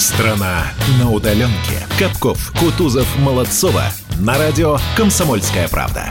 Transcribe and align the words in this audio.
Страна 0.00 0.72
на 0.98 1.10
удаленке. 1.10 1.86
Капков, 1.98 2.54
Кутузов, 2.58 3.06
Молодцова. 3.18 3.82
На 4.18 4.38
радио 4.38 4.78
«Комсомольская 4.96 5.68
правда». 5.68 6.08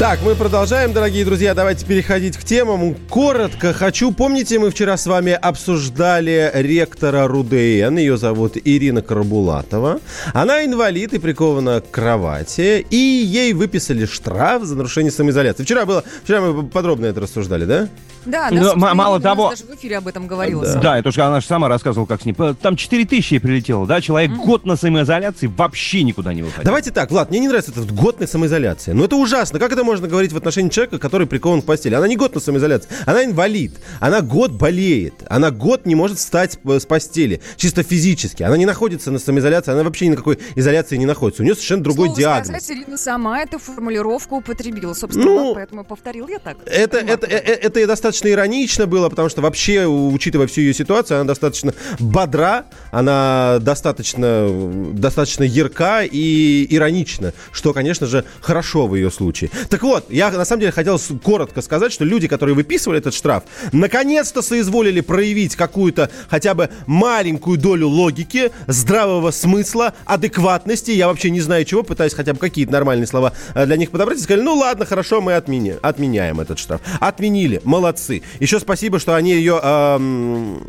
Так, 0.00 0.18
мы 0.24 0.34
продолжаем, 0.34 0.92
дорогие 0.92 1.24
друзья. 1.24 1.54
Давайте 1.54 1.86
переходить 1.86 2.36
к 2.36 2.42
темам. 2.42 2.96
Коротко 3.08 3.72
хочу. 3.72 4.10
Помните, 4.10 4.58
мы 4.58 4.72
вчера 4.72 4.96
с 4.96 5.06
вами 5.06 5.30
обсуждали 5.30 6.50
ректора 6.52 7.28
РУДН. 7.28 7.98
Ее 7.98 8.16
зовут 8.16 8.56
Ирина 8.56 9.00
Карабулатова. 9.02 10.00
Она 10.32 10.64
инвалид 10.64 11.14
и 11.14 11.20
прикована 11.20 11.80
к 11.80 11.92
кровати. 11.92 12.84
И 12.90 12.96
ей 12.96 13.52
выписали 13.52 14.06
штраф 14.06 14.64
за 14.64 14.74
нарушение 14.74 15.12
самоизоляции. 15.12 15.62
Вчера 15.62 15.86
было, 15.86 16.02
вчера 16.24 16.40
мы 16.40 16.64
подробно 16.64 17.06
это 17.06 17.20
рассуждали, 17.20 17.64
да? 17.64 17.88
Да, 18.26 18.48
Ну, 18.50 18.60
да, 18.62 18.72
м- 18.72 18.96
мало 18.96 19.20
того- 19.20 19.50
даже 19.50 19.64
в 19.64 19.74
эфире 19.74 19.98
об 19.98 20.08
этом 20.08 20.26
говорилось. 20.26 20.72
Да. 20.74 20.80
Да, 20.80 20.98
это 20.98 21.08
уж 21.08 21.18
она 21.18 21.40
же 21.40 21.46
сама 21.46 21.68
рассказывала, 21.68 22.06
как 22.06 22.22
с 22.22 22.24
ним. 22.24 22.34
Там 22.60 22.76
4 22.76 23.04
тысячи 23.04 23.38
прилетело, 23.38 23.86
да? 23.86 24.00
Человек 24.00 24.32
год 24.32 24.64
на 24.66 24.76
самоизоляции 24.76 25.46
вообще 25.46 26.02
никуда 26.02 26.32
не 26.34 26.42
выходил. 26.42 26.64
Давайте 26.64 26.90
так, 26.90 27.10
Влад, 27.10 27.30
мне 27.30 27.38
не 27.40 27.48
нравится 27.48 27.70
эта 27.72 27.82
годная 27.92 28.26
самоизоляция. 28.26 28.94
Но 28.94 29.04
это 29.04 29.16
ужасно. 29.16 29.58
Как 29.58 29.72
это 29.72 29.84
можно 29.84 30.08
говорить 30.08 30.32
в 30.32 30.36
отношении 30.36 30.68
человека, 30.70 30.98
который 30.98 31.26
прикован 31.26 31.62
к 31.62 31.64
постели? 31.64 31.94
Она 31.94 32.08
не 32.08 32.16
год 32.16 32.34
на 32.34 32.40
самоизоляции, 32.40 32.88
она 33.06 33.24
инвалид. 33.24 33.74
Она 34.00 34.20
год 34.20 34.52
болеет. 34.52 35.14
Она 35.28 35.50
год 35.50 35.86
не 35.86 35.94
может 35.94 36.18
встать 36.18 36.58
э, 36.64 36.78
с 36.80 36.86
постели. 36.86 37.40
Чисто 37.56 37.82
физически. 37.82 38.42
Она 38.42 38.56
не 38.56 38.66
находится 38.66 39.10
на 39.10 39.18
самоизоляции, 39.18 39.72
она 39.72 39.82
вообще 39.82 40.06
ни 40.06 40.10
на 40.10 40.16
какой 40.16 40.38
изоляции 40.54 40.96
не 40.96 41.06
находится. 41.06 41.42
У 41.42 41.44
нее 41.44 41.54
совершенно 41.54 41.82
другой 41.82 42.06
Слово 42.08 42.20
диагноз. 42.20 42.48
сказать, 42.62 42.70
Ирина 42.70 42.96
сама 42.96 43.40
эту 43.40 43.58
формулировку 43.58 44.36
употребила. 44.36 44.94
Собственно, 44.94 45.26
Ну, 45.26 45.54
поэтому 45.54 45.84
повторил 45.84 46.28
я 46.28 46.38
так. 46.38 46.56
Это, 46.66 46.98
это, 46.98 47.26
э- 47.26 47.30
э- 47.38 47.58
это 47.62 47.80
и 47.80 47.84
достаточно 48.14 48.28
иронично 48.28 48.86
было, 48.86 49.08
потому 49.08 49.28
что 49.28 49.42
вообще, 49.42 49.86
учитывая 49.86 50.46
всю 50.46 50.60
ее 50.60 50.72
ситуацию, 50.72 51.18
она 51.18 51.26
достаточно 51.26 51.74
бодра, 51.98 52.66
она 52.92 53.58
достаточно, 53.60 54.48
достаточно 54.92 55.42
ярка 55.42 56.04
и 56.04 56.64
иронична, 56.70 57.32
что, 57.50 57.72
конечно 57.72 58.06
же, 58.06 58.24
хорошо 58.40 58.86
в 58.86 58.94
ее 58.94 59.10
случае. 59.10 59.50
Так 59.68 59.82
вот, 59.82 60.04
я 60.10 60.30
на 60.30 60.44
самом 60.44 60.60
деле 60.60 60.72
хотел 60.72 61.00
коротко 61.24 61.60
сказать, 61.60 61.92
что 61.92 62.04
люди, 62.04 62.28
которые 62.28 62.54
выписывали 62.54 63.00
этот 63.00 63.14
штраф, 63.14 63.42
наконец-то 63.72 64.42
соизволили 64.42 65.00
проявить 65.00 65.56
какую-то 65.56 66.08
хотя 66.28 66.54
бы 66.54 66.70
маленькую 66.86 67.58
долю 67.58 67.88
логики, 67.88 68.52
здравого 68.68 69.32
смысла, 69.32 69.92
адекватности. 70.04 70.92
Я 70.92 71.08
вообще 71.08 71.30
не 71.30 71.40
знаю 71.40 71.64
чего, 71.64 71.82
пытаюсь 71.82 72.14
хотя 72.14 72.32
бы 72.32 72.38
какие-то 72.38 72.70
нормальные 72.70 73.08
слова 73.08 73.32
э, 73.54 73.66
для 73.66 73.76
них 73.76 73.90
подобрать. 73.90 74.18
И 74.18 74.22
сказали, 74.22 74.42
ну 74.42 74.54
ладно, 74.54 74.84
хорошо, 74.84 75.20
мы 75.20 75.32
отменя- 75.32 75.80
отменяем 75.82 76.38
этот 76.38 76.60
штраф. 76.60 76.80
Отменили, 77.00 77.60
молодцы. 77.64 78.03
Еще 78.40 78.60
спасибо, 78.60 78.98
что 78.98 79.14
они 79.14 79.32
ее... 79.32 79.58
эм, 79.62 80.62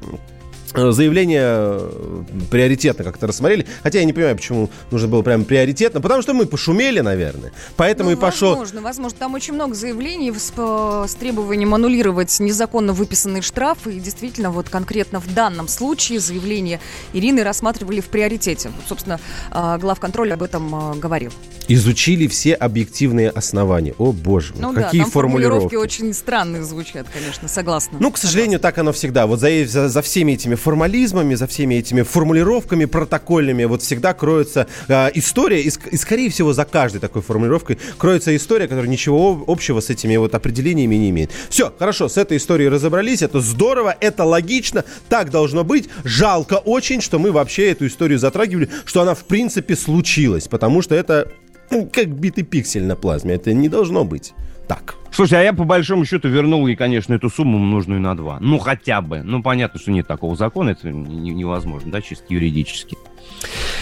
Заявление 0.76 1.42
э, 1.44 2.23
приоритетно 2.52 3.04
как-то 3.04 3.28
рассмотрели. 3.28 3.66
Хотя 3.84 4.00
я 4.00 4.06
не 4.06 4.14
понимаю, 4.14 4.36
почему 4.36 4.70
нужно 4.92 5.08
было 5.08 5.22
прям 5.22 5.45
приоритетно. 5.45 6.02
Потому 6.02 6.22
что 6.22 6.34
мы 6.34 6.45
пошумели, 6.45 7.00
наверное. 7.00 7.52
Поэтому 7.76 8.09
Ну, 8.09 8.16
и 8.16 8.20
пошел... 8.20 8.50
Возможно, 8.52 8.81
возможно. 8.81 9.18
Там 9.18 9.34
очень 9.34 9.53
много 9.53 9.76
заявлений 9.76 10.31
с, 10.31 10.53
э, 10.56 11.06
с 11.08 11.16
требованием 11.16 11.73
аннулировать 11.73 12.40
незаконно 12.40 12.94
выписанные 12.94 13.42
штрафы. 13.42 13.94
И 13.94 14.00
действительно, 14.00 14.52
вот 14.52 14.70
конкретно 14.70 15.20
в 15.20 15.34
данном 15.34 15.68
случае 15.68 16.20
заявление 16.20 16.80
Ирины 17.14 17.44
рассматривали 17.44 18.02
в 18.02 18.06
приоритете. 18.08 18.70
Вот, 18.70 18.86
собственно, 18.88 19.20
э, 19.52 19.78
главконтроль 19.80 20.34
об 20.34 20.44
этом 20.44 20.94
э, 20.94 21.00
говорил. 21.00 21.31
Изучили 21.68 22.28
все 22.28 22.53
объективные 22.53 23.30
основания. 23.30 23.96
О, 23.98 24.12
боже 24.12 24.53
мой, 24.53 24.62
Ну 24.62 24.73
да, 24.73 24.84
какие 24.84 25.02
там 25.02 25.12
формулировки. 25.12 25.70
формулировки 25.70 25.76
очень 25.76 26.14
странные 26.14 26.64
звучат, 26.64 27.08
конечно, 27.12 27.48
согласна. 27.48 27.98
Ну, 28.00 28.12
к 28.12 28.18
сожалению, 28.18 28.59
так 28.59 28.78
оно 28.78 28.92
всегда. 28.92 29.26
Вот 29.26 29.40
за, 29.40 29.66
за, 29.66 29.90
за 29.90 30.02
всеми 30.02 30.34
этими 30.34 30.56
формализмами, 30.66 31.35
за 31.35 31.45
всеми 31.45 31.75
этими 31.75 32.02
формулировками 32.02 32.85
протокольными 32.85 33.66
вот 33.66 33.83
всегда 33.83 34.16
кроется 34.16 34.66
э, 34.88 35.11
история, 35.13 35.61
и, 35.61 35.72
и, 35.91 35.97
скорее 35.97 36.31
всего, 36.31 36.53
за 36.53 36.66
каждой 36.66 36.99
такой 36.99 37.22
формулировкой 37.22 37.77
кроется 37.99 38.35
история, 38.35 38.67
которая 38.67 38.90
ничего 38.90 39.34
об- 39.34 39.50
общего 39.51 39.79
с 39.79 39.91
этими 39.91 40.17
вот 40.17 40.34
определениями 40.34 40.95
не 40.95 41.12
имеет. 41.12 41.31
Все, 41.51 41.72
хорошо, 41.78 42.09
с 42.09 42.17
этой 42.17 42.38
историей 42.38 42.69
разобрались, 42.69 43.22
это 43.22 43.41
здорово, 43.41 43.95
это 44.00 44.23
логично, 44.23 44.84
так 45.07 45.29
должно 45.29 45.63
быть. 45.63 45.88
Жалко 46.03 46.56
очень, 46.56 47.00
что 47.00 47.19
мы 47.19 47.31
вообще 47.31 47.69
эту 47.69 47.85
историю 47.85 48.17
затрагивали, 48.17 48.67
что 48.85 49.01
она, 49.01 49.13
в 49.13 49.25
принципе, 49.25 49.75
случилась, 49.75 50.47
потому 50.47 50.81
что 50.81 50.95
это 50.95 51.31
ну, 51.69 51.88
как 51.94 52.07
битый 52.07 52.44
пиксель 52.44 52.85
на 52.85 52.95
плазме, 52.95 53.35
это 53.35 53.53
не 53.53 53.69
должно 53.69 54.03
быть 54.03 54.34
так. 54.68 54.96
Слушай, 55.12 55.40
а 55.40 55.44
я 55.44 55.53
по 55.53 55.64
большому 55.64 56.03
счету 56.06 56.28
вернул 56.28 56.68
ей, 56.68 56.76
конечно, 56.76 57.14
эту 57.14 57.30
сумму, 57.30 57.58
нужную 57.58 58.02
на 58.02 58.16
два. 58.18 58.38
Ну, 58.42 58.59
хотя 58.59 59.02
бы. 59.02 59.22
Ну, 59.24 59.42
понятно, 59.42 59.80
что 59.80 59.92
нет 59.92 60.08
такого 60.08 60.36
закона, 60.36 60.72
это 60.72 60.90
не- 60.92 61.31
невозможно, 61.31 61.92
да, 61.92 62.02
чисто 62.02 62.26
юридически. 62.30 62.98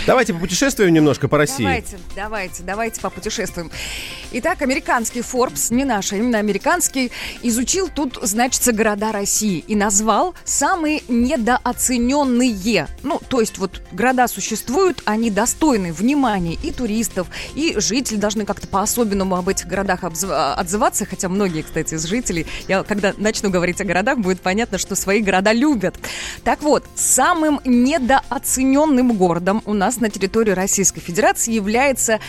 Давайте 0.06 0.34
попутешествуем 0.34 0.94
немножко 0.94 1.30
по 1.30 1.38
России. 1.38 1.64
Давайте, 1.64 1.98
давайте, 2.14 2.64
давайте 2.64 3.02
попутешествуем. 3.02 3.72
Итак, 4.34 4.62
американский 4.62 5.22
Forbes, 5.22 5.74
не 5.74 5.86
наш, 5.86 6.12
а 6.12 6.18
именно 6.18 6.40
американский, 6.40 7.12
изучил 7.42 7.88
тут, 7.88 8.20
значится, 8.22 8.74
города 8.74 9.12
России 9.14 9.64
и 9.66 9.76
назвал 9.76 10.34
самые 10.44 11.04
недооцененные. 11.08 12.88
Ну, 13.04 13.22
то 13.30 13.40
есть 13.40 13.60
вот 13.60 13.82
города 13.92 14.28
существуют, 14.28 15.02
они 15.06 15.30
достойны 15.30 15.94
внимания 15.94 16.58
и 16.62 16.72
туристов, 16.72 17.28
и 17.56 17.76
жители 17.78 18.18
должны 18.18 18.46
как-то 18.46 18.68
по-особенному 18.68 19.38
об 19.38 19.48
этих 19.48 19.68
городах 19.68 20.04
отзываться, 20.04 21.06
хотя 21.06 21.30
многие, 21.30 21.62
кстати, 21.62 21.94
из 21.94 22.04
жителей, 22.06 22.46
я 22.68 22.84
когда 22.84 23.14
начну 23.18 23.50
говорить 23.50 23.80
о 23.80 23.86
городах, 23.86 24.18
будет 24.18 24.42
понятно, 24.42 24.78
что 24.78 24.96
свои 24.96 25.22
города 25.22 25.54
любят. 25.54 25.96
Так 26.44 26.62
вот, 26.62 26.84
самым 26.96 27.62
недооцененным 27.64 29.14
городом 29.14 29.62
у 29.66 29.74
нас 29.74 29.93
на 30.00 30.10
территории 30.10 30.52
Российской 30.52 31.02
Федерации 31.02 31.54
является 31.54 32.20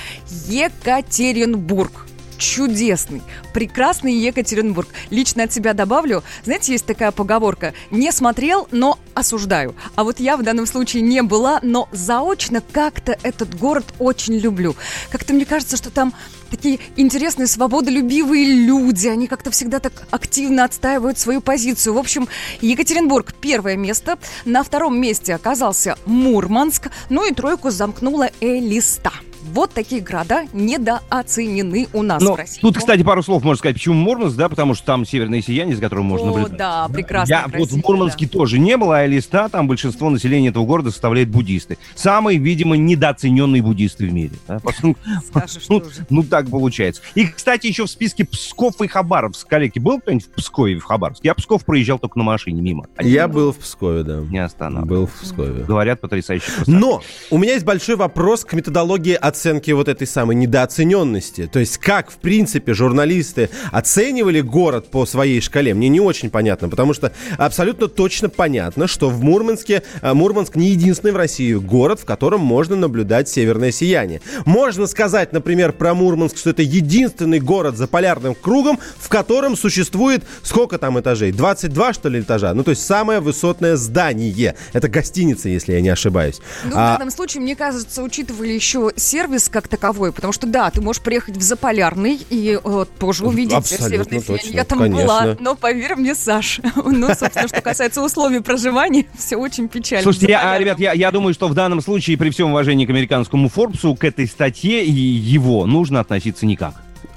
Екатеринбург. 0.48 2.06
Чудесный, 2.36 3.22
прекрасный 3.52 4.12
Екатеринбург. 4.12 4.88
Лично 5.10 5.44
от 5.44 5.52
себя 5.52 5.72
добавлю, 5.72 6.24
знаете, 6.44 6.72
есть 6.72 6.84
такая 6.84 7.12
поговорка 7.12 7.74
«не 7.90 8.10
смотрел, 8.10 8.66
но 8.72 8.98
осуждаю». 9.14 9.74
А 9.94 10.02
вот 10.02 10.18
я 10.18 10.36
в 10.36 10.42
данном 10.42 10.66
случае 10.66 11.02
не 11.02 11.22
была, 11.22 11.60
но 11.62 11.88
заочно 11.92 12.60
как-то 12.72 13.16
этот 13.22 13.56
город 13.56 13.86
очень 14.00 14.34
люблю. 14.34 14.74
Как-то 15.10 15.32
мне 15.32 15.44
кажется, 15.44 15.76
что 15.76 15.90
там 15.90 16.12
такие 16.54 16.78
интересные, 16.96 17.46
свободолюбивые 17.46 18.46
люди. 18.66 19.08
Они 19.08 19.26
как-то 19.26 19.50
всегда 19.50 19.80
так 19.80 20.06
активно 20.10 20.64
отстаивают 20.64 21.18
свою 21.18 21.40
позицию. 21.40 21.94
В 21.94 21.98
общем, 21.98 22.28
Екатеринбург 22.60 23.34
первое 23.40 23.76
место. 23.76 24.18
На 24.44 24.62
втором 24.62 25.00
месте 25.00 25.34
оказался 25.34 25.96
Мурманск. 26.06 26.90
Ну 27.10 27.28
и 27.28 27.34
тройку 27.34 27.70
замкнула 27.70 28.30
Элиста. 28.40 29.12
Вот 29.52 29.72
такие 29.72 30.00
города 30.00 30.44
недооценены 30.52 31.88
у 31.92 32.02
нас 32.02 32.22
Ну, 32.22 32.32
в 32.34 32.36
России. 32.36 32.60
тут, 32.60 32.78
кстати, 32.78 33.02
пару 33.02 33.22
слов 33.22 33.42
можно 33.44 33.58
сказать, 33.58 33.76
почему 33.76 33.94
Мурманск, 33.94 34.36
да, 34.36 34.48
потому 34.48 34.74
что 34.74 34.84
там 34.86 35.04
северное 35.04 35.42
сияние, 35.42 35.76
за 35.76 35.82
которым 35.82 36.06
можно 36.06 36.28
О, 36.30 36.34
наблюдать. 36.34 36.56
да, 36.58 36.88
прекрасно. 36.88 37.32
Я 37.32 37.46
вот 37.58 37.70
в 37.70 37.76
Мурманске 37.76 38.26
тоже 38.26 38.58
не 38.58 38.76
было, 38.76 38.98
а 38.98 39.06
листа 39.06 39.48
там 39.48 39.68
большинство 39.68 40.10
населения 40.10 40.48
этого 40.48 40.64
города 40.64 40.90
составляет 40.90 41.28
буддисты. 41.28 41.78
Самые, 41.94 42.38
видимо, 42.38 42.76
недооцененные 42.76 43.62
буддисты 43.62 44.06
в 44.06 44.12
мире. 44.12 44.32
да, 44.48 44.60
Скажешь 45.26 45.64
ну, 45.68 45.82
ну, 46.10 46.22
так 46.22 46.48
получается. 46.50 47.02
И, 47.14 47.26
кстати, 47.26 47.66
еще 47.66 47.84
в 47.84 47.90
списке 47.90 48.24
Псков 48.24 48.80
и 48.80 48.86
Хабаровск. 48.88 49.46
Коллеги, 49.48 49.78
был 49.78 50.00
кто-нибудь 50.00 50.26
в 50.26 50.30
Пскове 50.30 50.74
и 50.74 50.78
в 50.78 50.84
Хабаровске? 50.84 51.28
Я 51.28 51.34
в 51.34 51.36
Псков 51.36 51.64
проезжал 51.64 51.98
только 51.98 52.18
на 52.18 52.24
машине 52.24 52.62
мимо. 52.62 52.86
Я 53.00 53.28
был 53.28 53.52
в 53.52 53.58
Пскове, 53.58 54.02
да. 54.02 54.20
Не 54.20 54.38
останавливался. 54.38 54.88
Был 54.88 55.06
в 55.06 55.12
Пскове. 55.22 55.64
Говорят, 55.64 56.00
потрясающий 56.00 56.50
красота. 56.50 56.72
Но 56.72 57.02
у 57.30 57.38
меня 57.38 57.52
есть 57.54 57.64
большой 57.64 57.96
вопрос 57.96 58.44
к 58.44 58.52
методологии 58.54 59.14
оценки 59.34 59.72
вот 59.72 59.88
этой 59.88 60.06
самой 60.06 60.36
недооцененности. 60.36 61.48
То 61.52 61.58
есть 61.58 61.78
как, 61.78 62.10
в 62.10 62.16
принципе, 62.16 62.72
журналисты 62.72 63.50
оценивали 63.72 64.40
город 64.40 64.90
по 64.90 65.06
своей 65.06 65.40
шкале, 65.40 65.74
мне 65.74 65.88
не 65.88 66.00
очень 66.00 66.30
понятно, 66.30 66.68
потому 66.68 66.94
что 66.94 67.12
абсолютно 67.36 67.88
точно 67.88 68.28
понятно, 68.28 68.86
что 68.86 69.10
в 69.10 69.22
Мурманске, 69.22 69.82
а, 70.02 70.14
Мурманск 70.14 70.54
не 70.54 70.68
единственный 70.70 71.10
в 71.12 71.16
России 71.16 71.52
город, 71.54 72.00
в 72.00 72.04
котором 72.04 72.40
можно 72.40 72.76
наблюдать 72.76 73.28
северное 73.28 73.72
сияние. 73.72 74.20
Можно 74.46 74.86
сказать, 74.86 75.32
например, 75.32 75.72
про 75.72 75.94
Мурманск, 75.94 76.38
что 76.38 76.50
это 76.50 76.62
единственный 76.62 77.40
город 77.40 77.76
за 77.76 77.88
полярным 77.88 78.34
кругом, 78.34 78.78
в 78.98 79.08
котором 79.08 79.56
существует 79.56 80.22
сколько 80.42 80.78
там 80.78 81.00
этажей? 81.00 81.32
22, 81.32 81.92
что 81.92 82.08
ли, 82.08 82.20
этажа? 82.20 82.54
Ну, 82.54 82.62
то 82.62 82.70
есть 82.70 82.86
самое 82.86 83.18
высотное 83.18 83.74
здание. 83.76 84.54
Это 84.72 84.88
гостиница, 84.88 85.48
если 85.48 85.72
я 85.72 85.80
не 85.80 85.88
ошибаюсь. 85.88 86.40
Ну, 86.64 86.70
в 86.70 86.74
А, 86.76 86.96
данном 86.98 87.10
случае, 87.10 87.42
мне 87.42 87.56
кажется, 87.56 88.02
учитывали 88.02 88.52
еще 88.52 88.92
сервис 88.96 89.23
как 89.50 89.68
таковой, 89.68 90.12
потому 90.12 90.32
что, 90.32 90.46
да, 90.46 90.70
ты 90.70 90.80
можешь 90.80 91.02
приехать 91.02 91.36
в 91.36 91.42
Заполярный 91.42 92.18
и 92.30 92.58
э, 92.62 92.84
тоже 92.98 93.24
увидеть 93.24 93.54
Абсолютно 93.54 94.20
точно, 94.20 94.48
Я 94.50 94.64
там 94.64 94.78
конечно. 94.78 95.02
была, 95.02 95.36
но 95.40 95.54
поверь 95.54 95.96
мне, 95.96 96.14
Саш, 96.14 96.60
ну, 96.76 97.08
собственно, 97.08 97.48
что 97.48 97.60
касается 97.60 98.02
условий 98.02 98.40
проживания, 98.40 99.06
все 99.18 99.36
очень 99.36 99.68
печально. 99.68 100.02
Слушайте, 100.02 100.28
я, 100.28 100.52
а, 100.52 100.58
ребят, 100.58 100.78
я, 100.78 100.92
я 100.92 101.10
думаю, 101.10 101.34
что 101.34 101.48
в 101.48 101.54
данном 101.54 101.80
случае, 101.80 102.16
при 102.16 102.30
всем 102.30 102.50
уважении 102.50 102.86
к 102.86 102.90
американскому 102.90 103.48
Форбсу, 103.48 103.94
к 103.94 104.04
этой 104.04 104.26
статье 104.26 104.84
и 104.84 104.90
его 104.90 105.66
нужно 105.66 106.00
относиться 106.00 106.46
никак. 106.46 106.74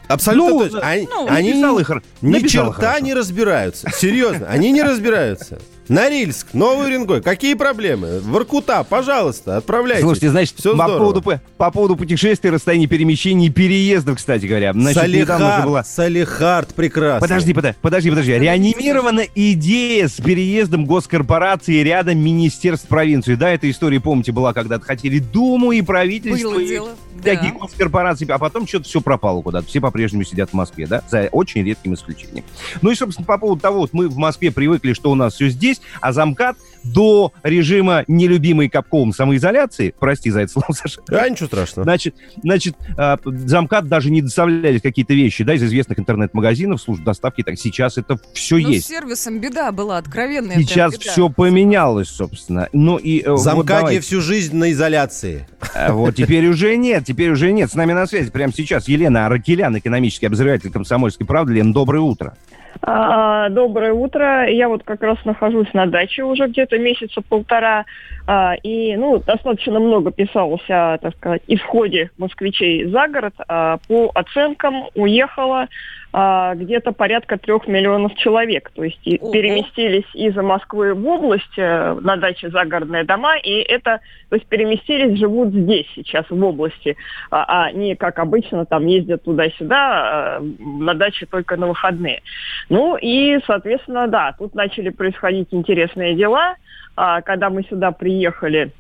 Абсолютно 0.07 0.54
Ну, 0.54 0.63
точно. 0.63 0.80
Они, 0.80 1.07
ну, 1.07 1.27
они 1.27 1.54
написал 1.54 1.80
ни, 2.21 2.48
черта 2.48 2.71
хорошо. 2.71 3.06
не 3.06 3.13
разбираются. 3.13 3.92
Серьезно, 3.94 4.48
они 4.48 4.71
не 4.71 4.81
разбираются. 4.81 5.59
Норильск, 5.89 6.48
Новый 6.54 6.88
Уренгой. 6.88 7.22
Какие 7.22 7.54
проблемы? 7.54 8.19
Воркута, 8.19 8.84
пожалуйста, 8.84 9.57
отправляйте. 9.57 10.01
Слушайте, 10.04 10.30
значит, 10.30 10.56
Все 10.57 10.72
по 10.72 10.84
здорово. 10.84 10.98
поводу, 10.98 11.22
по, 11.22 11.42
по 11.57 11.72
поводу 11.72 11.95
путешествий, 11.95 12.50
расстояний, 12.50 12.88
перемещений, 12.88 13.50
переездов, 13.50 14.18
кстати 14.18 14.45
говоря. 14.45 14.74
Значит, 14.74 15.01
Салихард, 15.01 15.66
была... 15.66 15.84
Салихард 15.84 16.74
прекрасно. 16.74 17.22
Подожди, 17.22 17.54
подожди, 17.54 17.78
подожди, 17.81 18.10
подожди. 18.10 18.31
Реанимирована 18.34 19.24
идея 19.36 20.07
с 20.07 20.13
переездом 20.13 20.86
госкорпорации 20.86 21.81
рядом 21.84 22.18
министерств 22.19 22.86
в 22.86 22.90
провинцию. 22.90 23.38
Да, 23.38 23.50
эта 23.50 23.69
история, 23.69 24.00
помните, 24.00 24.31
была, 24.31 24.54
когда 24.54 24.80
хотели 24.80 25.19
Думу 25.19 25.72
и 25.72 25.81
правительство, 25.81 26.50
Было 26.50 26.60
и 26.60 26.68
дело, 26.68 26.90
такие 27.24 27.54
да. 27.54 27.60
госкорпорации, 27.60 28.30
а 28.30 28.38
потом 28.38 28.68
что-то 28.68 28.86
все 28.86 29.01
пропало 29.01 29.42
куда-то. 29.42 29.68
Все 29.68 29.81
по-прежнему 29.81 30.24
сидят 30.24 30.51
в 30.51 30.54
Москве, 30.54 30.88
да, 30.88 31.04
за 31.10 31.30
очень 31.31 31.63
редким 31.63 31.94
исключением. 31.94 32.44
Ну 32.81 32.92
и, 32.92 32.95
собственно, 32.95 33.25
по 33.25 33.38
поводу 33.38 33.62
того, 33.62 33.80
вот 33.80 33.94
мы 33.94 34.07
в 34.07 34.18
Москве 34.18 34.51
привыкли, 34.51 34.94
что 34.94 35.12
у 35.12 35.16
нас 35.16 35.36
все 35.36 35.50
здесь, 35.50 35.76
а 36.01 36.12
замкат 36.12 36.57
до 36.83 37.33
режима 37.44 38.03
нелюбимой 38.07 38.69
Капковым 38.69 39.12
самоизоляции, 39.13 39.94
прости 40.00 40.29
за 40.31 40.41
это 40.41 40.51
слово, 40.53 40.71
Саша, 40.71 41.01
А, 41.09 41.27
ничего 41.29 41.47
страшного. 41.47 41.83
Значит, 41.83 42.15
значит, 42.41 42.75
э, 42.97 43.18
замкат 43.25 43.88
даже 43.88 44.09
не 44.09 44.21
доставлялись 44.21 44.81
какие-то 44.81 45.13
вещи, 45.13 45.44
да, 45.44 45.53
из 45.56 45.63
известных 45.63 46.00
интернет-магазинов, 46.00 46.81
служб 46.81 47.03
доставки. 47.03 47.44
Так 47.44 47.57
сейчас 47.59 47.97
это 47.97 48.19
все 48.33 48.57
Ну, 48.57 48.69
с 48.69 48.71
есть. 48.71 48.88
сервисом 48.88 49.39
беда 49.39 49.71
была, 49.71 49.97
откровенная 49.97 50.56
Сейчас 50.57 50.94
беда. 50.94 51.12
все 51.12 51.29
поменялось, 51.29 52.09
собственно. 52.09 52.69
Ну 52.73 52.97
и 52.97 53.21
э, 53.21 53.31
вот 53.31 53.91
всю 54.01 54.21
жизнь 54.21 54.56
на 54.56 54.71
изоляции. 54.71 55.47
Э, 55.73 55.91
Вот 55.91 56.15
теперь 56.15 56.47
уже 56.47 56.75
нет, 56.77 57.06
теперь 57.06 57.31
уже 57.31 57.51
нет. 57.51 57.71
С 57.71 57.75
нами 57.75 57.94
на 57.94 58.07
связи 58.07 58.30
прямо 58.31 58.53
сейчас 58.53 58.88
Елена 58.88 59.25
Аракелян, 59.25 59.77
экономический 59.77 60.27
обозреватель 60.27 60.71
комсомольской 60.71 61.25
правды. 61.25 61.53
Лен, 61.53 61.73
доброе 61.73 62.00
утро. 62.00 62.38
А, 62.81 63.50
Доброе 63.50 63.94
утро. 63.94 64.50
Я 64.50 64.69
вот 64.69 64.84
как 64.84 65.02
раз 65.02 65.18
нахожусь 65.25 65.74
на 65.74 65.86
даче 65.86 66.24
уже 66.24 66.48
где-то 66.48 66.78
месяца 66.78 67.22
полтора. 67.22 67.86
А, 68.27 68.56
И, 68.62 68.95
ну, 68.97 69.19
достаточно 69.19 69.79
много 69.79 70.12
писалось 70.12 70.69
о, 70.69 70.97
так 70.97 71.15
сказать, 71.15 71.41
исходе 71.47 72.12
москвичей 72.18 72.85
за 72.85 73.07
город. 73.07 73.33
А, 73.47 73.77
По 73.88 74.12
оценкам 74.13 74.89
уехало 74.95 75.68
а, 76.12 76.56
где-то 76.56 76.91
порядка 76.91 77.38
трех 77.38 77.68
миллионов 77.68 78.15
человек. 78.15 78.71
То 78.75 78.83
есть 78.83 79.00
Ого. 79.21 79.31
переместились 79.31 80.09
из 80.13 80.35
Москвы 80.35 80.94
в 80.94 81.07
область 81.07 81.57
э, 81.57 81.97
на 82.01 82.18
даче 82.18 82.50
загородные 82.50 83.03
дома. 83.03 83.38
И 83.38 83.51
это, 83.59 84.00
то 84.30 84.35
есть 84.35 84.47
переместились, 84.47 85.19
живут 85.19 85.53
здесь 85.53 85.85
сейчас, 85.95 86.25
в 86.30 86.44
области. 86.44 86.97
А, 87.30 87.71
не 87.71 87.95
как 87.95 88.19
обычно 88.19 88.65
там 88.65 88.88
ездят 88.88 89.23
туда-сюда, 89.23 90.38
а, 90.38 90.41
на 90.59 90.94
даче 90.94 91.25
только 91.25 91.56
на 91.56 91.68
выходные. 91.68 92.21
Ну 92.69 92.97
и, 92.97 93.39
соответственно, 93.45 94.07
да, 94.07 94.33
тут 94.38 94.56
начали 94.56 94.89
происходить 94.89 95.50
интересные 95.51 96.15
дела. 96.15 96.56
А, 96.97 97.21
Когда 97.21 97.49
мы 97.49 97.63
сюда 97.63 97.91
приехали, 97.91 98.71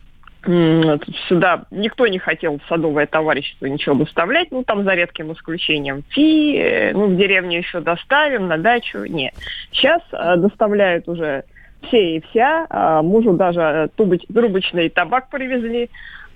сюда 0.43 1.65
никто 1.71 2.07
не 2.07 2.19
хотел 2.19 2.59
садовое 2.69 3.05
товарищество 3.05 3.65
ничего 3.65 3.95
доставлять, 3.95 4.49
ну 4.51 4.63
там 4.63 4.83
за 4.83 4.93
редким 4.93 5.33
исключением 5.33 6.03
фи, 6.09 6.57
э, 6.57 6.93
ну 6.93 7.07
в 7.07 7.17
деревню 7.17 7.57
еще 7.57 7.81
доставим, 7.81 8.47
на 8.47 8.57
дачу, 8.57 9.03
нет. 9.05 9.33
Сейчас 9.71 10.01
э, 10.11 10.37
доставляют 10.37 11.07
уже 11.07 11.43
все 11.83 12.17
и 12.17 12.21
вся, 12.21 12.65
А, 12.69 13.01
мужу 13.01 13.33
даже 13.33 13.61
э, 13.61 13.87
трубочный 13.95 14.89
табак 14.89 15.29
привезли, 15.29 15.89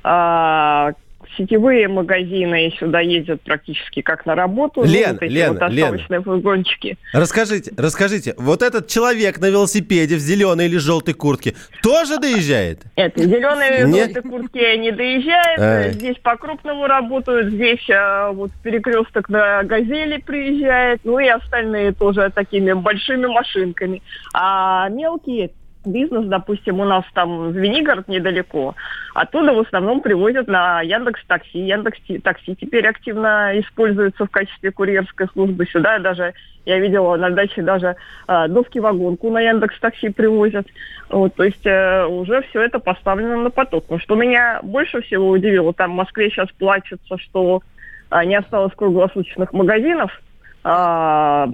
А, 0.04 0.92
сетевые 1.38 1.88
магазины 1.88 2.74
сюда 2.80 3.00
ездят 3.00 3.42
практически 3.42 4.02
как 4.02 4.26
на 4.26 4.36
работу. 4.36 4.84
Лен, 4.84 5.18
вот 5.20 5.22
Лен, 5.30 5.50
вот 5.54 5.60
доставочные 5.60 6.22
фургончики. 6.22 6.98
Расскажите, 7.14 7.72
расскажите, 7.78 8.36
вот 8.38 8.62
этот 8.62 8.88
человек 8.88 9.40
на 9.40 9.50
велосипеде 9.50 10.16
в 10.16 10.20
зеленой 10.20 10.66
или 10.66 10.78
желтой 10.78 11.14
куртке 11.14 11.56
тоже 11.84 12.18
доезжает? 12.18 12.82
Это 12.96 13.24
зеленые 13.24 13.86
Не- 13.86 14.06
желтые 14.06 14.24
куртки 14.24 14.78
не 14.78 14.92
доезжают, 14.92 15.60
Ай. 15.60 15.94
здесь 15.94 16.18
по-крупному 16.18 16.88
работают, 16.88 17.54
здесь 17.54 17.86
а, 17.90 18.32
вот 18.32 18.52
перекресток 18.64 19.30
на 19.30 19.64
«Газели» 19.64 20.18
приезжает, 20.18 21.02
ну 21.04 21.20
и 21.20 21.28
остальные 21.28 21.94
тоже 21.94 22.32
такими 22.34 22.74
большими 22.74 23.28
машинками. 23.28 24.02
А 24.34 24.90
мелкие 24.90 25.52
бизнес, 25.86 26.26
допустим, 26.26 26.80
у 26.80 26.86
нас 26.86 27.04
там 27.14 27.52
Звенигород 27.54 28.08
недалеко, 28.08 28.76
оттуда 29.14 29.54
в 29.54 29.60
основном 29.60 30.02
привозят 30.02 30.48
на 30.48 30.82
Яндекс 30.82 31.22
Такси. 31.28 31.60
Яндекс 31.60 32.00
Такси 32.24 32.56
теперь 32.56 32.88
активно 32.88 33.60
используется 33.60 34.26
в 34.26 34.30
качестве 34.30 34.72
курьерской 34.72 35.28
службы. 35.34 35.66
Сюда 35.66 36.00
даже, 36.00 36.34
я 36.66 36.80
видела 36.80 37.16
на 37.18 37.30
даче 37.30 37.62
даже 37.62 37.96
а, 38.28 38.48
доски-вагонку 38.48 39.30
на 39.30 39.42
Яндекс 39.42 39.80
Такси 39.80 40.10
привозят. 40.10 40.68
Вот, 41.10 41.36
то 41.36 41.44
есть 41.44 41.66
э, 41.66 42.06
уже 42.06 42.42
все 42.44 42.62
это 42.62 42.80
поставлено 42.80 43.36
на 43.38 43.50
поток. 43.50 43.86
Но 43.90 44.00
что 44.00 44.16
меня 44.16 44.62
больше 44.64 45.02
всего 45.02 45.30
удивило, 45.30 45.74
там 45.74 45.92
в 45.92 45.96
Москве 45.96 46.30
сейчас 46.30 46.50
плачется, 46.58 47.18
что 47.18 47.62
а, 48.10 48.24
не 48.26 48.36
осталось 48.36 48.74
круглосуточных 48.76 49.52
магазинов, 49.54 50.22
а, 50.64 51.50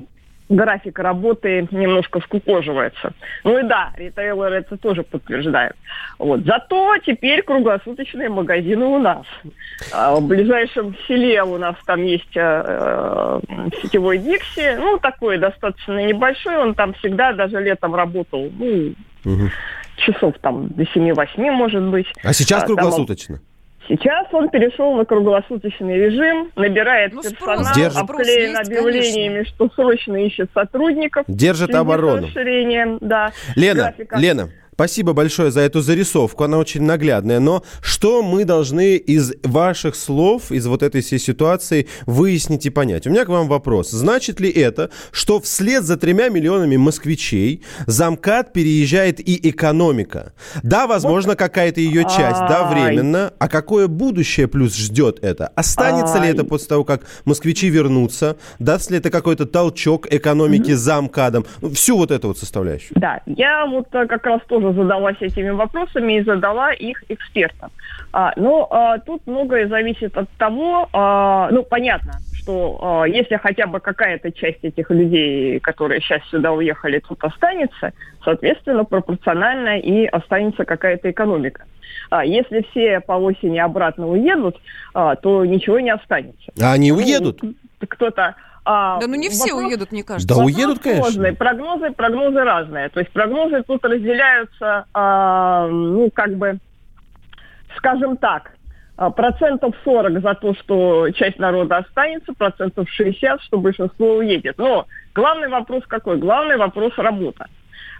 график 0.49 0.99
работы 0.99 1.67
немножко 1.71 2.19
скукоживается. 2.21 3.13
Ну 3.43 3.59
и 3.59 3.63
да, 3.63 3.91
ритейлеры 3.97 4.57
это 4.57 4.77
тоже 4.77 5.03
подтверждают. 5.03 5.75
Вот. 6.19 6.41
Зато 6.45 6.97
теперь 7.05 7.43
круглосуточные 7.43 8.29
магазины 8.29 8.85
у 8.85 8.97
нас. 8.99 9.25
А, 9.91 10.15
в 10.15 10.25
ближайшем 10.25 10.95
селе 11.07 11.43
у 11.43 11.57
нас 11.57 11.75
там 11.85 12.03
есть 12.03 12.35
э, 12.35 12.63
э, 12.65 13.39
сетевой 13.81 14.17
Дикси, 14.19 14.77
ну 14.77 14.97
такой 14.97 15.37
достаточно 15.37 16.05
небольшой, 16.05 16.57
он 16.57 16.73
там 16.75 16.93
всегда 16.95 17.33
даже 17.33 17.59
летом 17.61 17.93
работал, 17.95 18.49
ну, 18.57 18.93
Мгм. 19.23 19.49
часов 19.97 20.35
там 20.41 20.69
до 20.69 20.83
7-8, 20.83 21.51
может 21.51 21.83
быть. 21.83 22.07
А 22.23 22.31
сейчас 22.33 22.63
А, 22.63 22.67
там 22.67 22.75
круглосуточно. 22.77 23.39
Сейчас 23.87 24.27
он 24.33 24.49
перешел 24.49 24.95
на 24.95 25.05
круглосуточный 25.05 25.95
режим, 25.97 26.51
набирает 26.55 27.13
Ну, 27.13 27.21
персонал, 27.21 27.73
Держит. 27.73 28.01
обклеен 28.01 28.49
есть, 28.57 28.67
объявлениями, 28.67 29.43
что 29.45 29.69
срочно 29.75 30.15
ищет 30.25 30.49
сотрудников. 30.53 31.23
Держит 31.27 31.73
оборону. 31.73 32.27
расширением, 32.27 32.97
да, 33.01 33.31
Лена, 33.55 33.93
графика. 33.95 34.17
Лена, 34.17 34.49
спасибо 34.77 35.13
большое 35.13 35.49
за 35.49 35.61
эту 35.61 35.81
зарисовку, 35.81 36.43
она 36.43 36.59
очень 36.59 36.83
наглядная. 36.83 37.39
Но 37.39 37.63
что 37.81 38.21
мы 38.21 38.45
должны 38.45 38.97
из 38.97 39.33
ваших 39.41 39.95
слов, 39.95 40.51
из 40.51 40.67
вот 40.67 40.83
этой 40.83 41.01
всей 41.01 41.17
ситуации 41.17 41.87
выяснить 42.05 42.67
и 42.67 42.69
понять? 42.69 43.07
У 43.07 43.09
меня 43.09 43.25
к 43.25 43.29
вам 43.29 43.47
вопрос. 43.47 43.89
Значит 43.89 44.39
ли 44.39 44.51
это, 44.51 44.91
что 45.09 45.39
вслед 45.39 45.83
за 45.83 45.97
тремя 45.97 46.29
миллионами 46.29 46.77
москвичей 46.77 47.63
замкат 47.87 48.53
переезжает 48.53 49.19
и 49.19 49.49
экономика? 49.49 50.33
Да, 50.61 50.85
возможно, 50.85 51.35
какая-то 51.35 51.81
ее 51.81 52.03
часть, 52.03 52.41
да, 52.47 52.69
временно. 52.71 53.33
А 53.39 53.47
какое 53.47 53.87
будущее 53.87 54.47
плюс 54.47 54.75
ждет 54.75 55.23
это? 55.23 55.47
Останется 55.55 56.19
ли 56.19 56.29
это 56.29 56.43
после 56.43 56.67
того, 56.67 56.83
как 56.83 57.01
москвичи 57.25 57.69
вернутся? 57.69 58.37
Даст 58.59 58.91
ли 58.91 58.99
это 58.99 59.09
какой-то 59.09 59.47
толчок 59.47 60.05
экономики 60.13 60.73
за 60.73 61.01
МКАДом? 61.01 61.47
Ну, 61.61 61.71
всю 61.71 61.97
вот 61.97 62.11
эту 62.11 62.27
вот 62.27 62.37
составляющую. 62.37 62.91
Да, 62.93 63.21
я 63.25 63.65
вот 63.65 63.87
э, 63.91 64.05
как 64.05 64.23
раз 64.23 64.41
тоже 64.47 64.66
задалась 64.73 65.17
этими 65.19 65.49
вопросами 65.49 66.13
и 66.13 66.23
задала 66.23 66.71
их 66.71 67.03
экспертам. 67.09 67.71
А, 68.13 68.33
но 68.35 68.67
а, 68.71 68.99
тут 68.99 69.25
многое 69.25 69.67
зависит 69.67 70.17
от 70.17 70.29
того, 70.37 70.89
а, 70.93 71.49
ну, 71.51 71.63
понятно, 71.63 72.13
что 72.33 72.79
а, 72.81 73.07
если 73.07 73.35
хотя 73.35 73.67
бы 73.67 73.79
какая-то 73.79 74.31
часть 74.31 74.63
этих 74.63 74.89
людей, 74.89 75.59
которые 75.59 76.01
сейчас 76.01 76.21
сюда 76.29 76.51
уехали, 76.51 76.99
тут 76.99 77.23
останется, 77.23 77.91
соответственно, 78.23 78.85
пропорционально 78.85 79.79
и 79.79 80.05
останется 80.05 80.65
какая-то 80.65 81.11
экономика. 81.11 81.65
А 82.09 82.23
если 82.23 82.65
все 82.71 82.99
по 83.01 83.13
осени 83.13 83.59
обратно 83.59 84.07
уедут, 84.07 84.55
а, 84.93 85.15
то 85.15 85.45
ничего 85.45 85.79
не 85.79 85.89
останется. 85.91 86.51
А 86.61 86.73
они 86.73 86.91
Ну, 86.91 86.97
уедут? 86.97 87.41
Кто-то... 87.87 88.35
а, 88.67 88.99
Да 88.99 89.07
ну 89.07 89.15
не 89.15 89.29
все 89.29 89.53
вопрос- 89.53 89.67
уедут, 89.67 89.91
мне 89.91 90.03
кажется. 90.03 90.27
Да 90.27 90.35
Вопрос 90.35 90.55
уедут, 90.55 90.79
конечно. 90.79 91.03
сложный. 91.03 91.33
Прогнозы, 91.33 91.91
прогнозы 91.91 92.43
разные. 92.43 92.89
То 92.89 92.99
есть 92.99 93.11
прогнозы 93.11 93.63
тут 93.63 93.83
разделяются, 93.85 94.85
а, 94.93 95.67
ну, 95.67 96.09
как 96.13 96.35
бы, 96.35 96.57
скажем 97.77 98.17
так, 98.17 98.51
а, 98.97 99.09
процентов 99.09 99.73
40 99.83 100.21
за 100.21 100.33
то, 100.35 100.53
что 100.55 101.09
часть 101.11 101.39
народа 101.39 101.77
останется, 101.77 102.33
процентов 102.33 102.89
60, 102.89 103.41
что 103.41 103.57
большинство 103.59 104.15
уедет. 104.17 104.57
Но 104.57 104.85
главный 105.15 105.47
вопрос 105.47 105.83
какой? 105.87 106.17
Главный 106.17 106.57
вопрос 106.57 106.93
работа. 106.97 107.47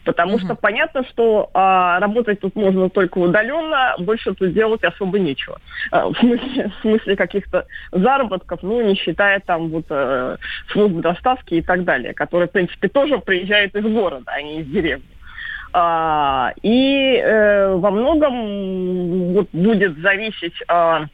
Потому 0.08 0.40
что 0.40 0.56
понятно, 0.56 1.04
что 1.04 1.50
а, 1.54 2.00
работать 2.00 2.40
тут 2.40 2.56
можно 2.56 2.90
только 2.90 3.18
удаленно, 3.18 3.94
больше 4.00 4.34
тут 4.34 4.54
делать 4.54 4.82
особо 4.86 5.20
нечего. 5.20 5.60
А, 5.92 6.08
в, 6.08 6.18
смысле, 6.18 6.70
в 6.70 6.82
смысле 6.82 7.16
каких-то 7.18 7.66
заработков, 7.92 8.64
ну, 8.64 8.82
не 8.82 8.96
считая 8.96 9.42
там 9.42 9.68
вот 9.68 9.86
э, 9.90 10.38
служб 10.72 11.02
доставки 11.02 11.56
и 11.56 11.62
так 11.62 11.84
далее, 11.84 12.14
которые, 12.14 12.48
в 12.48 12.52
принципе, 12.52 12.88
тоже 12.88 13.20
приезжают 13.20 13.76
из 13.76 13.84
города, 13.84 14.24
а 14.28 14.42
не 14.42 14.62
из 14.62 14.68
деревни. 14.68 15.04
А, 15.74 16.54
и 16.62 17.22
э, 17.22 17.76
во 17.76 17.92
многом 17.92 19.34
вот 19.34 19.50
будет 19.52 19.98
зависеть 19.98 20.56
а, 20.70 21.08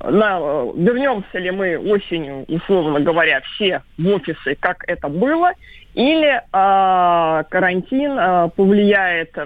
на, 0.00 0.38
вернемся 0.76 1.38
ли 1.38 1.50
мы 1.50 1.76
осенью, 1.76 2.44
условно 2.46 3.00
говоря, 3.00 3.40
все 3.40 3.82
в 3.98 4.06
офисы, 4.06 4.56
как 4.60 4.84
это 4.86 5.08
было, 5.08 5.52
или 5.94 6.34
э, 6.36 7.44
карантин 7.48 8.18
э, 8.18 8.48
повлияет 8.56 9.36
э, 9.38 9.44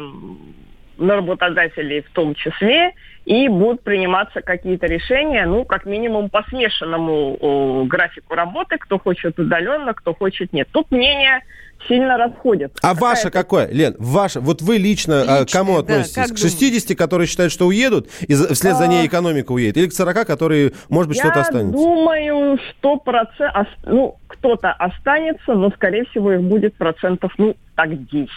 на 0.99 1.17
работодателей 1.17 2.01
в 2.03 2.11
том 2.11 2.35
числе, 2.35 2.93
и 3.25 3.47
будут 3.49 3.83
приниматься 3.83 4.41
какие-то 4.41 4.87
решения, 4.87 5.45
ну, 5.47 5.65
как 5.67 5.85
минимум, 5.85 6.31
по 6.31 6.43
смешанному 6.49 7.37
о, 7.39 7.85
графику 7.85 8.35
работы, 8.35 8.79
кто 8.79 8.99
хочет 8.99 9.39
удаленно, 9.39 9.93
кто 9.93 10.15
хочет 10.15 10.53
нет. 10.55 10.67
Тут 10.73 10.91
мнения 10.91 11.43
сильно 11.87 12.17
расходятся. 12.17 12.79
А 12.83 12.95
ваше 12.95 13.31
какое, 13.31 13.69
Лен? 13.69 13.95
Ваше, 13.99 14.41
вот 14.41 14.63
вы 14.63 14.79
лично, 14.79 15.21
а, 15.21 15.41
Личное, 15.41 15.45
к 15.45 15.51
кому 15.53 15.75
да, 15.75 15.81
относитесь? 16.01 16.33
к 16.33 16.39
60, 16.39 16.97
которые 16.97 17.29
считают, 17.29 17.53
что 17.53 17.67
уедут, 17.67 18.09
и 18.27 18.33
за- 18.33 18.53
вслед 18.55 18.77
за 18.77 18.87
ней 18.89 19.07
экономика 19.07 19.53
уедет? 19.53 19.77
Или 19.77 19.89
к 19.89 19.93
40, 19.93 20.27
которые, 20.27 20.73
может 20.89 21.09
быть, 21.09 21.19
что-то 21.19 21.37
Я 21.41 21.43
останется? 21.43 21.73
думаю, 21.79 22.59
что 22.59 22.97
процент, 22.97 23.69
ну, 23.85 24.17
кто-то 24.39 24.73
останется, 24.73 25.55
но, 25.55 25.71
скорее 25.71 26.05
всего, 26.07 26.33
их 26.33 26.43
будет 26.43 26.75
процентов, 26.75 27.33
ну, 27.39 27.57
так 27.75 27.91
10. 28.07 28.29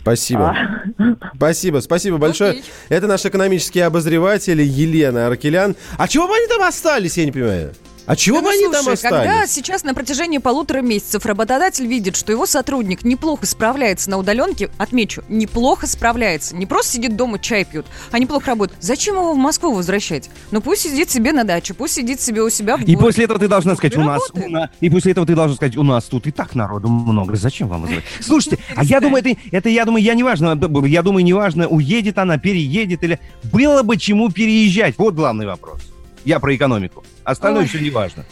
Спасибо. 0.00 0.56
А. 0.98 1.16
Спасибо, 1.34 1.78
спасибо 1.78 2.18
большое. 2.18 2.50
Окей. 2.52 2.64
Это 2.88 3.08
наш 3.08 3.26
экономический 3.26 3.80
обозреватель 3.80 4.60
Елена 4.60 5.26
Аркелян. 5.26 5.74
А 5.98 6.06
чего 6.06 6.28
бы 6.28 6.34
они 6.36 6.46
там 6.46 6.62
остались, 6.62 7.18
я 7.18 7.24
не 7.24 7.32
понимаю? 7.32 7.72
А 8.06 8.14
чего 8.16 8.36
Да 8.36 8.42
бы 8.42 8.48
ну, 8.48 8.52
они 8.54 8.62
там 8.72 8.92
остались? 8.92 9.00
когда 9.00 9.46
сейчас 9.46 9.82
на 9.84 9.92
протяжении 9.94 10.38
полутора 10.38 10.80
месяцев 10.80 11.26
работодатель 11.26 11.86
видит, 11.86 12.16
что 12.16 12.30
его 12.32 12.46
сотрудник 12.46 13.02
неплохо 13.04 13.46
справляется 13.46 14.10
на 14.10 14.18
удаленке, 14.18 14.70
отмечу, 14.78 15.24
неплохо 15.28 15.86
справляется, 15.86 16.54
не 16.54 16.66
просто 16.66 16.92
сидит 16.92 17.16
дома, 17.16 17.38
чай 17.38 17.64
пьет, 17.64 17.86
а 18.12 18.18
неплохо 18.18 18.46
работает, 18.48 18.78
зачем 18.80 19.16
его 19.16 19.32
в 19.32 19.36
Москву 19.36 19.72
возвращать? 19.72 20.30
Ну 20.52 20.60
пусть 20.60 20.82
сидит 20.82 21.10
себе 21.10 21.32
на 21.32 21.44
даче, 21.44 21.74
пусть 21.74 21.94
сидит 21.94 22.20
себе 22.20 22.42
у 22.42 22.50
себя 22.50 22.76
в 22.76 22.82
И 22.82 22.84
городе. 22.94 22.96
после 22.98 23.24
этого 23.24 23.40
ты 23.40 23.48
должна 23.48 23.74
сказать, 23.74 23.94
И 23.94 23.98
у 23.98 24.04
нас, 24.04 24.22
у 24.32 24.48
на- 24.48 24.70
и 24.80 24.88
после 24.88 25.12
этого 25.12 25.26
ты 25.26 25.34
должна 25.34 25.56
сказать, 25.56 25.76
у 25.76 25.82
нас 25.82 26.04
тут 26.04 26.26
и 26.26 26.30
так 26.30 26.54
народу 26.54 26.88
много, 26.88 27.34
зачем 27.36 27.68
вам 27.68 27.82
вызывать? 27.82 28.04
Слушайте, 28.20 28.58
а 28.76 28.84
я 28.84 29.00
думаю, 29.00 29.24
это, 29.26 29.40
это, 29.50 29.68
я 29.68 29.84
думаю, 29.84 30.02
я 30.04 30.14
не 30.14 30.22
важно, 30.22 30.50
я 30.86 31.02
думаю, 31.02 31.24
не 31.24 31.32
важно, 31.32 31.66
уедет 31.68 32.18
она, 32.18 32.38
переедет 32.38 33.02
или... 33.02 33.18
Было 33.52 33.82
бы 33.82 33.96
чему 33.96 34.30
переезжать, 34.30 34.94
вот 34.98 35.14
главный 35.14 35.46
вопрос. 35.46 35.80
Я 36.26 36.40
про 36.40 36.54
экономику. 36.56 37.04
Остальное 37.22 37.62
Ой. 37.62 37.68
все 37.68 37.78
не 37.78 37.90
важно. 37.90 38.26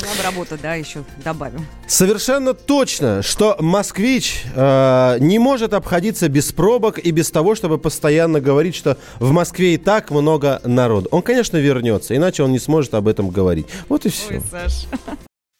Была 0.00 0.14
бы 0.14 0.22
работа, 0.24 0.58
да, 0.60 0.74
еще 0.74 1.04
добавим. 1.24 1.64
Совершенно 1.86 2.54
точно, 2.54 3.22
что 3.22 3.56
москвич 3.60 4.42
э, 4.52 5.16
не 5.20 5.38
может 5.38 5.72
обходиться 5.72 6.28
без 6.28 6.50
пробок 6.52 6.98
и 6.98 7.12
без 7.12 7.30
того, 7.30 7.54
чтобы 7.54 7.78
постоянно 7.78 8.40
говорить, 8.40 8.74
что 8.74 8.98
в 9.20 9.30
Москве 9.30 9.74
и 9.74 9.76
так 9.76 10.10
много 10.10 10.60
народу. 10.64 11.08
Он, 11.12 11.22
конечно, 11.22 11.56
вернется, 11.56 12.16
иначе 12.16 12.42
он 12.42 12.50
не 12.50 12.58
сможет 12.58 12.94
об 12.94 13.06
этом 13.06 13.30
говорить. 13.30 13.66
Вот 13.88 14.06
и 14.06 14.08
все. 14.08 14.34
Ой, 14.34 14.42
Саш. 14.50 14.86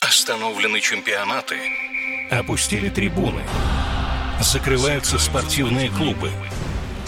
Остановлены 0.01 0.81
чемпионаты. 0.81 1.55
Опустили 2.33 2.89
трибуны. 2.89 3.43
Закрываются 4.41 5.21
спортивные 5.21 5.89
клубы. 5.89 6.31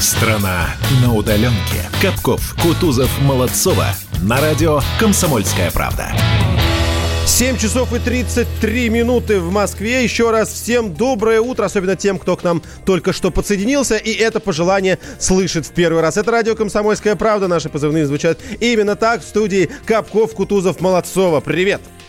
Страна 0.00 0.74
на 1.02 1.14
удаленке. 1.14 1.88
Капков, 2.02 2.54
Кутузов, 2.60 3.10
Молодцова. 3.22 3.86
На 4.22 4.40
радио 4.40 4.80
«Комсомольская 4.98 5.70
правда». 5.70 6.12
7 7.26 7.56
часов 7.56 7.94
и 7.94 7.98
33 7.98 8.90
минуты 8.90 9.40
в 9.40 9.50
Москве. 9.50 10.02
Еще 10.02 10.30
раз 10.30 10.52
всем 10.52 10.92
доброе 10.94 11.40
утро, 11.40 11.64
особенно 11.64 11.96
тем, 11.96 12.18
кто 12.18 12.36
к 12.36 12.42
нам 12.42 12.62
только 12.84 13.12
что 13.12 13.30
подсоединился. 13.30 13.96
И 13.96 14.12
это 14.12 14.40
пожелание 14.40 14.98
слышит 15.18 15.64
в 15.64 15.70
первый 15.70 16.02
раз. 16.02 16.16
Это 16.16 16.30
радио 16.30 16.54
«Комсомольская 16.54 17.16
правда». 17.16 17.48
Наши 17.48 17.68
позывные 17.68 18.06
звучат 18.06 18.38
именно 18.60 18.96
так 18.96 19.22
в 19.22 19.28
студии 19.28 19.70
Капков, 19.86 20.34
Кутузов, 20.34 20.80
Молодцова. 20.80 21.40
Привет! 21.40 21.80
Привет, 21.80 22.03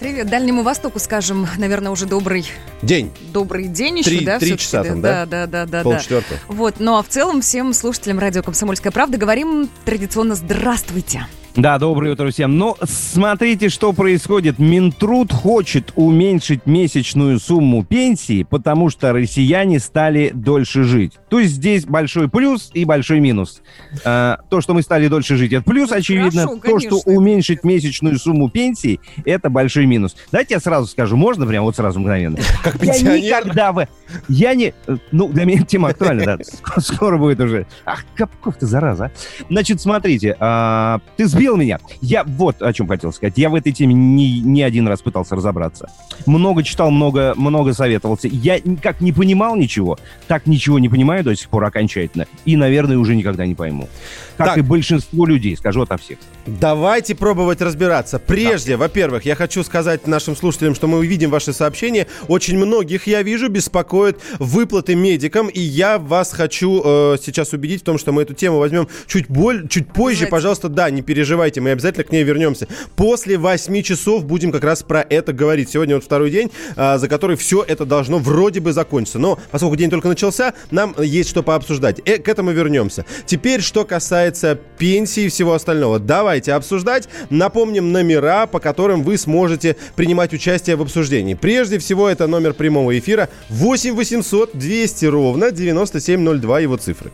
Дальнему 0.00 0.62
Востоку, 0.62 0.98
скажем, 0.98 1.46
наверное, 1.56 1.90
уже 1.90 2.06
добрый, 2.06 2.46
День. 2.82 3.10
добрый 3.32 3.66
день 3.66 3.98
еще, 3.98 4.10
Три- 4.10 4.24
да? 4.24 4.38
три 4.38 4.58
часа 4.58 4.84
там, 4.84 5.00
да? 5.00 5.24
Да, 5.24 5.46
да, 5.46 5.46
да, 5.46 5.66
да. 5.66 5.78
да. 5.78 5.82
Полчетвертого. 5.82 6.40
Вот, 6.48 6.74
ну 6.78 6.96
а 6.96 7.02
в 7.02 7.08
целом 7.08 7.40
всем 7.40 7.72
слушателям 7.72 8.18
радио 8.18 8.42
«Комсомольская 8.42 8.92
правда» 8.92 9.16
говорим 9.18 9.68
традиционно 9.84 10.34
«Здравствуйте». 10.34 11.26
Да, 11.56 11.78
доброе 11.78 12.12
утро 12.12 12.30
всем. 12.30 12.58
Но 12.58 12.76
смотрите, 12.84 13.70
что 13.70 13.94
происходит. 13.94 14.58
Минтруд 14.58 15.32
хочет 15.32 15.90
уменьшить 15.96 16.66
месячную 16.66 17.38
сумму 17.40 17.82
пенсии, 17.82 18.42
потому 18.42 18.90
что 18.90 19.14
россияне 19.14 19.80
стали 19.80 20.32
дольше 20.34 20.84
жить. 20.84 21.14
То 21.30 21.40
есть 21.40 21.54
здесь 21.54 21.86
большой 21.86 22.28
плюс 22.28 22.70
и 22.74 22.84
большой 22.84 23.20
минус. 23.20 23.62
А, 24.04 24.40
то, 24.50 24.60
что 24.60 24.74
мы 24.74 24.82
стали 24.82 25.08
дольше 25.08 25.36
жить, 25.36 25.54
это 25.54 25.64
плюс, 25.64 25.88
Ну, 25.88 25.96
очевидно. 25.96 26.42
хорошо, 26.42 26.60
то, 26.60 26.78
что 26.78 26.88
конечно. 27.00 27.12
уменьшить 27.12 27.64
месячную 27.64 28.18
сумму 28.18 28.50
пенсии, 28.50 29.00
это 29.24 29.48
большой 29.48 29.86
минус. 29.86 30.14
Давайте 30.30 30.54
я 30.54 30.60
сразу 30.60 30.86
скажу, 30.86 31.16
можно 31.16 31.46
прям 31.46 31.64
вот 31.64 31.74
сразу 31.76 32.00
мгновенно? 32.00 32.36
Как 32.62 32.74
Я 32.74 32.92
пенсионер. 32.92 33.24
никогда 33.24 33.72
бы... 33.72 33.88
Я 34.28 34.54
не... 34.54 34.74
Ну, 35.10 35.28
для 35.28 35.46
меня 35.46 35.62
тема 35.64 35.88
актуальна, 35.88 36.36
да. 36.36 36.38
Скоро, 36.44 36.80
скоро 36.80 37.18
будет 37.18 37.40
уже. 37.40 37.66
Ах, 37.86 38.04
Капков 38.14 38.56
ты, 38.58 38.66
зараза. 38.66 39.06
а. 39.06 39.44
Значит, 39.48 39.80
смотрите, 39.80 40.36
а, 40.38 41.00
ты 41.16 41.26
сбил 41.26 41.45
меня. 41.54 41.78
Я 42.00 42.24
вот 42.24 42.60
о 42.62 42.72
чем 42.72 42.88
хотел 42.88 43.12
сказать. 43.12 43.34
Я 43.36 43.50
в 43.50 43.54
этой 43.54 43.70
теме 43.70 43.94
не, 43.94 44.40
не 44.40 44.62
один 44.62 44.88
раз 44.88 45.02
пытался 45.02 45.36
разобраться. 45.36 45.88
Много 46.26 46.64
читал, 46.64 46.90
много, 46.90 47.34
много 47.36 47.74
советовался. 47.74 48.26
Я 48.26 48.58
как 48.82 49.00
не 49.00 49.12
понимал 49.12 49.54
ничего, 49.54 49.98
так 50.26 50.46
ничего 50.46 50.78
не 50.80 50.88
понимаю 50.88 51.22
до 51.22 51.36
сих 51.36 51.48
пор 51.48 51.64
окончательно. 51.64 52.26
И, 52.44 52.56
наверное, 52.56 52.98
уже 52.98 53.14
никогда 53.14 53.46
не 53.46 53.54
пойму. 53.54 53.88
Как 54.36 54.48
Так. 54.48 54.58
и 54.58 54.60
большинство 54.62 55.26
людей, 55.26 55.56
скажу 55.56 55.82
ото 55.82 55.96
всех. 55.96 56.18
Давайте 56.46 57.16
пробовать 57.16 57.60
разбираться. 57.60 58.20
Прежде, 58.20 58.76
во-первых, 58.76 59.24
я 59.24 59.34
хочу 59.34 59.64
сказать 59.64 60.06
нашим 60.06 60.36
слушателям, 60.36 60.76
что 60.76 60.86
мы 60.86 60.98
увидим 60.98 61.28
ваши 61.28 61.52
сообщения. 61.52 62.06
Очень 62.28 62.56
многих, 62.56 63.08
я 63.08 63.22
вижу, 63.22 63.48
беспокоят 63.48 64.18
выплаты 64.38 64.94
медикам, 64.94 65.48
и 65.48 65.60
я 65.60 65.98
вас 65.98 66.32
хочу 66.32 66.82
э, 66.84 67.16
сейчас 67.20 67.52
убедить 67.52 67.82
в 67.82 67.84
том, 67.84 67.98
что 67.98 68.12
мы 68.12 68.22
эту 68.22 68.34
тему 68.34 68.58
возьмем 68.58 68.86
чуть, 69.08 69.28
боль, 69.28 69.66
чуть 69.68 69.88
позже. 69.88 70.10
Обязательно. 70.10 70.30
Пожалуйста, 70.30 70.68
да, 70.68 70.88
не 70.90 71.02
переживайте, 71.02 71.60
мы 71.60 71.70
обязательно 71.70 72.04
к 72.04 72.12
ней 72.12 72.22
вернемся. 72.22 72.68
После 72.94 73.38
8 73.38 73.82
часов 73.82 74.24
будем 74.24 74.52
как 74.52 74.62
раз 74.62 74.84
про 74.84 75.00
это 75.00 75.32
говорить. 75.32 75.70
Сегодня 75.70 75.96
вот 75.96 76.04
второй 76.04 76.30
день, 76.30 76.52
э, 76.76 76.98
за 76.98 77.08
который 77.08 77.36
все 77.36 77.64
это 77.66 77.84
должно 77.84 78.18
вроде 78.18 78.60
бы 78.60 78.72
закончиться. 78.72 79.18
Но 79.18 79.36
поскольку 79.50 79.74
день 79.74 79.90
только 79.90 80.06
начался, 80.06 80.54
нам 80.70 80.94
есть 80.96 81.28
что 81.28 81.42
пообсуждать. 81.42 82.00
Э, 82.04 82.18
к 82.18 82.28
этому 82.28 82.52
вернемся. 82.52 83.04
Теперь, 83.26 83.62
что 83.62 83.84
касается 83.84 84.56
пенсии 84.78 85.24
и 85.24 85.28
всего 85.28 85.52
остального. 85.52 85.98
Давайте 86.36 86.52
обсуждать. 86.52 87.08
Напомним 87.30 87.92
номера, 87.92 88.46
по 88.46 88.60
которым 88.60 89.02
вы 89.04 89.16
сможете 89.16 89.74
принимать 89.94 90.34
участие 90.34 90.76
в 90.76 90.82
обсуждении. 90.82 91.32
Прежде 91.32 91.78
всего, 91.78 92.10
это 92.10 92.26
номер 92.26 92.52
прямого 92.52 92.98
эфира 92.98 93.30
8 93.48 93.94
800 93.94 94.50
200 94.52 95.06
ровно 95.06 95.50
9702, 95.50 96.60
его 96.60 96.76
цифры. 96.76 97.10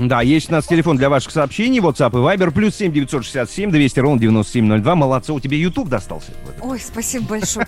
Да, 0.00 0.22
есть 0.22 0.48
у 0.48 0.52
нас 0.52 0.66
телефон 0.66 0.96
для 0.96 1.10
ваших 1.10 1.30
сообщений, 1.30 1.78
WhatsApp 1.78 2.10
и 2.12 2.36
Viber, 2.36 2.50
плюс 2.52 2.74
7 2.76 2.90
967 2.90 3.70
200 3.70 4.00
ровно 4.00 4.18
9702. 4.18 4.94
Молодцы, 4.94 5.32
у 5.34 5.40
тебя 5.40 5.58
YouTube 5.58 5.90
достался. 5.90 6.32
Ой, 6.62 6.80
спасибо 6.80 7.26
большое. 7.26 7.66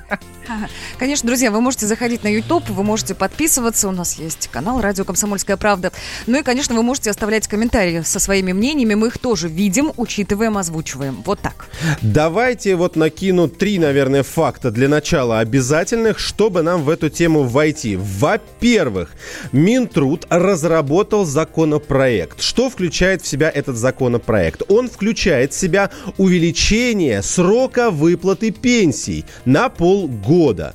Конечно, 0.98 1.26
друзья, 1.26 1.50
вы 1.50 1.60
можете 1.60 1.86
заходить 1.86 2.24
на 2.24 2.28
YouTube, 2.28 2.70
вы 2.70 2.84
можете 2.84 3.14
подписываться, 3.14 3.86
у 3.86 3.90
нас 3.90 4.18
есть 4.18 4.48
канал 4.48 4.80
«Радио 4.80 5.04
Комсомольская 5.04 5.58
правда». 5.58 5.92
Ну 6.26 6.40
и, 6.40 6.42
конечно, 6.42 6.74
вы 6.74 6.82
можете 6.82 7.10
оставлять 7.10 7.46
комментарии 7.46 8.00
со 8.00 8.18
своими 8.18 8.52
мнениями, 8.52 8.94
мы 8.94 9.08
их 9.08 9.18
тоже 9.18 9.48
видим, 9.48 9.92
учитываем, 9.96 10.56
озвучиваем. 10.56 11.22
Вот 11.24 11.40
так. 11.40 11.66
Давайте 12.00 12.76
вот 12.76 12.96
накину 12.96 13.48
три, 13.48 13.78
наверное, 13.78 14.22
факта 14.22 14.70
для 14.70 14.88
начала 14.88 15.38
обязательных, 15.40 16.18
чтобы 16.18 16.62
нам 16.62 16.82
в 16.82 16.88
эту 16.88 17.10
тему 17.10 17.42
войти. 17.42 17.96
Во-первых, 17.96 19.10
Минтруд 19.52 20.26
разработал 20.30 21.24
законопроект. 21.24 22.21
Что 22.38 22.70
включает 22.70 23.22
в 23.22 23.26
себя 23.26 23.50
этот 23.50 23.76
законопроект? 23.76 24.62
Он 24.68 24.88
включает 24.88 25.52
в 25.52 25.58
себя 25.58 25.90
увеличение 26.18 27.22
срока 27.22 27.90
выплаты 27.90 28.50
пенсий 28.50 29.24
на 29.44 29.68
полгода. 29.68 30.74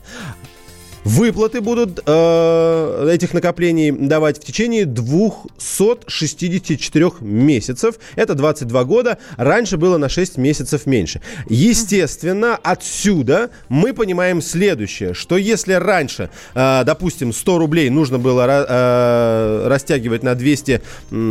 Выплаты 1.08 1.62
будут 1.62 2.02
э, 2.06 3.10
этих 3.14 3.34
накоплений 3.34 3.92
давать 3.92 4.40
в 4.40 4.44
течение 4.44 4.86
264 4.86 7.12
месяцев. 7.22 7.96
Это 8.18 8.36
22 8.36 8.84
года. 8.84 9.18
Раньше 9.38 9.78
было 9.78 9.98
на 9.98 10.10
6 10.10 10.36
месяцев 10.36 10.86
меньше. 10.86 11.22
Естественно, 11.48 12.60
отсюда 12.62 13.52
мы 13.70 13.94
понимаем 13.94 14.42
следующее, 14.42 15.14
что 15.14 15.38
если 15.38 15.76
раньше, 15.76 16.30
э, 16.54 16.84
допустим, 16.84 17.32
100 17.32 17.58
рублей 17.58 17.90
нужно 17.90 18.20
было 18.20 18.46
э, 18.46 19.68
растягивать 19.70 20.24
на 20.24 20.36
200, 20.36 20.82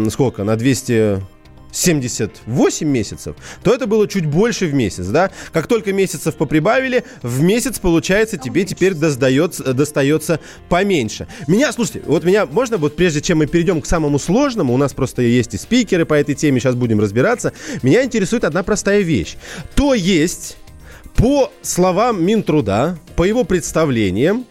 сколько, 0.09 0.45
на 0.45 0.57
200 0.57 1.36
78 1.77 2.89
месяцев, 2.89 3.37
то 3.63 3.75
это 3.75 3.87
было 3.87 4.09
чуть 4.09 4.25
больше 4.25 4.67
в 4.67 4.75
месяц, 4.75 5.07
да? 5.09 5.31
Как 5.53 5.67
только 5.67 5.93
месяцев 5.93 6.35
поприбавили, 6.37 7.05
в 7.23 7.43
месяц, 7.43 7.79
получается, 7.79 8.39
тебе 8.39 8.65
теперь 8.65 8.95
достается, 8.95 9.75
достается 9.75 10.41
поменьше. 10.71 11.27
Меня, 11.47 11.71
слушайте, 11.73 12.03
вот 12.07 12.25
меня, 12.25 12.47
можно 12.47 12.79
вот 12.79 12.97
прежде 12.97 13.21
чем 13.21 13.39
мы 13.39 13.47
перейдем 13.47 13.83
к 13.83 13.87
самому 13.87 14.19
сложному, 14.19 14.73
у 14.73 14.79
нас 14.79 14.95
просто 14.95 15.21
есть 15.21 15.53
и 15.53 15.59
спикеры 15.59 16.07
по 16.07 16.15
этой 16.15 16.35
теме, 16.35 16.61
сейчас 16.61 16.75
будем 16.75 16.99
разбираться, 16.99 17.53
меня 17.83 18.05
интересует 18.05 18.45
одна 18.45 18.63
простая 18.63 19.01
вещь. 19.01 19.37
То 19.75 19.93
есть, 19.93 20.57
по 21.15 21.53
словам 21.61 22.25
Минтруда, 22.25 22.99
по 23.17 23.25
его 23.25 23.45
представлениям, 23.45 24.47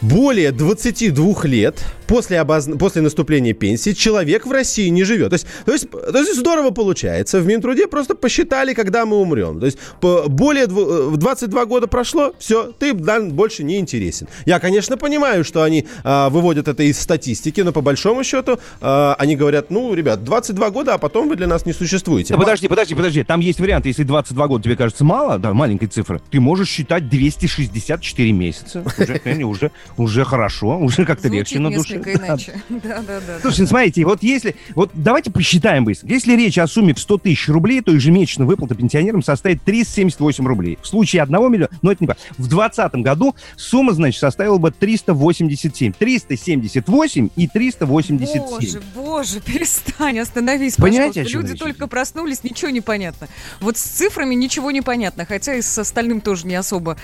более 0.00 0.52
22 0.52 1.44
лет 1.44 1.84
после, 2.06 2.40
обоз... 2.40 2.68
после 2.78 3.02
наступления 3.02 3.52
пенсии 3.52 3.90
человек 3.90 4.46
в 4.46 4.52
России 4.52 4.88
не 4.88 5.04
живет. 5.04 5.30
То 5.30 5.34
есть, 5.34 5.46
то, 5.64 5.72
есть, 5.72 5.90
то 5.90 6.18
есть 6.18 6.34
здорово 6.36 6.70
получается. 6.70 7.40
В 7.40 7.46
Минтруде 7.46 7.86
просто 7.86 8.14
посчитали, 8.14 8.74
когда 8.74 9.06
мы 9.06 9.18
умрем. 9.18 9.60
То 9.60 9.66
есть 9.66 9.78
более 10.00 10.66
дв... 10.66 11.16
22 11.16 11.66
года 11.66 11.86
прошло, 11.86 12.32
все, 12.38 12.72
ты 12.78 12.94
больше 12.94 13.64
не 13.64 13.78
интересен. 13.78 14.28
Я, 14.46 14.58
конечно, 14.58 14.96
понимаю, 14.96 15.44
что 15.44 15.62
они 15.62 15.86
а, 16.04 16.30
выводят 16.30 16.68
это 16.68 16.82
из 16.82 16.98
статистики, 16.98 17.60
но 17.60 17.72
по 17.72 17.80
большому 17.80 18.24
счету 18.24 18.58
а, 18.80 19.14
они 19.18 19.36
говорят, 19.36 19.70
ну, 19.70 19.94
ребят, 19.94 20.24
22 20.24 20.70
года, 20.70 20.94
а 20.94 20.98
потом 20.98 21.28
вы 21.28 21.36
для 21.36 21.46
нас 21.46 21.66
не 21.66 21.72
существуете. 21.72 22.34
Да, 22.34 22.40
подожди, 22.40 22.68
подожди, 22.68 22.94
подожди. 22.94 23.24
Там 23.24 23.40
есть 23.40 23.60
вариант. 23.60 23.86
Если 23.86 24.02
22 24.02 24.46
года 24.46 24.64
тебе 24.64 24.76
кажется 24.76 25.04
мало, 25.04 25.38
да, 25.38 25.52
маленькая 25.52 25.88
цифра, 25.88 26.20
ты 26.30 26.40
можешь 26.40 26.68
считать 26.68 27.08
264 27.08 28.32
месяца. 28.32 28.84
Уже, 28.98 29.20
уже, 29.44 29.70
уже 29.96 30.24
хорошо, 30.24 30.78
уже 30.80 31.04
как-то 31.04 31.28
легче 31.28 31.58
на 31.58 31.70
душе 31.70 31.96
иначе. 31.96 32.62
Да, 32.68 33.02
да, 33.06 33.20
да. 33.26 33.40
Слушайте, 33.40 33.66
смотрите, 33.66 34.04
вот 34.04 34.22
если... 34.22 34.56
Вот 34.74 34.90
давайте 34.94 35.30
посчитаем 35.30 35.84
быстро. 35.84 36.08
Если 36.08 36.36
речь 36.36 36.58
о 36.58 36.66
сумме 36.66 36.94
в 36.94 36.98
100 36.98 37.18
тысяч 37.18 37.48
рублей, 37.48 37.80
то 37.80 37.90
ежемесячная 37.90 38.46
выплата 38.46 38.74
пенсионерам 38.74 39.22
составит 39.22 39.62
378 39.62 40.46
рублей. 40.46 40.78
В 40.80 40.86
случае 40.86 41.22
1 41.22 41.52
миллиона... 41.52 41.70
Ну, 41.82 41.90
это 41.90 42.02
не 42.02 42.06
важно. 42.06 42.22
В 42.32 42.48
2020 42.48 42.94
году 42.96 43.34
сумма, 43.56 43.92
значит, 43.92 44.20
составила 44.20 44.58
бы 44.58 44.70
387. 44.70 45.92
378 45.92 47.28
и 47.36 47.48
387. 47.48 48.40
Боже, 48.40 48.82
боже, 48.94 49.40
перестань, 49.40 50.18
остановись, 50.20 50.76
Понимаете, 50.76 51.24
пожалуйста. 51.24 51.52
Люди 51.52 51.58
только 51.58 51.86
проснулись, 51.86 52.44
ничего 52.44 52.70
не 52.70 52.80
понятно. 52.80 53.28
Вот 53.60 53.76
с 53.76 53.82
цифрами 53.82 54.34
ничего 54.34 54.70
не 54.70 54.82
понятно, 54.82 55.24
хотя 55.24 55.54
и 55.54 55.62
с 55.62 55.78
остальным 55.78 56.20
тоже 56.20 56.46
не 56.46 56.54
особо 56.54 56.96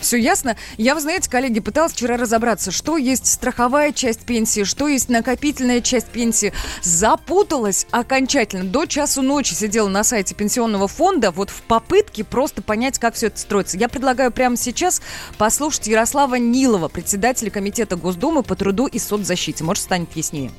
все 0.00 0.16
ясно. 0.16 0.56
Я, 0.76 0.94
вы 0.94 1.00
знаете, 1.00 1.30
коллеги, 1.30 1.60
пыталась 1.60 1.92
вчера 1.92 2.16
разобраться, 2.16 2.29
что 2.70 2.96
есть 2.96 3.26
страховая 3.26 3.92
часть 3.92 4.26
пенсии, 4.26 4.64
что 4.64 4.88
есть 4.88 5.08
накопительная 5.08 5.80
часть 5.80 6.10
пенсии. 6.10 6.52
Запуталась 6.82 7.86
окончательно. 7.90 8.64
До 8.64 8.86
часу 8.86 9.22
ночи 9.22 9.54
сидела 9.54 9.88
на 9.88 10.04
сайте 10.04 10.34
пенсионного 10.34 10.88
фонда 10.88 11.30
вот 11.30 11.50
в 11.50 11.62
попытке 11.62 12.24
просто 12.24 12.62
понять, 12.62 12.98
как 12.98 13.14
все 13.14 13.28
это 13.28 13.38
строится. 13.38 13.76
Я 13.78 13.88
предлагаю 13.88 14.30
прямо 14.30 14.56
сейчас 14.56 15.02
послушать 15.38 15.86
Ярослава 15.86 16.36
Нилова, 16.36 16.88
председателя 16.88 17.50
Комитета 17.50 17.96
Госдумы 17.96 18.42
по 18.42 18.54
труду 18.54 18.86
и 18.86 18.98
соцзащите. 18.98 19.64
Может, 19.64 19.84
станет 19.84 20.14
яснее. 20.14 20.50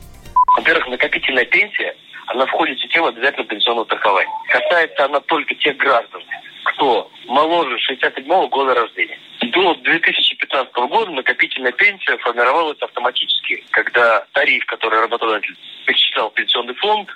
Во-первых, 0.58 0.88
накопительная 0.88 1.46
пенсия, 1.46 1.96
она 2.28 2.46
входит 2.46 2.78
в 2.78 2.82
систему 2.82 3.08
обязательного 3.08 3.48
пенсионного 3.48 3.86
страхования. 3.86 4.32
Касается 4.50 5.06
она 5.06 5.20
только 5.22 5.56
тех 5.56 5.78
граждан, 5.78 6.22
кто 6.64 7.12
моложе 7.26 7.78
67 7.80 8.26
года 8.50 8.76
рождения. 8.76 9.20
До 9.42 9.74
2015 9.76 10.74
года 10.74 11.12
накопительная 11.12 11.72
пенсия 11.72 12.18
формировалась 12.18 12.78
автоматически, 12.82 13.64
когда 13.72 14.26
тариф, 14.34 14.66
который 14.66 15.02
работодатель 15.02 15.56
перечислял 15.86 16.30
в 16.30 16.34
пенсионный 16.34 16.76
фонд, 16.76 17.10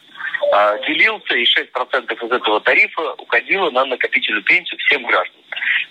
а, 0.52 0.78
делился, 0.80 1.36
и 1.36 1.46
6% 1.46 2.24
из 2.24 2.32
этого 2.32 2.60
тарифа 2.62 3.14
уходило 3.14 3.70
на 3.72 3.86
накопительную 3.86 4.44
пенсию 4.44 4.80
всем 4.80 5.04
гражданам. 5.04 5.42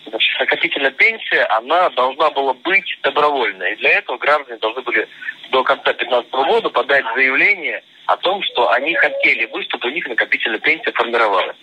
Значит, 0.06 0.40
накопительная 0.40 0.90
пенсия, 0.90 1.44
она 1.44 1.88
должна 1.90 2.30
была 2.30 2.54
быть 2.54 2.98
добровольной. 3.02 3.72
И 3.72 3.76
для 3.76 3.98
этого 3.98 4.18
граждане 4.18 4.58
должны 4.58 4.82
были 4.82 5.08
до 5.50 5.62
конца 5.62 5.92
2015 5.92 6.32
года 6.32 6.70
подать 6.70 7.04
заявление 7.14 7.82
о 8.06 8.16
том, 8.18 8.42
что 8.42 8.70
они 8.70 8.94
хотели 8.94 9.46
бы, 9.46 9.62
чтобы 9.64 9.88
у 9.88 9.92
них 9.92 10.06
накопительная 10.06 10.60
пенсия 10.60 10.92
формировалась. 10.92 11.56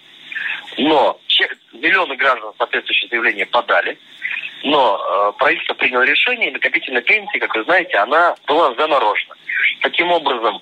Но 0.78 1.20
миллионы 1.74 2.16
граждан 2.16 2.54
соответствующее 2.58 3.10
заявление 3.10 3.46
подали, 3.46 3.98
но 4.64 4.98
э, 4.98 5.38
правительство 5.38 5.74
приняло 5.74 6.04
решение, 6.04 6.50
и 6.50 6.54
накопительная 6.54 7.02
пенсия, 7.02 7.40
как 7.40 7.56
вы 7.56 7.64
знаете, 7.64 7.98
она 7.98 8.36
была 8.48 8.74
заморожена. 8.76 9.36
Таким 9.82 10.12
образом, 10.12 10.62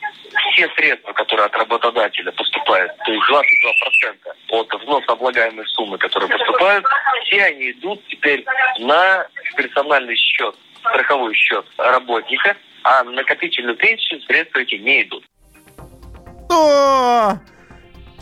все 0.53 0.69
средства, 0.75 1.11
которые 1.13 1.47
от 1.47 1.55
работодателя 1.55 2.31
поступают, 2.31 2.91
то 3.05 3.11
есть 3.11 3.23
22% 3.29 4.15
от 4.49 4.81
взноса 4.81 5.11
облагаемой 5.11 5.65
суммы, 5.67 5.97
которые 5.97 6.29
поступают, 6.29 6.85
все 7.25 7.43
они 7.43 7.71
идут 7.71 8.01
теперь 8.07 8.45
на 8.79 9.27
персональный 9.57 10.15
счет, 10.15 10.55
страховой 10.79 11.33
счет 11.35 11.65
работника, 11.77 12.55
а 12.83 13.03
на 13.03 13.11
накопительную 13.11 13.75
пенсию 13.75 14.21
средства 14.21 14.59
эти 14.59 14.75
не 14.75 15.03
идут. 15.03 15.25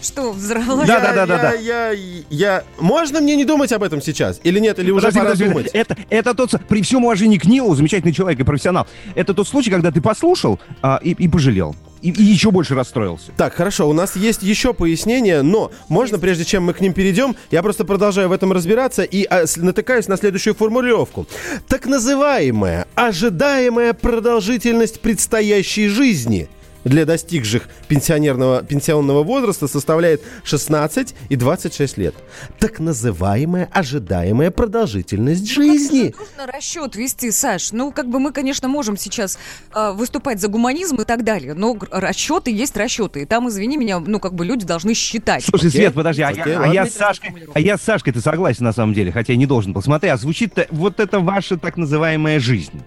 Что, 0.02 0.32
взорвалась? 0.32 0.88
Да, 0.88 1.00
да, 1.00 1.14
да, 1.14 1.26
да, 1.26 1.38
да. 1.38 1.54
Я, 1.54 1.92
я, 1.92 2.24
я... 2.30 2.64
Можно 2.80 3.20
мне 3.20 3.36
не 3.36 3.46
думать 3.46 3.72
об 3.72 3.84
этом 3.84 4.02
сейчас? 4.02 4.40
Или 4.44 4.60
нет? 4.60 4.80
Или 4.80 4.92
уже 4.92 5.08
подожди, 5.08 5.20
пора 5.20 5.32
подожди, 5.32 5.54
думать? 5.54 5.70
Это, 5.74 5.98
это 6.10 6.34
тот, 6.34 6.52
при 6.68 6.82
всем 6.82 7.06
уважении 7.06 7.38
к 7.38 7.46
Нилу, 7.46 7.74
замечательный 7.76 8.14
человек 8.14 8.40
и 8.40 8.44
профессионал, 8.44 8.88
это 9.16 9.34
тот 9.34 9.48
случай, 9.48 9.72
когда 9.72 9.92
ты 9.92 10.02
послушал 10.02 10.60
а, 10.82 11.00
и, 11.04 11.12
и 11.12 11.28
пожалел. 11.28 11.76
И, 12.02 12.12
и 12.12 12.24
еще 12.24 12.52
больше 12.52 12.76
расстроился. 12.76 13.32
Так, 13.38 13.56
хорошо, 13.56 13.90
у 13.90 13.94
нас 13.94 14.16
есть 14.16 14.44
еще 14.44 14.74
пояснения, 14.74 15.42
но 15.42 15.72
можно, 15.90 16.20
прежде 16.20 16.46
чем 16.46 16.66
мы 16.66 16.74
к 16.74 16.82
ним 16.82 16.94
перейдем, 16.94 17.36
я 17.50 17.64
просто 17.64 17.86
продолжаю 17.86 18.30
в 18.30 18.32
этом 18.32 18.52
разбираться 18.52 19.04
и 19.04 19.24
а, 19.24 19.46
натыкаюсь 19.58 20.08
на 20.08 20.18
следующую 20.18 20.54
формулировку. 20.54 21.26
Так 21.68 21.88
называемая 21.88 22.88
ожидаемая 22.96 23.94
продолжительность 23.94 25.02
предстоящей 25.02 25.88
жизни– 25.88 26.50
для 26.88 27.06
достигших 27.06 27.68
пенсионерного, 27.88 28.64
пенсионного 28.64 29.24
возраста 29.24 29.68
составляет 29.68 30.22
16 30.44 31.16
и 31.30 31.36
26 31.36 31.98
лет. 31.98 32.16
Так 32.60 32.80
называемая 32.80 33.70
ожидаемая 33.72 34.52
продолжительность 34.52 35.56
ну, 35.58 35.64
жизни. 35.64 36.14
Нужно 36.18 36.52
расчет 36.52 36.96
вести, 36.96 37.32
Саш. 37.32 37.72
Ну, 37.72 37.92
как 37.92 38.10
бы 38.10 38.20
мы, 38.20 38.32
конечно, 38.32 38.68
можем 38.68 38.98
сейчас 38.98 39.38
э, 39.74 39.92
выступать 39.92 40.40
за 40.40 40.48
гуманизм 40.48 40.98
и 40.98 41.06
так 41.06 41.24
далее, 41.24 41.54
но 41.54 41.78
расчеты 41.92 42.52
есть 42.52 42.76
расчеты. 42.78 43.24
И 43.24 43.26
там, 43.26 43.50
извини 43.50 43.78
меня, 43.78 44.00
ну, 44.00 44.20
как 44.20 44.34
бы 44.34 44.46
люди 44.46 44.66
должны 44.66 44.94
считать. 44.94 45.46
Слушай, 45.46 45.72
Свет, 45.72 45.94
подожди, 45.94 46.22
а, 46.22 46.32
я, 46.32 46.62
а, 46.62 46.68
я 46.74 46.86
с 46.86 46.94
Сашкой, 46.94 47.34
а 47.54 47.60
я 47.60 47.78
с 47.78 47.82
Сашкой-то 47.82 48.22
согласен 48.22 48.66
на 48.66 48.74
самом 48.74 48.94
деле, 48.94 49.12
хотя 49.12 49.34
я 49.34 49.38
не 49.38 49.46
должен 49.46 49.74
был. 49.74 49.82
Смотри, 49.82 50.10
а 50.10 50.18
звучит 50.18 50.54
вот 50.70 51.00
это 51.00 51.20
ваша 51.20 51.58
так 51.58 51.78
называемая 51.78 52.40
жизнь. 52.40 52.82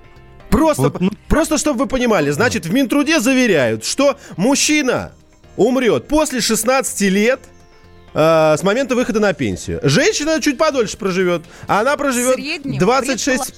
Просто, 0.51 0.83
вот, 0.83 1.01
ну... 1.01 1.11
просто 1.29 1.59
чтобы 1.59 1.81
вы 1.81 1.87
понимали, 1.87 2.31
значит, 2.31 2.67
в 2.67 2.73
Минтруде 2.73 3.21
заверяют, 3.21 3.85
что 3.85 4.19
мужчина 4.37 5.13
умрет 5.57 6.09
после 6.09 6.41
16 6.41 7.01
лет 7.03 7.41
э, 8.15 8.57
с 8.59 8.63
момента 8.63 8.95
выхода 8.95 9.21
на 9.21 9.33
пенсию. 9.33 9.81
Женщина 9.83 10.41
чуть 10.41 10.59
подольше 10.59 10.97
проживет, 10.97 11.43
а 11.67 11.81
она 11.81 11.97
проживет 11.97 12.35
Среднем 12.35 12.79
26... 12.79 13.55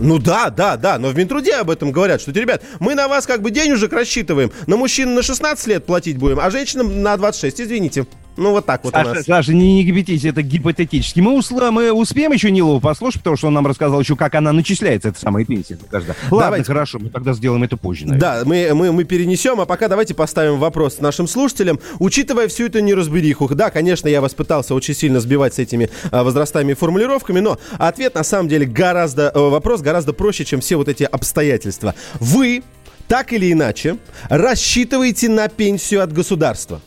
Ну 0.00 0.18
да, 0.18 0.50
да, 0.50 0.76
да, 0.76 0.96
но 0.98 1.08
в 1.08 1.16
Минтруде 1.16 1.54
об 1.54 1.70
этом 1.70 1.90
говорят, 1.90 2.20
что, 2.20 2.30
ребят, 2.30 2.62
мы 2.78 2.94
на 2.94 3.08
вас 3.08 3.26
как 3.26 3.42
бы 3.42 3.50
денежек 3.50 3.92
рассчитываем, 3.92 4.52
на 4.68 4.76
мужчин 4.76 5.14
на 5.14 5.22
16 5.22 5.66
лет 5.66 5.86
платить 5.86 6.18
будем, 6.18 6.38
а 6.38 6.50
женщинам 6.50 7.02
на 7.02 7.16
26, 7.16 7.62
извините. 7.62 8.06
Ну, 8.38 8.52
вот 8.52 8.66
так 8.66 8.84
вот 8.84 8.94
Саша, 8.94 9.10
у 9.10 9.14
нас. 9.14 9.24
Саша, 9.24 9.52
не, 9.52 9.74
не 9.74 9.84
кипятись, 9.84 10.24
это 10.24 10.42
гипотетически. 10.42 11.18
Мы, 11.18 11.36
усла, 11.36 11.72
мы 11.72 11.92
успеем 11.92 12.30
еще 12.30 12.52
Нилову 12.52 12.80
послушать, 12.80 13.20
потому 13.20 13.36
что 13.36 13.48
он 13.48 13.54
нам 13.54 13.66
рассказал 13.66 14.00
еще, 14.00 14.14
как 14.14 14.36
она 14.36 14.52
начисляется, 14.52 15.08
эта 15.08 15.18
самая 15.18 15.44
пенсия. 15.44 15.76
Ладно, 15.90 16.14
давайте. 16.30 16.64
хорошо, 16.64 17.00
мы 17.00 17.10
тогда 17.10 17.32
сделаем 17.32 17.64
это 17.64 17.76
позже, 17.76 18.06
наверное. 18.06 18.20
Да, 18.20 18.44
мы, 18.44 18.70
мы, 18.74 18.92
мы 18.92 19.04
перенесем, 19.04 19.60
а 19.60 19.66
пока 19.66 19.88
давайте 19.88 20.14
поставим 20.14 20.58
вопрос 20.58 21.00
нашим 21.00 21.26
слушателям. 21.26 21.80
Учитывая 21.98 22.46
всю 22.46 22.66
эту 22.66 22.78
неразбериху, 22.78 23.48
да, 23.54 23.70
конечно, 23.70 24.06
я 24.06 24.20
вас 24.20 24.34
пытался 24.34 24.74
очень 24.74 24.94
сильно 24.94 25.18
сбивать 25.18 25.54
с 25.54 25.58
этими 25.58 25.90
а, 26.12 26.22
возрастами 26.22 26.72
и 26.72 26.74
формулировками, 26.74 27.40
но 27.40 27.58
ответ 27.76 28.14
на 28.14 28.22
самом 28.22 28.48
деле 28.48 28.66
гораздо, 28.66 29.32
э, 29.34 29.38
вопрос 29.38 29.80
гораздо 29.80 30.12
проще, 30.12 30.44
чем 30.44 30.60
все 30.60 30.76
вот 30.76 30.88
эти 30.88 31.02
обстоятельства. 31.02 31.96
Вы 32.20 32.62
так 33.08 33.32
или 33.32 33.50
иначе 33.50 33.96
рассчитываете 34.28 35.28
на 35.28 35.48
пенсию 35.48 36.02
от 36.02 36.12
государства. 36.12 36.80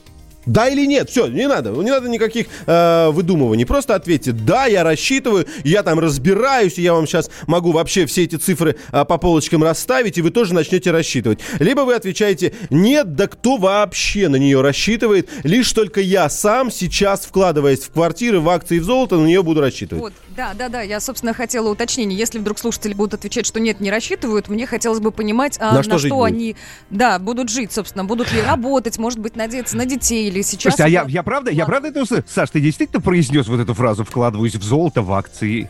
Да 0.45 0.67
или 0.67 0.85
нет? 0.85 1.09
Все, 1.09 1.27
не 1.27 1.47
надо. 1.47 1.71
Не 1.71 1.91
надо 1.91 2.09
никаких 2.09 2.47
э, 2.65 3.09
выдумываний. 3.09 3.65
Просто 3.65 3.95
ответьте, 3.95 4.31
да, 4.31 4.65
я 4.65 4.83
рассчитываю, 4.83 5.45
я 5.63 5.83
там 5.83 5.99
разбираюсь, 5.99 6.77
и 6.77 6.81
я 6.81 6.93
вам 6.93 7.07
сейчас 7.07 7.29
могу 7.47 7.71
вообще 7.71 8.05
все 8.05 8.23
эти 8.23 8.35
цифры 8.35 8.75
э, 8.91 9.05
по 9.05 9.17
полочкам 9.17 9.63
расставить, 9.63 10.17
и 10.17 10.21
вы 10.21 10.31
тоже 10.31 10.53
начнете 10.53 10.91
рассчитывать. 10.91 11.39
Либо 11.59 11.81
вы 11.81 11.93
отвечаете, 11.93 12.53
нет, 12.69 13.15
да 13.15 13.27
кто 13.27 13.57
вообще 13.57 14.27
на 14.27 14.37
нее 14.37 14.61
рассчитывает? 14.61 15.29
Лишь 15.43 15.71
только 15.73 16.01
я 16.01 16.29
сам 16.29 16.71
сейчас, 16.71 17.25
вкладываясь 17.25 17.81
в 17.81 17.91
квартиры, 17.91 18.39
в 18.39 18.49
акции, 18.49 18.79
в 18.79 18.83
золото, 18.83 19.17
на 19.17 19.25
нее 19.25 19.43
буду 19.43 19.61
рассчитывать. 19.61 20.01
Вот, 20.03 20.13
да, 20.35 20.53
да, 20.53 20.69
да. 20.69 20.81
Я, 20.81 20.99
собственно, 20.99 21.33
хотела 21.33 21.69
уточнения. 21.69 22.15
Если 22.15 22.39
вдруг 22.39 22.59
слушатели 22.59 22.93
будут 22.93 23.15
отвечать, 23.15 23.45
что 23.45 23.59
нет, 23.59 23.79
не 23.79 23.91
рассчитывают, 23.91 24.47
мне 24.49 24.65
хотелось 24.65 24.99
бы 24.99 25.11
понимать, 25.11 25.57
а, 25.59 25.71
На 25.71 25.77
на, 25.77 25.83
что 25.83 25.97
жить 25.97 26.09
что 26.11 26.23
они, 26.23 26.55
да, 26.89 27.19
будут 27.19 27.49
жить, 27.49 27.71
собственно, 27.71 28.05
будут 28.05 28.31
ли 28.31 28.41
работать, 28.41 28.97
может 28.97 29.19
быть, 29.19 29.35
надеяться 29.35 29.77
на 29.77 29.85
детей 29.85 30.27
или 30.27 30.41
сейчас. 30.41 30.75
Слушайте, 30.75 30.83
а 30.83 30.87
я, 30.87 31.05
я 31.07 31.23
правда, 31.23 31.51
я 31.51 31.65
правда 31.65 31.89
это 31.89 32.01
услышал? 32.01 32.25
Саш, 32.27 32.49
ты 32.49 32.59
действительно 32.59 33.01
произнес 33.01 33.47
вот 33.47 33.59
эту 33.59 33.73
фразу 33.73 34.03
«вкладываюсь 34.03 34.55
в 34.55 34.63
золото, 34.63 35.01
в 35.01 35.11
акции»? 35.13 35.69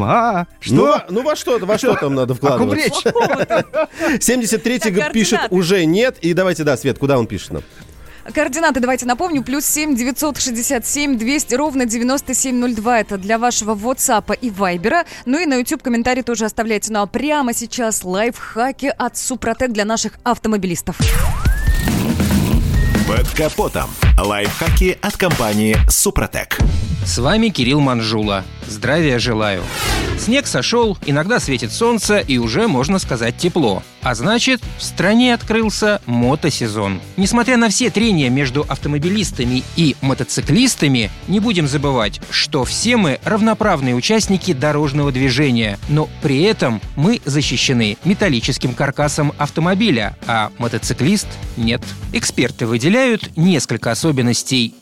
А, 0.00 0.46
что? 0.60 0.74
Ну, 0.74 0.82
во- 0.86 1.04
ну 1.08 1.22
во 1.22 1.36
что, 1.36 1.58
во 1.58 1.78
что 1.78 1.94
там 1.94 2.14
надо 2.14 2.34
вкладывать? 2.34 2.78
речь? 2.78 3.04
73-й 4.20 4.92
Так, 4.98 5.12
пишет 5.12 5.40
уже 5.50 5.84
нет. 5.84 6.18
И 6.20 6.34
давайте, 6.34 6.64
да, 6.64 6.76
Свет, 6.76 6.98
куда 6.98 7.18
он 7.18 7.26
пишет 7.26 7.52
нам? 7.52 7.62
Координаты 8.34 8.80
давайте 8.80 9.06
напомню. 9.06 9.42
Плюс 9.42 9.64
7 9.64 9.94
967 9.94 11.16
200 11.16 11.54
ровно 11.54 11.86
9702. 11.86 13.00
Это 13.00 13.18
для 13.18 13.38
вашего 13.38 13.74
WhatsApp 13.74 14.36
и 14.40 14.50
Вайбера. 14.50 15.04
Ну 15.24 15.38
и 15.38 15.46
на 15.46 15.54
YouTube 15.54 15.82
комментарий 15.82 16.22
тоже 16.22 16.44
оставляйте. 16.44 16.92
Ну 16.92 17.00
а 17.00 17.06
прямо 17.06 17.54
сейчас 17.54 18.04
лайфхаки 18.04 18.92
от 18.96 19.16
Супротек 19.16 19.72
для 19.72 19.84
наших 19.84 20.12
автомобилистов. 20.24 20.98
Под 23.06 23.28
капотом. 23.30 23.90
Лайфхаки 24.18 24.98
от 25.00 25.16
компании 25.16 25.76
«Супротек». 25.88 26.58
С 27.04 27.18
вами 27.18 27.48
Кирилл 27.48 27.80
Манжула. 27.80 28.44
Здравия 28.66 29.18
желаю. 29.18 29.62
Снег 30.18 30.46
сошел, 30.46 30.98
иногда 31.06 31.38
светит 31.38 31.72
солнце 31.72 32.18
и 32.18 32.36
уже, 32.38 32.66
можно 32.66 32.98
сказать, 32.98 33.36
тепло. 33.38 33.82
А 34.02 34.14
значит, 34.14 34.60
в 34.76 34.82
стране 34.82 35.32
открылся 35.32 36.02
мотосезон. 36.06 37.00
Несмотря 37.16 37.56
на 37.56 37.68
все 37.68 37.88
трения 37.88 38.28
между 38.28 38.62
автомобилистами 38.68 39.62
и 39.76 39.96
мотоциклистами, 40.00 41.10
не 41.28 41.40
будем 41.40 41.68
забывать, 41.68 42.20
что 42.30 42.64
все 42.64 42.96
мы 42.96 43.20
равноправные 43.24 43.94
участники 43.94 44.52
дорожного 44.52 45.12
движения, 45.12 45.78
но 45.88 46.08
при 46.20 46.42
этом 46.42 46.80
мы 46.96 47.20
защищены 47.24 47.96
металлическим 48.04 48.74
каркасом 48.74 49.32
автомобиля, 49.38 50.16
а 50.26 50.50
мотоциклист 50.58 51.28
нет. 51.56 51.82
Эксперты 52.12 52.66
выделяют 52.66 53.36
несколько 53.36 53.92
особенностей 53.92 54.07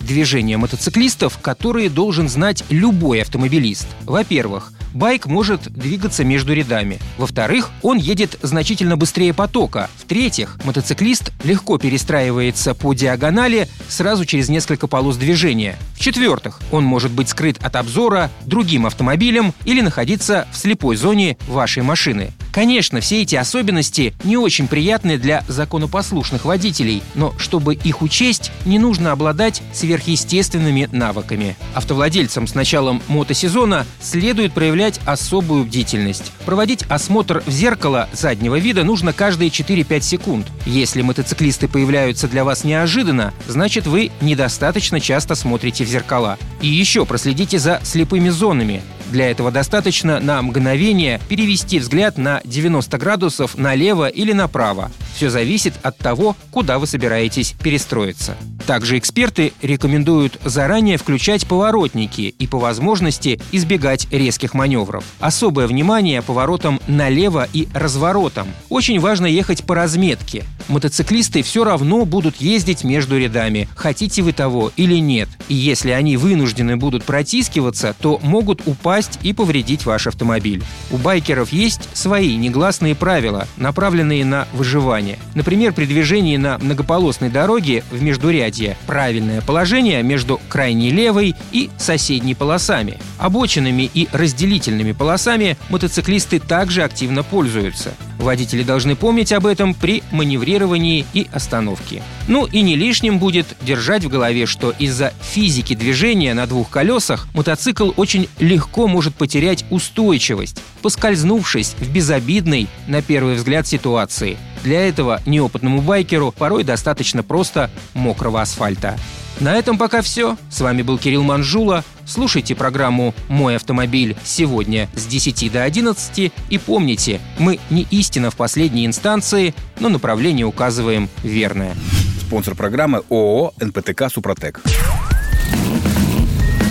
движения 0.00 0.56
мотоциклистов, 0.56 1.38
которые 1.38 1.90
должен 1.90 2.28
знать 2.28 2.64
любой 2.70 3.22
автомобилист. 3.22 3.86
Во-первых, 4.04 4.72
Байк 4.96 5.26
может 5.26 5.70
двигаться 5.70 6.24
между 6.24 6.54
рядами. 6.54 6.98
Во-вторых, 7.18 7.70
он 7.82 7.98
едет 7.98 8.38
значительно 8.40 8.96
быстрее 8.96 9.34
потока. 9.34 9.90
В-третьих, 9.98 10.58
мотоциклист 10.64 11.32
легко 11.44 11.76
перестраивается 11.76 12.74
по 12.74 12.94
диагонали 12.94 13.68
сразу 13.88 14.24
через 14.24 14.48
несколько 14.48 14.86
полос 14.86 15.18
движения. 15.18 15.76
В-четвертых, 15.96 16.60
он 16.72 16.84
может 16.84 17.10
быть 17.10 17.28
скрыт 17.28 17.58
от 17.62 17.76
обзора 17.76 18.30
другим 18.46 18.86
автомобилем 18.86 19.52
или 19.66 19.82
находиться 19.82 20.48
в 20.50 20.56
слепой 20.56 20.96
зоне 20.96 21.36
вашей 21.46 21.82
машины. 21.82 22.30
Конечно, 22.56 23.02
все 23.02 23.20
эти 23.20 23.36
особенности 23.36 24.14
не 24.24 24.38
очень 24.38 24.66
приятны 24.66 25.18
для 25.18 25.44
законопослушных 25.46 26.46
водителей, 26.46 27.02
но 27.14 27.34
чтобы 27.36 27.74
их 27.74 28.00
учесть, 28.00 28.50
не 28.64 28.78
нужно 28.78 29.12
обладать 29.12 29.60
сверхъестественными 29.74 30.88
навыками. 30.90 31.54
Автовладельцам 31.74 32.46
с 32.46 32.54
началом 32.54 33.02
мотосезона 33.08 33.84
следует 34.00 34.54
проявлять 34.54 35.00
особую 35.04 35.64
бдительность. 35.64 36.32
Проводить 36.46 36.84
осмотр 36.88 37.42
в 37.44 37.50
зеркало 37.50 38.08
заднего 38.14 38.58
вида 38.58 38.84
нужно 38.84 39.12
каждые 39.12 39.50
4-5 39.50 40.00
секунд. 40.00 40.46
Если 40.64 41.02
мотоциклисты 41.02 41.68
появляются 41.68 42.26
для 42.26 42.42
вас 42.42 42.64
неожиданно, 42.64 43.34
значит 43.46 43.86
вы 43.86 44.10
недостаточно 44.22 44.98
часто 44.98 45.34
смотрите 45.34 45.84
в 45.84 45.88
зеркала. 45.88 46.38
И 46.62 46.68
еще 46.68 47.04
проследите 47.04 47.58
за 47.58 47.82
слепыми 47.84 48.30
зонами. 48.30 48.82
Для 49.10 49.30
этого 49.30 49.50
достаточно 49.50 50.20
на 50.20 50.42
мгновение 50.42 51.20
перевести 51.28 51.78
взгляд 51.78 52.18
на 52.18 52.40
90 52.44 52.98
градусов 52.98 53.56
налево 53.56 54.08
или 54.08 54.32
направо. 54.32 54.90
Все 55.14 55.30
зависит 55.30 55.74
от 55.82 55.96
того, 55.96 56.36
куда 56.50 56.78
вы 56.78 56.86
собираетесь 56.86 57.54
перестроиться. 57.62 58.36
Также 58.66 58.98
эксперты 58.98 59.52
рекомендуют 59.62 60.38
заранее 60.44 60.98
включать 60.98 61.46
поворотники 61.46 62.34
и 62.36 62.46
по 62.48 62.58
возможности 62.58 63.40
избегать 63.52 64.08
резких 64.10 64.54
маневров. 64.54 65.04
Особое 65.20 65.68
внимание 65.68 66.20
поворотам 66.20 66.80
налево 66.88 67.48
и 67.52 67.68
разворотам. 67.72 68.48
Очень 68.68 68.98
важно 68.98 69.26
ехать 69.26 69.64
по 69.64 69.76
разметке. 69.76 70.44
Мотоциклисты 70.68 71.42
все 71.42 71.62
равно 71.62 72.04
будут 72.04 72.36
ездить 72.36 72.82
между 72.82 73.16
рядами, 73.16 73.68
хотите 73.76 74.22
вы 74.22 74.32
того 74.32 74.72
или 74.76 74.96
нет. 74.96 75.28
И 75.48 75.54
если 75.54 75.90
они 75.90 76.16
вынуждены 76.16 76.76
будут 76.76 77.04
протискиваться, 77.04 77.94
то 78.00 78.18
могут 78.22 78.66
упасть 78.66 78.95
и 79.22 79.32
повредить 79.32 79.84
ваш 79.84 80.06
автомобиль. 80.06 80.62
У 80.90 80.96
байкеров 80.96 81.52
есть 81.52 81.88
свои 81.94 82.36
негласные 82.36 82.94
правила, 82.94 83.46
направленные 83.56 84.24
на 84.24 84.48
выживание. 84.52 85.18
Например, 85.34 85.72
при 85.72 85.84
движении 85.84 86.36
на 86.36 86.58
многополосной 86.58 87.30
дороге 87.30 87.84
в 87.90 88.02
междурядье 88.02 88.76
правильное 88.86 89.40
положение 89.40 90.02
между 90.02 90.40
крайней 90.48 90.90
левой 90.90 91.34
и 91.52 91.70
соседней 91.78 92.34
полосами. 92.34 92.98
Обочинами 93.18 93.90
и 93.92 94.08
разделительными 94.12 94.92
полосами 94.92 95.56
мотоциклисты 95.68 96.38
также 96.38 96.82
активно 96.82 97.22
пользуются. 97.22 97.94
Водители 98.18 98.62
должны 98.62 98.96
помнить 98.96 99.32
об 99.32 99.46
этом 99.46 99.74
при 99.74 100.02
маневрировании 100.10 101.04
и 101.12 101.26
остановке. 101.32 102.02
Ну 102.28 102.46
и 102.46 102.62
не 102.62 102.74
лишним 102.76 103.18
будет 103.18 103.46
держать 103.60 104.04
в 104.04 104.08
голове, 104.08 104.46
что 104.46 104.72
из-за 104.78 105.12
физики 105.20 105.74
движения 105.74 106.34
на 106.34 106.46
двух 106.46 106.70
колесах 106.70 107.28
мотоцикл 107.34 107.92
очень 107.96 108.28
легко 108.38 108.85
может 108.88 109.14
потерять 109.14 109.64
устойчивость, 109.70 110.62
поскользнувшись 110.82 111.74
в 111.78 111.90
безобидной, 111.90 112.68
на 112.86 113.02
первый 113.02 113.34
взгляд, 113.34 113.66
ситуации. 113.66 114.36
Для 114.62 114.86
этого 114.88 115.20
неопытному 115.26 115.80
байкеру 115.80 116.32
порой 116.36 116.64
достаточно 116.64 117.22
просто 117.22 117.70
мокрого 117.94 118.40
асфальта. 118.40 118.98
На 119.38 119.54
этом 119.54 119.76
пока 119.76 120.00
все. 120.00 120.36
С 120.50 120.60
вами 120.60 120.82
был 120.82 120.98
Кирилл 120.98 121.22
Манжула. 121.22 121.84
Слушайте 122.06 122.54
программу 122.54 123.14
«Мой 123.28 123.56
автомобиль» 123.56 124.16
сегодня 124.24 124.88
с 124.94 125.06
10 125.06 125.52
до 125.52 125.64
11 125.64 126.32
и 126.48 126.58
помните, 126.58 127.20
мы 127.38 127.58
не 127.68 127.86
истина 127.90 128.30
в 128.30 128.36
последней 128.36 128.86
инстанции, 128.86 129.54
но 129.80 129.88
направление 129.88 130.46
указываем 130.46 131.10
верное. 131.22 131.74
Спонсор 132.20 132.54
программы 132.54 133.02
ООО 133.10 133.52
«НПТК 133.60 134.08
Супротек». 134.08 134.62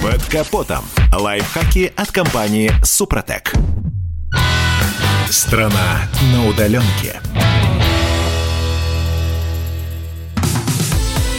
Под 0.02 0.24
капотом. 0.26 0.86
Лайфхаки 1.12 1.92
от 1.96 2.12
компании 2.12 2.72
«Супротек». 2.84 3.54
Страна 5.30 6.02
на 6.34 6.48
удаленке. 6.48 7.20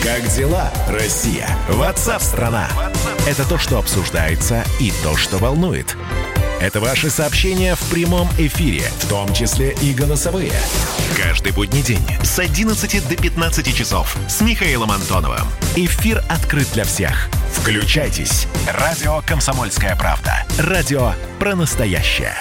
Как 0.02 0.28
дела, 0.34 0.70
Россия? 0.88 1.48
Ватсап-страна! 1.68 2.68
Это 3.26 3.48
то, 3.48 3.58
что 3.58 3.78
обсуждается 3.78 4.64
и 4.80 4.92
то, 5.02 5.16
что 5.16 5.38
волнует. 5.38 5.96
Это 6.60 6.80
ваши 6.80 7.10
сообщения 7.10 7.74
в 7.74 7.90
прямом 7.90 8.28
эфире, 8.38 8.82
в 9.00 9.08
том 9.08 9.32
числе 9.34 9.74
и 9.82 9.92
голосовые. 9.92 10.52
Каждый 11.14 11.52
будний 11.52 11.82
день 11.82 12.04
с 12.22 12.38
11 12.38 13.08
до 13.08 13.16
15 13.16 13.76
часов 13.76 14.16
с 14.26 14.40
Михаилом 14.40 14.90
Антоновым. 14.90 15.46
Эфир 15.76 16.24
открыт 16.30 16.66
для 16.72 16.84
всех. 16.84 17.28
Включайтесь. 17.52 18.46
Радио 18.66 19.20
«Комсомольская 19.26 19.96
правда». 19.96 20.46
Радио 20.58 21.12
про 21.38 21.54
настоящее. 21.54 22.34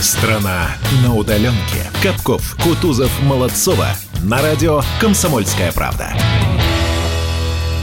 Страна 0.00 0.68
на 1.02 1.14
удаленке. 1.14 1.90
Капков, 2.02 2.56
Кутузов, 2.62 3.10
Молодцова. 3.22 3.88
На 4.22 4.40
радио 4.40 4.82
«Комсомольская 4.98 5.72
правда». 5.72 6.14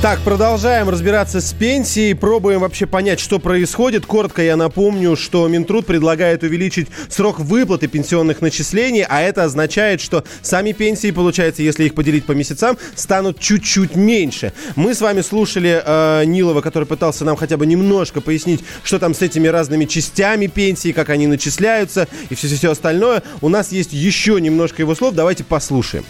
Так, 0.04 0.20
продолжаем 0.20 0.90
разбираться 0.90 1.40
с 1.40 1.54
пенсией, 1.54 2.14
пробуем 2.14 2.60
вообще 2.60 2.86
понять, 2.86 3.22
что 3.22 3.40
происходит. 3.40 4.06
Коротко 4.06 4.42
я 4.42 4.58
напомню, 4.58 5.16
что 5.16 5.48
Минтруд 5.48 5.86
предлагает 5.86 6.44
увеличить 6.44 6.90
срок 7.08 7.40
выплаты 7.40 7.88
пенсионных 7.88 8.42
начислений, 8.42 9.06
а 9.08 9.22
это 9.22 9.46
означает, 9.46 10.02
что 10.02 10.26
сами 10.42 10.74
пенсии, 10.74 11.12
получается, 11.12 11.64
если 11.64 11.86
их 11.86 11.96
поделить 11.96 12.26
по 12.26 12.34
месяцам, 12.34 12.78
станут 12.96 13.40
чуть-чуть 13.40 13.96
меньше. 13.96 14.52
Мы 14.76 14.94
с 14.94 15.00
вами 15.00 15.22
слушали 15.22 15.82
э, 15.82 16.26
Нилова, 16.26 16.60
который 16.60 16.84
пытался 16.84 17.24
нам 17.24 17.38
хотя 17.38 17.56
бы 17.56 17.66
немножко 17.66 18.20
пояснить, 18.20 18.60
что 18.84 19.00
там 19.00 19.14
с 19.14 19.22
этими 19.22 19.48
разными 19.48 19.86
частями 19.86 20.48
пенсии, 20.48 20.92
как 20.92 21.12
они 21.12 21.28
начисляются 21.28 22.10
и 22.30 22.36
все-все 22.36 22.72
остальное. 22.72 23.24
У 23.40 23.48
нас 23.48 23.72
есть 23.72 23.94
еще 23.94 24.42
немножко 24.42 24.82
его 24.82 24.96
слов, 24.96 25.16
давайте 25.16 25.46
послушаем. 25.46 26.04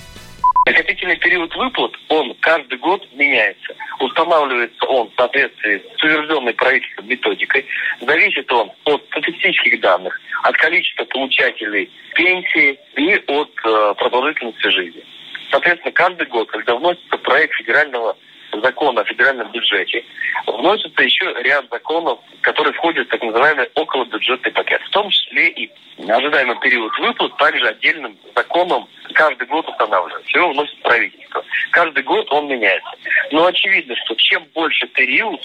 Накопительный 0.66 1.18
период 1.18 1.54
выплат, 1.56 1.92
он 2.14 2.36
каждый 2.42 2.78
год 2.78 3.08
меняется. 3.14 3.76
Устанавливается 4.00 4.86
он 4.86 5.10
в 5.10 5.16
соответствии 5.16 5.82
с 5.98 6.04
утвержденной 6.04 6.54
правительством 6.54 7.08
методикой. 7.08 7.66
Зависит 8.02 8.52
он 8.52 8.72
от 8.86 9.04
статистических 9.06 9.80
данных, 9.82 10.20
от 10.44 10.56
количества 10.58 11.06
получателей 11.06 11.90
пенсии 12.16 12.78
и 12.96 13.16
от 13.28 13.52
э, 13.66 13.94
продолжительности 13.98 14.68
жизни. 14.70 15.04
Соответственно, 15.50 15.92
каждый 15.92 16.28
год, 16.28 16.50
когда 16.52 16.76
вносится 16.76 17.18
проект 17.18 17.56
федерального 17.56 18.16
закона 18.62 19.02
о 19.02 19.06
федеральном 19.06 19.52
бюджете, 19.52 20.04
вносится 20.46 21.04
еще 21.04 21.34
ряд 21.44 21.66
законов, 21.70 22.20
которые 22.42 22.74
входят 22.74 23.08
в 23.08 23.12
так 23.12 23.22
называемый 23.24 23.70
околобюджетный 23.76 24.52
пакет. 24.52 24.82
В 24.84 24.90
том 24.90 25.10
числе 25.10 25.50
и 25.50 25.72
ожидаемый 26.08 26.60
период 26.60 26.92
выплат 27.00 27.38
также 27.38 27.68
отдельным 27.68 28.18
законом 28.36 28.88
каждый 29.14 29.48
год 29.48 29.68
устанавливается. 29.68 30.38
Его 30.38 30.50
вносит 30.50 30.82
правительство. 30.82 31.44
Каждый 31.72 32.04
год 32.04 32.32
он 32.32 32.48
меняется. 32.48 32.92
Но 33.32 33.46
очевидно, 33.46 33.96
что 34.06 34.16
чем 34.16 34.44
больше 34.54 34.88
период, 34.88 35.42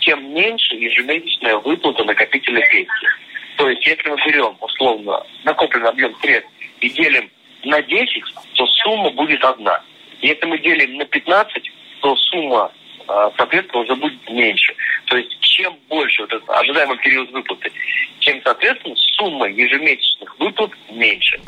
тем 0.00 0.32
меньше 0.32 0.74
ежемесячная 0.76 1.56
выплата 1.58 2.04
накопительной 2.04 2.62
пенсии. 2.70 3.08
То 3.56 3.68
есть, 3.68 3.86
если 3.86 4.08
мы 4.08 4.16
берем, 4.16 4.56
условно, 4.60 5.22
накопленный 5.44 5.88
объем 5.88 6.14
средств 6.20 6.50
и 6.80 6.90
делим 6.90 7.30
на 7.64 7.82
10, 7.82 8.24
то 8.54 8.66
сумма 8.66 9.10
будет 9.10 9.42
одна. 9.44 9.82
Если 10.20 10.46
мы 10.46 10.58
делим 10.58 10.96
на 10.96 11.04
15, 11.04 11.70
то 12.00 12.16
сумма, 12.16 12.70
а, 13.08 13.30
соответственно, 13.36 13.82
уже 13.82 13.94
будет 13.96 14.30
меньше. 14.30 14.74
То 15.06 15.16
есть 15.16 15.38
чем 15.40 15.74
больше 15.88 16.22
вот 16.22 16.32
этот 16.32 16.48
ожидаемый 16.50 16.98
период 16.98 17.30
выплаты, 17.30 17.70
тем, 18.20 18.40
соответственно, 18.42 18.94
сумма 19.16 19.48
ежемесячных 19.48 20.38
выплат 20.38 20.70
меньше. 20.90 21.40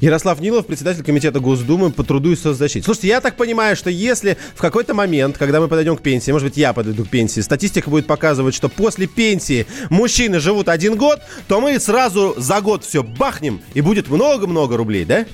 Ярослав 0.00 0.40
Нилов, 0.40 0.66
председатель 0.66 1.04
комитета 1.04 1.38
Госдумы 1.38 1.92
по 1.92 2.02
труду 2.02 2.32
и 2.32 2.36
соцзащите. 2.36 2.84
Слушайте, 2.84 3.08
я 3.08 3.20
так 3.20 3.36
понимаю, 3.36 3.76
что 3.76 3.90
если 3.90 4.36
в 4.56 4.60
какой-то 4.60 4.94
момент, 4.94 5.38
когда 5.38 5.60
мы 5.60 5.68
подойдем 5.68 5.96
к 5.96 6.02
пенсии, 6.02 6.32
может 6.32 6.48
быть, 6.48 6.56
я 6.56 6.72
подойду 6.72 7.04
к 7.04 7.10
пенсии, 7.10 7.40
статистика 7.40 7.90
будет 7.90 8.06
показывать, 8.06 8.54
что 8.54 8.68
после 8.68 9.06
пенсии 9.06 9.66
мужчины 9.90 10.40
живут 10.40 10.68
один 10.68 10.96
год, 10.96 11.20
то 11.46 11.60
мы 11.60 11.78
сразу 11.78 12.34
за 12.36 12.60
год 12.60 12.84
все 12.84 13.02
бахнем, 13.02 13.60
и 13.74 13.80
будет 13.80 14.08
много-много 14.08 14.76
рублей, 14.76 15.04
да? 15.04 15.26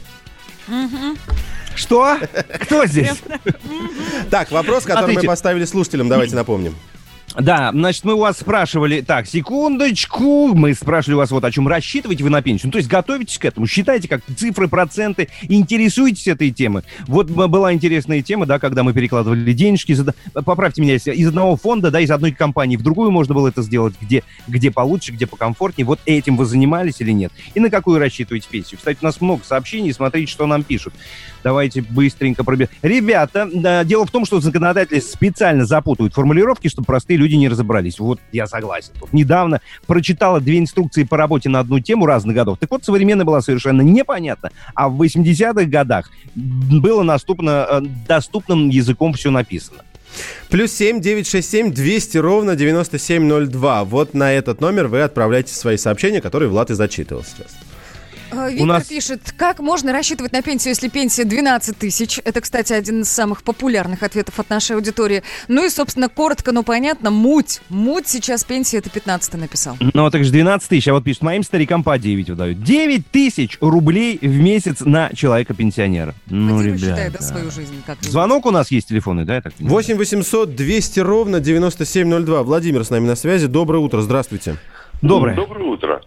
Что? 1.78 2.18
Кто 2.60 2.86
здесь? 2.86 3.22
Так, 4.30 4.50
вопрос, 4.50 4.84
который 4.84 5.14
мы 5.14 5.22
поставили 5.22 5.64
слушателям, 5.64 6.08
давайте 6.08 6.34
напомним. 6.34 6.74
Да, 7.38 7.70
значит, 7.72 8.03
мы 8.03 8.14
у 8.14 8.18
вас 8.18 8.38
спрашивали, 8.38 9.01
так, 9.01 9.29
секундочку, 9.29 10.48
мы 10.55 10.74
спрашивали 10.74 11.14
у 11.14 11.18
вас 11.18 11.31
вот 11.31 11.44
о 11.44 11.53
чем 11.53 11.68
рассчитываете 11.68 12.24
вы 12.24 12.31
на 12.31 12.42
пенсию, 12.42 12.66
ну, 12.66 12.72
то 12.72 12.79
есть 12.79 12.88
готовитесь 12.88 13.38
к 13.38 13.44
этому, 13.44 13.68
считайте 13.68 14.09
как 14.09 14.22
цифры, 14.37 14.66
проценты, 14.66 15.29
интересуетесь 15.42 16.27
этой 16.27 16.51
темой. 16.51 16.83
Вот 17.07 17.31
была 17.31 17.72
интересная 17.72 18.22
тема, 18.22 18.44
да, 18.44 18.59
когда 18.59 18.83
мы 18.83 18.92
перекладывали 18.92 19.53
денежки, 19.53 19.92
из, 19.92 20.05
поправьте 20.33 20.83
меня, 20.83 20.94
если 20.94 21.12
из 21.12 21.29
одного 21.29 21.57
фонда, 21.57 21.92
да, 21.92 22.01
из 22.01 22.11
одной 22.11 22.33
компании 22.33 22.77
в 22.77 22.83
другую 22.83 23.12
можно 23.12 23.35
было 23.35 23.46
это 23.46 23.62
сделать, 23.62 23.94
где, 24.01 24.24
где 24.48 24.72
получше, 24.72 25.12
где 25.12 25.29
покомфортнее, 25.29 25.87
вот 25.87 26.01
этим 26.07 26.37
вы 26.37 26.44
занимались 26.44 27.01
или 27.01 27.12
нет? 27.12 27.31
И 27.55 27.61
на 27.61 27.70
какую 27.70 28.01
рассчитываете 28.01 28.48
пенсию? 28.51 28.79
Кстати, 28.79 28.98
у 29.01 29.05
нас 29.05 29.20
много 29.20 29.44
сообщений, 29.44 29.92
смотрите, 29.92 30.33
что 30.33 30.46
нам 30.46 30.64
пишут. 30.64 30.92
Давайте 31.44 31.83
быстренько 31.83 32.42
пробежим. 32.42 32.72
Ребята, 32.83 33.48
да, 33.53 33.85
дело 33.85 34.05
в 34.07 34.11
том, 34.11 34.24
что 34.24 34.40
законодатели 34.40 34.98
специально 34.98 35.64
запутывают 35.64 36.14
формулировки, 36.14 36.66
чтобы 36.66 36.87
простые 36.87 37.16
люди 37.16 37.27
не 37.36 37.48
разобрались. 37.48 37.98
Вот 37.98 38.20
я 38.32 38.46
согласен. 38.46 38.92
Тут 38.98 39.12
недавно 39.12 39.60
прочитала 39.86 40.40
две 40.40 40.58
инструкции 40.58 41.04
по 41.04 41.16
работе 41.16 41.48
на 41.48 41.60
одну 41.60 41.80
тему 41.80 42.06
разных 42.06 42.34
годов. 42.34 42.58
Так 42.58 42.70
вот, 42.70 42.84
современная 42.84 43.24
была 43.24 43.40
совершенно 43.40 43.82
непонятна. 43.82 44.50
А 44.74 44.88
в 44.88 45.00
80-х 45.00 45.64
годах 45.64 46.10
было 46.34 47.02
наступно, 47.02 47.66
э, 47.70 47.80
доступным 48.06 48.68
языком 48.68 49.12
все 49.12 49.30
написано. 49.30 49.82
Плюс 50.48 50.72
семь 50.72 51.00
девять 51.00 51.28
шесть 51.28 51.50
семь 51.50 51.72
двести 51.72 52.16
ровно 52.16 52.56
девяносто 52.56 52.98
семь 52.98 53.24
ноль 53.24 53.46
два. 53.48 53.84
Вот 53.84 54.14
на 54.14 54.32
этот 54.32 54.60
номер 54.60 54.88
вы 54.88 55.02
отправляете 55.02 55.54
свои 55.54 55.76
сообщения, 55.76 56.20
которые 56.20 56.48
Влад 56.48 56.70
и 56.70 56.74
зачитывал 56.74 57.24
сейчас. 57.24 57.56
Э, 58.30 58.48
Виктор 58.50 58.66
нас- 58.66 58.86
пишет, 58.86 59.32
как 59.36 59.58
можно 59.60 59.92
рассчитывать 59.92 60.32
на 60.32 60.42
пенсию, 60.42 60.70
если 60.70 60.88
пенсия 60.88 61.24
12 61.24 61.78
тысяч? 61.78 62.20
Это, 62.24 62.40
кстати, 62.40 62.72
один 62.72 63.02
из 63.02 63.08
самых 63.08 63.42
популярных 63.42 64.02
ответов 64.02 64.38
от 64.38 64.50
нашей 64.50 64.76
аудитории. 64.76 65.22
Ну 65.48 65.64
и, 65.64 65.70
собственно, 65.70 66.08
коротко, 66.08 66.52
но 66.52 66.62
понятно, 66.62 67.10
муть. 67.10 67.60
Муть 67.68 68.08
сейчас 68.08 68.44
пенсия, 68.44 68.78
это 68.78 68.90
15 68.90 69.34
написал. 69.34 69.76
Ну, 69.80 70.10
так 70.10 70.24
же 70.24 70.30
12 70.30 70.68
тысяч, 70.68 70.88
а 70.88 70.92
вот 70.92 71.04
пишет, 71.04 71.22
моим 71.22 71.42
старикам 71.42 71.82
по 71.82 71.98
9 71.98 72.30
выдают. 72.30 72.62
9 72.62 73.06
тысяч 73.10 73.58
рублей 73.60 74.18
в 74.20 74.38
месяц 74.38 74.80
на 74.80 75.10
человека-пенсионера. 75.14 76.14
Ну, 76.26 76.56
Поди 76.58 76.68
ребята. 76.68 76.84
считай, 76.84 77.10
да, 77.10 77.20
свою 77.20 77.50
жизнь. 77.50 77.82
Как 77.86 77.98
Звонок 78.02 78.46
у 78.46 78.50
нас 78.50 78.70
есть 78.70 78.88
телефонный, 78.88 79.24
да? 79.24 79.36
я 79.36 79.40
так 79.42 79.54
понимаю? 79.54 79.74
8 79.74 79.96
800 79.96 80.54
200 80.54 81.00
ровно 81.00 81.40
9702. 81.40 82.42
Владимир 82.42 82.84
с 82.84 82.90
нами 82.90 83.06
на 83.06 83.16
связи. 83.16 83.46
Доброе 83.46 83.78
утро, 83.78 84.00
здравствуйте. 84.00 84.56
Доброе. 85.02 85.36
Доброе 85.36 85.64
утро. 85.64 86.00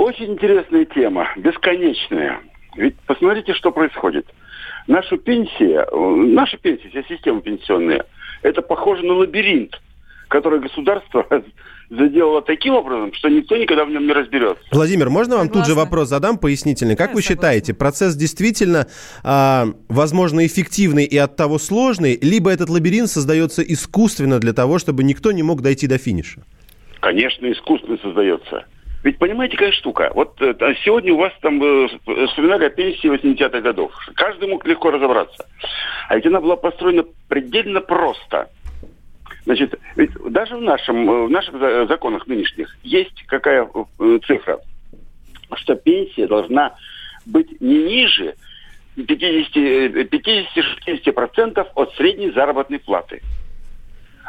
Очень 0.00 0.32
интересная 0.32 0.86
тема, 0.86 1.28
бесконечная. 1.36 2.40
Ведь 2.74 2.96
посмотрите, 3.00 3.52
что 3.52 3.70
происходит. 3.70 4.26
Наша 4.86 5.18
пенсия, 5.18 5.86
э, 5.92 5.96
наша 6.32 6.56
пенсия, 6.56 6.88
вся 6.88 7.02
система 7.02 7.42
пенсионная, 7.42 8.06
это 8.40 8.62
похоже 8.62 9.04
на 9.04 9.12
лабиринт, 9.12 9.78
который 10.28 10.60
государство 10.60 11.26
заделало 11.90 12.40
таким 12.40 12.76
образом, 12.76 13.12
что 13.12 13.28
никто 13.28 13.58
никогда 13.58 13.84
в 13.84 13.90
нем 13.90 14.06
не 14.06 14.14
разберется. 14.14 14.64
Владимир, 14.72 15.10
можно 15.10 15.36
вам 15.36 15.48
тут 15.48 15.64
же 15.66 15.72
Согласна. 15.72 15.84
вопрос 15.84 16.08
задам 16.08 16.38
пояснительный? 16.38 16.96
Как 16.96 17.10
Да, 17.10 17.16
вы 17.16 17.20
согласна. 17.20 17.34
считаете, 17.34 17.74
процесс 17.74 18.16
действительно, 18.16 18.86
а, 19.22 19.66
возможно, 19.90 20.46
эффективный 20.46 21.04
и 21.04 21.18
от 21.18 21.36
того 21.36 21.58
сложный, 21.58 22.18
либо 22.22 22.50
этот 22.50 22.70
лабиринт 22.70 23.10
создается 23.10 23.60
искусственно 23.60 24.38
для 24.38 24.54
того, 24.54 24.78
чтобы 24.78 25.04
никто 25.04 25.30
не 25.30 25.42
мог 25.42 25.60
дойти 25.60 25.86
до 25.86 25.98
финиша? 25.98 26.40
Конечно, 27.00 27.52
искусственно 27.52 27.98
создается. 28.02 28.64
Ведь 29.02 29.18
понимаете, 29.18 29.56
какая 29.56 29.72
штука? 29.72 30.10
Вот 30.14 30.40
э, 30.42 30.52
та- 30.54 30.74
сегодня 30.84 31.14
у 31.14 31.16
вас 31.16 31.32
там 31.40 31.62
э, 31.62 31.86
сп- 31.86 32.26
вспоминали 32.26 32.66
о 32.66 32.70
пенсии 32.70 33.10
80-х 33.10 33.60
годов. 33.60 33.92
Каждый 34.14 34.48
мог 34.48 34.66
легко 34.66 34.90
разобраться. 34.90 35.46
А 36.08 36.16
ведь 36.16 36.26
она 36.26 36.40
была 36.40 36.56
построена 36.56 37.04
предельно 37.28 37.80
просто. 37.80 38.50
Значит, 39.46 39.74
ведь 39.96 40.10
даже 40.30 40.56
в, 40.56 40.60
нашем, 40.60 41.10
э, 41.10 41.26
в 41.26 41.30
наших 41.30 41.58
за- 41.58 41.86
законах 41.86 42.26
нынешних 42.26 42.76
есть 42.82 43.24
какая 43.26 43.66
э, 43.98 44.18
цифра? 44.26 44.60
Что 45.54 45.74
пенсия 45.76 46.26
должна 46.26 46.74
быть 47.24 47.58
не 47.60 47.82
ниже 47.82 48.34
50, 48.96 49.56
э, 49.56 49.88
50-60% 50.04 51.66
от 51.74 51.94
средней 51.94 52.30
заработной 52.32 52.78
платы. 52.80 53.22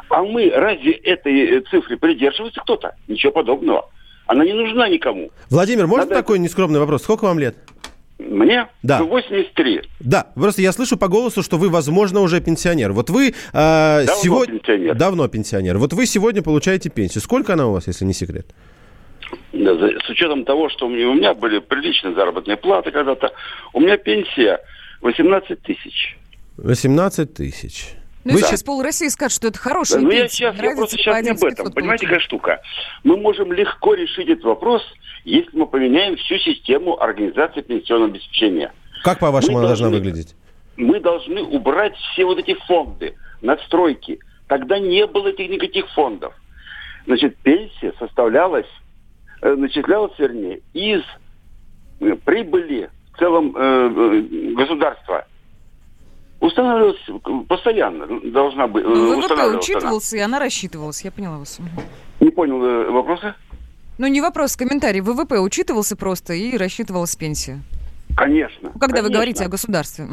А 0.10 0.24
мы 0.24 0.50
разве 0.50 0.94
этой 0.94 1.60
цифры 1.62 1.98
придерживается 1.98 2.62
кто-то? 2.62 2.96
Ничего 3.10 3.34
подобного. 3.34 3.90
Она 4.32 4.46
не 4.46 4.54
нужна 4.54 4.88
никому. 4.88 5.30
Владимир, 5.50 5.88
можно 5.88 6.06
Надо- 6.06 6.16
такой 6.16 6.40
нескромный 6.40 6.80
вопрос? 6.80 7.04
Сколько 7.04 7.26
вам 7.26 7.38
лет? 7.38 7.58
Мне 8.18 8.68
Да. 8.82 9.04
83. 9.04 9.82
Да, 10.00 10.28
просто 10.36 10.62
я 10.62 10.72
слышу 10.72 10.96
по 10.96 11.10
голосу, 11.10 11.44
что 11.44 11.58
вы, 11.58 11.68
возможно, 11.70 12.22
уже 12.22 12.40
пенсионер. 12.40 12.94
Вот 12.94 13.10
вы 13.10 13.28
э, 13.30 13.34
Давно 13.52 14.24
сегодня... 14.24 14.60
пенсионер. 14.60 14.96
Давно 14.96 15.28
пенсионер. 15.28 15.78
Вот 15.80 15.92
вы 15.92 16.06
сегодня 16.06 16.42
получаете 16.42 16.90
пенсию. 16.90 17.22
Сколько 17.22 17.54
она 17.54 17.68
у 17.68 17.74
вас, 17.74 17.88
если 17.88 18.06
не 18.06 18.14
секрет? 18.14 18.46
Да, 19.52 19.74
С 20.06 20.10
учетом 20.10 20.46
того, 20.46 20.70
что 20.70 20.86
у 20.86 20.90
меня, 20.90 21.10
у 21.10 21.14
меня 21.14 21.34
были 21.34 21.60
приличные 21.60 22.16
заработные 22.16 22.56
платы 22.56 22.92
когда-то, 22.92 23.34
у 23.74 23.82
меня 23.82 23.98
пенсия 23.98 24.60
18 25.02 25.62
тысяч. 25.62 26.18
18 26.56 27.34
тысяч. 27.34 27.96
Ну, 28.24 28.34
Вы 28.34 28.40
сейчас 28.42 28.60
щи- 28.60 28.66
пол 28.66 28.82
России 28.84 29.08
скажет, 29.08 29.36
что 29.38 29.48
это 29.48 29.58
Да, 29.58 29.70
хорошая 29.70 30.02
ну 30.02 30.12
я 30.12 30.28
сейчас, 30.28 30.56
я 30.62 30.76
просто 30.76 30.98
сейчас 30.98 31.16
не 31.24 31.30
об 31.32 31.38
11 31.38 31.44
этом. 31.54 31.66
500 31.66 31.74
Понимаете, 31.76 32.06
какая 32.06 32.20
штука? 32.20 32.62
Мы 33.04 33.18
можем 33.18 33.52
легко 33.52 33.94
решить 33.96 34.28
этот 34.30 34.44
вопрос, 34.46 34.84
если 35.24 35.50
мы 35.58 35.66
поменяем 35.68 36.16
всю 36.18 36.38
систему 36.38 37.02
организации 37.02 37.62
пенсионного 37.62 38.12
обеспечения. 38.12 38.72
Как, 39.04 39.20
по-вашему, 39.20 39.54
Мы 39.54 39.60
она 39.60 39.68
должна 39.70 39.90
должны- 39.90 40.00
выглядеть? 40.10 40.36
мы 40.78 41.00
должны 41.00 41.42
убрать 41.44 41.96
все 42.14 42.26
вот 42.26 42.38
эти 42.40 42.54
фонды, 42.68 43.16
надстройки. 43.42 44.20
Тогда 44.48 44.78
не 44.80 45.06
было 45.08 45.28
этих 45.30 45.50
никаких 45.50 45.90
фондов. 45.94 46.34
Значит, 47.08 47.38
пенсия 47.38 47.94
составлялась, 48.00 48.68
э, 49.42 49.54
начислялась, 49.56 50.12
вернее, 50.20 50.62
из 50.74 51.02
э, 52.02 52.16
прибыли 52.26 52.90
в 53.14 53.18
целом 53.18 53.56
э, 53.58 53.62
э, 53.62 54.54
государства. 54.56 55.26
Устанавливалась 56.42 56.98
э, 57.08 57.14
постоянно, 57.48 58.08
должна 58.32 58.68
быть. 58.68 58.84
э, 58.84 58.88
Ну, 58.88 59.12
ВВП 59.14 59.20
устанавливалась 59.20 59.70
она. 59.70 59.78
учитывался, 59.78 60.18
и 60.18 60.20
она 60.20 60.40
рассчитывалась. 60.40 61.04
Я 61.04 61.12
поняла 61.12 61.38
вас. 61.38 61.60
Не 62.20 62.30
понял 62.32 62.62
э, 62.64 62.90
вопроса? 62.92 63.36
Ну, 64.00 64.08
не 64.08 64.22
вопрос, 64.22 64.56
комментарий. 64.58 65.02
ВВП 65.02 65.40
учитывался 65.40 65.96
просто 65.96 66.34
и 66.34 66.58
рассчитывалась 66.58 67.16
пенсия. 67.16 67.62
Конечно. 68.18 68.72
Ну, 68.74 68.80
когда 68.80 68.98
вы 68.98 69.04
конечно. 69.04 69.14
говорите 69.14 69.46
о 69.46 69.48
государстве. 69.50 70.08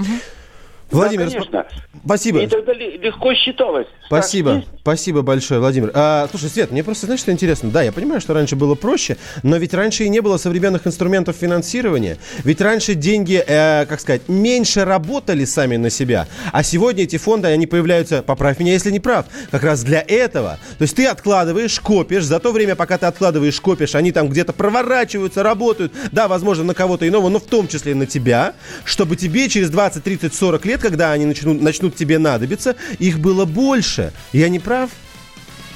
Владимир, 0.90 1.26
Да, 1.26 1.30
конечно. 1.30 1.66
спасибо. 2.04 2.40
И 2.40 2.46
тогда 2.46 2.72
легко 2.72 3.34
считалось. 3.34 3.86
Спасибо, 4.06 4.54
Так, 4.54 4.64
спасибо 4.80 5.22
большое, 5.22 5.60
Владимир. 5.60 5.90
А, 5.94 6.26
слушай, 6.30 6.48
Свет, 6.48 6.70
мне 6.70 6.82
просто, 6.82 7.06
знаешь, 7.06 7.20
что 7.20 7.30
интересно? 7.30 7.70
Да, 7.70 7.82
я 7.82 7.92
понимаю, 7.92 8.20
что 8.22 8.32
раньше 8.32 8.56
было 8.56 8.74
проще, 8.74 9.18
но 9.42 9.56
ведь 9.58 9.74
раньше 9.74 10.04
и 10.04 10.08
не 10.08 10.20
было 10.20 10.38
современных 10.38 10.86
инструментов 10.86 11.36
финансирования. 11.36 12.16
Ведь 12.44 12.60
раньше 12.62 12.94
деньги, 12.94 13.42
э, 13.46 13.84
как 13.86 14.00
сказать, 14.00 14.22
меньше 14.28 14.84
работали 14.86 15.44
сами 15.44 15.76
на 15.76 15.90
себя. 15.90 16.26
А 16.52 16.62
сегодня 16.62 17.04
эти 17.04 17.18
фонды, 17.18 17.48
они 17.48 17.66
появляются, 17.66 18.22
поправь 18.22 18.58
меня, 18.58 18.72
если 18.72 18.90
не 18.90 19.00
прав, 19.00 19.26
как 19.50 19.62
раз 19.62 19.82
для 19.84 20.02
этого. 20.06 20.58
То 20.78 20.82
есть 20.82 20.96
ты 20.96 21.06
откладываешь, 21.06 21.78
копишь, 21.80 22.24
за 22.24 22.40
то 22.40 22.52
время, 22.52 22.76
пока 22.76 22.96
ты 22.96 23.04
откладываешь, 23.06 23.60
копишь, 23.60 23.94
они 23.94 24.10
там 24.12 24.28
где-то 24.28 24.54
проворачиваются, 24.54 25.42
работают, 25.42 25.92
да, 26.12 26.28
возможно, 26.28 26.64
на 26.64 26.74
кого-то 26.74 27.06
иного, 27.06 27.28
но 27.28 27.38
в 27.38 27.44
том 27.44 27.68
числе 27.68 27.92
и 27.92 27.94
на 27.94 28.06
тебя, 28.06 28.54
чтобы 28.84 29.16
тебе 29.16 29.48
через 29.50 29.68
20, 29.68 30.02
30, 30.02 30.34
40 30.34 30.64
лет, 30.64 30.77
когда 30.78 31.12
они 31.12 31.26
начнут, 31.26 31.60
начнут 31.60 31.96
тебе 31.96 32.18
надобиться, 32.18 32.76
их 32.98 33.18
было 33.18 33.44
больше. 33.44 34.12
Я 34.32 34.48
не 34.48 34.58
прав? 34.58 34.90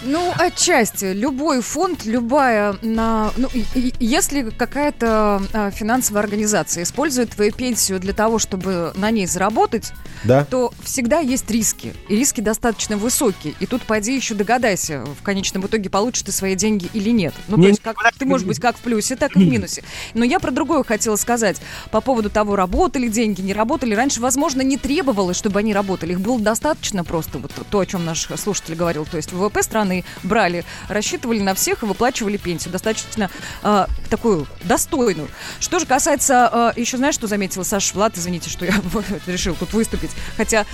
Ну, 0.04 0.32
отчасти. 0.36 1.12
Любой 1.12 1.60
фонд, 1.62 2.04
любая... 2.04 2.76
На, 2.82 3.30
ну, 3.36 3.48
и- 3.54 3.64
и- 3.74 3.94
если 4.00 4.50
какая-то 4.50 5.42
а, 5.52 5.70
финансовая 5.70 6.22
организация 6.22 6.82
использует 6.82 7.30
твою 7.30 7.52
пенсию 7.52 8.00
для 8.00 8.12
того, 8.12 8.38
чтобы 8.38 8.92
на 8.96 9.10
ней 9.10 9.26
заработать, 9.26 9.92
Да. 10.24 10.44
то 10.44 10.72
всегда 10.82 11.20
есть 11.20 11.48
риски. 11.50 11.94
И 12.08 12.16
риски 12.16 12.40
достаточно 12.40 12.96
высокие. 12.96 13.54
И 13.60 13.66
тут 13.66 13.82
пойди 13.82 14.16
еще 14.16 14.34
догадайся, 14.34 15.04
в 15.20 15.22
конечном 15.22 15.66
итоге 15.66 15.88
получишь 15.88 16.22
ты 16.22 16.32
свои 16.32 16.56
деньги 16.56 16.88
или 16.92 17.10
нет. 17.10 17.34
Ну, 17.48 17.56
Не- 17.56 17.62
то 17.64 17.68
есть 17.68 17.80
как, 17.82 17.96
ты 18.18 18.26
можешь 18.26 18.46
быть 18.46 18.58
как 18.60 18.76
в 18.76 18.80
плюсе, 18.80 19.14
так 19.16 19.36
и 19.36 19.38
в 19.44 19.48
минусе. 19.48 19.84
Но 20.14 20.24
я 20.24 20.40
про 20.40 20.50
другое 20.50 20.82
хотела 20.82 21.16
сказать. 21.16 21.58
По 21.90 22.00
поводу 22.00 22.28
того, 22.30 22.56
работали 22.56 23.08
деньги, 23.08 23.40
не 23.40 23.52
работали. 23.52 23.94
Раньше, 23.94 24.20
возможно, 24.20 24.62
не 24.62 24.76
требовалось, 24.78 25.36
чтобы 25.36 25.60
они 25.60 25.72
работали. 25.72 26.12
Их 26.12 26.20
было 26.20 26.40
достаточно 26.40 27.04
просто. 27.04 27.38
Вот 27.38 27.52
то, 27.70 27.78
о 27.80 27.86
чем 27.86 28.04
наш 28.04 28.26
слушатель 28.36 28.74
говорил. 28.74 29.06
То 29.06 29.16
есть 29.16 29.32
ВВП 29.32 29.62
страны 29.62 29.91
брали, 30.22 30.64
рассчитывали 30.88 31.40
на 31.40 31.54
всех 31.54 31.82
и 31.82 31.86
выплачивали 31.86 32.36
пенсию. 32.36 32.72
Достаточно 32.72 33.30
э, 33.62 33.86
такую 34.10 34.46
достойную. 34.64 35.28
Что 35.60 35.78
же 35.78 35.86
касается... 35.86 36.72
э, 36.76 36.80
еще 36.80 36.96
знаешь, 36.96 37.14
что 37.14 37.26
заметила 37.26 37.62
Саша 37.62 37.94
Влад? 37.94 38.16
Извините, 38.16 38.50
что 38.50 38.64
я 38.64 38.74
решил 39.26 39.54
тут 39.54 39.72
выступить. 39.72 40.10
Хотя... 40.36 40.66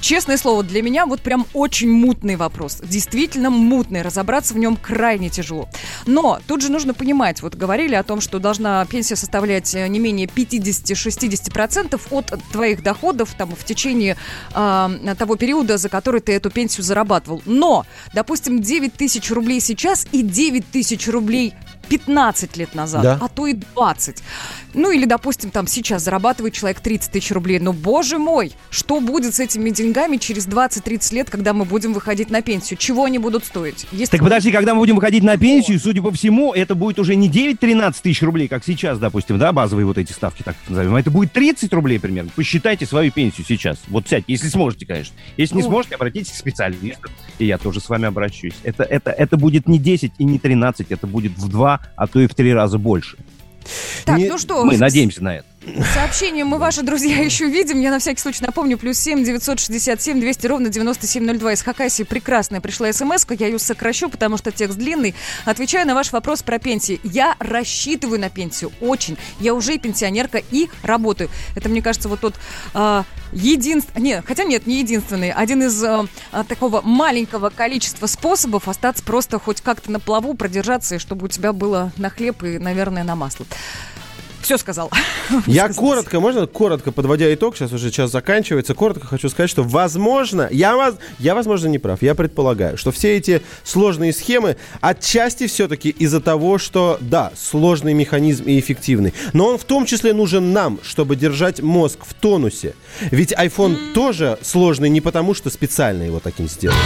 Честное 0.00 0.36
слово, 0.38 0.62
для 0.62 0.82
меня 0.82 1.06
вот 1.06 1.20
прям 1.20 1.46
очень 1.52 1.90
мутный 1.90 2.36
вопрос. 2.36 2.78
Действительно 2.82 3.50
мутный. 3.50 4.02
Разобраться 4.02 4.54
в 4.54 4.58
нем 4.58 4.76
крайне 4.76 5.28
тяжело. 5.28 5.68
Но 6.06 6.40
тут 6.46 6.62
же 6.62 6.70
нужно 6.70 6.94
понимать, 6.94 7.42
вот 7.42 7.54
говорили 7.54 7.94
о 7.94 8.02
том, 8.02 8.20
что 8.20 8.38
должна 8.38 8.84
пенсия 8.86 9.16
составлять 9.16 9.74
э, 9.74 9.86
не 9.88 9.98
менее 9.98 10.26
50-60% 10.26 12.00
от 12.10 12.42
твоих 12.52 12.82
доходов 12.82 13.34
там, 13.36 13.54
в 13.54 13.64
течение 13.64 14.16
а, 14.52 14.90
того 15.18 15.36
периода, 15.36 15.76
за 15.78 15.88
который 15.88 16.20
ты 16.20 16.32
эту 16.32 16.50
пенсию 16.50 16.84
зарабатывал. 16.84 17.42
Но, 17.44 17.84
допустим, 18.12 18.60
9 18.60 18.94
тысяч 18.94 19.30
рублей 19.30 19.60
сейчас 19.60 20.06
и 20.12 20.22
9 20.22 20.70
тысяч 20.70 21.08
рублей 21.08 21.54
15 21.88 22.56
лет 22.56 22.74
назад, 22.74 23.02
Да. 23.02 23.18
а 23.20 23.28
то 23.28 23.46
и 23.46 23.52
20. 23.52 24.22
Ну 24.74 24.90
или, 24.92 25.04
допустим, 25.04 25.50
там 25.50 25.66
сейчас 25.66 26.04
зарабатывает 26.04 26.54
человек 26.54 26.80
30 26.80 27.12
тысяч 27.12 27.30
рублей. 27.32 27.58
Но, 27.58 27.72
боже 27.72 28.18
мой, 28.18 28.52
что 28.70 29.00
будет 29.00 29.34
с 29.34 29.40
этими 29.40 29.70
деньгами 29.70 30.16
через 30.16 30.46
20-30 30.46 31.14
лет, 31.14 31.30
когда 31.30 31.52
мы 31.52 31.64
будем 31.64 31.92
выходить 31.92 32.30
на 32.30 32.42
пенсию? 32.42 32.78
Чего 32.78 33.04
они 33.04 33.18
будут 33.18 33.44
стоить? 33.44 33.86
Есть 33.92 34.12
Так 34.12 34.20
подожди, 34.20 34.52
когда 34.52 34.74
мы 34.74 34.80
будем 34.80 34.96
выходить 34.96 35.22
на 35.22 35.36
пенсию, 35.36 35.80
судя 35.80 36.02
по 36.02 36.12
всему, 36.12 36.52
это 36.52 36.74
будет 36.74 36.98
уже 36.98 37.16
не 37.16 37.28
9-13 37.28 37.94
тысяч 38.02 38.22
рублей, 38.22 38.48
как 38.48 38.64
сейчас, 38.64 38.98
допустим, 38.98 39.38
да, 39.38 39.52
базовые 39.52 39.86
вот 39.86 39.98
эти 39.98 40.12
ставки, 40.12 40.42
так 40.42 40.56
назовем, 40.68 40.96
это 40.96 41.10
будет 41.10 41.32
30 41.32 41.72
рублей 41.72 41.98
примерно. 41.98 42.30
Посчитайте 42.34 42.86
свою 42.86 43.10
пенсию 43.10 43.46
сейчас. 43.46 43.78
Вот 43.88 44.08
сядьте, 44.08 44.32
если 44.32 44.48
сможете, 44.48 44.86
конечно. 44.86 45.14
Если 45.36 45.56
не 45.56 45.62
Ну. 45.62 45.68
сможете, 45.68 45.96
обратитесь 45.96 46.32
к 46.32 46.36
специалисту, 46.36 47.08
и 47.38 47.46
я 47.46 47.58
тоже 47.58 47.80
с 47.80 47.88
вами 47.88 48.06
обращусь. 48.06 48.54
Это, 48.62 48.84
это, 48.84 49.10
это 49.10 49.36
будет 49.36 49.68
не 49.68 49.78
10 49.78 50.12
и 50.18 50.24
не 50.24 50.38
13, 50.38 50.90
это 50.90 51.06
будет 51.06 51.32
в 51.32 51.48
два, 51.48 51.80
а 51.96 52.06
то 52.06 52.20
и 52.20 52.26
в 52.26 52.34
три 52.34 52.52
раза 52.54 52.78
больше. 52.78 53.16
Так, 54.04 54.18
Не- 54.18 54.28
ну 54.28 54.38
что, 54.38 54.64
Мы 54.64 54.76
надеемся 54.78 55.22
на 55.22 55.36
это. 55.36 55.46
Сообщение 55.92 56.46
мы, 56.46 56.56
ваши 56.56 56.82
друзья, 56.82 57.18
еще 57.22 57.46
видим. 57.46 57.80
Я 57.80 57.90
на 57.90 57.98
всякий 57.98 58.20
случай 58.20 58.42
напомню. 58.42 58.78
Плюс 58.78 58.98
семь 58.98 59.22
девятьсот 59.22 59.60
шестьдесят 59.60 60.00
семь 60.00 60.18
двести 60.18 60.46
ровно 60.46 60.70
девяносто 60.70 61.06
семь 61.06 61.24
ноль 61.24 61.38
два. 61.38 61.52
Из 61.52 61.60
Хакасии 61.60 62.02
прекрасная 62.04 62.62
пришла 62.62 62.90
смс 62.92 63.26
-ка. 63.26 63.36
Я 63.38 63.48
ее 63.48 63.58
сокращу, 63.58 64.08
потому 64.08 64.38
что 64.38 64.52
текст 64.52 64.78
длинный. 64.78 65.14
Отвечаю 65.44 65.86
на 65.86 65.94
ваш 65.94 66.12
вопрос 66.12 66.42
про 66.42 66.58
пенсии. 66.58 66.98
Я 67.04 67.36
рассчитываю 67.40 68.18
на 68.18 68.30
пенсию. 68.30 68.72
Очень. 68.80 69.18
Я 69.38 69.52
уже 69.52 69.74
и 69.74 69.78
пенсионерка, 69.78 70.42
и 70.50 70.70
работаю. 70.82 71.28
Это, 71.54 71.68
мне 71.68 71.82
кажется, 71.82 72.08
вот 72.08 72.20
тот 72.20 72.36
а, 72.72 73.04
единственный... 73.32 74.02
Не, 74.02 74.22
хотя 74.22 74.44
нет, 74.44 74.66
не 74.66 74.78
единственный. 74.78 75.30
Один 75.30 75.62
из 75.62 75.84
а, 75.84 76.06
такого 76.48 76.80
маленького 76.80 77.50
количества 77.50 78.06
способов 78.06 78.66
остаться 78.66 79.04
просто 79.04 79.38
хоть 79.38 79.60
как-то 79.60 79.90
на 79.90 80.00
плаву, 80.00 80.32
продержаться, 80.32 80.94
и 80.94 80.98
чтобы 80.98 81.26
у 81.26 81.28
тебя 81.28 81.52
было 81.52 81.92
на 81.98 82.08
хлеб 82.08 82.42
и, 82.44 82.58
наверное, 82.58 83.04
на 83.04 83.14
масло. 83.14 83.44
Все 84.42 84.58
сказал. 84.58 84.90
Я 85.46 85.68
коротко, 85.68 86.20
можно 86.20 86.46
коротко 86.46 86.92
подводя 86.92 87.32
итог, 87.32 87.56
сейчас 87.56 87.72
уже 87.72 87.90
час 87.90 88.10
заканчивается, 88.10 88.74
коротко 88.74 89.06
хочу 89.06 89.28
сказать, 89.28 89.50
что 89.50 89.62
возможно, 89.62 90.48
я, 90.50 90.76
воз- 90.76 90.96
я 91.18 91.34
возможно 91.34 91.68
не 91.68 91.78
прав, 91.78 92.02
я 92.02 92.14
предполагаю, 92.14 92.76
что 92.76 92.90
все 92.90 93.16
эти 93.16 93.42
сложные 93.64 94.12
схемы 94.12 94.56
отчасти 94.80 95.46
все-таки 95.46 95.90
из-за 95.90 96.20
того, 96.20 96.58
что, 96.58 96.98
да, 97.00 97.32
сложный 97.36 97.94
механизм 97.94 98.44
и 98.44 98.58
эффективный, 98.58 99.14
но 99.32 99.46
он 99.48 99.58
в 99.58 99.64
том 99.64 99.86
числе 99.86 100.12
нужен 100.12 100.52
нам, 100.52 100.80
чтобы 100.82 101.16
держать 101.16 101.60
мозг 101.60 102.00
в 102.06 102.14
тонусе. 102.14 102.74
Ведь 103.10 103.32
iPhone 103.32 103.92
тоже 103.92 104.38
сложный 104.42 104.88
не 104.88 105.00
потому, 105.00 105.34
что 105.34 105.50
специально 105.50 106.02
его 106.02 106.20
таким 106.20 106.48
сделали. 106.48 106.78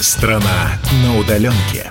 Страна 0.00 0.78
на 1.04 1.18
удаленке. 1.18 1.90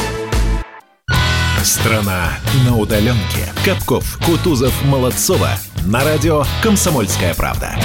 Страна 1.63 2.39
на 2.65 2.75
удаленке. 2.75 3.53
Капков, 3.63 4.17
Кутузов, 4.25 4.73
Молодцова. 4.83 5.49
На 5.85 6.03
радио 6.03 6.43
«Комсомольская 6.63 7.35
правда». 7.35 7.75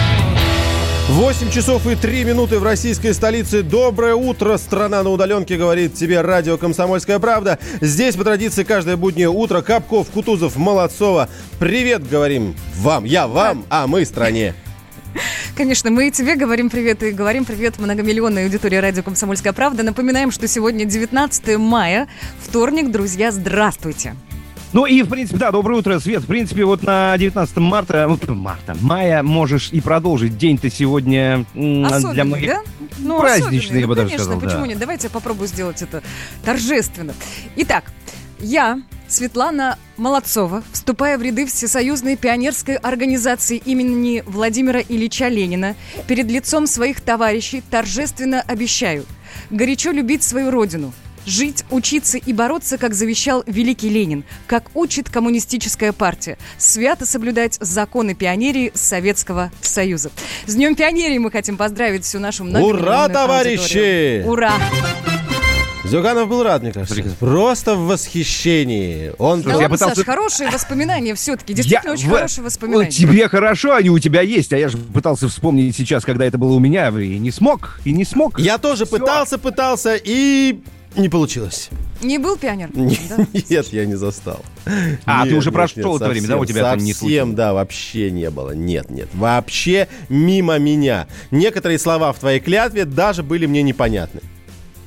8 1.10 1.50
часов 1.50 1.86
и 1.86 1.94
3 1.94 2.24
минуты 2.24 2.58
в 2.58 2.62
российской 2.62 3.12
столице. 3.12 3.62
Доброе 3.62 4.14
утро, 4.14 4.56
страна 4.56 5.02
на 5.02 5.10
удаленке, 5.10 5.58
говорит 5.58 5.92
тебе 5.92 6.22
радио 6.22 6.56
«Комсомольская 6.56 7.18
правда». 7.18 7.58
Здесь, 7.82 8.16
по 8.16 8.24
традиции, 8.24 8.64
каждое 8.64 8.96
буднее 8.96 9.28
утро 9.28 9.60
Капков, 9.60 10.08
Кутузов, 10.08 10.56
Молодцова. 10.56 11.28
Привет, 11.58 12.08
говорим 12.08 12.56
вам. 12.78 13.04
Я 13.04 13.26
вам, 13.26 13.66
а 13.68 13.86
мы 13.86 14.06
стране. 14.06 14.54
Конечно, 15.56 15.90
мы 15.90 16.08
и 16.08 16.10
тебе 16.10 16.36
говорим 16.36 16.70
привет 16.70 17.02
и 17.02 17.10
говорим 17.10 17.44
привет 17.44 17.78
многомиллионной 17.78 18.44
аудитории 18.44 18.76
радио 18.76 19.02
«Комсомольская 19.02 19.52
правда». 19.52 19.82
Напоминаем, 19.82 20.30
что 20.30 20.46
сегодня 20.48 20.84
19 20.84 21.56
мая, 21.58 22.08
вторник. 22.40 22.90
Друзья, 22.90 23.30
здравствуйте. 23.32 24.14
Ну 24.72 24.84
и, 24.84 25.02
в 25.02 25.08
принципе, 25.08 25.38
да, 25.38 25.52
доброе 25.52 25.78
утро, 25.78 25.98
Свет. 26.00 26.22
В 26.22 26.26
принципе, 26.26 26.64
вот 26.64 26.82
на 26.82 27.16
19 27.16 27.56
марта, 27.58 28.06
ну, 28.08 28.34
марта, 28.34 28.76
мая 28.80 29.22
можешь 29.22 29.70
и 29.72 29.80
продолжить. 29.80 30.36
День-то 30.36 30.70
сегодня 30.70 31.46
Особенный, 31.54 32.12
для 32.12 32.24
многих 32.24 32.48
да? 32.48 32.62
Ну, 32.98 33.20
праздничный, 33.20 33.80
я 33.80 33.86
бы 33.86 33.94
Ну, 33.94 34.02
даже 34.02 34.08
конечно, 34.08 34.24
сказал. 34.24 34.40
почему 34.40 34.62
да. 34.62 34.66
нет? 34.68 34.78
Давайте 34.78 35.06
я 35.06 35.10
попробую 35.10 35.48
сделать 35.48 35.80
это 35.80 36.02
торжественно. 36.44 37.14
Итак, 37.56 37.84
я, 38.40 38.80
Светлана 39.08 39.78
Молодцова, 39.96 40.62
вступая 40.72 41.18
в 41.18 41.22
ряды 41.22 41.46
Всесоюзной 41.46 42.16
пионерской 42.16 42.76
организации 42.76 43.56
имени 43.64 44.22
Владимира 44.26 44.80
Ильича 44.80 45.28
Ленина, 45.28 45.74
перед 46.06 46.30
лицом 46.30 46.66
своих 46.66 47.00
товарищей 47.00 47.62
торжественно 47.70 48.40
обещаю 48.42 49.06
горячо 49.50 49.90
любить 49.90 50.22
свою 50.22 50.50
родину, 50.50 50.92
Жить, 51.26 51.64
учиться 51.70 52.18
и 52.18 52.32
бороться, 52.32 52.78
как 52.78 52.94
завещал 52.94 53.42
великий 53.48 53.88
Ленин, 53.88 54.22
как 54.46 54.70
учит 54.74 55.10
коммунистическая 55.10 55.92
партия. 55.92 56.38
Свято 56.56 57.04
соблюдать 57.04 57.58
законы 57.60 58.14
пионерии 58.14 58.70
Советского 58.74 59.50
Союза. 59.60 60.12
С 60.46 60.54
Днем 60.54 60.76
пионерии 60.76 61.18
мы 61.18 61.32
хотим 61.32 61.56
поздравить 61.56 62.04
всю 62.04 62.20
нашу 62.20 62.44
многомиллионную 62.44 62.84
Ура, 62.84 63.08
товарищи! 63.08 64.22
аудиторию. 64.22 64.28
Ура! 64.28 64.52
Зюганов 65.86 66.28
был 66.28 66.42
рад, 66.42 66.62
мне 66.62 66.72
кажется. 66.72 67.02
Просто 67.18 67.74
в 67.74 67.86
восхищении. 67.86 69.12
Он 69.18 69.42
Да 69.42 69.50
я 69.50 69.56
ладно, 69.56 69.70
пытался- 69.70 69.94
Саш, 69.96 70.04
хорошие 70.04 70.50
воспоминания 70.50 71.14
все-таки. 71.14 71.54
Действительно, 71.54 71.90
Я 71.90 71.94
очень 71.94 72.08
в- 72.08 72.12
хорошие 72.12 72.44
воспоминания. 72.44 72.90
тебе 72.90 73.28
хорошо, 73.28 73.74
они 73.74 73.90
у 73.90 73.98
тебя 73.98 74.20
есть, 74.22 74.52
а 74.52 74.58
я 74.58 74.68
же 74.68 74.76
пытался 74.78 75.28
вспомнить 75.28 75.76
сейчас, 75.76 76.04
когда 76.04 76.24
это 76.24 76.38
было 76.38 76.52
у 76.52 76.58
меня, 76.58 76.88
и 76.88 77.18
не 77.18 77.30
смог, 77.30 77.80
и 77.84 77.92
не 77.92 78.04
смог. 78.04 78.38
Я 78.38 78.58
тоже 78.58 78.84
Всё. 78.84 78.98
пытался, 78.98 79.38
пытался, 79.38 79.96
и 80.02 80.60
не 80.96 81.08
получилось. 81.08 81.68
Не 82.02 82.18
был 82.18 82.36
пионер? 82.36 82.70
Да? 82.74 83.26
Нет, 83.48 83.68
я 83.72 83.86
не 83.86 83.94
застал. 83.94 84.44
А, 85.06 85.24
ты 85.26 85.34
уже 85.34 85.48
нет, 85.48 85.54
прошел 85.54 85.92
нет, 85.94 86.02
это 86.02 86.10
время, 86.10 86.28
да, 86.28 86.36
у 86.36 86.40
совсем, 86.40 86.56
тебя 86.56 86.72
это 86.72 86.82
не 86.82 86.92
Совсем, 86.92 87.34
да, 87.34 87.52
вообще 87.54 88.10
не 88.10 88.30
было. 88.30 88.50
Нет, 88.52 88.90
нет, 88.90 89.08
вообще 89.14 89.88
мимо 90.08 90.58
меня. 90.58 91.06
Некоторые 91.30 91.78
слова 91.78 92.12
в 92.12 92.18
твоей 92.18 92.40
клятве 92.40 92.84
даже 92.84 93.22
были 93.22 93.46
мне 93.46 93.62
непонятны. 93.62 94.20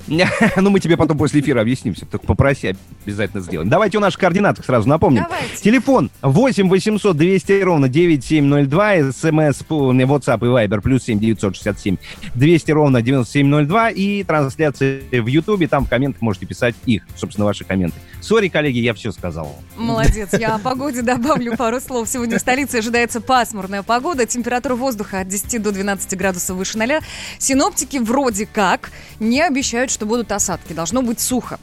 Ну, 0.57 0.69
мы 0.69 0.79
тебе 0.79 0.97
потом 0.97 1.17
после 1.17 1.41
эфира 1.41 1.61
объяснимся. 1.61 2.05
Только 2.05 2.25
попроси, 2.25 2.75
обязательно 3.05 3.41
сделаем. 3.41 3.69
Давайте 3.69 3.97
у 3.97 4.01
наших 4.01 4.19
координатах 4.19 4.65
сразу 4.65 4.87
напомним. 4.89 5.23
Давайте. 5.23 5.61
Телефон 5.61 6.09
8 6.21 6.69
800 6.69 7.15
200 7.15 7.61
ровно 7.61 7.89
9702. 7.89 9.11
СМС 9.11 9.63
по 9.63 9.93
WhatsApp 9.93 10.39
и 10.39 10.67
Viber 10.67 10.81
плюс 10.81 11.03
7 11.03 11.19
967 11.19 11.97
200 12.35 12.71
ровно 12.71 13.01
9702. 13.01 13.89
И 13.91 14.23
трансляция 14.23 15.01
в 15.11 15.27
Ютубе. 15.27 15.67
Там 15.67 15.85
в 15.85 15.89
комментах 15.89 16.21
можете 16.21 16.45
писать 16.45 16.75
их, 16.85 17.03
собственно, 17.15 17.45
ваши 17.45 17.63
комменты. 17.63 17.95
Сори, 18.21 18.49
коллеги, 18.49 18.79
я 18.79 18.93
все 18.93 19.11
сказал. 19.11 19.55
Молодец. 19.77 20.29
Я 20.33 20.55
о 20.55 20.59
погоде 20.59 21.01
добавлю 21.01 21.55
пару 21.55 21.79
слов. 21.79 22.09
Сегодня 22.09 22.37
в 22.37 22.41
столице 22.41 22.77
ожидается 22.77 23.21
пасмурная 23.21 23.83
погода. 23.83 24.25
Температура 24.25 24.75
воздуха 24.75 25.21
от 25.21 25.27
10 25.27 25.61
до 25.61 25.71
12 25.71 26.17
градусов 26.17 26.57
выше 26.57 26.77
ноля. 26.77 26.99
Синоптики 27.37 27.97
вроде 27.97 28.45
как 28.45 28.91
не 29.19 29.41
обещают, 29.41 29.91
что 29.99 30.05
будут 30.05 30.31
осадки. 30.31 30.71
Должно 30.71 31.01
быть 31.01 31.19
сухо. 31.19 31.59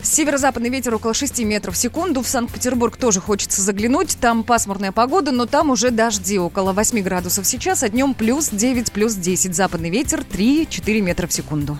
Северо-западный 0.00 0.68
ветер 0.68 0.94
около 0.94 1.12
6 1.12 1.40
метров 1.40 1.74
в 1.74 1.76
секунду. 1.76 2.22
В 2.22 2.28
Санкт-Петербург 2.28 2.96
тоже 2.96 3.20
хочется 3.20 3.62
заглянуть. 3.62 4.16
Там 4.20 4.44
пасмурная 4.44 4.92
погода, 4.92 5.32
но 5.32 5.46
там 5.46 5.70
уже 5.70 5.90
дожди. 5.90 6.38
Около 6.38 6.72
8 6.72 7.02
градусов 7.02 7.48
сейчас, 7.48 7.82
а 7.82 7.88
днем 7.88 8.14
плюс 8.14 8.50
9, 8.50 8.92
плюс 8.92 9.14
10. 9.14 9.56
Западный 9.56 9.90
ветер 9.90 10.20
3-4 10.20 11.00
метра 11.00 11.26
в 11.26 11.32
секунду. 11.32 11.76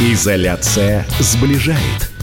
Изоляция 0.00 1.04
сближает. 1.20 2.15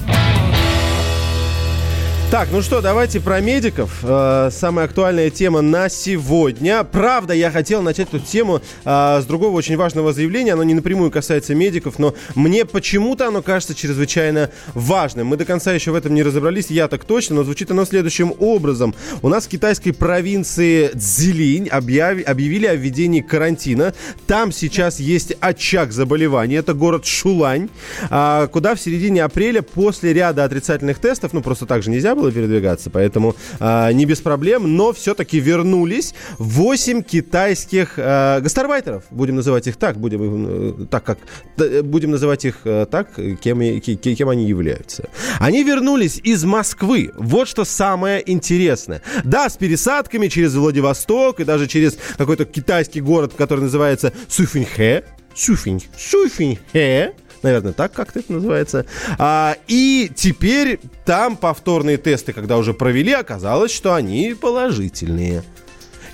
Так, 2.33 2.47
ну 2.51 2.63
что, 2.63 2.81
давайте 2.81 3.19
про 3.19 3.41
медиков. 3.41 3.99
Э, 4.01 4.49
самая 4.51 4.85
актуальная 4.85 5.29
тема 5.29 5.61
на 5.61 5.87
сегодня. 5.87 6.83
Правда, 6.83 7.31
я 7.35 7.51
хотел 7.51 7.83
начать 7.83 8.07
эту 8.07 8.17
тему 8.17 8.59
э, 8.83 9.19
с 9.21 9.25
другого 9.25 9.55
очень 9.55 9.77
важного 9.77 10.13
заявления. 10.13 10.53
Оно 10.53 10.63
не 10.63 10.73
напрямую 10.73 11.11
касается 11.11 11.53
медиков, 11.53 11.99
но 11.99 12.15
мне 12.33 12.65
почему-то 12.65 13.27
оно 13.27 13.43
кажется 13.43 13.75
чрезвычайно 13.75 14.49
важным. 14.73 15.27
Мы 15.27 15.37
до 15.37 15.45
конца 15.45 15.73
еще 15.73 15.91
в 15.91 15.95
этом 15.95 16.15
не 16.15 16.23
разобрались, 16.23 16.71
я 16.71 16.87
так 16.87 17.05
точно, 17.05 17.35
но 17.35 17.43
звучит 17.43 17.69
оно 17.69 17.85
следующим 17.85 18.33
образом. 18.39 18.95
У 19.21 19.29
нас 19.29 19.45
в 19.45 19.49
китайской 19.49 19.91
провинции 19.91 20.87
Цзилинь 20.87 21.67
объяви- 21.67 22.23
объявили 22.23 22.65
о 22.65 22.73
введении 22.73 23.21
карантина. 23.21 23.93
Там 24.25 24.51
сейчас 24.51 24.99
есть 24.99 25.33
очаг 25.39 25.91
заболевания. 25.91 26.55
Это 26.55 26.73
город 26.73 27.05
Шулань, 27.05 27.69
а, 28.09 28.47
куда 28.47 28.73
в 28.73 28.81
середине 28.81 29.23
апреля 29.23 29.61
после 29.61 30.13
ряда 30.13 30.45
отрицательных 30.45 30.97
тестов, 30.97 31.33
ну 31.33 31.43
просто 31.43 31.67
так 31.67 31.83
же 31.83 31.91
нельзя 31.91 32.15
было 32.15 32.22
передвигаться, 32.31 32.89
поэтому 32.89 33.35
а, 33.59 33.91
не 33.91 34.05
без 34.05 34.21
проблем, 34.21 34.75
но 34.75 34.93
все-таки 34.93 35.39
вернулись 35.39 36.13
8 36.39 37.03
китайских 37.03 37.93
а, 37.97 38.39
гастарбайтеров, 38.39 39.03
будем 39.11 39.35
называть 39.35 39.67
их 39.67 39.77
так, 39.77 39.97
будем 39.97 40.81
э, 40.81 40.85
так 40.89 41.03
как 41.03 41.17
будем 41.83 42.11
называть 42.11 42.45
их 42.45 42.61
э, 42.65 42.85
так, 42.89 43.15
кем, 43.41 43.81
кем 43.81 44.29
они 44.29 44.45
являются. 44.45 45.09
Они 45.39 45.63
вернулись 45.63 46.19
из 46.23 46.43
Москвы. 46.43 47.11
Вот 47.17 47.47
что 47.47 47.65
самое 47.65 48.23
интересное. 48.31 49.01
Да, 49.23 49.49
с 49.49 49.57
пересадками 49.57 50.27
через 50.27 50.55
Владивосток 50.55 51.39
и 51.39 51.43
даже 51.43 51.67
через 51.67 51.97
какой-то 52.17 52.45
китайский 52.45 53.01
город, 53.01 53.33
который 53.37 53.61
называется 53.61 54.13
Суфиньхэ. 54.27 55.03
Суфинь, 55.35 55.83
Суфиньхэ. 55.97 57.13
Наверное, 57.43 57.73
так 57.73 57.91
как-то 57.91 58.19
это 58.19 58.33
называется. 58.33 58.85
А, 59.19 59.57
и 59.67 60.09
теперь 60.15 60.79
там 61.05 61.35
повторные 61.35 61.97
тесты, 61.97 62.33
когда 62.33 62.57
уже 62.57 62.73
провели, 62.73 63.11
оказалось, 63.11 63.71
что 63.71 63.93
они 63.93 64.33
положительные. 64.33 65.43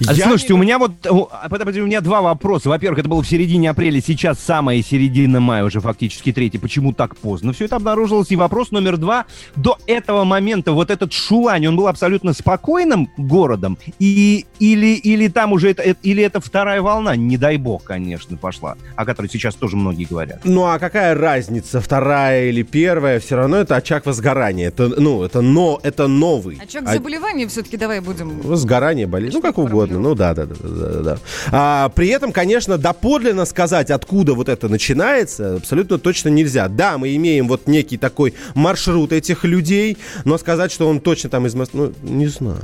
А, 0.08 0.14
Я 0.14 0.28
слушайте, 0.28 0.54
не- 0.54 0.60
у 0.60 0.64
меня 0.64 0.80
вот, 0.80 0.92
а, 1.06 1.50
подожди, 1.50 1.82
у 1.82 1.86
меня 1.86 2.02
два 2.02 2.22
вопроса. 2.22 2.70
Во-первых, 2.70 3.00
это 3.00 3.10
было 3.10 3.22
в 3.22 3.28
середине 3.28 3.70
апреля, 3.70 4.02
сейчас 4.02 4.40
самая 4.40 4.82
середина 4.82 5.40
мая, 5.40 5.64
уже 5.66 5.80
фактически 5.82 6.32
третий. 6.32 6.58
Почему 6.58 6.94
так 6.94 7.16
поздно? 7.18 7.54
Все 7.54 7.66
это 7.66 7.76
обнаружилось. 7.78 8.32
И 8.32 8.36
вопрос 8.36 8.72
номер 8.72 8.98
два. 8.98 9.26
До 9.56 9.78
этого 9.88 10.24
момента 10.24 10.72
вот 10.72 10.90
этот 10.90 11.12
Шулань, 11.14 11.68
он 11.68 11.76
был 11.76 11.88
абсолютно 11.88 12.34
спокойным 12.34 13.10
городом? 13.18 13.78
И, 14.00 14.46
или, 14.60 14.96
или 14.96 15.28
там 15.28 15.52
уже, 15.52 15.72
это, 15.72 15.84
или 15.84 16.24
это 16.24 16.40
вторая 16.40 16.82
волна, 16.82 17.16
не 17.16 17.38
дай 17.38 17.58
бог, 17.58 17.84
конечно, 17.84 18.38
пошла, 18.38 18.76
о 18.96 19.06
которой 19.06 19.28
сейчас 19.28 19.56
тоже 19.56 19.76
многие 19.76 20.06
говорят. 20.06 20.42
Ну 20.44 20.66
а 20.66 20.80
какая 20.80 21.14
разница, 21.16 21.82
вторая 21.82 22.50
или 22.50 22.62
первая? 22.64 23.20
Все 23.20 23.36
равно 23.36 23.58
это 23.58 23.76
очаг 23.76 24.06
возгорания. 24.06 24.68
Это, 24.70 24.88
ну, 24.88 25.24
это, 25.24 25.42
но, 25.42 25.80
это 25.84 26.08
новый. 26.08 26.58
Очаг 26.62 26.84
А- 26.86 26.94
заболевания 26.94 27.48
все-таки 27.48 27.76
давай 27.78 28.00
будем... 28.00 28.40
Возгорание, 28.42 29.08
болезнь, 29.08 29.36
ну 29.36 29.42
как 29.42 29.58
угодно, 29.58 29.89
ну 29.98 30.16
да, 30.16 30.34
да, 30.34 30.46
да, 30.46 30.56
да, 30.60 30.70
да, 30.70 31.02
да. 31.02 31.18
А, 31.52 31.90
при 31.90 32.10
этом, 32.10 32.32
конечно, 32.32 32.78
доподлинно 32.78 33.46
сказать, 33.46 33.90
откуда 33.92 34.34
вот 34.34 34.50
это 34.50 34.70
начинается, 34.70 35.56
абсолютно 35.56 35.98
точно 35.98 36.30
нельзя. 36.30 36.68
Да, 36.68 36.98
мы 36.98 37.16
имеем 37.16 37.48
вот 37.48 37.68
некий 37.68 37.98
такой 37.98 38.34
маршрут 38.56 39.12
этих 39.12 39.44
людей, 39.44 39.98
но 40.26 40.38
сказать, 40.38 40.72
что 40.72 40.88
он 40.88 41.00
точно 41.00 41.30
там 41.30 41.46
из 41.48 41.56
Москвы, 41.56 41.94
ну, 42.02 42.10
не 42.10 42.28
знаю. 42.28 42.62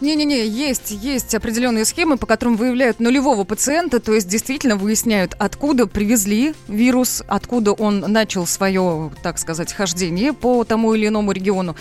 Не-не-не, 0.00 0.46
есть, 0.46 0.90
есть 0.90 1.34
определенные 1.34 1.84
схемы, 1.84 2.18
по 2.18 2.26
которым 2.26 2.56
выявляют 2.56 3.00
нулевого 3.00 3.44
пациента, 3.44 4.00
то 4.00 4.12
есть 4.12 4.28
действительно 4.28 4.76
выясняют, 4.76 5.34
откуда 5.38 5.86
привезли 5.86 6.54
вирус, 6.68 7.22
откуда 7.26 7.72
он 7.72 8.00
начал 8.00 8.46
свое, 8.46 9.12
так 9.22 9.38
сказать, 9.38 9.72
хождение 9.72 10.32
по 10.32 10.64
тому 10.64 10.94
или 10.94 11.08
иному 11.08 11.32
региону. 11.32 11.76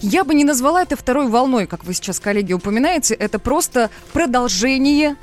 Я 0.00 0.24
бы 0.24 0.34
не 0.34 0.44
назвала 0.44 0.82
это 0.82 0.96
второй 0.96 1.28
волной, 1.28 1.66
как 1.66 1.84
вы 1.84 1.94
сейчас, 1.94 2.20
коллеги, 2.20 2.52
упоминаете, 2.52 3.14
это 3.14 3.38
просто 3.38 3.90
продолжение, 4.12 5.16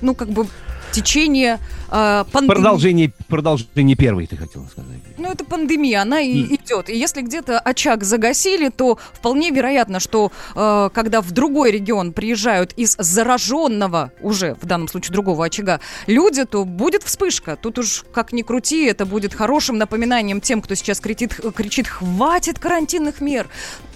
ну, 0.00 0.14
как 0.14 0.30
бы 0.30 0.46
течение 0.94 1.58
э. 1.90 2.24
Продолжение, 2.32 3.12
продолжение 3.28 3.96
первой, 3.96 4.26
ты 4.26 4.36
хотела 4.36 4.66
сказать. 4.66 4.98
Ну, 5.18 5.30
это 5.30 5.44
пандемия, 5.44 6.02
она 6.02 6.20
и 6.20 6.54
идет. 6.54 6.88
И 6.88 6.96
если 6.96 7.22
где-то 7.22 7.58
очаг 7.58 8.04
загасили, 8.04 8.68
то 8.68 8.98
вполне 9.12 9.50
вероятно, 9.50 10.00
что 10.00 10.32
э, 10.54 10.90
когда 10.92 11.20
в 11.20 11.30
другой 11.32 11.72
регион 11.72 12.12
приезжают 12.12 12.72
из 12.72 12.96
зараженного, 12.98 14.12
уже 14.20 14.56
в 14.60 14.66
данном 14.66 14.88
случае 14.88 15.12
другого 15.12 15.44
очага, 15.46 15.80
люди, 16.06 16.44
то 16.44 16.64
будет 16.64 17.02
вспышка. 17.02 17.56
Тут 17.56 17.78
уж 17.78 18.04
как 18.12 18.32
ни 18.32 18.42
крути, 18.42 18.84
это 18.84 19.06
будет 19.06 19.34
хорошим 19.34 19.78
напоминанием 19.78 20.40
тем, 20.40 20.60
кто 20.60 20.74
сейчас 20.74 21.00
кричит, 21.00 21.40
кричит 21.54 21.88
хватит 21.88 22.58
карантинных 22.58 23.20
мер, 23.20 23.48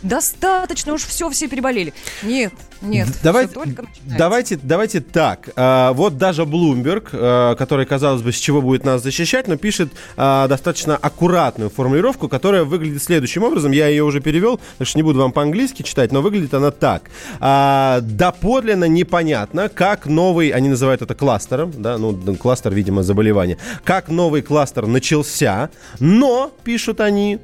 достаточно 0.03 0.93
уж 0.93 1.03
все, 1.03 1.28
все 1.30 1.49
переболели. 1.49 1.93
Нет, 2.22 2.53
нет, 2.80 3.09
Давайте, 3.22 3.53
всё 3.53 3.61
только 3.64 3.82
начинается. 3.82 4.18
давайте, 4.18 4.59
давайте 4.62 5.01
так. 5.01 5.51
А, 5.57 5.93
вот 5.93 6.16
даже 6.16 6.43
Bloomberg, 6.43 7.09
а, 7.12 7.55
который, 7.57 7.86
казалось 7.89 8.22
бы, 8.22 8.32
с 8.32 8.36
чего 8.36 8.62
будет 8.62 8.84
нас 8.84 9.03
защищать, 9.03 9.49
но 9.49 9.57
пишет 9.57 9.91
а, 10.16 10.47
достаточно 10.47 10.97
аккуратную 10.97 11.70
формулировку, 11.70 12.28
которая 12.28 12.64
выглядит 12.64 13.03
следующим 13.03 13.43
образом. 13.43 13.72
Я 13.72 13.89
ее 13.89 14.05
уже 14.05 14.20
перевел, 14.20 14.61
так 14.78 14.86
что 14.86 14.99
не 14.99 15.03
буду 15.03 15.18
вам 15.18 15.32
по-английски 15.32 15.82
читать, 15.82 16.12
но 16.12 16.22
выглядит 16.22 16.55
она 16.55 16.70
так. 16.70 17.11
А, 17.41 18.01
доподлинно 18.03 18.84
непонятно, 18.84 19.68
как 19.68 20.07
новый, 20.07 20.51
они 20.51 20.68
называют 20.68 21.03
это 21.03 21.14
кластером, 21.14 21.72
да, 21.76 21.99
ну, 21.99 22.14
кластер, 22.36 22.72
видимо, 22.72 23.03
заболевания, 23.03 23.59
как 23.84 24.09
новый 24.09 24.43
кластер 24.43 24.86
начался, 24.86 25.70
но, 25.99 26.53
пишут 26.64 27.01
они, 27.01 27.39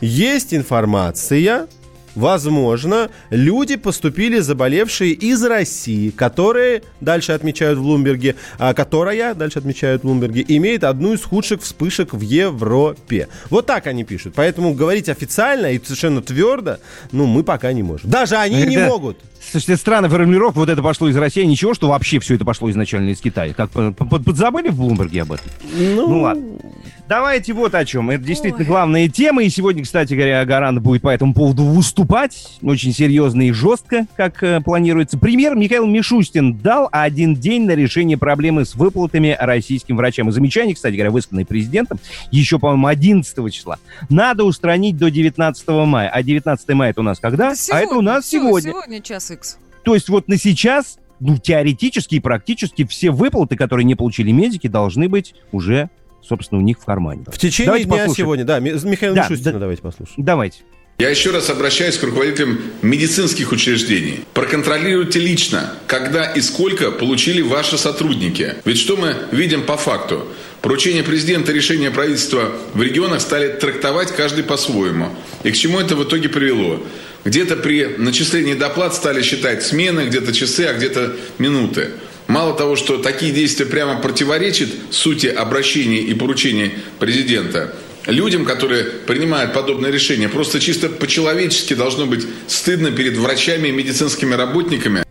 есть 0.00 0.52
информация, 0.52 1.68
возможно, 2.14 3.10
люди 3.30 3.76
поступили 3.76 4.38
заболевшие 4.40 5.12
из 5.12 5.42
России, 5.44 6.10
которые, 6.10 6.82
дальше 7.00 7.32
отмечают 7.32 7.78
в 7.78 7.82
Блумберге, 7.82 8.36
а, 8.58 8.74
которая, 8.74 9.34
дальше 9.34 9.58
отмечают 9.58 10.02
в 10.02 10.04
Блумберге, 10.04 10.44
имеет 10.48 10.84
одну 10.84 11.14
из 11.14 11.22
худших 11.22 11.62
вспышек 11.62 12.12
в 12.12 12.20
Европе. 12.20 13.28
Вот 13.50 13.66
так 13.66 13.86
они 13.86 14.04
пишут. 14.04 14.34
Поэтому 14.36 14.74
говорить 14.74 15.08
официально 15.08 15.72
и 15.72 15.80
совершенно 15.82 16.22
твердо, 16.22 16.78
ну, 17.12 17.26
мы 17.26 17.42
пока 17.42 17.72
не 17.72 17.82
можем. 17.82 18.10
Даже 18.10 18.36
они 18.36 18.62
не 18.64 18.78
могут. 18.78 19.18
Слушайте, 19.50 19.76
странная 19.76 20.08
формулировка, 20.08 20.58
вот 20.58 20.68
это 20.68 20.82
пошло 20.82 21.08
из 21.08 21.16
России, 21.16 21.42
ничего, 21.42 21.74
что 21.74 21.88
вообще 21.88 22.20
все 22.20 22.36
это 22.36 22.44
пошло 22.44 22.70
изначально 22.70 23.10
из 23.10 23.20
Китая. 23.20 23.52
Как 23.52 23.70
по- 23.70 23.92
подзабыли 23.92 24.68
в 24.68 24.76
Блумберге 24.76 25.22
об 25.22 25.32
этом? 25.32 25.46
Ну, 25.76 26.20
ладно. 26.22 26.44
Давайте 27.12 27.52
вот 27.52 27.74
о 27.74 27.84
чем. 27.84 28.08
Это 28.08 28.24
действительно 28.24 28.64
главная 28.64 29.06
тема. 29.06 29.42
И 29.42 29.50
сегодня, 29.50 29.82
кстати 29.82 30.14
говоря, 30.14 30.42
Гарант 30.46 30.80
будет 30.80 31.02
по 31.02 31.10
этому 31.10 31.34
поводу 31.34 31.64
выступать. 31.64 32.56
Очень 32.62 32.94
серьезно 32.94 33.42
и 33.42 33.52
жестко, 33.52 34.06
как 34.16 34.42
э, 34.42 34.62
планируется. 34.62 35.18
Премьер 35.18 35.54
Михаил 35.54 35.84
Мишустин 35.84 36.56
дал 36.56 36.88
один 36.90 37.34
день 37.34 37.66
на 37.66 37.72
решение 37.72 38.16
проблемы 38.16 38.64
с 38.64 38.74
выплатами 38.74 39.36
российским 39.38 39.98
врачам. 39.98 40.30
И 40.30 40.32
замечание, 40.32 40.74
кстати 40.74 40.94
говоря, 40.94 41.10
высказанное 41.10 41.44
президентом 41.44 41.98
еще, 42.30 42.58
по-моему, 42.58 42.86
11 42.86 43.52
числа. 43.52 43.78
Надо 44.08 44.44
устранить 44.44 44.96
до 44.96 45.10
19 45.10 45.68
мая. 45.68 46.08
А 46.08 46.22
19 46.22 46.68
мая 46.70 46.92
это 46.92 47.00
у 47.02 47.04
нас 47.04 47.20
когда? 47.20 47.48
Это 47.48 47.56
сегодня, 47.56 47.78
а 47.78 47.84
это 47.84 47.94
у 47.94 48.00
нас 48.00 48.24
всё, 48.24 48.38
сегодня. 48.40 48.70
Сегодня 48.70 49.02
час 49.02 49.30
X. 49.30 49.58
То 49.84 49.92
есть 49.94 50.08
вот 50.08 50.28
на 50.28 50.38
сейчас, 50.38 50.98
ну, 51.20 51.36
теоретически 51.36 52.14
и 52.14 52.20
практически 52.20 52.86
все 52.86 53.10
выплаты, 53.10 53.56
которые 53.56 53.84
не 53.84 53.96
получили 53.96 54.30
медики, 54.30 54.66
должны 54.66 55.10
быть 55.10 55.34
уже, 55.52 55.90
собственно, 56.26 56.60
у 56.60 56.64
них 56.64 56.78
в 56.78 56.84
кармане. 56.84 57.24
В 57.26 57.38
течение 57.38 57.66
Давайте 57.66 57.84
дня 57.86 57.96
послушаем. 57.98 58.16
сегодня, 58.16 58.44
да, 58.44 58.58
Ми- 58.60 58.72
Михаила 58.84 59.14
Да, 59.16 59.22
Мишустина 59.28 59.52
да. 59.54 59.58
давайте 59.58 59.82
послушаем. 59.82 60.24
Давайте. 60.24 60.58
Я 60.98 61.08
еще 61.08 61.30
раз 61.30 61.48
обращаюсь 61.50 61.96
к 61.96 62.02
руководителям 62.04 62.60
медицинских 62.82 63.50
учреждений. 63.50 64.20
Проконтролируйте 64.34 65.18
лично, 65.18 65.72
когда 65.86 66.26
и 66.26 66.40
сколько 66.40 66.92
получили 66.92 67.40
ваши 67.40 67.76
сотрудники. 67.78 68.54
Ведь 68.64 68.78
что 68.78 68.96
мы 68.96 69.16
видим 69.32 69.62
по 69.62 69.76
факту? 69.76 70.26
Поручения 70.60 71.02
президента 71.02 71.50
и 71.50 71.54
решения 71.56 71.90
правительства 71.90 72.52
в 72.74 72.82
регионах 72.82 73.20
стали 73.20 73.48
трактовать 73.48 74.12
каждый 74.12 74.44
по-своему. 74.44 75.08
И 75.42 75.50
к 75.50 75.56
чему 75.56 75.80
это 75.80 75.96
в 75.96 76.04
итоге 76.04 76.28
привело? 76.28 76.80
Где-то 77.24 77.56
при 77.56 77.86
начислении 77.98 78.54
доплат 78.54 78.94
стали 78.94 79.22
считать 79.22 79.62
смены, 79.64 80.02
где-то 80.02 80.32
часы, 80.32 80.66
а 80.66 80.74
где-то 80.74 81.16
минуты. 81.38 81.92
Мало 82.32 82.54
того, 82.54 82.76
что 82.76 82.96
такие 82.96 83.30
действия 83.30 83.66
прямо 83.66 84.00
противоречат 84.00 84.70
сути 84.90 85.26
обращений 85.26 85.98
и 85.98 86.14
поручений 86.14 86.72
президента, 86.98 87.76
людям, 88.06 88.46
которые 88.46 88.84
принимают 88.84 89.52
подобные 89.52 89.92
решения, 89.92 90.30
просто 90.30 90.58
чисто 90.58 90.88
по-человечески 90.88 91.74
должно 91.74 92.06
быть 92.06 92.26
стыдно 92.48 92.90
перед 92.90 93.18
врачами 93.18 93.68
и 93.68 93.72
медицинскими 93.72 94.32
работниками. 94.32 95.04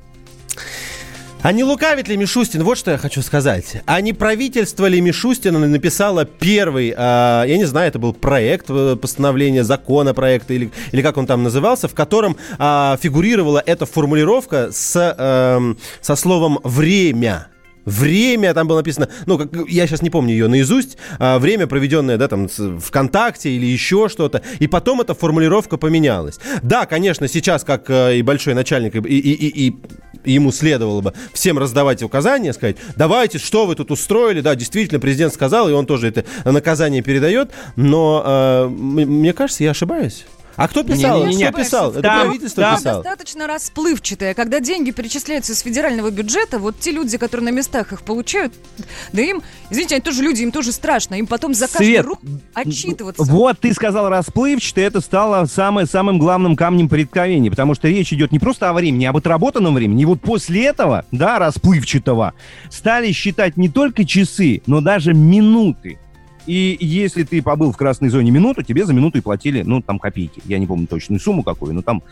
А 1.43 1.51
не 1.53 1.63
лукавит 1.63 2.07
ли 2.07 2.17
Мишустин? 2.17 2.63
Вот 2.63 2.77
что 2.77 2.91
я 2.91 2.99
хочу 2.99 3.23
сказать. 3.23 3.81
А 3.87 3.99
не 3.99 4.13
правительство 4.13 4.85
ли 4.85 5.01
Мишустина 5.01 5.57
написало 5.57 6.23
первый, 6.23 6.93
а, 6.95 7.43
я 7.45 7.57
не 7.57 7.65
знаю, 7.65 7.87
это 7.87 7.97
был 7.97 8.13
проект 8.13 8.67
э, 8.69 8.95
постановления, 8.95 9.63
законопроекта 9.63 10.53
или, 10.53 10.69
или 10.91 11.01
как 11.01 11.17
он 11.17 11.25
там 11.25 11.41
назывался, 11.41 11.87
в 11.87 11.95
котором 11.95 12.37
а, 12.59 12.95
фигурировала 13.01 13.61
эта 13.65 13.87
формулировка 13.87 14.69
с, 14.71 15.15
эм, 15.17 15.79
со 15.99 16.15
словом 16.15 16.59
«время». 16.63 17.47
Время, 17.85 18.53
там 18.53 18.67
было 18.67 18.77
написано, 18.77 19.09
ну, 19.25 19.37
как, 19.37 19.49
я 19.67 19.87
сейчас 19.87 20.01
не 20.01 20.09
помню 20.09 20.33
ее 20.33 20.47
наизусть, 20.47 20.97
а, 21.19 21.39
время, 21.39 21.67
проведенное, 21.67 22.17
да, 22.17 22.27
там, 22.27 22.47
ВКонтакте 22.47 23.49
или 23.49 23.65
еще 23.65 24.07
что-то, 24.09 24.41
и 24.59 24.67
потом 24.67 25.01
эта 25.01 25.13
формулировка 25.15 25.77
поменялась. 25.77 26.39
Да, 26.61 26.85
конечно, 26.85 27.27
сейчас, 27.27 27.63
как 27.63 27.89
э, 27.89 28.17
и 28.17 28.21
большой 28.21 28.53
начальник, 28.53 28.95
и, 28.95 28.99
и- 28.99 29.67
и- 29.67 29.75
и 30.23 30.31
ему 30.33 30.51
следовало 30.51 31.01
бы 31.01 31.13
всем 31.33 31.57
раздавать 31.57 32.03
указания, 32.03 32.53
сказать, 32.53 32.77
давайте, 32.95 33.39
что 33.39 33.65
вы 33.65 33.73
тут 33.75 33.89
устроили, 33.89 34.41
да, 34.41 34.53
действительно, 34.55 34.99
президент 34.99 35.33
сказал, 35.33 35.67
и 35.67 35.73
он 35.73 35.87
тоже 35.87 36.07
это 36.09 36.23
наказание 36.45 37.01
передает, 37.01 37.49
но 37.75 38.23
э, 38.23 38.67
мне 38.69 39.33
кажется, 39.33 39.63
я 39.63 39.71
ошибаюсь. 39.71 40.25
А 40.55 40.67
кто 40.67 40.83
писал? 40.83 41.25
Не-не-не. 41.25 41.49
Кто 41.49 41.57
писал? 41.59 41.91
Это 41.91 42.01
Там- 42.01 42.21
правительство 42.21 42.63
там- 42.63 42.77
писало. 42.77 43.03
Достаточно 43.03 43.47
расплывчатая. 43.47 44.33
Когда 44.33 44.59
деньги 44.59 44.91
перечисляются 44.91 45.53
из 45.53 45.59
федерального 45.59 46.11
бюджета, 46.11 46.59
вот 46.59 46.79
те 46.79 46.91
люди, 46.91 47.17
которые 47.17 47.45
на 47.45 47.55
местах 47.55 47.93
их 47.93 48.03
получают, 48.03 48.53
да 49.13 49.21
им, 49.21 49.41
извините, 49.69 49.95
они 49.95 50.01
тоже 50.01 50.21
люди, 50.21 50.43
им 50.43 50.51
тоже 50.51 50.71
страшно. 50.71 51.15
Им 51.15 51.27
потом 51.27 51.53
за 51.53 51.67
каждый 51.67 51.85
Свет, 51.85 52.05
рук 52.05 52.19
отчитываться. 52.53 53.23
Вот 53.23 53.59
ты 53.59 53.73
сказал 53.73 54.09
расплывчато, 54.09 54.81
это 54.81 55.01
стало 55.01 55.45
самое, 55.45 55.87
самым 55.87 56.19
главным 56.19 56.55
камнем 56.55 56.89
преткновения, 56.89 57.49
потому 57.49 57.75
что 57.75 57.87
речь 57.87 58.11
идет 58.13 58.31
не 58.31 58.39
просто 58.39 58.69
о 58.69 58.73
времени, 58.73 59.05
а 59.05 59.11
об 59.11 59.17
отработанном 59.17 59.73
времени. 59.73 60.01
И 60.03 60.05
вот 60.05 60.21
после 60.21 60.65
этого, 60.65 61.05
да, 61.11 61.39
расплывчатого, 61.39 62.33
стали 62.69 63.11
считать 63.11 63.57
не 63.57 63.69
только 63.69 64.05
часы, 64.05 64.61
но 64.67 64.81
даже 64.81 65.13
минуты. 65.13 65.99
И 66.45 66.77
если 66.79 67.23
ты 67.23 67.41
побыл 67.41 67.71
в 67.71 67.77
красной 67.77 68.09
зоне 68.09 68.31
минуту, 68.31 68.63
тебе 68.63 68.85
за 68.85 68.93
минуту 68.93 69.19
и 69.19 69.21
платили, 69.21 69.61
ну, 69.61 69.81
там, 69.81 69.99
копейки. 69.99 70.41
Я 70.45 70.59
не 70.59 70.67
помню 70.67 70.87
точную 70.87 71.19
сумму 71.19 71.43
какую, 71.43 71.73
но 71.73 71.81
там 71.81 72.03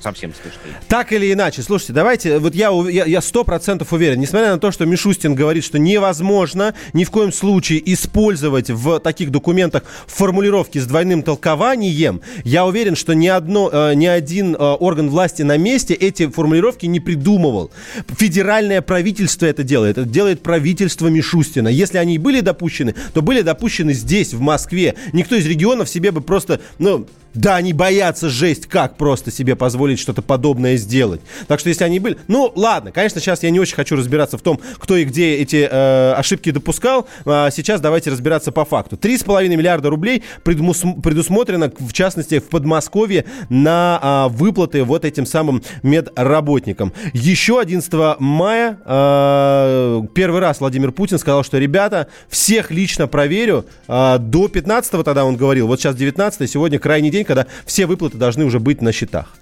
совсем 0.00 0.32
смешные. 0.32 0.80
Так 0.88 1.12
или 1.12 1.32
иначе, 1.32 1.62
слушайте, 1.62 1.92
давайте, 1.92 2.38
вот 2.38 2.54
я 2.54 2.70
я 2.88 3.20
сто 3.20 3.44
процентов 3.44 3.92
уверен, 3.92 4.20
несмотря 4.20 4.52
на 4.52 4.58
то, 4.58 4.70
что 4.70 4.86
Мишустин 4.86 5.34
говорит, 5.34 5.64
что 5.64 5.78
невозможно 5.78 6.74
ни 6.92 7.04
в 7.04 7.10
коем 7.10 7.32
случае 7.32 7.80
использовать 7.92 8.70
в 8.70 9.00
таких 9.00 9.30
документах 9.30 9.84
формулировки 10.06 10.78
с 10.78 10.86
двойным 10.86 11.22
толкованием, 11.22 12.20
я 12.44 12.66
уверен, 12.66 12.96
что 12.96 13.14
ни, 13.14 13.28
одно, 13.28 13.70
э, 13.72 13.94
ни 13.94 14.06
один 14.06 14.54
э, 14.54 14.58
орган 14.58 15.10
власти 15.10 15.42
на 15.42 15.56
месте 15.56 15.94
эти 15.94 16.28
формулировки 16.28 16.86
не 16.86 17.00
придумывал. 17.00 17.70
Федеральное 18.16 18.82
правительство 18.82 19.46
это 19.46 19.62
делает, 19.62 19.98
это 19.98 20.08
делает 20.08 20.42
правительство 20.42 21.08
Мишустина. 21.08 21.68
Если 21.68 21.98
они 21.98 22.18
были 22.18 22.40
допущены, 22.40 22.94
то 23.14 23.22
были 23.22 23.42
допущены 23.42 23.92
здесь, 23.92 24.34
в 24.34 24.40
Москве. 24.40 24.94
Никто 25.12 25.36
из 25.36 25.46
регионов 25.46 25.88
себе 25.88 26.10
бы 26.10 26.20
просто, 26.20 26.60
ну, 26.78 27.06
да, 27.34 27.56
они 27.56 27.72
боятся 27.72 28.28
жесть, 28.28 28.66
как 28.66 28.96
просто 28.96 29.30
себе 29.30 29.56
позволить 29.56 29.98
что-то 29.98 30.22
подобное 30.22 30.76
сделать. 30.76 31.20
Так 31.46 31.60
что 31.60 31.68
если 31.68 31.84
они 31.84 32.00
были... 32.00 32.18
Ну, 32.28 32.52
ладно, 32.54 32.92
конечно, 32.92 33.20
сейчас 33.20 33.42
я 33.42 33.50
не 33.50 33.60
очень 33.60 33.74
хочу 33.74 33.96
разбираться 33.96 34.38
в 34.38 34.42
том, 34.42 34.60
кто 34.78 34.96
и 34.96 35.04
где 35.04 35.36
эти 35.36 35.68
э, 35.70 36.12
ошибки 36.12 36.50
допускал. 36.50 37.08
А 37.24 37.50
сейчас 37.50 37.80
давайте 37.80 38.10
разбираться 38.10 38.52
по 38.52 38.64
факту. 38.64 38.96
3,5 38.96 39.48
миллиарда 39.48 39.90
рублей 39.90 40.22
предмус- 40.44 41.00
предусмотрено, 41.00 41.72
в 41.78 41.92
частности, 41.92 42.38
в 42.38 42.48
Подмосковье 42.48 43.24
на 43.48 43.98
а, 44.02 44.28
выплаты 44.28 44.84
вот 44.84 45.04
этим 45.04 45.26
самым 45.26 45.62
медработникам. 45.82 46.92
Еще 47.12 47.60
11 47.60 47.92
мая 48.18 48.78
э, 48.84 50.02
первый 50.14 50.40
раз 50.40 50.60
Владимир 50.60 50.92
Путин 50.92 51.18
сказал, 51.18 51.44
что, 51.44 51.58
ребята, 51.58 52.08
всех 52.28 52.70
лично 52.70 53.06
проверю. 53.06 53.66
А, 53.88 54.18
до 54.18 54.48
15 54.48 55.04
тогда 55.04 55.24
он 55.24 55.36
говорил, 55.36 55.66
вот 55.66 55.80
сейчас 55.80 55.96
19 55.96 56.50
сегодня 56.50 56.78
крайний 56.78 57.10
день, 57.10 57.19
когда 57.24 57.46
все 57.66 57.86
выплаты 57.86 58.16
должны 58.16 58.44
уже 58.44 58.60
быть 58.60 58.82
на 58.82 58.92
счетах. 58.92 59.34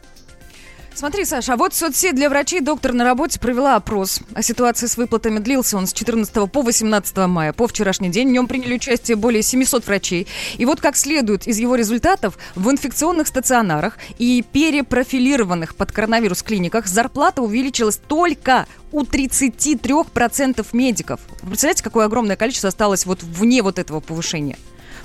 Смотри, 0.98 1.24
Саша, 1.24 1.52
а 1.52 1.56
вот 1.56 1.74
соцсеть 1.74 2.16
для 2.16 2.28
врачей 2.28 2.60
«Доктор 2.60 2.92
на 2.92 3.04
работе» 3.04 3.38
провела 3.38 3.76
опрос 3.76 4.18
о 4.34 4.42
ситуации 4.42 4.88
с 4.88 4.96
выплатами. 4.96 5.38
Длился 5.38 5.76
он 5.76 5.86
с 5.86 5.92
14 5.92 6.50
по 6.50 6.62
18 6.62 7.16
мая. 7.18 7.52
По 7.52 7.68
вчерашний 7.68 8.08
день 8.08 8.30
в 8.30 8.32
нем 8.32 8.48
приняли 8.48 8.74
участие 8.74 9.16
более 9.16 9.44
700 9.44 9.86
врачей. 9.86 10.26
И 10.56 10.64
вот 10.64 10.80
как 10.80 10.96
следует 10.96 11.46
из 11.46 11.58
его 11.58 11.76
результатов, 11.76 12.36
в 12.56 12.68
инфекционных 12.68 13.28
стационарах 13.28 13.96
и 14.18 14.44
перепрофилированных 14.50 15.76
под 15.76 15.92
коронавирус 15.92 16.42
клиниках 16.42 16.88
зарплата 16.88 17.42
увеличилась 17.42 17.98
только 18.08 18.66
у 18.90 19.04
33% 19.04 20.66
медиков. 20.72 21.20
Вы 21.42 21.50
представляете, 21.50 21.84
какое 21.84 22.06
огромное 22.06 22.34
количество 22.34 22.70
осталось 22.70 23.06
вот 23.06 23.22
вне 23.22 23.62
вот 23.62 23.78
этого 23.78 24.00
повышения? 24.00 24.58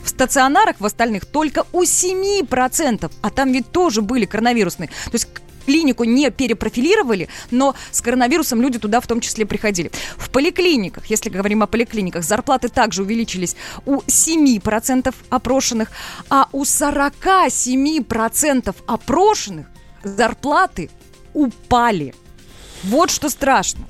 В 0.04 0.10
стационарах 0.10 0.78
в 0.80 0.86
остальных 0.86 1.26
только 1.26 1.66
у 1.72 1.84
7%, 1.84 3.12
а 3.22 3.30
там 3.30 3.52
ведь 3.52 3.72
тоже 3.72 4.02
были 4.02 4.26
коронавирусные. 4.26 4.90
То 4.90 5.14
есть 5.14 5.28
клинику 5.66 6.04
не 6.04 6.30
перепрофилировали, 6.30 7.30
но 7.50 7.74
с 7.92 8.02
коронавирусом 8.02 8.62
люди 8.62 8.80
туда 8.80 9.00
в 9.00 9.08
том 9.08 9.22
числе 9.22 9.46
приходили. 9.46 9.92
В 10.18 10.30
поликлиниках, 10.30 11.06
если 11.08 11.30
говорим 11.30 11.64
о 11.64 11.68
поликлиниках, 11.68 12.24
зарплаты 12.24 12.68
также 12.68 13.04
увеличились 13.04 13.56
у 13.86 14.02
7% 14.02 15.16
опрошенных, 15.30 15.90
а 16.30 16.50
у 16.52 16.64
47% 16.64 18.76
опрошенных 18.86 19.68
зарплаты 20.04 20.90
упали. 21.34 22.14
Вот 22.84 23.10
что 23.10 23.30
страшно. 23.30 23.86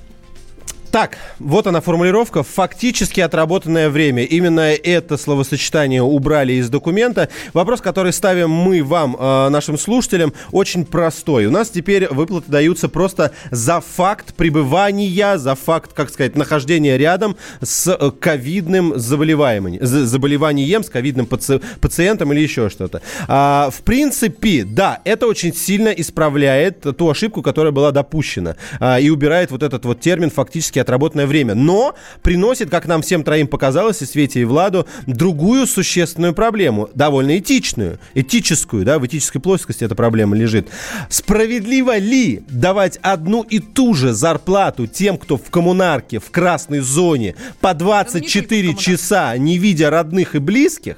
Так, 0.94 1.18
вот 1.40 1.66
она 1.66 1.82
формулировка. 1.82 2.44
Фактически 2.44 3.20
отработанное 3.20 3.90
время. 3.90 4.26
Именно 4.26 4.74
это 4.76 5.18
словосочетание 5.18 6.04
убрали 6.04 6.54
из 6.54 6.70
документа. 6.70 7.30
Вопрос, 7.54 7.82
который 7.82 8.14
ставим 8.14 8.52
мы 8.52 8.84
вам, 8.84 9.18
э, 9.20 9.50
нашим 9.50 9.80
слушателям, 9.80 10.34
очень 10.52 10.86
простой. 10.86 11.48
У 11.48 11.50
нас 11.50 11.72
теперь 11.72 12.08
выплаты 12.14 12.52
даются 12.52 12.90
просто 12.90 13.32
за 13.50 13.82
факт 13.82 14.36
пребывания, 14.36 15.40
за 15.40 15.56
факт, 15.56 15.94
как 15.94 16.12
сказать, 16.12 16.36
нахождения 16.36 16.96
рядом 16.96 17.38
с 17.64 17.88
э, 17.88 18.12
ковидным 18.12 18.94
заболеванием, 19.00 19.84
заболеванием, 19.84 20.84
с 20.84 20.92
ковидным 20.92 21.26
паци- 21.26 21.60
пациентом 21.82 22.34
или 22.34 22.42
еще 22.42 22.70
что-то. 22.70 23.02
А, 23.28 23.72
в 23.72 23.82
принципе, 23.82 24.64
да, 24.64 25.02
это 25.06 25.26
очень 25.26 25.56
сильно 25.56 25.90
исправляет 25.90 26.86
ту 26.96 27.10
ошибку, 27.10 27.42
которая 27.42 27.72
была 27.72 27.90
допущена. 27.90 28.58
А, 28.80 29.00
и 29.00 29.10
убирает 29.10 29.50
вот 29.50 29.64
этот 29.64 29.86
вот 29.86 30.00
термин 30.00 30.30
фактически 30.30 30.83
отработанное 30.84 31.26
время, 31.26 31.56
но 31.56 31.96
приносит, 32.22 32.70
как 32.70 32.86
нам 32.86 33.02
всем 33.02 33.24
троим 33.24 33.48
показалось, 33.48 34.02
и 34.02 34.06
Свете, 34.06 34.42
и 34.42 34.46
Владу, 34.46 34.88
другую 35.08 35.68
существенную 35.68 36.34
проблему, 36.34 36.90
довольно 36.94 37.38
этичную, 37.38 38.00
этическую, 38.14 38.86
да, 38.86 39.00
в 39.00 39.06
этической 39.06 39.42
плоскости 39.42 39.84
эта 39.84 39.96
проблема 39.96 40.36
лежит. 40.36 40.68
Справедливо 41.10 41.98
ли 41.98 42.44
давать 42.50 42.98
одну 43.02 43.42
и 43.44 43.60
ту 43.60 43.94
же 43.94 44.14
зарплату 44.14 44.88
тем, 44.88 45.18
кто 45.18 45.38
в 45.38 45.50
коммунарке, 45.50 46.20
в 46.20 46.30
красной 46.32 46.80
зоне 46.80 47.36
по 47.60 47.74
24 47.74 48.76
часа, 48.76 49.36
не 49.38 49.58
видя 49.58 49.90
родных 49.90 50.36
и 50.36 50.40
близких, 50.40 50.98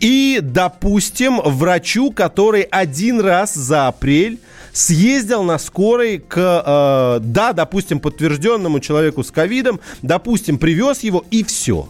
и, 0.00 0.38
допустим, 0.42 1.40
врачу, 1.42 2.10
который 2.12 2.62
один 2.62 3.20
раз 3.20 3.54
за 3.54 3.88
апрель 3.88 4.38
съездил 4.78 5.42
на 5.42 5.58
скорой 5.58 6.18
к, 6.18 6.36
э, 6.38 7.20
да, 7.20 7.52
допустим, 7.52 7.98
подтвержденному 7.98 8.78
человеку 8.80 9.24
с 9.24 9.30
ковидом, 9.30 9.80
допустим, 10.02 10.56
привез 10.56 11.00
его 11.00 11.24
и 11.30 11.42
все. 11.42 11.88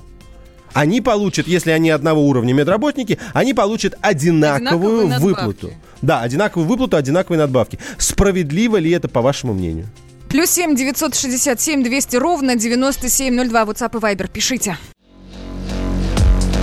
Они 0.72 1.00
получат, 1.00 1.46
если 1.46 1.70
они 1.70 1.90
одного 1.90 2.26
уровня 2.26 2.54
медработники, 2.54 3.18
они 3.34 3.52
получат 3.52 3.94
одинаковую 4.00 5.20
выплату. 5.20 5.72
Да, 6.02 6.20
одинаковую 6.22 6.66
выплату, 6.66 6.96
одинаковые 6.96 7.38
надбавки. 7.38 7.78
Справедливо 7.98 8.78
ли 8.78 8.90
это, 8.90 9.08
по 9.08 9.20
вашему 9.20 9.52
мнению? 9.52 9.86
Плюс 10.28 10.50
семь 10.50 10.76
девятьсот 10.76 11.14
шестьдесят 11.14 11.60
семь 11.60 11.82
двести 11.82 12.16
ровно 12.16 12.54
девяносто 12.54 13.08
семь 13.08 13.34
ноль 13.34 13.48
два. 13.48 13.64
WhatsApp 13.64 13.96
и 13.98 14.00
Viber. 14.00 14.30
Пишите. 14.30 14.78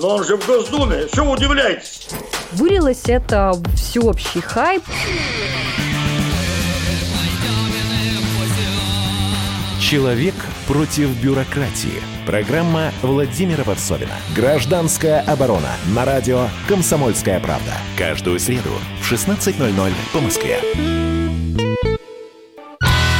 Но 0.00 0.16
он 0.16 0.24
же 0.24 0.36
в 0.36 0.46
Госдуме. 0.46 1.06
Что 1.08 1.24
вы 1.24 1.32
удивляетесь? 1.32 2.08
Вылилось 2.52 3.02
это 3.06 3.52
всеобщий 3.74 4.40
хайп. 4.40 4.82
Человек 9.80 10.34
против 10.66 11.10
бюрократии. 11.20 12.02
Программа 12.24 12.92
Владимира 13.02 13.64
Варсовина. 13.64 14.14
Гражданская 14.34 15.20
оборона. 15.20 15.72
На 15.94 16.04
радио 16.04 16.46
«Комсомольская 16.68 17.40
правда». 17.40 17.72
Каждую 17.98 18.38
среду 18.38 18.70
в 19.02 19.12
16.00 19.12 19.92
по 20.12 20.20
Москве. 20.20 21.09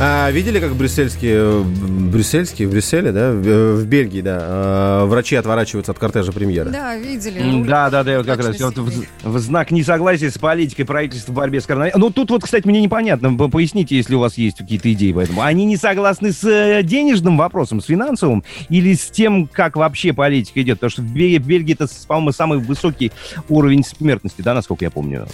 А, 0.00 0.30
видели, 0.30 0.60
как 0.60 0.76
брюссельские, 0.76 1.64
брюссельские 1.64 2.68
в 2.68 2.70
Брюсселе, 2.70 3.10
да, 3.10 3.32
в, 3.32 3.84
Бельгии, 3.84 4.20
да, 4.20 5.02
э, 5.02 5.04
врачи 5.06 5.34
отворачиваются 5.34 5.90
от 5.90 5.98
кортежа 5.98 6.30
премьера? 6.30 6.68
Да, 6.68 6.94
видели. 6.94 7.64
Да, 7.66 7.90
да, 7.90 8.04
да, 8.04 8.18
вот 8.18 8.26
как 8.26 8.38
раз 8.38 8.60
вот 8.60 8.78
в, 8.78 9.04
в 9.24 9.38
знак 9.40 9.72
несогласия 9.72 10.30
с 10.30 10.38
политикой 10.38 10.84
правительства 10.84 11.32
в 11.32 11.34
борьбе 11.34 11.60
с 11.60 11.66
коронавирусом. 11.66 12.00
Ну, 12.00 12.10
тут 12.10 12.30
вот, 12.30 12.44
кстати, 12.44 12.64
мне 12.68 12.80
непонятно, 12.80 13.36
поясните, 13.48 13.96
если 13.96 14.14
у 14.14 14.20
вас 14.20 14.38
есть 14.38 14.58
какие-то 14.58 14.92
идеи 14.92 15.10
по 15.10 15.18
этому. 15.18 15.42
Они 15.42 15.64
не 15.64 15.76
согласны 15.76 16.30
с 16.30 16.44
э, 16.44 16.84
денежным 16.84 17.36
вопросом, 17.36 17.80
с 17.80 17.86
финансовым, 17.86 18.44
или 18.68 18.94
с 18.94 19.06
тем, 19.06 19.48
как 19.48 19.74
вообще 19.74 20.12
политика 20.12 20.62
идет? 20.62 20.76
Потому 20.76 20.90
что 20.90 21.02
в 21.02 21.12
Бельгии, 21.12 21.38
в 21.38 21.46
Бельгии 21.46 21.74
это, 21.74 21.88
по-моему, 22.06 22.30
самый 22.30 22.60
высокий 22.60 23.10
уровень 23.48 23.82
смертности, 23.84 24.42
да, 24.42 24.54
насколько 24.54 24.84
я 24.84 24.92
помню. 24.92 25.26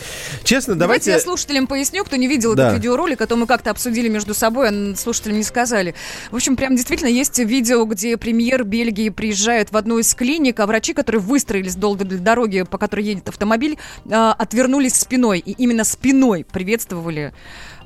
Честно, 0.42 0.74
Давайте 0.74 1.10
давайте... 1.10 1.10
я 1.10 1.20
слушателям 1.20 1.66
поясню, 1.66 2.02
кто 2.02 2.16
не 2.16 2.28
видел 2.28 2.54
Да. 2.54 2.68
этот 2.68 2.78
видеоролик, 2.78 3.20
а 3.20 3.26
то 3.26 3.36
мы 3.36 3.46
как-то 3.46 3.70
обсудили 3.70 4.08
между 4.08 4.32
собой, 4.32 4.53
а 4.60 4.94
слушателям 4.96 5.38
не 5.38 5.42
сказали. 5.42 5.94
В 6.30 6.36
общем, 6.36 6.56
прям 6.56 6.76
действительно 6.76 7.08
есть 7.08 7.38
видео, 7.38 7.84
где 7.84 8.16
премьер 8.16 8.64
Бельгии 8.64 9.08
приезжает 9.08 9.72
в 9.72 9.76
одну 9.76 9.98
из 9.98 10.14
клиник, 10.14 10.60
а 10.60 10.66
врачи, 10.66 10.94
которые 10.94 11.20
выстроились 11.20 11.76
долго 11.76 12.04
для 12.04 12.18
дороги, 12.18 12.62
по 12.62 12.78
которой 12.78 13.04
едет 13.04 13.28
автомобиль, 13.28 13.78
а, 14.10 14.32
отвернулись 14.32 14.94
спиной. 14.94 15.38
И 15.38 15.52
именно 15.52 15.84
спиной 15.84 16.44
приветствовали 16.50 17.32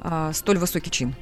а, 0.00 0.32
столь 0.32 0.58
высокий 0.58 0.90
чин. 0.90 1.14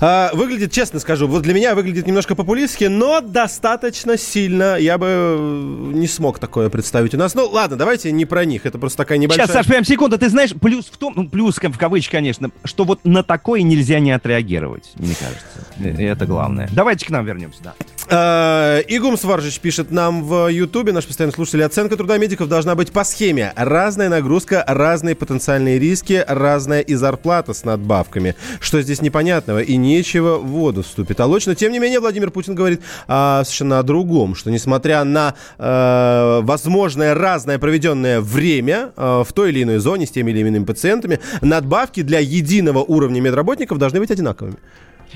А, 0.00 0.30
выглядит, 0.32 0.72
честно 0.72 1.00
скажу, 1.00 1.26
вот 1.26 1.42
для 1.42 1.54
меня 1.54 1.74
выглядит 1.74 2.06
немножко 2.06 2.34
популистски, 2.34 2.84
но 2.84 3.20
достаточно 3.20 4.16
сильно. 4.16 4.76
Я 4.76 4.98
бы 4.98 5.06
э, 5.08 5.90
не 5.94 6.06
смог 6.06 6.38
такое 6.38 6.70
представить 6.70 7.14
у 7.14 7.18
нас. 7.18 7.34
Ну, 7.34 7.48
ладно, 7.48 7.76
давайте 7.76 8.12
не 8.12 8.24
про 8.24 8.44
них. 8.44 8.66
Это 8.66 8.78
просто 8.78 8.98
такая 8.98 9.18
небольшая... 9.18 9.46
Сейчас, 9.46 9.54
Саш, 9.54 9.66
прям 9.66 9.84
секунду, 9.84 10.18
ты 10.18 10.28
знаешь, 10.28 10.52
плюс 10.60 10.86
в 10.86 10.96
том, 10.96 11.12
ну, 11.16 11.28
плюс 11.28 11.56
в 11.56 11.78
кавычках, 11.78 12.12
конечно, 12.12 12.50
что 12.64 12.84
вот 12.84 13.00
на 13.04 13.22
такое 13.22 13.62
нельзя 13.62 13.98
не 13.98 14.12
отреагировать, 14.12 14.92
мне 14.96 15.14
кажется. 15.14 15.44
Э, 15.78 16.12
Это 16.12 16.26
главное. 16.26 16.68
Давайте 16.72 17.06
к 17.06 17.10
нам 17.10 17.24
вернемся, 17.24 17.62
да. 17.62 17.74
А, 18.10 18.80
Игум 18.86 19.16
Сваржич 19.16 19.60
пишет 19.60 19.90
нам 19.90 20.24
в 20.24 20.48
Ютубе, 20.48 20.92
наш 20.92 21.06
постоянный 21.06 21.32
слушатель, 21.32 21.64
оценка 21.64 21.96
труда 21.96 22.18
медиков 22.18 22.48
должна 22.48 22.74
быть 22.74 22.92
по 22.92 23.02
схеме. 23.02 23.52
Разная 23.56 24.08
нагрузка, 24.08 24.62
разные 24.66 25.14
потенциальные 25.14 25.78
риски, 25.78 26.22
разная 26.26 26.80
и 26.80 26.94
зарплата 26.94 27.54
с 27.54 27.64
надбавками. 27.64 28.36
Что 28.60 28.82
здесь 28.82 29.00
непонятного 29.00 29.60
и 29.60 29.76
нечего 29.76 30.36
в 30.36 30.46
воду 30.46 30.82
вступит. 30.82 31.18
А 31.20 31.26
лучше, 31.26 31.48
но 31.48 31.54
тем 31.54 31.72
не 31.72 31.78
менее 31.78 32.00
Владимир 32.00 32.30
Путин 32.30 32.54
говорит 32.54 32.82
а, 33.08 33.42
совершенно 33.44 33.78
о 33.78 33.82
другом, 33.82 34.34
что 34.34 34.50
несмотря 34.50 35.02
на 35.04 35.34
э, 35.58 36.40
возможное 36.42 37.14
разное 37.14 37.58
проведенное 37.58 38.20
время 38.20 38.90
э, 38.96 39.24
в 39.26 39.32
той 39.32 39.50
или 39.50 39.62
иной 39.62 39.78
зоне 39.78 40.06
с 40.06 40.10
теми 40.10 40.30
или 40.30 40.40
иными 40.40 40.64
пациентами, 40.64 41.20
надбавки 41.40 42.02
для 42.02 42.18
единого 42.18 42.80
уровня 42.80 43.20
медработников 43.20 43.78
должны 43.78 44.00
быть 44.00 44.10
одинаковыми. 44.10 44.56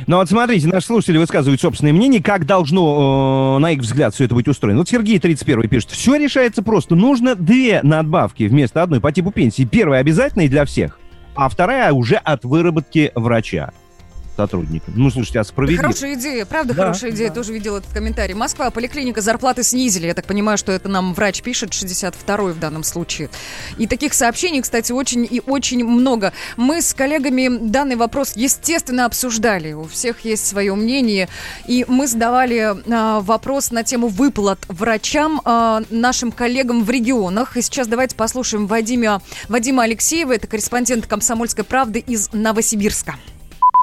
Ну 0.07 0.17
вот 0.17 0.29
смотрите, 0.29 0.69
наши 0.69 0.87
слушатели 0.87 1.19
высказывают 1.19 1.61
собственное 1.61 1.93
мнение, 1.93 2.23
как 2.23 2.47
должно, 2.47 3.57
э, 3.57 3.61
на 3.61 3.73
их 3.73 3.81
взгляд, 3.81 4.15
все 4.15 4.25
это 4.25 4.35
быть 4.35 4.49
устроено. 4.49 4.79
Вот 4.79 4.89
Сергей 4.89 5.19
31 5.19 5.69
пишет, 5.69 5.91
все 5.91 6.17
решается 6.17 6.63
просто. 6.63 6.95
Нужно 6.95 7.35
две 7.35 7.81
надбавки 7.83 8.45
вместо 8.45 8.83
одной 8.83 9.01
по 9.01 9.13
типу 9.13 9.31
пенсии. 9.31 9.65
Первая 9.65 10.01
обязательная 10.01 10.49
для 10.49 10.65
всех, 10.65 10.99
а 11.35 11.49
вторая 11.49 11.93
уже 11.93 12.17
от 12.17 12.45
выработки 12.45 13.13
врача 13.15 13.73
сотрудников. 14.39 14.95
Ну, 14.95 15.11
слушайте, 15.11 15.41
а 15.41 15.43
Да 15.43 15.49
справедливо. 15.49 15.83
хорошая 15.83 16.15
идея, 16.15 16.47
правда 16.47 16.73
Да, 16.73 16.83
хорошая 16.83 17.11
идея, 17.11 17.33
тоже 17.33 17.53
видел 17.53 17.77
этот 17.77 17.93
комментарий. 17.93 18.35
Москва, 18.35 18.71
поликлиника, 18.71 19.21
зарплаты 19.21 19.65
снизили. 19.65 20.07
Я 20.07 20.15
так 20.15 20.27
понимаю, 20.27 20.57
что 20.57 20.71
это 20.71 20.89
нам 20.89 21.13
врач 21.13 21.43
пишет, 21.43 21.71
62-й 21.71 22.53
в 22.53 22.61
данном 22.61 22.85
случае. 22.85 23.31
И 23.79 23.89
таких 23.89 24.15
сообщений, 24.15 24.63
кстати, 24.63 24.93
очень 24.93 25.27
и 25.29 25.43
очень 25.45 25.85
много. 25.85 26.33
Мы 26.57 26.81
с 26.81 26.95
коллегами 26.95 27.69
данный 27.69 27.97
вопрос, 27.97 28.35
естественно, 28.37 29.07
обсуждали. 29.07 29.73
У 29.73 29.85
всех 29.89 30.21
есть 30.21 30.47
свое 30.47 30.73
мнение. 30.77 31.29
И 31.67 31.85
мы 31.89 32.07
задавали 32.07 32.77
а, 32.89 33.21
вопрос 33.21 33.73
на 33.73 33.83
тему 33.83 34.07
выплат 34.07 34.61
врачам 34.69 35.41
а, 35.45 35.83
нашим 35.91 36.31
коллегам 36.31 36.85
в 36.85 36.91
регионах. 36.91 37.57
И 37.57 37.63
сейчас 37.63 37.89
давайте 37.89 38.15
послушаем 38.15 38.69
Вадима, 38.69 39.21
Вадима 39.49 39.83
Алексеева, 39.83 40.33
это 40.33 40.47
корреспондент 40.47 41.09
«Комсомольской 41.09 41.65
правды» 41.65 41.99
из 41.99 42.31
Новосибирска. 42.33 43.17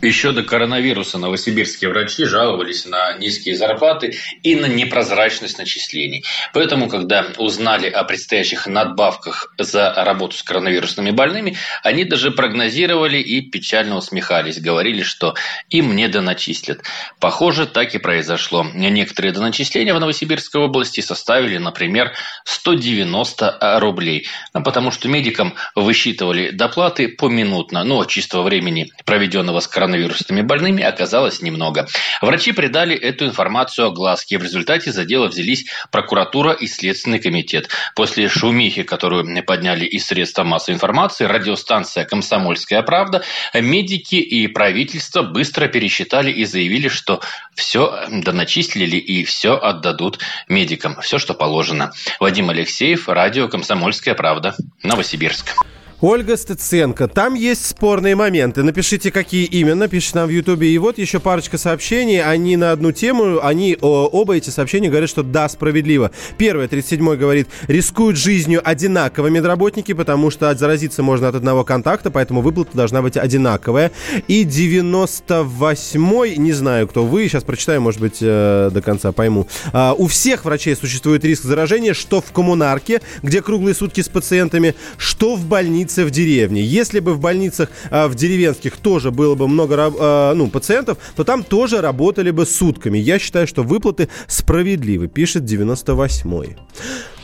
Еще 0.01 0.33
до 0.33 0.43
коронавируса 0.43 1.17
новосибирские 1.17 1.89
врачи 1.89 2.25
жаловались 2.25 2.85
на 2.85 3.13
низкие 3.13 3.55
зарплаты 3.55 4.15
и 4.43 4.55
на 4.55 4.65
непрозрачность 4.65 5.57
начислений. 5.57 6.25
Поэтому, 6.53 6.89
когда 6.89 7.27
узнали 7.37 7.89
о 7.89 8.03
предстоящих 8.03 8.67
надбавках 8.67 9.53
за 9.57 9.93
работу 9.93 10.35
с 10.35 10.43
коронавирусными 10.43 11.11
больными, 11.11 11.57
они 11.81 12.03
даже 12.03 12.31
прогнозировали 12.31 13.19
и 13.19 13.41
печально 13.41 13.95
усмехались. 13.95 14.59
Говорили, 14.59 15.01
что 15.01 15.33
им 15.69 15.95
не 15.95 16.09
доначислят. 16.09 16.81
Похоже, 17.21 17.65
так 17.65 17.95
и 17.95 17.97
произошло. 17.97 18.67
Некоторые 18.73 19.31
доначисления 19.31 19.93
в 19.95 19.99
Новосибирской 19.99 20.61
области 20.61 20.99
составили, 20.99 21.57
например, 21.57 22.11
190 22.43 23.79
рублей. 23.79 24.27
Ну, 24.53 24.61
потому 24.61 24.91
что 24.91 25.07
медикам 25.07 25.55
высчитывали 25.73 26.51
доплаты 26.51 27.07
поминутно, 27.07 27.85
но 27.85 28.03
чистого 28.03 28.43
времени, 28.43 28.91
проведенного 29.05 29.61
с 29.61 29.67
коронавирусными 29.85 30.41
больными, 30.41 30.83
оказалось 30.83 31.41
немного. 31.41 31.87
Врачи 32.21 32.51
придали 32.51 32.95
эту 32.95 33.25
информацию 33.25 33.87
огласке. 33.87 34.37
В 34.39 34.43
результате 34.43 34.91
за 34.91 35.05
дело 35.05 35.27
взялись 35.27 35.65
прокуратура 35.91 36.53
и 36.53 36.67
Следственный 36.67 37.19
комитет. 37.19 37.69
После 37.95 38.27
шумихи, 38.27 38.83
которую 38.83 39.43
подняли 39.43 39.85
из 39.85 40.07
средства 40.07 40.43
массовой 40.43 40.75
информации, 40.75 41.25
радиостанция 41.25 42.05
«Комсомольская 42.05 42.81
правда», 42.81 43.23
медики 43.53 44.15
и 44.15 44.47
правительство 44.47 45.21
быстро 45.21 45.67
пересчитали 45.67 46.31
и 46.31 46.45
заявили, 46.45 46.87
что 46.87 47.21
все 47.53 48.07
доначислили 48.09 48.97
и 48.97 49.23
все 49.23 49.55
отдадут 49.55 50.19
медикам. 50.47 50.99
Все, 51.01 51.19
что 51.19 51.33
положено. 51.35 51.91
Вадим 52.19 52.49
Алексеев, 52.49 53.07
радио 53.07 53.47
«Комсомольская 53.47 54.15
правда», 54.15 54.55
Новосибирск. 54.81 55.55
Ольга 56.01 56.35
Стеценко. 56.35 57.07
Там 57.07 57.35
есть 57.35 57.65
спорные 57.65 58.15
моменты. 58.15 58.63
Напишите, 58.63 59.11
какие 59.11 59.45
именно. 59.45 59.87
Пишите 59.87 60.17
нам 60.19 60.27
в 60.27 60.31
Ютубе. 60.31 60.67
И 60.67 60.77
вот 60.77 60.97
еще 60.97 61.21
парочка 61.21 61.57
сообщений. 61.57 62.21
Они 62.21 62.57
на 62.57 62.71
одну 62.71 62.91
тему. 62.91 63.39
Они 63.41 63.77
о, 63.79 64.07
оба 64.07 64.35
эти 64.35 64.49
сообщения 64.49 64.89
говорят, 64.89 65.09
что 65.09 65.23
да, 65.23 65.47
справедливо. 65.47 66.11
Первое, 66.37 66.67
37-й 66.67 67.17
говорит, 67.17 67.47
рискуют 67.67 68.17
жизнью 68.17 68.61
одинаково 68.63 69.27
медработники, 69.27 69.93
потому 69.93 70.31
что 70.31 70.53
заразиться 70.53 71.01
можно 71.01 71.29
от 71.29 71.35
одного 71.35 71.63
контакта, 71.63 72.11
поэтому 72.11 72.41
выплата 72.41 72.75
должна 72.75 73.01
быть 73.01 73.15
одинаковая. 73.15 73.91
И 74.27 74.43
98-й, 74.43 76.35
не 76.35 76.51
знаю, 76.51 76.89
кто 76.89 77.05
вы, 77.05 77.27
сейчас 77.29 77.43
прочитаю, 77.43 77.79
может 77.79 78.01
быть, 78.01 78.17
э, 78.19 78.69
до 78.71 78.81
конца 78.81 79.13
пойму. 79.13 79.47
А, 79.71 79.93
у 79.93 80.07
всех 80.07 80.43
врачей 80.43 80.75
существует 80.75 81.23
риск 81.23 81.43
заражения, 81.43 81.93
что 81.93 82.19
в 82.19 82.31
коммунарке, 82.33 83.01
где 83.23 83.41
круглые 83.41 83.73
сутки 83.73 84.01
с 84.01 84.09
пациентами, 84.09 84.75
что 84.97 85.35
в 85.35 85.45
больнице 85.45 85.84
больнице 85.85 86.05
в 86.05 86.11
деревне. 86.11 86.61
Если 86.61 86.99
бы 86.99 87.13
в 87.13 87.19
больницах 87.19 87.69
э, 87.91 88.07
в 88.07 88.15
деревенских 88.15 88.77
тоже 88.77 89.11
было 89.11 89.35
бы 89.35 89.47
много 89.47 89.75
э, 89.75 90.33
ну, 90.33 90.47
пациентов, 90.47 90.97
то 91.15 91.23
там 91.23 91.43
тоже 91.43 91.81
работали 91.81 92.31
бы 92.31 92.45
сутками. 92.45 92.97
Я 92.97 93.19
считаю, 93.19 93.47
что 93.47 93.63
выплаты 93.63 94.09
справедливы, 94.27 95.07
пишет 95.07 95.43
98-й. 95.43 96.57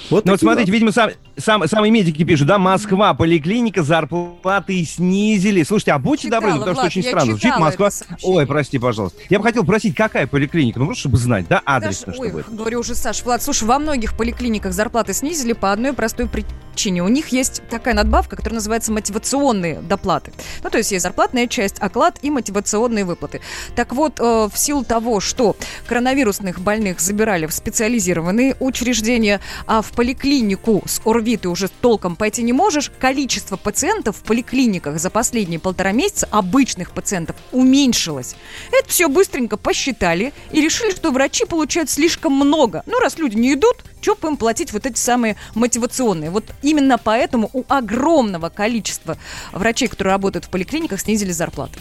Вот 0.10 0.26
ну 0.26 0.34
вот 0.34 0.42
смотрите, 0.42 0.70
видимо, 0.74 0.92
сам, 0.92 1.12
сам, 1.38 1.66
самые 1.70 1.90
медики 1.90 2.26
пишут, 2.26 2.48
да, 2.48 2.58
Москва, 2.58 3.14
поликлиника, 3.14 3.82
зарплаты 3.82 4.84
снизили. 4.84 5.64
Слушайте, 5.64 5.94
а 5.94 6.00
будьте 6.00 6.28
читала, 6.28 6.42
добры, 6.42 6.60
потому 6.60 6.76
Влад, 6.76 6.92
что 6.92 7.00
очень 7.00 7.08
странно. 7.08 7.32
Звучит 7.32 7.58
Москва. 7.58 7.90
Ой, 8.24 8.46
прости, 8.46 8.78
пожалуйста. 8.78 9.18
Я 9.30 9.40
бы 9.40 9.46
хотел 9.46 9.64
просить, 9.64 9.96
какая 9.96 10.28
поликлиника? 10.28 10.80
Ну, 10.80 10.88
просто 10.88 11.02
чтобы 11.02 11.18
знать, 11.18 11.46
да, 11.48 11.62
адресно, 11.64 12.08
Саш, 12.08 12.16
чтобы 12.16 12.40
ой, 12.40 12.44
говорю 12.58 12.82
уже, 12.82 12.94
Саш, 12.94 13.24
Влад, 13.24 13.42
слушай, 13.42 13.64
во 13.64 13.80
многих 13.80 14.18
поликлиниках 14.18 14.74
зарплаты 14.74 15.14
снизили 15.14 15.54
по 15.54 15.72
одной 15.72 15.94
простой 15.94 16.28
причине. 16.28 16.56
У 16.76 17.08
них 17.08 17.30
есть 17.30 17.62
такая 17.70 17.94
надбавка, 17.94 18.36
которая 18.36 18.56
называется 18.56 18.92
мотивационные 18.92 19.82
доплаты. 19.82 20.32
Ну, 20.64 20.70
то 20.70 20.78
есть 20.78 20.92
есть 20.92 21.04
зарплатная 21.04 21.48
часть, 21.48 21.80
оклад 21.80 22.18
и 22.22 22.30
мотивационные 22.30 23.06
выплаты. 23.06 23.42
Так 23.76 23.94
вот, 23.94 24.20
э, 24.20 24.50
в 24.52 24.58
силу 24.58 24.84
того, 24.84 25.20
что 25.20 25.56
коронавирусных 25.88 26.60
больных 26.60 27.00
забирали 27.00 27.46
в 27.46 27.54
специализированные 27.54 28.56
учреждения, 28.60 29.42
а 29.68 29.82
в 29.82 29.92
поликлинику 29.92 30.84
с 30.86 31.02
ОРВИ 31.06 31.38
ты 31.38 31.50
уже 31.50 31.68
толком 31.68 32.16
пойти 32.16 32.42
не 32.42 32.54
можешь, 32.54 32.92
количество 33.00 33.58
пациентов 33.58 34.18
в 34.18 34.24
поликлиниках 34.24 35.00
за 35.00 35.10
последние 35.10 35.60
полтора 35.60 35.92
месяца, 35.92 36.28
обычных 36.32 36.92
пациентов, 36.92 37.36
уменьшилось. 37.52 38.36
Это 38.72 38.90
все 38.90 39.08
быстренько 39.08 39.58
посчитали 39.58 40.34
и 40.52 40.62
решили, 40.62 40.92
что 40.92 41.12
врачи 41.12 41.46
получают 41.46 41.90
слишком 41.90 42.34
много. 42.34 42.84
Ну, 42.86 43.00
раз 43.00 43.18
люди 43.18 43.36
не 43.36 43.54
идут, 43.54 43.84
что 44.02 44.18
им 44.24 44.38
платить 44.38 44.74
вот 44.74 44.86
эти 44.86 44.98
самые 44.98 45.36
мотивационные? 45.54 46.32
Вот 46.32 46.46
именно 46.62 46.98
поэтому 46.98 47.50
у 47.54 47.64
огромного 47.68 48.50
количества 48.50 49.18
врачей, 49.52 49.88
которые 49.88 50.14
работают 50.14 50.46
в 50.46 50.50
поликлиниках, 50.50 51.00
снизили 51.00 51.32
зарплаты. 51.32 51.80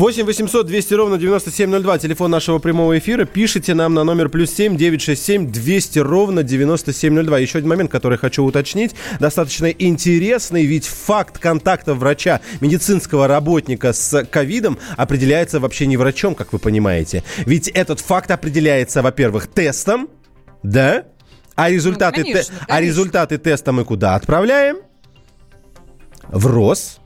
8 0.00 0.24
800 0.24 0.66
200 0.66 0.94
ровно 0.94 1.18
9702, 1.18 1.98
телефон 1.98 2.30
нашего 2.30 2.58
прямого 2.58 2.98
эфира. 2.98 3.26
Пишите 3.26 3.74
нам 3.74 3.92
на 3.92 4.02
номер 4.02 4.30
плюс 4.30 4.50
7 4.50 4.74
967 4.74 5.52
200 5.52 5.98
ровно 5.98 6.42
9702. 6.42 7.38
Еще 7.38 7.58
один 7.58 7.68
момент, 7.68 7.90
который 7.90 8.16
хочу 8.16 8.42
уточнить. 8.42 8.94
Достаточно 9.18 9.66
интересный, 9.66 10.64
ведь 10.64 10.86
факт 10.86 11.38
контакта 11.38 11.92
врача, 11.92 12.40
медицинского 12.62 13.26
работника 13.26 13.92
с 13.92 14.24
ковидом 14.24 14.78
определяется 14.96 15.60
вообще 15.60 15.86
не 15.86 15.98
врачом, 15.98 16.34
как 16.34 16.54
вы 16.54 16.58
понимаете. 16.58 17.22
Ведь 17.44 17.68
этот 17.68 18.00
факт 18.00 18.30
определяется, 18.30 19.02
во-первых, 19.02 19.48
тестом, 19.48 20.08
да? 20.62 21.04
А 21.60 21.68
результаты, 21.68 22.20
ну, 22.20 22.24
конечно, 22.24 22.42
те, 22.42 22.50
конечно. 22.50 22.74
а 22.74 22.80
результаты 22.80 23.36
теста 23.36 23.72
мы 23.72 23.84
куда 23.84 24.14
отправляем? 24.14 24.78
В 26.28 26.46
РОС. 26.46 27.00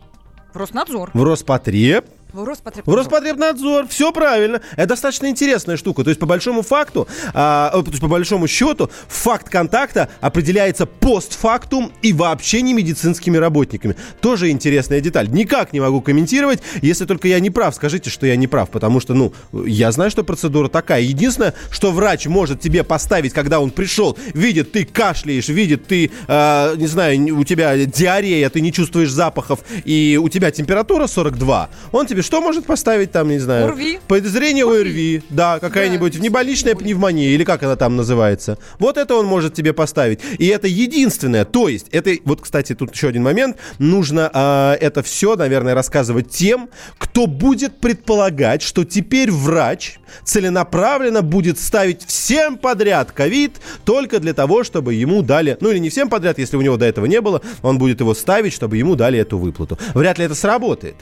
В 0.52 0.56
Роснадзор. 0.56 1.10
В 1.12 1.22
Роспотреб. 1.24 2.06
В 2.34 2.42
Роспотребнадзор. 2.42 2.92
В 2.92 2.98
Роспотребнадзор. 2.98 3.86
Все 3.86 4.10
правильно. 4.10 4.60
Это 4.72 4.88
достаточно 4.88 5.28
интересная 5.28 5.76
штука. 5.76 6.02
То 6.02 6.10
есть, 6.10 6.18
по 6.18 6.26
большому 6.26 6.62
факту, 6.62 7.06
а, 7.32 7.70
то 7.70 7.88
есть, 7.88 8.00
по 8.00 8.08
большому 8.08 8.48
счету, 8.48 8.90
факт 9.06 9.48
контакта 9.48 10.08
определяется 10.20 10.84
постфактум 10.84 11.92
и 12.02 12.12
вообще 12.12 12.62
не 12.62 12.74
медицинскими 12.74 13.36
работниками. 13.36 13.94
Тоже 14.20 14.50
интересная 14.50 15.00
деталь. 15.00 15.30
Никак 15.30 15.72
не 15.72 15.78
могу 15.78 16.00
комментировать. 16.00 16.60
Если 16.82 17.04
только 17.04 17.28
я 17.28 17.38
не 17.38 17.50
прав, 17.50 17.72
скажите, 17.72 18.10
что 18.10 18.26
я 18.26 18.34
не 18.34 18.48
прав. 18.48 18.68
Потому 18.68 18.98
что, 18.98 19.14
ну, 19.14 19.32
я 19.52 19.92
знаю, 19.92 20.10
что 20.10 20.24
процедура 20.24 20.68
такая. 20.68 21.02
Единственное, 21.02 21.54
что 21.70 21.92
врач 21.92 22.26
может 22.26 22.58
тебе 22.60 22.82
поставить, 22.82 23.32
когда 23.32 23.60
он 23.60 23.70
пришел, 23.70 24.18
видит, 24.34 24.72
ты 24.72 24.84
кашляешь, 24.84 25.46
видит, 25.46 25.86
ты, 25.86 26.10
э, 26.26 26.74
не 26.78 26.88
знаю, 26.88 27.38
у 27.38 27.44
тебя 27.44 27.76
диарея, 27.76 28.50
ты 28.50 28.60
не 28.60 28.72
чувствуешь 28.72 29.10
запахов, 29.10 29.60
и 29.84 30.18
у 30.20 30.28
тебя 30.28 30.50
температура 30.50 31.06
42, 31.06 31.70
он 31.92 32.06
тебе 32.08 32.23
что 32.24 32.40
может 32.40 32.66
поставить 32.66 33.12
там, 33.12 33.28
не 33.28 33.38
знаю? 33.38 33.66
ОРВИ. 33.66 34.00
Подозрение 34.08 34.64
ОРВИ, 34.64 35.22
да, 35.30 35.58
какая-нибудь 35.60 36.14
да, 36.14 36.18
внебольничная 36.18 36.74
пневмония, 36.74 37.28
или 37.28 37.44
как 37.44 37.62
она 37.62 37.76
там 37.76 37.96
называется. 37.96 38.58
Вот 38.78 38.96
это 38.96 39.14
он 39.14 39.26
может 39.26 39.54
тебе 39.54 39.72
поставить. 39.72 40.20
И 40.38 40.46
это 40.46 40.66
единственное. 40.66 41.44
То 41.44 41.68
есть, 41.68 41.88
это, 41.92 42.10
вот, 42.24 42.40
кстати, 42.40 42.74
тут 42.74 42.94
еще 42.94 43.08
один 43.08 43.22
момент. 43.22 43.56
Нужно 43.78 44.30
э, 44.32 44.84
это 44.84 45.02
все, 45.02 45.36
наверное, 45.36 45.74
рассказывать 45.74 46.30
тем, 46.30 46.70
кто 46.98 47.26
будет 47.26 47.78
предполагать, 47.78 48.62
что 48.62 48.84
теперь 48.84 49.30
врач 49.30 49.98
целенаправленно 50.24 51.22
будет 51.22 51.58
ставить 51.58 52.04
всем 52.06 52.56
подряд 52.56 53.12
ковид 53.12 53.60
только 53.84 54.20
для 54.20 54.34
того, 54.34 54.64
чтобы 54.64 54.94
ему 54.94 55.22
дали, 55.22 55.56
ну 55.60 55.70
или 55.70 55.78
не 55.78 55.90
всем 55.90 56.08
подряд, 56.08 56.38
если 56.38 56.56
у 56.56 56.62
него 56.62 56.76
до 56.76 56.86
этого 56.86 57.06
не 57.06 57.20
было, 57.20 57.42
он 57.62 57.78
будет 57.78 58.00
его 58.00 58.14
ставить, 58.14 58.52
чтобы 58.52 58.76
ему 58.76 58.96
дали 58.96 59.18
эту 59.18 59.38
выплату. 59.38 59.78
Вряд 59.94 60.18
ли 60.18 60.24
это 60.24 60.34
сработает. 60.34 60.96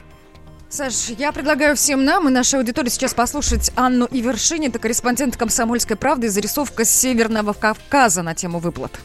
Саш, 0.73 1.09
я 1.19 1.31
предлагаю 1.31 1.75
всем 1.75 2.03
нам 2.03 2.27
и 2.27 2.31
нашей 2.31 2.57
аудитории 2.57 2.89
сейчас 2.89 3.13
послушать 3.13 3.71
Анну 3.75 4.07
Ивершини, 4.09 4.69
это 4.69 4.79
корреспондент 4.79 5.37
«Комсомольской 5.37 5.95
правды» 5.95 6.25
и 6.25 6.29
зарисовка 6.31 6.83
Северного 6.83 7.53
Кавказа 7.53 8.23
на 8.23 8.33
тему 8.33 8.57
выплат. 8.57 8.99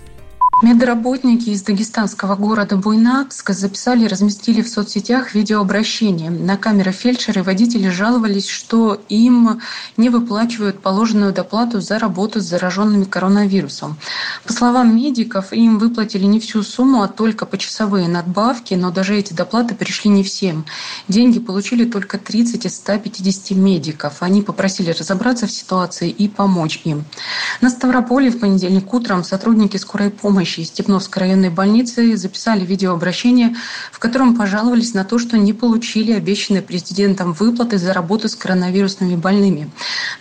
Медработники 0.60 1.50
из 1.50 1.62
дагестанского 1.62 2.34
города 2.34 2.76
Буйнакска 2.76 3.52
записали 3.52 4.04
и 4.04 4.08
разместили 4.08 4.60
в 4.60 4.68
соцсетях 4.68 5.32
видеообращение. 5.32 6.30
На 6.30 6.56
камеры 6.56 6.90
фельдшеры 6.90 7.44
водители 7.44 7.88
жаловались, 7.90 8.48
что 8.48 9.00
им 9.08 9.60
не 9.96 10.08
выплачивают 10.08 10.82
положенную 10.82 11.32
доплату 11.32 11.80
за 11.80 12.00
работу 12.00 12.40
с 12.40 12.44
зараженными 12.44 13.04
коронавирусом. 13.04 13.98
По 14.44 14.52
словам 14.52 14.96
медиков, 14.96 15.52
им 15.52 15.78
выплатили 15.78 16.24
не 16.24 16.40
всю 16.40 16.64
сумму, 16.64 17.02
а 17.02 17.08
только 17.08 17.46
почасовые 17.46 18.08
надбавки, 18.08 18.74
но 18.74 18.90
даже 18.90 19.16
эти 19.16 19.34
доплаты 19.34 19.76
пришли 19.76 20.10
не 20.10 20.24
всем. 20.24 20.64
Деньги 21.06 21.38
получили 21.38 21.84
только 21.84 22.18
30 22.18 22.66
из 22.66 22.74
150 22.74 23.52
медиков. 23.52 24.22
Они 24.24 24.42
попросили 24.42 24.90
разобраться 24.90 25.46
в 25.46 25.52
ситуации 25.52 26.10
и 26.10 26.26
помочь 26.26 26.80
им. 26.82 27.04
На 27.60 27.70
Ставрополе 27.70 28.30
в 28.30 28.40
понедельник 28.40 28.92
утром 28.92 29.22
сотрудники 29.22 29.76
скорой 29.76 30.10
помощи 30.10 30.47
помощи 30.48 30.60
из 30.60 30.68
Степновской 30.68 31.20
районной 31.20 31.50
больницы 31.50 32.16
записали 32.16 32.64
видеообращение, 32.64 33.54
в 33.92 33.98
котором 33.98 34.34
пожаловались 34.34 34.94
на 34.94 35.04
то, 35.04 35.18
что 35.18 35.36
не 35.36 35.52
получили 35.52 36.12
обещанные 36.12 36.62
президентом 36.62 37.34
выплаты 37.34 37.76
за 37.76 37.92
работу 37.92 38.28
с 38.28 38.34
коронавирусными 38.34 39.14
больными. 39.16 39.70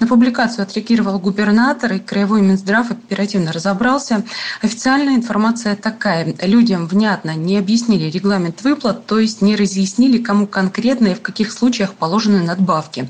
На 0.02 0.08
публикацию 0.08 0.64
отреагировал 0.64 1.20
губернатор 1.20 1.94
и 1.94 2.00
Краевой 2.00 2.42
Минздрав 2.42 2.92
оперативно 2.92 3.54
разобрался. 3.54 4.24
Официальная 4.62 5.16
информация 5.16 5.76
такая. 5.76 6.36
Людям 6.42 6.88
внятно 6.88 7.36
не 7.36 7.58
объяснили 7.58 8.10
регламент 8.10 8.64
выплат, 8.64 9.06
то 9.06 9.20
есть 9.20 9.42
не 9.42 9.56
разъяснили, 9.56 10.18
кому 10.18 10.46
конкретно 10.46 11.08
и 11.08 11.14
в 11.14 11.22
каких 11.22 11.52
случаях 11.54 11.94
положены 11.94 12.44
надбавки. 12.44 13.10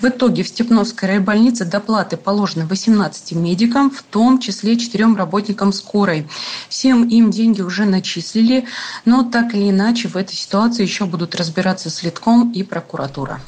В 0.00 0.06
итоге 0.06 0.42
в 0.42 0.48
Степновской 0.48 1.08
райбольнице 1.08 1.64
доплаты 1.66 2.16
положены 2.16 2.66
18 2.66 3.32
медикам, 3.32 3.90
в 3.90 4.02
том 4.02 4.38
числе 4.38 4.78
четырем 4.78 5.16
работникам 5.16 5.72
скорой. 5.72 6.26
Всем 6.68 7.08
им 7.08 7.30
деньги 7.30 7.62
уже 7.62 7.84
начислили, 7.84 8.66
но 9.04 9.22
так 9.24 9.54
или 9.54 9.70
иначе 9.70 10.08
в 10.08 10.16
этой 10.16 10.34
ситуации 10.34 10.82
еще 10.82 11.04
будут 11.04 11.34
разбираться 11.34 11.90
следком 11.90 12.52
и 12.52 12.62
прокуратура. 12.62 13.40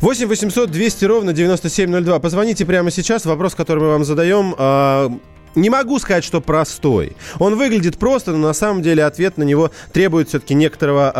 8 0.00 0.26
800 0.26 0.70
200 0.70 1.04
ровно 1.04 1.32
9702. 1.32 2.18
Позвоните 2.18 2.64
прямо 2.64 2.90
сейчас. 2.90 3.24
Вопрос, 3.26 3.54
который 3.54 3.80
мы 3.80 3.88
вам 3.90 4.04
задаем. 4.04 5.20
Не 5.56 5.68
могу 5.68 5.98
сказать, 5.98 6.22
что 6.22 6.40
простой. 6.40 7.16
Он 7.38 7.56
выглядит 7.56 7.98
просто, 7.98 8.32
но 8.32 8.38
на 8.38 8.52
самом 8.52 8.82
деле 8.82 9.04
ответ 9.04 9.36
на 9.36 9.42
него 9.42 9.72
требует 9.92 10.28
все-таки 10.28 10.54
некоторого 10.54 11.12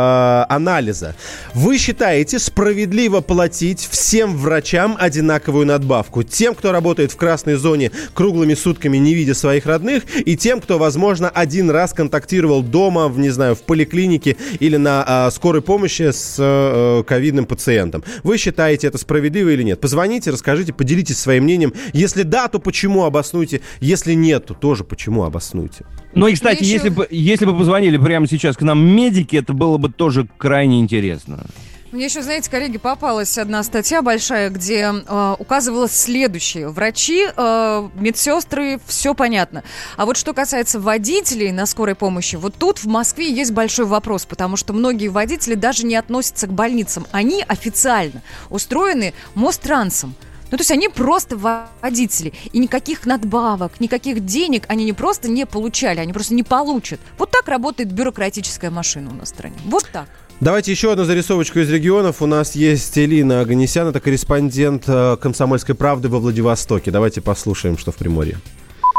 э, 0.49 0.53
анализа. 0.55 1.17
Вы 1.53 1.79
считаете 1.79 2.39
справедливо 2.39 3.23
платить 3.23 3.89
всем 3.91 4.37
врачам 4.37 4.97
одинаковую 4.99 5.67
надбавку? 5.67 6.23
Тем, 6.23 6.55
кто 6.55 6.71
работает 6.71 7.11
в 7.11 7.17
красной 7.17 7.55
зоне 7.55 7.91
круглыми 8.15 8.55
сутками, 8.55 8.99
не 8.99 9.15
видя 9.15 9.35
своих 9.35 9.67
родных, 9.67 10.05
и 10.17 10.37
тем, 10.37 10.61
кто, 10.61 10.79
возможно, 10.79 11.29
один 11.29 11.69
раз 11.71 11.93
контактировал 11.93 12.63
дома, 12.63 13.09
в, 13.09 13.19
не 13.19 13.31
знаю, 13.31 13.57
в 13.57 13.63
поликлинике 13.63 14.37
или 14.61 14.77
на 14.77 15.27
э, 15.27 15.31
скорой 15.33 15.63
помощи 15.63 16.13
с 16.13 16.37
э, 16.39 17.03
ковидным 17.05 17.47
пациентом. 17.47 18.05
Вы 18.23 18.39
считаете 18.39 18.87
это 18.87 18.99
справедливо 18.99 19.49
или 19.49 19.65
нет? 19.65 19.81
Позвоните, 19.81 20.31
расскажите, 20.31 20.73
поделитесь 20.73 21.19
своим 21.19 21.45
мнением. 21.45 21.73
Если 21.93 22.23
да, 22.23 22.47
то 22.47 22.61
почему 22.61 23.05
обоснуйте? 23.05 23.61
Если 23.81 24.20
нету, 24.21 24.55
тоже 24.55 24.85
почему 24.85 25.25
обоснуйте. 25.25 25.85
Ну 26.15 26.27
и, 26.27 26.35
кстати, 26.35 26.63
еще- 26.63 26.73
если 26.75 26.89
бы, 26.89 27.07
если 27.11 27.45
бы 27.45 27.57
позвонили 27.57 27.97
прямо 27.97 28.27
сейчас 28.27 28.57
к 28.57 28.63
нам 28.63 28.85
медики, 28.85 29.37
это 29.37 29.53
было 29.53 29.77
бы 29.79 29.91
тоже 29.91 30.27
крайне 30.39 30.81
интересно. 30.81 31.45
Мне 31.93 32.05
еще, 32.05 32.23
знаете, 32.23 32.49
коллеги, 32.49 32.79
попалась 32.79 33.37
одна 33.37 33.65
статья 33.65 34.01
большая, 34.01 34.51
где 34.51 34.93
э, 34.93 35.35
указывалось 35.41 35.91
следующее. 35.91 36.69
Врачи, 36.69 37.27
э, 37.37 37.89
медсестры, 37.97 38.81
все 38.87 39.13
понятно. 39.13 39.65
А 39.97 40.07
вот 40.07 40.17
что 40.17 40.33
касается 40.33 40.79
водителей 40.79 41.51
на 41.51 41.67
скорой 41.67 41.97
помощи, 41.97 42.37
вот 42.37 42.55
тут 42.55 42.79
в 42.79 42.87
Москве 42.87 43.33
есть 43.33 43.51
большой 43.51 43.87
вопрос, 43.87 44.25
потому 44.25 44.57
что 44.57 44.73
многие 44.73 45.09
водители 45.09 45.57
даже 45.57 45.85
не 45.85 45.97
относятся 45.97 46.47
к 46.47 46.53
больницам. 46.53 47.09
Они 47.11 47.45
официально 47.49 48.23
устроены 48.51 49.13
Мострансом. 49.35 50.15
Ну, 50.51 50.57
то 50.57 50.63
есть 50.63 50.71
они 50.71 50.89
просто 50.89 51.37
водители. 51.37 52.33
И 52.53 52.59
никаких 52.59 53.07
надбавок, 53.07 53.81
никаких 53.81 54.25
денег 54.25 54.65
они 54.69 54.85
не 54.85 54.93
просто 54.93 55.29
не 55.29 55.47
получали, 55.47 56.01
они 56.01 56.13
просто 56.13 56.35
не 56.35 56.43
получат. 56.43 57.01
Вот 57.19 57.31
так 57.31 57.49
работает 57.49 57.93
бюрократическая 57.93 58.71
машина 58.71 59.11
у 59.11 59.15
нас 59.15 59.31
в 59.31 59.35
стране. 59.35 59.57
Вот 59.67 59.89
так. 59.93 60.09
Давайте 60.41 60.71
еще 60.71 60.91
одну 60.91 61.05
зарисовочку 61.05 61.59
из 61.59 61.71
регионов. 61.71 62.23
У 62.23 62.27
нас 62.27 62.55
есть 62.55 62.97
Элина 62.97 63.41
Аганесян, 63.41 63.89
это 63.89 64.01
корреспондент 64.01 64.85
э, 64.87 65.19
«Комсомольской 65.21 65.75
правды» 65.75 66.09
во 66.09 66.19
Владивостоке. 66.19 66.91
Давайте 66.91 67.21
послушаем, 67.21 67.77
что 67.77 67.93
в 67.93 67.97
Приморье. 67.97 68.39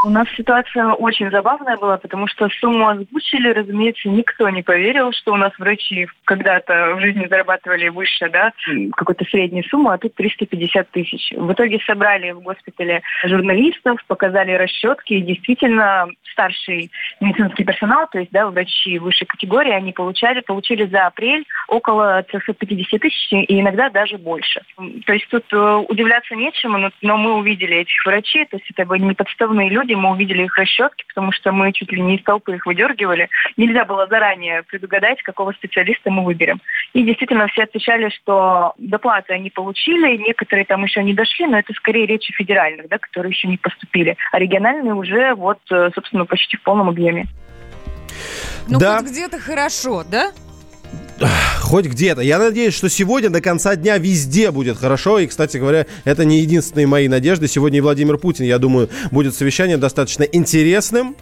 У 0.04 0.10
нас 0.10 0.28
ситуация 0.36 0.94
очень 0.94 1.30
забавная 1.30 1.78
была, 1.78 1.98
потому 1.98 2.28
что 2.28 2.50
сумму 2.60 2.88
озвучили, 2.88 3.50
разумеется, 3.50 4.10
никто 4.10 4.50
не 4.50 4.64
поверил, 4.64 5.12
что 5.12 5.34
у 5.34 5.36
нас 5.36 5.52
врачи 5.60 6.08
когда-то 6.26 6.96
в 6.96 7.02
жизни 7.02 7.28
зарабатывали 7.30 7.90
выше, 7.90 8.30
да, 8.30 8.52
какой-то 8.96 9.26
средней 9.26 9.64
суммы, 9.70 9.94
а 9.94 9.98
тут 10.00 10.16
350 10.16 10.90
тысяч. 10.90 11.32
В 11.36 11.54
итоге 11.54 11.80
собрали 11.86 12.32
в 12.32 12.42
госпитале 12.42 13.04
журналистов, 13.26 14.04
показали 14.08 14.54
расчетки, 14.54 15.14
и 15.14 15.22
действительно 15.22 16.08
старший 16.32 16.92
медицинский 17.20 17.64
персонал, 17.64 18.08
то 18.12 18.20
есть, 18.20 18.32
да, 18.32 18.48
врачи 18.48 18.98
высшей 18.98 19.28
категории, 19.28 19.72
они 19.72 19.94
получали, 19.94 20.42
получили 20.42 20.86
за 20.86 21.08
апрель 21.08 21.46
около 21.68 22.24
350 22.24 23.00
тысяч 23.00 23.32
и 23.32 23.60
иногда 23.60 23.90
даже 23.90 24.18
больше. 24.18 24.62
То 25.06 25.14
есть 25.14 25.28
тут 25.30 25.46
э, 25.52 25.86
удивляться 25.88 26.36
нечему, 26.36 26.78
но, 26.78 26.90
но 27.02 27.18
мы 27.18 27.36
увидели 27.36 27.78
этих 27.78 28.06
врачей, 28.06 28.46
то 28.46 28.58
есть 28.58 28.70
это 28.72 28.86
были 28.86 29.04
не 29.04 29.14
подставные 29.14 29.70
люди, 29.70 29.91
мы 29.96 30.12
увидели 30.12 30.44
их 30.44 30.58
расчетки, 30.58 31.06
потому 31.08 31.32
что 31.32 31.52
мы 31.52 31.72
чуть 31.74 31.92
ли 31.92 32.02
не 32.02 32.18
из 32.18 32.24
толпы 32.24 32.56
их 32.56 32.66
выдергивали. 32.66 33.30
Нельзя 33.58 33.86
было 33.86 34.08
заранее 34.08 34.64
предугадать, 34.64 35.22
какого 35.24 35.52
специалиста 35.54 36.12
мы 36.12 36.24
выберем. 36.24 36.62
И 36.94 37.04
действительно 37.04 37.48
все 37.48 37.64
отвечали, 37.64 38.10
что 38.10 38.74
доплаты 38.78 39.34
они 39.34 39.50
получили, 39.50 40.18
некоторые 40.18 40.66
там 40.66 40.84
еще 40.84 41.04
не 41.04 41.14
дошли, 41.14 41.48
но 41.48 41.60
это 41.60 41.74
скорее 41.74 42.06
речи 42.06 42.34
федеральных, 42.34 42.88
да, 42.90 42.98
которые 42.98 43.32
еще 43.32 43.48
не 43.48 43.58
поступили. 43.58 44.18
А 44.32 44.40
региональные 44.40 44.94
уже 44.94 45.34
вот, 45.36 45.60
э, 45.72 45.90
собственно, 45.94 46.26
почти 46.26 46.58
в 46.58 46.62
полном 46.64 46.90
объеме. 46.90 47.28
Ну, 48.68 48.80
Да. 48.80 48.98
хоть 48.98 49.12
где-то 49.12 49.40
хорошо, 49.40 50.04
да? 50.04 50.32
Хоть 51.60 51.86
где-то. 51.86 52.22
Я 52.22 52.40
надеюсь, 52.40 52.74
что 52.74 52.90
сегодня 52.90 53.30
до 53.30 53.42
конца 53.42 53.76
дня 53.76 53.98
везде 53.98 54.52
будет 54.52 54.78
хорошо. 54.78 55.20
И, 55.20 55.28
кстати 55.28 55.58
говоря, 55.58 55.86
это 56.04 56.26
не 56.26 56.40
единственные 56.40 56.88
мои 56.88 57.08
надежды. 57.08 57.48
Сегодня 57.48 57.78
и 57.78 57.82
Владимир 57.82 58.18
Путин, 58.18 58.46
я 58.46 58.58
думаю, 58.58 58.90
будет 59.12 59.36
совещание 59.36 59.78
достаточно 59.78 60.24
интересным. 60.24 61.16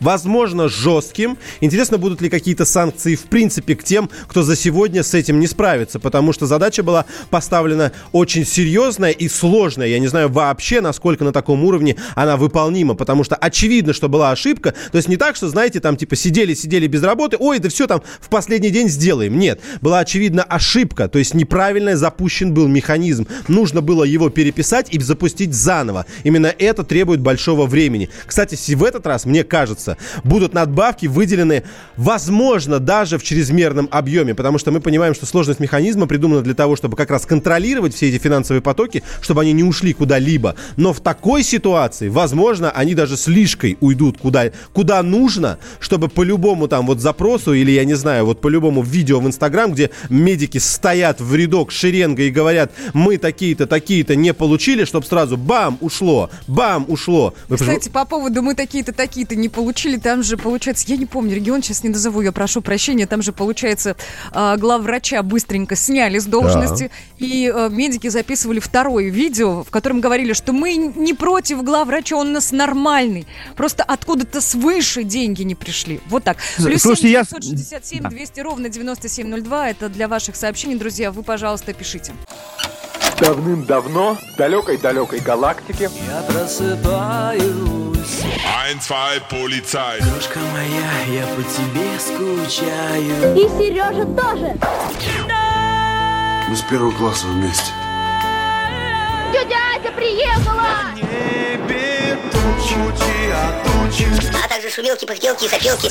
Возможно, 0.00 0.68
жестким. 0.68 1.38
Интересно, 1.60 1.98
будут 1.98 2.20
ли 2.20 2.28
какие-то 2.28 2.64
санкции 2.64 3.14
в 3.14 3.22
принципе 3.22 3.74
к 3.76 3.82
тем, 3.84 4.10
кто 4.26 4.42
за 4.42 4.56
сегодня 4.56 5.02
с 5.02 5.14
этим 5.14 5.40
не 5.40 5.46
справится. 5.46 5.98
Потому 5.98 6.32
что 6.32 6.46
задача 6.46 6.82
была 6.82 7.06
поставлена 7.30 7.92
очень 8.12 8.44
серьезная 8.44 9.10
и 9.10 9.28
сложная. 9.28 9.88
Я 9.88 9.98
не 9.98 10.08
знаю 10.08 10.28
вообще, 10.28 10.80
насколько 10.80 11.24
на 11.24 11.32
таком 11.32 11.64
уровне 11.64 11.96
она 12.14 12.36
выполнима. 12.36 12.94
Потому 12.94 13.24
что 13.24 13.36
очевидно, 13.36 13.92
что 13.92 14.08
была 14.08 14.30
ошибка. 14.30 14.74
То 14.92 14.96
есть 14.96 15.08
не 15.08 15.16
так, 15.16 15.36
что, 15.36 15.48
знаете, 15.48 15.80
там 15.80 15.96
типа 15.96 16.16
сидели-сидели 16.16 16.86
без 16.86 17.02
работы. 17.02 17.36
Ой, 17.38 17.58
да 17.58 17.68
все 17.68 17.86
там 17.86 18.02
в 18.20 18.28
последний 18.28 18.70
день 18.70 18.88
сделаем. 18.88 19.38
Нет, 19.38 19.60
была 19.80 20.00
очевидна 20.00 20.42
ошибка. 20.42 21.08
То 21.08 21.18
есть 21.18 21.34
неправильно 21.34 21.96
запущен 21.96 22.52
был 22.52 22.68
механизм. 22.68 23.26
Нужно 23.48 23.80
было 23.80 24.04
его 24.04 24.28
переписать 24.28 24.92
и 24.92 25.00
запустить 25.00 25.54
заново. 25.54 26.04
Именно 26.24 26.54
это 26.58 26.84
требует 26.84 27.20
большого 27.20 27.66
времени. 27.66 28.10
Кстати, 28.26 28.56
в 28.74 28.84
этот 28.84 29.06
раз, 29.06 29.24
мне 29.24 29.44
кажется, 29.44 29.85
будут 30.24 30.54
надбавки 30.54 31.06
выделены, 31.06 31.64
возможно, 31.96 32.78
даже 32.78 33.18
в 33.18 33.22
чрезмерном 33.22 33.88
объеме, 33.90 34.34
потому 34.34 34.58
что 34.58 34.70
мы 34.70 34.80
понимаем, 34.80 35.14
что 35.14 35.26
сложность 35.26 35.60
механизма 35.60 36.06
придумана 36.06 36.42
для 36.42 36.54
того, 36.54 36.76
чтобы 36.76 36.96
как 36.96 37.10
раз 37.10 37.26
контролировать 37.26 37.94
все 37.94 38.08
эти 38.08 38.18
финансовые 38.22 38.62
потоки, 38.62 39.02
чтобы 39.20 39.42
они 39.42 39.52
не 39.52 39.64
ушли 39.64 39.92
куда-либо. 39.92 40.54
Но 40.76 40.92
в 40.92 41.00
такой 41.00 41.42
ситуации, 41.42 42.08
возможно, 42.08 42.70
они 42.70 42.94
даже 42.94 43.16
слишком 43.16 43.56
уйдут 43.80 44.18
куда, 44.18 44.50
куда 44.72 45.02
нужно, 45.02 45.58
чтобы 45.80 46.08
по 46.08 46.22
любому 46.22 46.68
там 46.68 46.86
вот 46.86 47.00
запросу 47.00 47.54
или, 47.54 47.70
я 47.70 47.84
не 47.84 47.94
знаю, 47.94 48.26
вот 48.26 48.40
по 48.40 48.48
любому 48.48 48.82
видео 48.82 49.20
в 49.20 49.26
Инстаграм, 49.26 49.72
где 49.72 49.90
медики 50.10 50.58
стоят 50.58 51.20
в 51.20 51.34
рядок 51.34 51.70
шеренгой 51.70 52.28
и 52.28 52.30
говорят, 52.30 52.72
мы 52.92 53.18
такие-то, 53.18 53.66
такие-то 53.66 54.14
не 54.16 54.34
получили, 54.34 54.84
чтобы 54.84 55.06
сразу 55.06 55.36
бам, 55.36 55.78
ушло, 55.80 56.30
бам, 56.46 56.84
ушло. 56.88 57.34
Вы 57.48 57.56
Кстати, 57.56 57.88
по 57.88 58.04
поводу 58.04 58.42
мы 58.42 58.54
такие-то, 58.54 58.92
такие-то 58.92 59.36
не 59.36 59.48
получили, 59.48 59.75
там 60.02 60.22
же, 60.22 60.36
получается, 60.36 60.84
я 60.88 60.96
не 60.96 61.06
помню, 61.06 61.34
регион 61.36 61.62
сейчас 61.62 61.82
не 61.84 61.90
назову, 61.90 62.20
я 62.22 62.32
прошу 62.32 62.60
прощения, 62.62 63.06
там 63.06 63.22
же, 63.22 63.32
получается, 63.32 63.96
а, 64.32 64.56
главврача 64.56 65.22
быстренько 65.22 65.76
сняли 65.76 66.18
с 66.18 66.24
должности, 66.26 66.90
и 67.18 67.52
а, 67.54 67.68
медики 67.68 68.08
записывали 68.08 68.58
второе 68.60 69.10
видео, 69.10 69.62
в 69.62 69.70
котором 69.70 70.00
говорили, 70.00 70.32
что 70.32 70.52
мы 70.52 70.76
не 70.76 71.14
против 71.14 71.62
главврача, 71.62 72.16
он 72.16 72.28
у 72.28 72.32
нас 72.32 72.52
нормальный, 72.52 73.26
просто 73.56 73.82
откуда-то 73.82 74.40
свыше 74.40 75.04
деньги 75.04 75.42
не 75.42 75.54
пришли. 75.54 76.00
Вот 76.08 76.24
так. 76.24 76.38
Плюс 76.56 76.82
Слушайте, 76.82 77.10
я- 77.10 77.22
967 77.24 78.02
Да. 78.02 78.08
200 78.08 78.40
ровно 78.40 78.68
9702, 78.68 79.70
это 79.70 79.88
для 79.88 80.08
ваших 80.08 80.36
сообщений, 80.36 80.76
друзья, 80.76 81.12
вы, 81.12 81.22
пожалуйста, 81.22 81.72
пишите. 81.72 82.12
Давным-давно 83.20 84.16
в 84.16 84.36
далекой-далекой 84.36 85.20
галактике 85.20 85.90
Я 86.06 86.22
просыпаюсь 86.22 87.46
Ein, 88.66 88.78
zwei, 88.80 89.20
Polizei. 89.30 89.98
Крошка 89.98 90.38
моя, 90.52 91.20
я 91.20 91.26
по 91.34 91.42
тебе 91.42 91.98
скучаю 91.98 93.36
И 93.36 93.48
Сережа 93.48 94.04
тоже. 94.04 94.56
Мы 96.48 96.56
с 96.56 96.62
первого 96.62 96.92
класса 96.92 97.26
вместе. 97.26 97.72
Тетя 99.32 99.56
Ася 99.74 99.92
приехала! 99.92 100.66
А 104.44 104.48
также 104.48 104.70
шумелки, 104.70 105.06
пыхтелки 105.06 105.46
и 105.46 105.48
сопелки. 105.48 105.90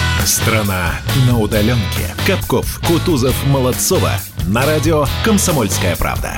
Страна 0.25 0.99
на 1.27 1.39
удаленке. 1.39 2.13
Капков, 2.27 2.79
Кутузов, 2.85 3.35
Молодцова. 3.47 4.11
На 4.47 4.65
радио 4.67 5.05
«Комсомольская 5.25 5.95
правда». 5.95 6.37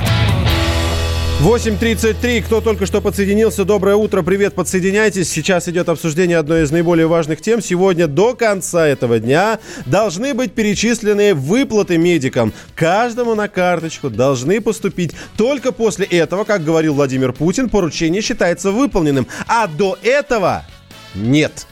8.33. 1.40 2.42
Кто 2.42 2.62
только 2.62 2.86
что 2.86 3.02
подсоединился, 3.02 3.66
доброе 3.66 3.96
утро, 3.96 4.22
привет, 4.22 4.54
подсоединяйтесь. 4.54 5.30
Сейчас 5.30 5.68
идет 5.68 5.90
обсуждение 5.90 6.38
одной 6.38 6.62
из 6.62 6.70
наиболее 6.70 7.06
важных 7.06 7.42
тем. 7.42 7.60
Сегодня 7.60 8.06
до 8.06 8.34
конца 8.34 8.86
этого 8.86 9.20
дня 9.20 9.58
должны 9.84 10.32
быть 10.32 10.54
перечислены 10.54 11.34
выплаты 11.34 11.98
медикам. 11.98 12.54
Каждому 12.74 13.34
на 13.34 13.48
карточку 13.48 14.08
должны 14.08 14.62
поступить. 14.62 15.12
Только 15.36 15.72
после 15.72 16.06
этого, 16.06 16.44
как 16.44 16.64
говорил 16.64 16.94
Владимир 16.94 17.34
Путин, 17.34 17.68
поручение 17.68 18.22
считается 18.22 18.70
выполненным. 18.70 19.26
А 19.46 19.66
до 19.66 19.98
этого 20.02 20.64
нет. 21.14 21.66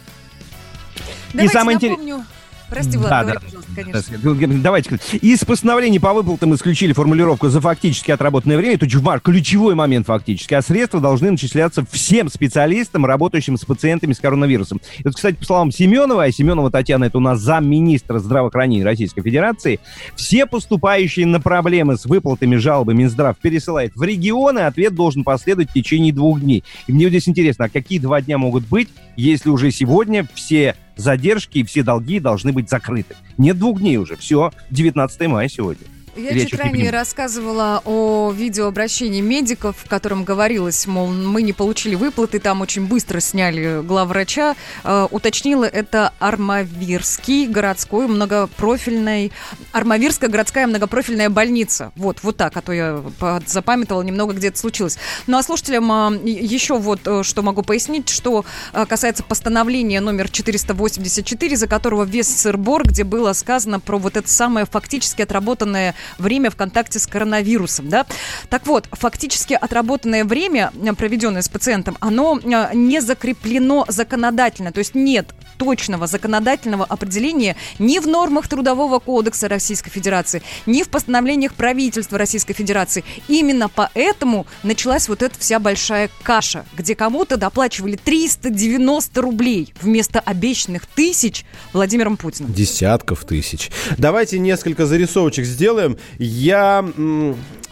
Давайте 1.33 1.53
самое 1.53 1.76
интерес- 1.76 1.91
напомню 1.91 2.24
Прости, 2.72 2.97
Влад, 2.97 3.11
Да, 3.11 3.22
говори, 3.22 3.39
да. 3.39 3.45
пожалуйста, 3.45 3.72
конечно. 3.74 4.61
Давайте. 4.62 4.99
Из 5.20 5.45
постановлений 5.45 5.99
по 5.99 6.14
выплатам 6.14 6.55
исключили 6.55 6.95
формулировку 6.95 7.51
«за 7.51 7.61
фактически 7.61 8.11
отработанное 8.11 8.57
время». 8.57 8.76
Это 8.76 8.89
чувак, 8.89 9.20
ключевой 9.20 9.74
момент 9.74 10.07
фактически. 10.07 10.55
А 10.55 10.62
средства 10.62 10.99
должны 10.99 11.30
начисляться 11.30 11.85
всем 11.91 12.30
специалистам, 12.30 13.05
работающим 13.05 13.59
с 13.59 13.66
пациентами 13.66 14.14
с 14.14 14.20
коронавирусом. 14.20 14.80
И 15.01 15.03
вот, 15.05 15.16
кстати, 15.16 15.35
по 15.37 15.45
словам 15.45 15.70
Семенова, 15.70 16.24
а 16.24 16.33
Семенова 16.33 16.70
Татьяна, 16.70 17.05
это 17.05 17.18
у 17.18 17.20
нас 17.20 17.41
замминистра 17.41 18.20
здравоохранения 18.20 18.85
Российской 18.85 19.20
Федерации, 19.20 19.78
все 20.16 20.47
поступающие 20.47 21.26
на 21.26 21.41
проблемы 21.41 21.99
с 21.99 22.07
выплатами 22.07 22.57
жалобы 22.57 22.95
Минздрав 22.95 23.37
пересылает 23.37 23.95
в 23.95 24.03
регионы, 24.03 24.61
ответ 24.61 24.95
должен 24.95 25.24
последовать 25.24 25.68
в 25.68 25.74
течение 25.74 26.14
двух 26.14 26.41
дней. 26.41 26.64
И 26.87 26.93
мне 26.93 27.05
вот 27.05 27.11
здесь 27.11 27.28
интересно, 27.28 27.66
а 27.66 27.68
какие 27.68 27.99
два 27.99 28.22
дня 28.22 28.39
могут 28.39 28.66
быть, 28.66 28.89
если 29.14 29.51
уже 29.51 29.70
сегодня 29.72 30.26
все 30.35 30.74
задержки 30.97 31.59
и 31.59 31.64
все 31.64 31.82
долги 31.82 32.20
должны 32.20 32.53
быть 32.53 32.68
закрыты? 32.70 33.16
Нет 33.38 33.59
двух 33.59 33.80
дней 33.80 33.97
уже, 33.97 34.16
все, 34.16 34.53
19 34.70 35.28
мая 35.28 35.49
сегодня. 35.49 35.86
Я 36.14 36.30
Или 36.30 36.44
чуть 36.44 36.58
ранее 36.58 36.90
рассказывала 36.90 37.80
о 37.86 38.32
видеообращении 38.36 39.22
медиков, 39.22 39.76
в 39.82 39.88
котором 39.88 40.24
говорилось, 40.24 40.86
мол, 40.86 41.08
мы 41.08 41.40
не 41.40 41.54
получили 41.54 41.94
выплаты, 41.94 42.38
там 42.38 42.60
очень 42.60 42.86
быстро 42.86 43.20
сняли 43.20 43.80
главврача. 43.82 44.54
Э, 44.84 45.08
уточнила, 45.10 45.64
это 45.64 46.12
Армавирский 46.18 47.46
городской 47.46 48.08
многопрофильный, 48.08 49.32
Армавирская 49.72 50.28
городская 50.28 50.66
многопрофильная 50.66 51.30
больница. 51.30 51.92
Вот, 51.96 52.18
вот 52.22 52.36
так, 52.36 52.54
а 52.58 52.60
то 52.60 52.72
я 52.72 53.02
запамятовала 53.46 54.02
немного, 54.02 54.34
где 54.34 54.48
это 54.48 54.58
случилось. 54.58 54.98
Ну 55.26 55.38
а 55.38 55.42
слушателям 55.42 55.90
э, 55.90 56.28
еще 56.28 56.78
вот 56.78 57.00
э, 57.06 57.22
что 57.22 57.40
могу 57.40 57.62
пояснить, 57.62 58.10
что 58.10 58.44
э, 58.74 58.84
касается 58.84 59.22
постановления 59.22 60.02
номер 60.02 60.28
484, 60.28 61.56
за 61.56 61.66
которого 61.66 62.04
вес 62.04 62.28
сыр-бор, 62.28 62.86
где 62.86 63.04
было 63.04 63.32
сказано 63.32 63.80
про 63.80 63.96
вот 63.96 64.18
это 64.18 64.28
самое 64.28 64.66
фактически 64.66 65.22
отработанное 65.22 65.94
время 66.18 66.50
в 66.50 66.57
контакте 66.57 66.98
с 66.98 67.07
коронавирусом, 67.07 67.88
да. 67.88 68.07
Так 68.48 68.66
вот, 68.66 68.88
фактически 68.92 69.55
отработанное 69.55 70.24
время, 70.24 70.72
проведенное 70.96 71.42
с 71.42 71.48
пациентом, 71.48 71.96
оно 72.00 72.38
э, 72.38 72.74
не 72.74 73.00
закреплено 73.00 73.84
законодательно, 73.88 74.72
то 74.72 74.78
есть 74.78 74.94
нет 74.94 75.34
точного 75.62 76.06
законодательного 76.06 76.84
определения 76.84 77.56
ни 77.78 77.98
в 77.98 78.06
нормах 78.06 78.48
Трудового 78.48 78.98
кодекса 78.98 79.48
Российской 79.48 79.90
Федерации, 79.90 80.42
ни 80.66 80.82
в 80.82 80.88
постановлениях 80.88 81.54
правительства 81.54 82.18
Российской 82.18 82.52
Федерации. 82.52 83.04
Именно 83.28 83.68
поэтому 83.68 84.46
началась 84.62 85.08
вот 85.08 85.22
эта 85.22 85.38
вся 85.38 85.58
большая 85.58 86.10
каша, 86.24 86.66
где 86.76 86.94
кому-то 86.94 87.36
доплачивали 87.36 87.96
390 87.96 89.22
рублей 89.22 89.72
вместо 89.80 90.20
обещанных 90.20 90.86
тысяч 90.86 91.44
Владимиром 91.72 92.16
Путиным. 92.16 92.52
Десятков 92.52 93.24
тысяч. 93.24 93.70
Давайте 93.98 94.38
несколько 94.38 94.86
зарисовочек 94.86 95.44
сделаем. 95.44 95.96
Я, 96.18 96.84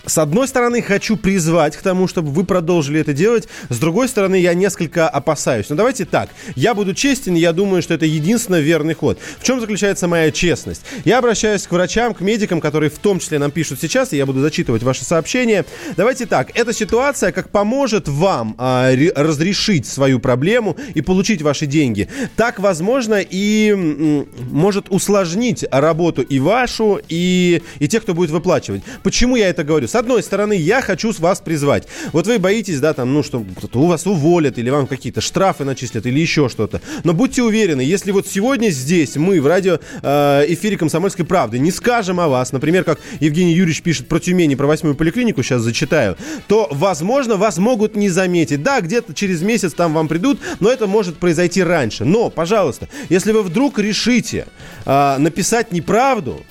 с 0.07 0.18
одной 0.18 0.48
стороны, 0.48 0.82
хочу 0.82 1.16
призвать 1.16 1.76
к 1.76 1.82
тому, 1.82 2.09
чтобы 2.09 2.30
вы 2.30 2.44
продолжили 2.44 3.01
это 3.01 3.12
делать. 3.12 3.48
С 3.68 3.78
другой 3.78 4.09
стороны, 4.09 4.36
я 4.36 4.55
несколько 4.55 5.09
опасаюсь. 5.09 5.68
Но 5.68 5.76
давайте 5.76 6.05
так. 6.05 6.30
Я 6.57 6.74
буду 6.74 6.94
честен, 6.94 7.34
я 7.34 7.53
думаю, 7.53 7.82
что 7.82 7.94
это 7.94 8.07
единственно 8.07 8.61
верный 8.61 8.94
ход. 8.94 9.18
В 9.38 9.44
чем 9.44 9.61
заключается 9.61 10.09
моя 10.09 10.30
честность? 10.30 10.82
Я 11.05 11.18
обращаюсь 11.18 11.66
к 11.66 11.72
врачам, 11.72 12.14
к 12.14 12.20
медикам, 12.20 12.61
которые 12.61 12.90
в 12.90 12.98
том 12.98 13.18
числе 13.20 13.38
нам 13.38 13.51
пишут 13.51 13.80
сейчас, 13.80 14.12
и 14.12 14.16
я 14.16 14.26
буду 14.26 14.40
зачитывать 14.40 14.82
ваши 14.82 15.05
сообщения. 15.05 15.64
Давайте 15.96 16.26
так. 16.26 16.51
Эта 16.59 16.72
ситуация 16.72 17.30
как 17.32 17.51
поможет 17.51 18.09
вам 18.09 18.55
а, 18.59 18.90
ре- 18.94 19.12
разрешить 19.14 19.86
свою 19.86 20.18
проблему 20.18 20.76
и 20.94 21.03
получить 21.03 21.42
ваши 21.42 21.66
деньги, 21.66 22.09
так, 22.36 22.59
возможно, 22.59 23.20
и 23.20 23.70
м, 23.70 24.28
может 24.51 24.86
усложнить 24.88 25.64
работу 25.70 26.22
и 26.22 26.38
вашу, 26.38 27.01
и, 27.09 27.62
и 27.78 27.88
тех, 27.88 28.03
кто 28.03 28.14
будет 28.14 28.30
выплачивать. 28.30 28.82
Почему 29.03 29.36
я 29.36 29.48
это 29.48 29.62
говорю? 29.62 29.88
С 29.91 29.97
одной 29.97 30.22
стороны, 30.22 30.53
я 30.53 30.82
хочу 30.82 31.12
с 31.12 31.18
вас 31.18 31.41
призвать. 31.41 31.88
Вот 32.12 32.28
вы 32.28 32.38
боитесь, 32.38 32.78
да, 32.78 32.95
там, 32.95 33.12
ну, 33.12 33.24
что 33.24 33.45
у 33.74 33.86
вас 33.86 34.07
уволят, 34.07 34.57
или 34.57 34.70
вам 34.70 34.86
какие-то 34.86 35.20
штрафы 35.20 35.64
начислят, 35.64 36.07
или 36.07 36.20
еще 36.20 36.49
что-то. 36.49 36.80
Но 37.03 37.12
будьте 37.12 37.43
уверены, 37.43 37.80
если 37.80 38.12
вот 38.12 38.28
сегодня 38.28 38.68
здесь 38.68 39.16
мы 39.16 39.41
в 39.41 39.49
радио 39.49 39.80
э, 40.01 40.45
эфире 40.47 40.76
«Комсомольской 40.76 41.24
правды» 41.24 41.59
не 41.59 41.72
скажем 41.72 42.20
о 42.20 42.28
вас, 42.28 42.53
например, 42.53 42.84
как 42.84 43.01
Евгений 43.18 43.53
Юрьевич 43.53 43.82
пишет 43.82 44.07
про 44.07 44.20
Тюмень 44.20 44.57
про 44.57 44.68
восьмую 44.68 44.95
поликлинику, 44.95 45.43
сейчас 45.43 45.62
зачитаю, 45.62 46.16
то, 46.47 46.68
возможно, 46.70 47.36
вас 47.36 47.59
могут 47.59 47.97
не 47.97 48.11
заметить. 48.11 48.62
Да, 48.62 48.80
где-то 48.80 49.12
через 49.12 49.43
месяц 49.43 49.72
там 49.72 49.93
вам 49.93 50.07
придут, 50.07 50.38
но 50.61 50.70
это 50.70 50.86
может 50.86 51.16
произойти 51.16 51.64
раньше. 51.64 52.05
Но, 52.05 52.30
пожалуйста, 52.30 52.88
если 53.09 53.32
вы 53.32 53.43
вдруг 53.43 53.80
решите 53.80 54.47
э, 54.86 55.16
написать 55.18 55.72
неправду, 55.72 56.45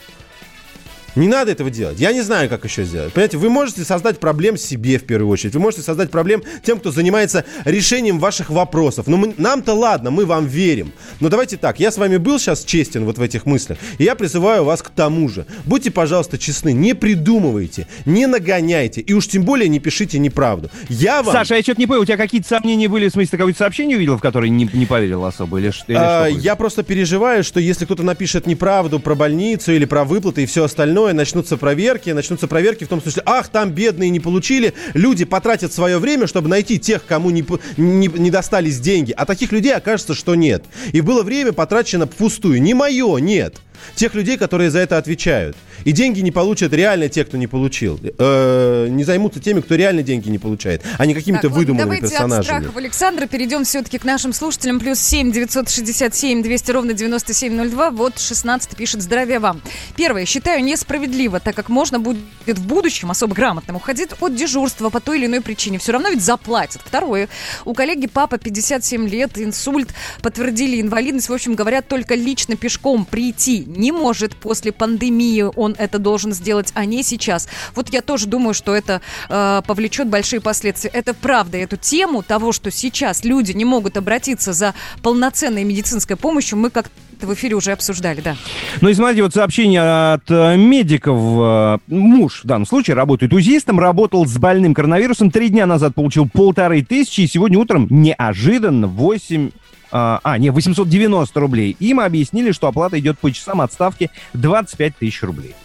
не 1.15 1.27
надо 1.27 1.51
этого 1.51 1.69
делать. 1.69 1.99
Я 1.99 2.11
не 2.13 2.21
знаю, 2.21 2.49
как 2.49 2.63
еще 2.65 2.83
сделать. 2.83 3.13
Понимаете, 3.13 3.37
вы 3.37 3.49
можете 3.49 3.83
создать 3.83 4.19
проблем 4.19 4.57
себе 4.57 4.97
в 4.99 5.03
первую 5.05 5.29
очередь. 5.29 5.53
Вы 5.53 5.59
можете 5.61 5.83
создать 5.83 6.11
проблем 6.11 6.43
тем, 6.63 6.79
кто 6.79 6.91
занимается 6.91 7.45
решением 7.65 8.19
ваших 8.19 8.49
вопросов. 8.49 9.07
Но 9.07 9.17
мы- 9.17 9.33
нам-то 9.37 9.73
ладно, 9.73 10.11
мы 10.11 10.25
вам 10.25 10.45
верим. 10.47 10.91
Но 11.19 11.29
давайте 11.29 11.57
так, 11.57 11.79
я 11.79 11.91
с 11.91 11.97
вами 11.97 12.17
был 12.17 12.39
сейчас 12.39 12.63
честен 12.63 13.05
вот 13.05 13.17
в 13.17 13.21
этих 13.21 13.45
мыслях, 13.45 13.77
и 13.97 14.03
я 14.03 14.15
призываю 14.15 14.63
вас 14.63 14.81
к 14.81 14.89
тому 14.89 15.27
же. 15.29 15.45
Будьте, 15.65 15.91
пожалуйста, 15.91 16.37
честны, 16.37 16.73
не 16.73 16.93
придумывайте, 16.93 17.87
не 18.05 18.27
нагоняйте, 18.27 19.01
и 19.01 19.13
уж 19.13 19.27
тем 19.27 19.43
более 19.43 19.69
не 19.69 19.79
пишите 19.79 20.19
неправду. 20.19 20.69
Я 20.89 21.21
вам... 21.23 21.33
Саша, 21.33 21.55
я 21.55 21.61
что-то 21.61 21.79
не 21.81 21.87
понял, 21.87 22.01
у 22.01 22.05
тебя 22.05 22.17
какие-то 22.17 22.47
сомнения 22.47 22.87
были, 22.87 23.09
в 23.09 23.11
смысле, 23.11 23.31
ты 23.31 23.37
какое-то 23.37 23.59
сообщение 23.59 23.97
увидел, 23.97 24.17
в 24.17 24.21
которое 24.21 24.49
не, 24.49 24.69
не 24.73 24.85
поверил 24.85 25.25
особо, 25.25 25.57
или, 25.59 25.71
или 25.87 25.97
А, 25.97 26.27
что? 26.29 26.39
я 26.39 26.55
просто 26.55 26.83
переживаю, 26.83 27.43
что 27.43 27.59
если 27.59 27.85
кто-то 27.85 28.03
напишет 28.03 28.45
неправду 28.47 28.99
про 28.99 29.15
больницу 29.15 29.71
или 29.71 29.85
про 29.85 30.03
выплаты 30.03 30.43
и 30.43 30.45
все 30.45 30.63
остальное, 30.65 30.98
начнутся 31.13 31.57
проверки, 31.57 32.09
начнутся 32.11 32.47
проверки 32.47 32.83
в 32.83 32.87
том 32.87 33.01
смысле, 33.01 33.23
ах, 33.25 33.47
там 33.49 33.71
бедные 33.71 34.09
не 34.09 34.19
получили, 34.19 34.73
люди 34.93 35.25
потратят 35.25 35.73
свое 35.73 35.99
время, 35.99 36.27
чтобы 36.27 36.49
найти 36.49 36.77
тех, 36.77 37.05
кому 37.05 37.29
не, 37.29 37.45
не, 37.77 38.07
не 38.07 38.31
достались 38.31 38.79
деньги, 38.79 39.11
а 39.11 39.25
таких 39.25 39.51
людей 39.51 39.73
окажется, 39.73 40.13
что 40.13 40.35
нет. 40.35 40.63
И 40.91 41.01
было 41.01 41.23
время 41.23 41.53
потрачено 41.53 42.05
впустую. 42.05 42.61
Не 42.61 42.73
мое, 42.73 43.17
нет. 43.17 43.55
Тех 43.95 44.13
людей, 44.13 44.37
которые 44.37 44.71
за 44.71 44.79
это 44.79 44.97
отвечают. 44.97 45.55
И 45.85 45.91
деньги 45.91 46.19
не 46.19 46.31
получат 46.31 46.73
реально 46.73 47.09
те, 47.09 47.23
кто 47.23 47.37
не 47.37 47.47
получил. 47.47 47.99
Э, 48.17 48.87
не 48.89 49.03
займутся 49.03 49.39
теми, 49.39 49.61
кто 49.61 49.75
реально 49.75 50.03
деньги 50.03 50.29
не 50.29 50.39
получает, 50.39 50.83
а 50.97 51.05
не 51.05 51.13
какими-то 51.13 51.49
выдуманными 51.49 51.85
давайте 51.85 52.07
персонажами. 52.07 52.39
от 52.39 52.45
страхов 52.63 52.77
Александра 52.77 53.25
перейдем 53.27 53.63
все-таки 53.63 53.97
к 53.97 54.03
нашим 54.03 54.33
слушателям. 54.33 54.79
Плюс 54.79 54.99
7 54.99 55.31
967 55.31 56.43
200 56.43 56.71
ровно 56.71 56.93
9702. 56.93 57.91
Вот 57.91 58.19
16 58.19 58.75
пишет 58.75 59.01
«Здравия 59.01 59.39
вам». 59.39 59.61
Первое. 59.95 60.25
Считаю 60.25 60.63
несправедливо, 60.63 61.39
так 61.39 61.55
как 61.55 61.69
можно 61.69 61.99
будет 61.99 62.19
в 62.45 62.65
будущем 62.65 63.11
особо 63.11 63.35
грамотным 63.35 63.77
уходить 63.77 64.09
от 64.19 64.35
дежурства 64.35 64.89
по 64.89 64.99
той 64.99 65.19
или 65.19 65.25
иной 65.25 65.41
причине. 65.41 65.79
Все 65.79 65.93
равно 65.93 66.09
ведь 66.09 66.23
заплатят. 66.23 66.81
Второе. 66.85 67.29
У 67.65 67.73
коллеги 67.73 68.07
папа 68.07 68.37
57 68.37 69.07
лет, 69.07 69.37
инсульт, 69.37 69.89
подтвердили 70.21 70.81
инвалидность. 70.81 71.29
В 71.29 71.33
общем, 71.33 71.55
говорят, 71.55 71.87
только 71.87 72.15
лично 72.15 72.55
пешком 72.55 73.05
прийти 73.05 73.63
не 73.69 73.91
может. 73.91 74.35
После 74.35 74.71
пандемии 74.71 75.43
он 75.55 75.75
это 75.77 75.99
должен 75.99 76.33
сделать, 76.33 76.71
а 76.73 76.85
не 76.85 77.03
сейчас. 77.03 77.47
Вот 77.75 77.89
я 77.89 78.01
тоже 78.01 78.27
думаю, 78.27 78.53
что 78.53 78.75
это 78.75 79.01
э, 79.29 79.61
повлечет 79.65 80.07
большие 80.07 80.41
последствия. 80.41 80.89
Это 80.93 81.13
правда. 81.13 81.57
Эту 81.57 81.77
тему 81.77 82.23
того, 82.23 82.51
что 82.51 82.71
сейчас 82.71 83.23
люди 83.23 83.51
не 83.51 83.65
могут 83.65 83.97
обратиться 83.97 84.53
за 84.53 84.73
полноценной 85.01 85.63
медицинской 85.63 86.15
помощью, 86.15 86.57
мы 86.57 86.69
как 86.69 86.89
в 87.21 87.33
эфире 87.33 87.55
уже 87.55 87.71
обсуждали, 87.71 88.21
да. 88.21 88.35
Ну 88.81 88.89
и 88.89 88.93
смотрите, 88.93 89.23
вот 89.23 89.33
сообщение 89.33 90.13
от 90.13 90.29
э, 90.29 90.55
медиков. 90.55 91.19
Э, 91.19 91.77
Муж 91.87 92.41
в 92.43 92.47
данном 92.47 92.65
случае 92.65 92.95
работает 92.95 93.33
узистом, 93.33 93.79
работал 93.79 94.25
с 94.25 94.37
больным 94.37 94.73
коронавирусом. 94.73 95.31
Три 95.31 95.49
дня 95.49 95.65
назад 95.65 95.95
получил 95.95 96.27
полторы 96.27 96.81
тысячи, 96.81 97.21
и 97.21 97.27
сегодня 97.27 97.59
утром 97.59 97.87
неожиданно 97.89 98.87
8 98.87 99.51
а, 99.91 100.19
а, 100.23 100.37
не, 100.37 100.49
890 100.49 101.39
рублей. 101.39 101.75
Им 101.79 101.99
объяснили, 101.99 102.51
что 102.51 102.67
оплата 102.67 102.99
идет 102.99 103.19
по 103.19 103.31
часам 103.31 103.61
отставки 103.61 104.09
25 104.33 104.97
тысяч 104.97 105.21
рублей. 105.23 105.55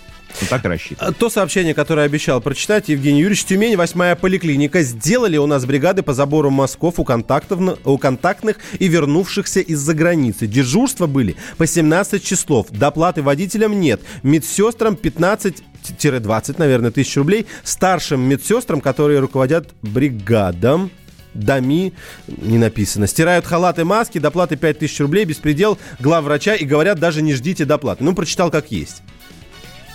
Ну, 0.40 0.46
так 0.48 0.64
рассчитано. 0.64 1.10
А, 1.10 1.12
То 1.12 1.30
сообщение, 1.30 1.74
которое 1.74 2.06
обещал 2.06 2.40
прочитать 2.40 2.88
Евгений 2.88 3.20
Юрьевич, 3.20 3.44
Тюмень, 3.44 3.76
восьмая 3.76 4.16
поликлиника. 4.16 4.82
Сделали 4.82 5.36
у 5.36 5.46
нас 5.46 5.64
бригады 5.64 6.02
по 6.02 6.12
забору 6.12 6.50
мазков 6.50 6.98
у, 6.98 7.04
контактов, 7.04 7.78
у 7.84 7.98
контактных 7.98 8.56
и 8.78 8.88
вернувшихся 8.88 9.60
из-за 9.60 9.94
границы. 9.94 10.46
Дежурства 10.46 11.06
были 11.06 11.36
по 11.56 11.66
17 11.66 12.22
часов. 12.24 12.66
Доплаты 12.70 13.22
водителям 13.22 13.78
нет. 13.78 14.00
Медсестрам 14.22 14.94
15-20, 14.94 16.54
наверное, 16.58 16.90
тысяч 16.90 17.16
рублей. 17.16 17.46
Старшим 17.62 18.20
медсестрам, 18.20 18.80
которые 18.80 19.20
руководят 19.20 19.72
бригадам, 19.82 20.90
ДАМИ, 21.34 21.92
не 22.28 22.58
написано. 22.58 23.06
Стирают 23.06 23.44
халаты, 23.44 23.84
маски, 23.84 24.18
доплаты 24.18 24.56
5000 24.56 25.00
рублей, 25.00 25.24
беспредел 25.24 25.78
главврача 26.00 26.54
и 26.54 26.64
говорят, 26.64 26.98
даже 26.98 27.22
не 27.22 27.34
ждите 27.34 27.64
доплаты. 27.64 28.04
Ну, 28.04 28.14
прочитал 28.14 28.50
как 28.50 28.70
есть. 28.70 29.02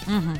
Мгм. 0.07 0.39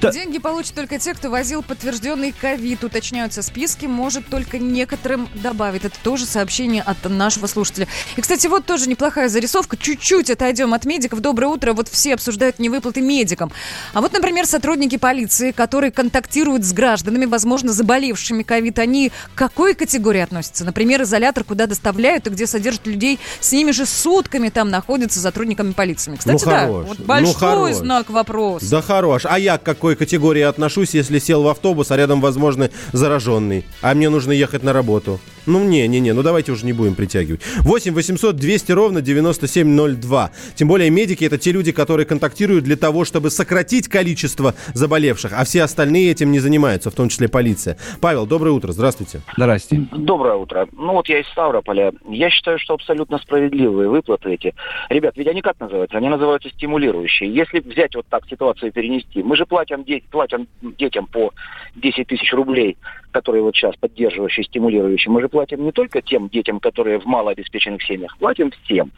Да. 0.00 0.12
Деньги 0.12 0.38
получат 0.38 0.74
только 0.74 0.98
те, 0.98 1.12
кто 1.14 1.30
возил 1.30 1.62
подтвержденный 1.62 2.32
ковид. 2.32 2.82
Уточняются 2.84 3.42
списки, 3.42 3.86
может 3.86 4.26
только 4.28 4.58
некоторым 4.58 5.28
добавить. 5.34 5.84
Это 5.84 5.96
тоже 6.02 6.26
сообщение 6.26 6.82
от 6.82 7.04
нашего 7.08 7.46
слушателя. 7.46 7.86
И, 8.16 8.20
кстати, 8.20 8.46
вот 8.46 8.64
тоже 8.66 8.88
неплохая 8.88 9.28
зарисовка. 9.28 9.76
Чуть-чуть 9.76 10.30
отойдем 10.30 10.72
от 10.74 10.84
медиков. 10.86 11.20
Доброе 11.20 11.48
утро. 11.48 11.72
Вот 11.72 11.88
все 11.88 12.14
обсуждают 12.14 12.58
невыплаты 12.58 13.00
медикам. 13.00 13.52
А 13.92 14.00
вот, 14.00 14.12
например, 14.12 14.46
сотрудники 14.46 14.96
полиции, 14.96 15.50
которые 15.52 15.90
контактируют 15.90 16.64
с 16.64 16.72
гражданами, 16.72 17.26
возможно, 17.26 17.72
заболевшими 17.72 18.42
ковид, 18.42 18.78
они 18.78 19.10
к 19.34 19.38
какой 19.38 19.74
категории 19.74 20.20
относятся? 20.20 20.64
Например, 20.64 21.02
изолятор, 21.02 21.44
куда 21.44 21.66
доставляют 21.66 22.26
и 22.26 22.30
где 22.30 22.46
содержат 22.46 22.86
людей, 22.86 23.18
с 23.40 23.52
ними 23.52 23.70
же 23.72 23.84
сутками 23.86 24.48
там 24.48 24.70
находятся 24.70 25.20
сотрудниками 25.20 25.72
полиции. 25.72 26.14
Кстати, 26.16 26.44
Ну, 26.44 26.50
да, 26.50 26.60
хорош. 26.60 26.86
вот 26.88 26.98
Ну, 27.00 27.04
большой 27.04 27.34
хорош. 27.34 27.74
знак 27.76 28.10
вопроса. 28.10 28.70
Да 28.70 28.82
хорош. 28.82 29.22
А 29.24 29.38
я 29.38 29.58
к 29.58 29.62
какой 29.90 30.06
категории 30.06 30.42
отношусь, 30.42 30.94
если 30.94 31.18
сел 31.18 31.42
в 31.42 31.48
автобус, 31.48 31.90
а 31.90 31.96
рядом, 31.96 32.20
возможно, 32.20 32.70
зараженный? 32.92 33.64
А 33.82 33.92
мне 33.94 34.08
нужно 34.08 34.30
ехать 34.30 34.62
на 34.62 34.72
работу. 34.72 35.18
Ну, 35.46 35.64
не, 35.64 35.86
не, 35.88 36.00
не, 36.00 36.12
ну 36.12 36.22
давайте 36.22 36.52
уже 36.52 36.66
не 36.66 36.72
будем 36.72 36.94
притягивать. 36.94 37.40
8 37.60 37.94
800 37.94 38.36
200 38.36 38.72
ровно 38.72 39.00
9702. 39.00 40.30
Тем 40.54 40.68
более 40.68 40.90
медики 40.90 41.24
это 41.24 41.38
те 41.38 41.52
люди, 41.52 41.72
которые 41.72 42.06
контактируют 42.06 42.64
для 42.64 42.76
того, 42.76 43.04
чтобы 43.04 43.30
сократить 43.30 43.88
количество 43.88 44.54
заболевших, 44.74 45.32
а 45.34 45.44
все 45.44 45.62
остальные 45.62 46.10
этим 46.10 46.30
не 46.32 46.38
занимаются, 46.40 46.90
в 46.90 46.94
том 46.94 47.08
числе 47.08 47.28
полиция. 47.28 47.76
Павел, 48.00 48.26
доброе 48.26 48.50
утро, 48.52 48.72
здравствуйте. 48.72 49.20
Здрасте. 49.36 49.86
Доброе 49.92 50.34
утро. 50.36 50.68
Ну 50.72 50.92
вот 50.92 51.08
я 51.08 51.20
из 51.20 51.26
Ставрополя. 51.28 51.92
Я 52.08 52.30
считаю, 52.30 52.58
что 52.58 52.74
абсолютно 52.74 53.18
справедливые 53.18 53.88
выплаты 53.88 54.30
эти. 54.34 54.54
Ребят, 54.88 55.16
ведь 55.16 55.28
они 55.28 55.42
как 55.42 55.58
называются? 55.60 55.96
Они 55.98 56.08
называются 56.08 56.50
стимулирующие. 56.50 57.32
Если 57.32 57.60
взять 57.60 57.94
вот 57.94 58.06
так 58.08 58.26
ситуацию 58.28 58.68
и 58.68 58.72
перенести, 58.72 59.22
мы 59.22 59.36
же 59.36 59.46
платим, 59.46 59.84
де- 59.84 60.02
платим 60.10 60.46
детям 60.78 61.06
по 61.06 61.32
10 61.76 62.06
тысяч 62.06 62.32
рублей, 62.32 62.76
которые 63.10 63.42
вот 63.42 63.54
сейчас 63.54 63.74
поддерживающие, 63.76 64.44
стимулирующие. 64.44 65.12
Мы 65.12 65.20
же 65.20 65.28
платим 65.28 65.64
не 65.64 65.72
только 65.72 66.02
тем 66.02 66.28
детям, 66.28 66.60
которые 66.60 66.98
в 67.00 67.06
малообеспеченных 67.06 67.82
семьях, 67.82 68.16
платим 68.18 68.52
всем. 68.64 68.92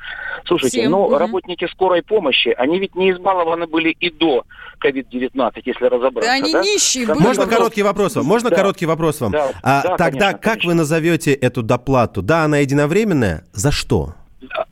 Слушайте, 0.44 0.80
Всем, 0.80 0.90
ну 0.92 1.06
мгм. 1.06 1.16
работники 1.16 1.66
скорой 1.66 2.02
помощи, 2.02 2.54
они 2.56 2.78
ведь 2.78 2.94
не 2.94 3.10
избалованы 3.12 3.66
были 3.66 3.90
и 3.90 4.10
до 4.10 4.44
COVID-19, 4.84 5.62
если 5.64 5.84
разобраться. 5.86 6.30
Да 6.30 6.34
они 6.34 6.52
нищие 6.52 7.06
были. 7.06 7.18
Можно 7.18 7.46
короткий 7.46 7.82
вопрос 7.82 8.16
вам? 8.16 8.26
Можно 8.26 8.50
Да. 8.50 8.56
короткий 8.56 8.86
вопрос 8.86 9.20
вам? 9.20 9.32
Да, 9.32 9.50
А, 9.62 9.82
да, 9.82 9.96
тогда 9.96 10.32
конечно, 10.32 10.38
как 10.38 10.64
вы 10.64 10.74
назовете 10.74 11.32
эту 11.32 11.62
доплату? 11.62 12.22
Да, 12.22 12.44
она 12.44 12.58
единовременная. 12.58 13.44
За 13.52 13.70
что? 13.70 14.14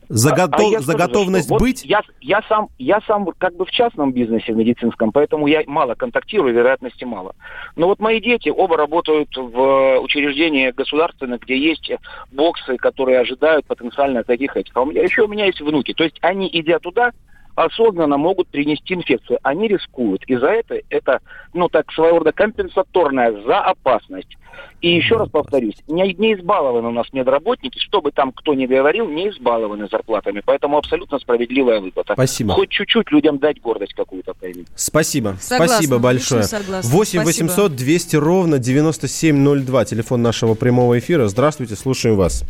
За, 0.09 0.31
готов- 0.31 0.75
а 0.75 0.81
за 0.81 0.97
готовность 0.97 1.45
что 1.45 1.53
вот 1.53 1.61
быть? 1.61 1.85
Я, 1.85 2.01
я, 2.19 2.41
сам, 2.49 2.67
я 2.77 2.99
сам 3.07 3.25
как 3.37 3.55
бы 3.55 3.65
в 3.65 3.71
частном 3.71 4.11
бизнесе, 4.11 4.53
в 4.53 4.57
медицинском, 4.57 5.11
поэтому 5.11 5.47
я 5.47 5.63
мало 5.67 5.95
контактирую, 5.95 6.53
вероятности 6.53 7.03
мало. 7.05 7.33
Но 7.75 7.87
вот 7.87 7.99
мои 7.99 8.19
дети 8.19 8.49
оба 8.49 8.77
работают 8.77 9.35
в 9.35 9.99
учреждении 9.99 10.71
государственных, 10.71 11.41
где 11.41 11.57
есть 11.57 11.91
боксы, 12.31 12.77
которые 12.77 13.19
ожидают 13.19 13.65
потенциально 13.65 14.23
таких 14.23 14.57
этих. 14.57 14.75
А 14.75 14.81
у 14.81 14.85
меня, 14.85 15.01
еще 15.03 15.23
у 15.23 15.27
меня 15.27 15.45
есть 15.45 15.61
внуки. 15.61 15.93
То 15.93 16.03
есть 16.03 16.17
они, 16.21 16.49
идя 16.51 16.79
туда, 16.79 17.11
осознанно 17.55 18.17
могут 18.17 18.47
принести 18.47 18.93
инфекцию. 18.93 19.39
Они 19.43 19.67
рискуют. 19.67 20.23
И 20.27 20.35
за 20.35 20.47
это 20.47 20.79
это, 20.89 21.19
ну 21.53 21.69
так, 21.69 21.91
своего 21.91 22.19
рода 22.19 22.31
компенсаторная 22.31 23.33
за 23.45 23.59
опасность. 23.59 24.37
И 24.81 24.95
еще 24.95 25.17
раз 25.17 25.29
повторюсь, 25.29 25.75
не, 25.87 26.13
не 26.13 26.33
избалованы 26.33 26.87
у 26.87 26.91
нас 26.91 27.05
медработники, 27.13 27.77
что 27.77 28.01
бы 28.01 28.11
там 28.11 28.31
кто 28.31 28.55
ни 28.55 28.65
говорил, 28.65 29.07
не 29.07 29.29
избалованы 29.29 29.87
зарплатами. 29.87 30.41
Поэтому 30.43 30.77
абсолютно 30.77 31.19
справедливая 31.19 31.79
выплата. 31.79 32.13
Спасибо. 32.13 32.55
Хоть 32.55 32.69
чуть-чуть 32.69 33.11
людям 33.11 33.37
дать 33.37 33.61
гордость 33.61 33.93
какую-то 33.93 34.33
проявить. 34.33 34.67
Спасибо. 34.75 35.37
Согласна, 35.39 35.75
Спасибо 35.75 35.99
большое. 35.99 36.43
согласна. 36.43 36.89
8 36.89 37.21
Спасибо. 37.21 37.47
800 37.47 37.75
200 37.75 38.15
ровно 38.15 38.57
9702. 38.57 39.85
Телефон 39.85 40.21
нашего 40.23 40.55
прямого 40.55 40.97
эфира. 40.97 41.27
Здравствуйте, 41.27 41.75
слушаем 41.75 42.15
вас. 42.15 42.43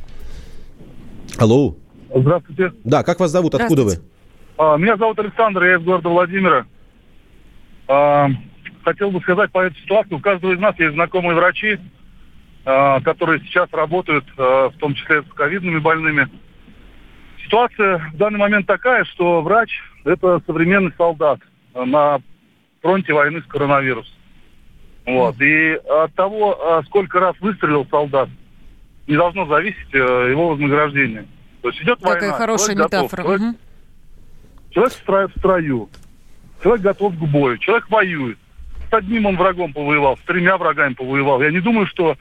Алло. 1.38 1.76
Здравствуйте. 2.14 2.72
Да, 2.84 3.04
как 3.04 3.20
вас 3.20 3.32
зовут? 3.32 3.56
Откуда 3.56 3.84
вы? 3.84 3.98
А, 4.58 4.78
Меня 4.78 4.98
зовут 4.98 5.20
Александр, 5.20 5.64
я 5.64 5.76
из 5.76 5.84
города 5.84 6.10
Владимира. 6.10 6.66
А, 7.88 8.28
Хотел 8.84 9.12
бы 9.12 9.22
сказать 9.22 9.52
по 9.52 9.60
этой 9.60 9.80
ситуации. 9.80 10.16
У 10.16 10.20
каждого 10.20 10.54
из 10.54 10.60
нас 10.60 10.78
есть 10.80 10.94
знакомые 10.94 11.36
врачи, 11.36 11.80
а, 12.66 13.00
которые 13.02 13.40
сейчас 13.42 13.70
работают, 13.72 14.26
в 14.36 14.74
том 14.80 14.96
числе 14.96 15.22
с 15.22 15.34
ковидными 15.34 15.78
больными. 15.78 16.28
Ситуация 17.46 18.00
в 18.14 18.18
данный 18.18 18.40
момент 18.40 18.66
такая, 18.66 19.04
что 19.06 19.42
врач– 19.42 19.70
это 20.06 20.42
современный 20.46 20.94
солдат 20.98 21.40
на 21.76 22.22
фронте 22.82 23.14
войны 23.14 23.42
с 23.42 23.46
коронавирусом. 23.46 24.14
Вот. 25.06 25.40
И 25.42 25.74
от 25.74 26.14
того, 26.16 26.82
сколько 26.86 27.20
раз 27.20 27.36
выстрелил 27.40 27.86
солдат, 27.90 28.30
не 29.08 29.16
должно 29.16 29.46
зависеть 29.48 29.94
э, 29.94 30.28
его 30.30 30.50
вознаграждение. 30.50 31.26
То 31.62 31.70
есть 31.70 31.82
идет 31.82 32.00
Какая 32.00 32.20
война. 32.20 32.38
хорошая 32.38 32.76
человек 32.76 32.92
готов, 32.92 33.12
метафора. 33.12 33.56
Человек 34.72 34.94
в 35.34 35.40
строю. 35.40 35.90
Человек 36.62 36.82
готов 36.84 37.16
к 37.16 37.20
бою. 37.20 37.58
Человек 37.58 37.90
воюет. 37.90 38.38
С 38.90 38.94
одним 38.94 39.26
он 39.26 39.38
врагом 39.38 39.74
повоевал, 39.74 40.18
с 40.18 40.22
тремя 40.22 40.58
врагами 40.58 40.94
повоевал. 40.94 41.42
Я 41.42 41.50
не 41.52 41.62
думаю, 41.62 41.88
что 41.88 42.18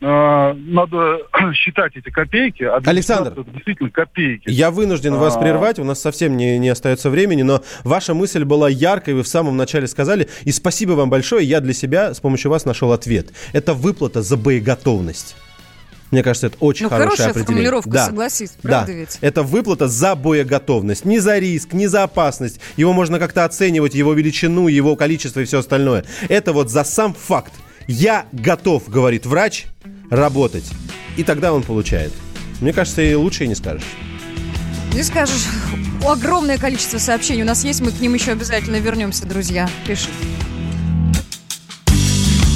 э, 0.00 0.54
надо 0.54 1.18
считать 1.54 1.96
эти 1.96 2.10
копейки. 2.10 2.64
А 2.64 2.80
Александр. 2.84 3.32
это 3.32 3.44
действительно 3.44 3.90
копейки. 3.90 4.50
Я 4.50 4.70
вынужден 4.70 5.14
вас 5.14 5.36
А. 5.36 5.40
прервать, 5.40 5.78
у 5.78 5.84
нас 5.84 6.00
совсем 6.00 6.36
не, 6.36 6.58
не 6.58 6.68
остается 6.70 7.08
времени, 7.08 7.42
но 7.42 7.62
ваша 7.84 8.14
мысль 8.14 8.44
была 8.44 8.68
яркой, 8.68 9.14
вы 9.14 9.22
в 9.22 9.28
самом 9.28 9.56
начале 9.56 9.86
сказали, 9.86 10.28
и 10.44 10.50
спасибо 10.50 10.92
вам 10.92 11.08
большое, 11.08 11.46
я 11.46 11.60
для 11.60 11.72
себя 11.72 12.12
с 12.12 12.20
помощью 12.20 12.50
вас 12.50 12.64
нашел 12.64 12.92
ответ. 12.92 13.28
Это 13.52 13.74
выплата 13.74 14.22
за 14.22 14.36
боеготовность. 14.36 15.36
Мне 16.10 16.22
кажется, 16.22 16.46
это 16.46 16.56
очень 16.60 16.84
Ну, 16.84 16.90
хорошее 16.90 17.10
хорошая 17.10 17.30
определение. 17.30 17.54
формулировка, 17.70 17.90
да. 17.90 18.06
согласись, 18.06 18.50
правда 18.62 18.86
да. 18.86 18.92
ведь? 18.98 19.18
Это 19.20 19.42
выплата 19.42 19.88
за 19.88 20.14
боеготовность. 20.14 21.04
Не 21.04 21.18
за 21.18 21.38
риск, 21.38 21.74
не 21.74 21.86
за 21.86 22.04
опасность. 22.04 22.60
Его 22.76 22.92
можно 22.94 23.18
как-то 23.18 23.44
оценивать, 23.44 23.94
его 23.94 24.14
величину, 24.14 24.68
его 24.68 24.96
количество 24.96 25.40
и 25.40 25.44
все 25.44 25.58
остальное. 25.58 26.04
Это 26.30 26.52
вот 26.54 26.70
за 26.70 26.84
сам 26.84 27.12
факт. 27.14 27.52
Я 27.86 28.26
готов, 28.32 28.88
говорит 28.88 29.26
врач, 29.26 29.66
работать. 30.10 30.64
И 31.16 31.24
тогда 31.24 31.52
он 31.52 31.62
получает. 31.62 32.12
Мне 32.60 32.72
кажется, 32.72 33.02
и 33.02 33.12
лучше 33.14 33.44
и 33.44 33.46
не 33.48 33.54
скажешь. 33.54 33.84
Не 34.94 35.02
скажешь. 35.02 35.44
Огромное 36.06 36.56
количество 36.58 36.96
сообщений 36.98 37.42
у 37.42 37.46
нас 37.46 37.64
есть, 37.64 37.80
мы 37.82 37.90
к 37.92 38.00
ним 38.00 38.14
еще 38.14 38.32
обязательно 38.32 38.76
вернемся, 38.76 39.26
друзья. 39.26 39.68
Пиши. 39.86 40.08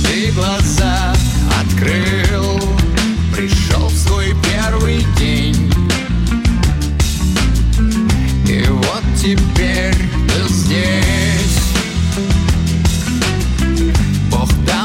Ты 0.05 0.31
глаза 0.33 1.15
открыл, 1.61 2.59
первый 4.73 5.05
день. 5.19 5.71
И 8.49 8.65
вот 8.69 9.03
теперь 9.21 9.95
ты 10.29 10.49
здесь. 10.49 11.61
Бог 14.31 14.49
дал 14.67 14.82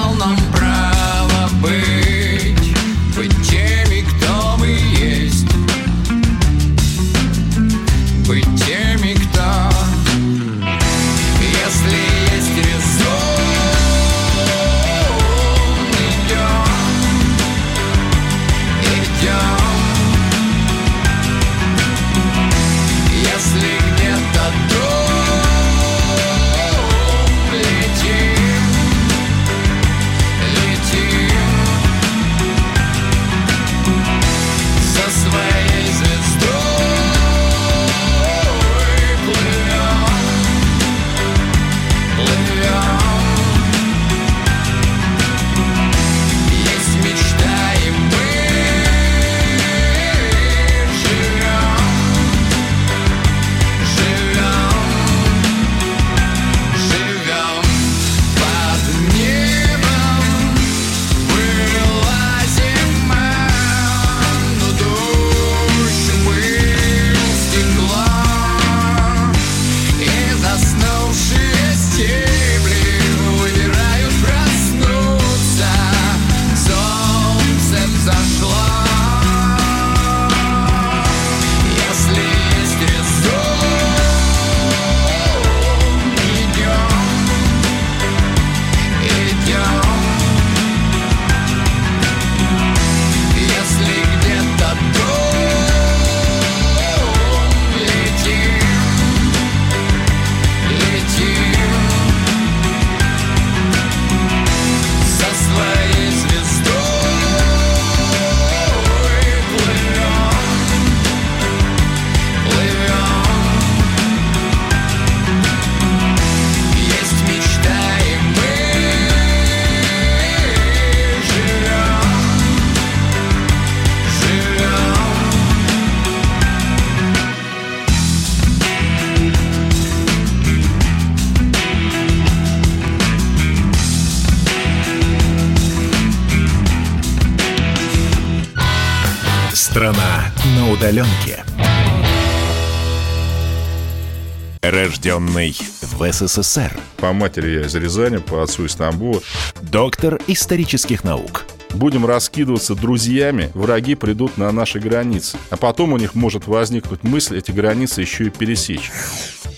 в 146.11 146.27
СССР. 146.27 146.77
По 146.97 147.13
матери 147.13 147.59
я 147.59 147.65
из 147.65 147.75
Рязани, 147.75 148.17
по 148.17 148.43
отцу 148.43 148.65
из 148.65 148.75
Тамбова. 148.75 149.21
Доктор 149.61 150.19
исторических 150.27 151.03
наук. 151.03 151.45
Будем 151.73 152.05
раскидываться 152.05 152.75
друзьями, 152.75 153.51
враги 153.53 153.95
придут 153.95 154.37
на 154.37 154.51
наши 154.51 154.79
границы. 154.79 155.37
А 155.49 155.57
потом 155.57 155.93
у 155.93 155.97
них 155.97 156.15
может 156.15 156.47
возникнуть 156.47 157.03
мысль 157.03 157.37
эти 157.37 157.51
границы 157.51 158.01
еще 158.01 158.25
и 158.25 158.29
пересечь. 158.29 158.91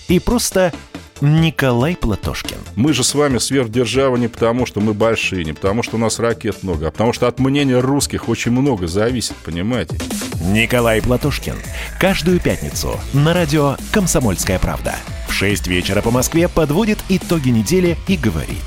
И 0.08 0.18
просто 0.18 0.72
Николай 1.20 1.96
Платошкин. 1.96 2.58
Мы 2.76 2.92
же 2.92 3.04
с 3.04 3.14
вами 3.14 3.38
сверхдержава 3.38 4.16
не 4.16 4.28
потому, 4.28 4.66
что 4.66 4.80
мы 4.80 4.94
большие, 4.94 5.44
не 5.44 5.52
потому, 5.52 5.82
что 5.82 5.96
у 5.96 5.98
нас 5.98 6.18
ракет 6.18 6.62
много, 6.62 6.88
а 6.88 6.90
потому 6.90 7.12
что 7.12 7.28
от 7.28 7.38
мнения 7.38 7.78
русских 7.78 8.28
очень 8.28 8.52
много 8.52 8.86
зависит, 8.86 9.36
понимаете? 9.44 9.98
Николай 10.42 11.00
Платошкин. 11.02 11.56
Каждую 12.00 12.40
пятницу 12.40 12.98
на 13.12 13.34
радио 13.34 13.76
«Комсомольская 13.92 14.58
правда». 14.58 14.96
В 15.40 15.42
6 15.42 15.68
вечера 15.68 16.02
по 16.02 16.10
Москве 16.10 16.48
подводит 16.48 16.98
итоги 17.08 17.48
недели 17.48 17.96
и 18.06 18.18
говорит. 18.18 18.58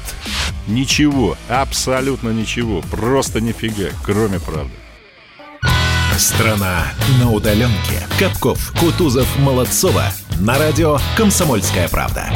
Ничего, 0.66 1.38
абсолютно 1.48 2.30
ничего, 2.30 2.82
просто 2.90 3.42
нифига, 3.42 3.90
кроме 4.04 4.40
правды. 4.40 4.74
Страна 6.18 6.88
на 7.20 7.30
удаленке. 7.32 8.08
Капков, 8.18 8.74
Кутузов, 8.80 9.28
Молодцова. 9.38 10.06
На 10.40 10.58
радио 10.58 10.98
«Комсомольская 11.16 11.88
правда». 11.90 12.34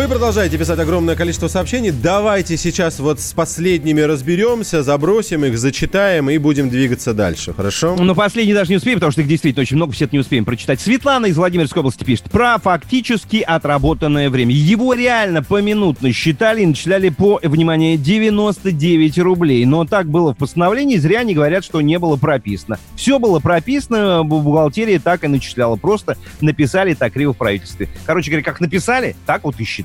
Вы 0.00 0.06
продолжаете 0.06 0.56
писать 0.56 0.78
огромное 0.78 1.16
количество 1.16 1.48
сообщений. 1.48 1.90
Давайте 1.90 2.56
сейчас 2.56 3.00
вот 3.00 3.18
с 3.18 3.32
последними 3.32 4.00
разберемся, 4.00 4.84
забросим 4.84 5.44
их, 5.44 5.58
зачитаем 5.58 6.30
и 6.30 6.38
будем 6.38 6.70
двигаться 6.70 7.12
дальше. 7.12 7.52
Хорошо? 7.52 7.96
Ну, 7.98 8.14
последний 8.14 8.54
даже 8.54 8.70
не 8.70 8.76
успеем, 8.76 8.98
потому 8.98 9.10
что 9.10 9.22
их 9.22 9.26
действительно 9.26 9.62
очень 9.62 9.76
много, 9.76 9.92
все 9.92 10.04
это 10.04 10.14
не 10.14 10.20
успеем 10.20 10.44
прочитать. 10.44 10.80
Светлана 10.80 11.26
из 11.26 11.36
Владимирской 11.36 11.80
области 11.80 12.04
пишет 12.04 12.30
про 12.30 12.58
фактически 12.58 13.38
отработанное 13.38 14.30
время. 14.30 14.54
Его 14.54 14.94
реально 14.94 15.42
поминутно 15.42 16.12
считали 16.12 16.62
и 16.62 16.66
начисляли 16.66 17.08
по, 17.08 17.40
внимание, 17.42 17.96
99 17.96 19.18
рублей. 19.18 19.66
Но 19.66 19.84
так 19.86 20.08
было 20.08 20.34
в 20.34 20.36
постановлении, 20.38 20.98
зря 20.98 21.24
не 21.24 21.34
говорят, 21.34 21.64
что 21.64 21.80
не 21.80 21.98
было 21.98 22.16
прописано. 22.16 22.78
Все 22.94 23.18
было 23.18 23.40
прописано, 23.40 24.22
бухгалтерия 24.22 25.00
так 25.00 25.24
и 25.24 25.26
начисляла. 25.26 25.74
Просто 25.74 26.16
написали 26.40 26.94
так 26.94 27.12
криво 27.12 27.34
в 27.34 27.36
правительстве. 27.36 27.88
Короче 28.06 28.30
говоря, 28.30 28.44
как 28.44 28.60
написали, 28.60 29.16
так 29.26 29.42
вот 29.42 29.58
и 29.58 29.64
считали. 29.64 29.79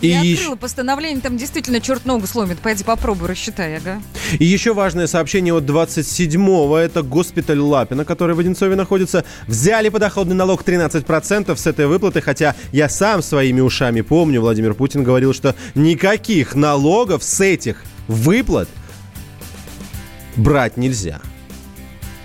И 0.00 0.08
Я 0.08 0.20
открыла 0.20 0.56
постановление, 0.56 1.22
там 1.22 1.36
действительно 1.36 1.80
черт 1.80 2.04
ногу 2.04 2.26
сломит. 2.26 2.58
Пойди 2.58 2.84
попробуй, 2.84 3.28
рассчитай, 3.28 3.76
ага. 3.76 4.02
И 4.38 4.44
еще 4.44 4.74
важное 4.74 5.06
сообщение 5.06 5.54
от 5.54 5.64
27-го. 5.64 6.76
Это 6.76 7.02
госпиталь 7.02 7.58
Лапина, 7.58 8.04
который 8.04 8.34
в 8.34 8.38
Одинцове 8.38 8.76
находится. 8.76 9.24
Взяли 9.46 9.88
подоходный 9.88 10.34
налог 10.34 10.62
13% 10.62 11.56
с 11.56 11.66
этой 11.66 11.86
выплаты, 11.86 12.20
хотя 12.20 12.54
я 12.72 12.88
сам 12.88 13.22
своими 13.22 13.60
ушами 13.60 14.02
помню, 14.02 14.40
Владимир 14.40 14.74
Путин 14.74 15.04
говорил, 15.04 15.32
что 15.32 15.54
никаких 15.74 16.54
налогов 16.54 17.22
с 17.22 17.40
этих 17.40 17.82
выплат 18.08 18.68
брать 20.36 20.76
нельзя. 20.76 21.20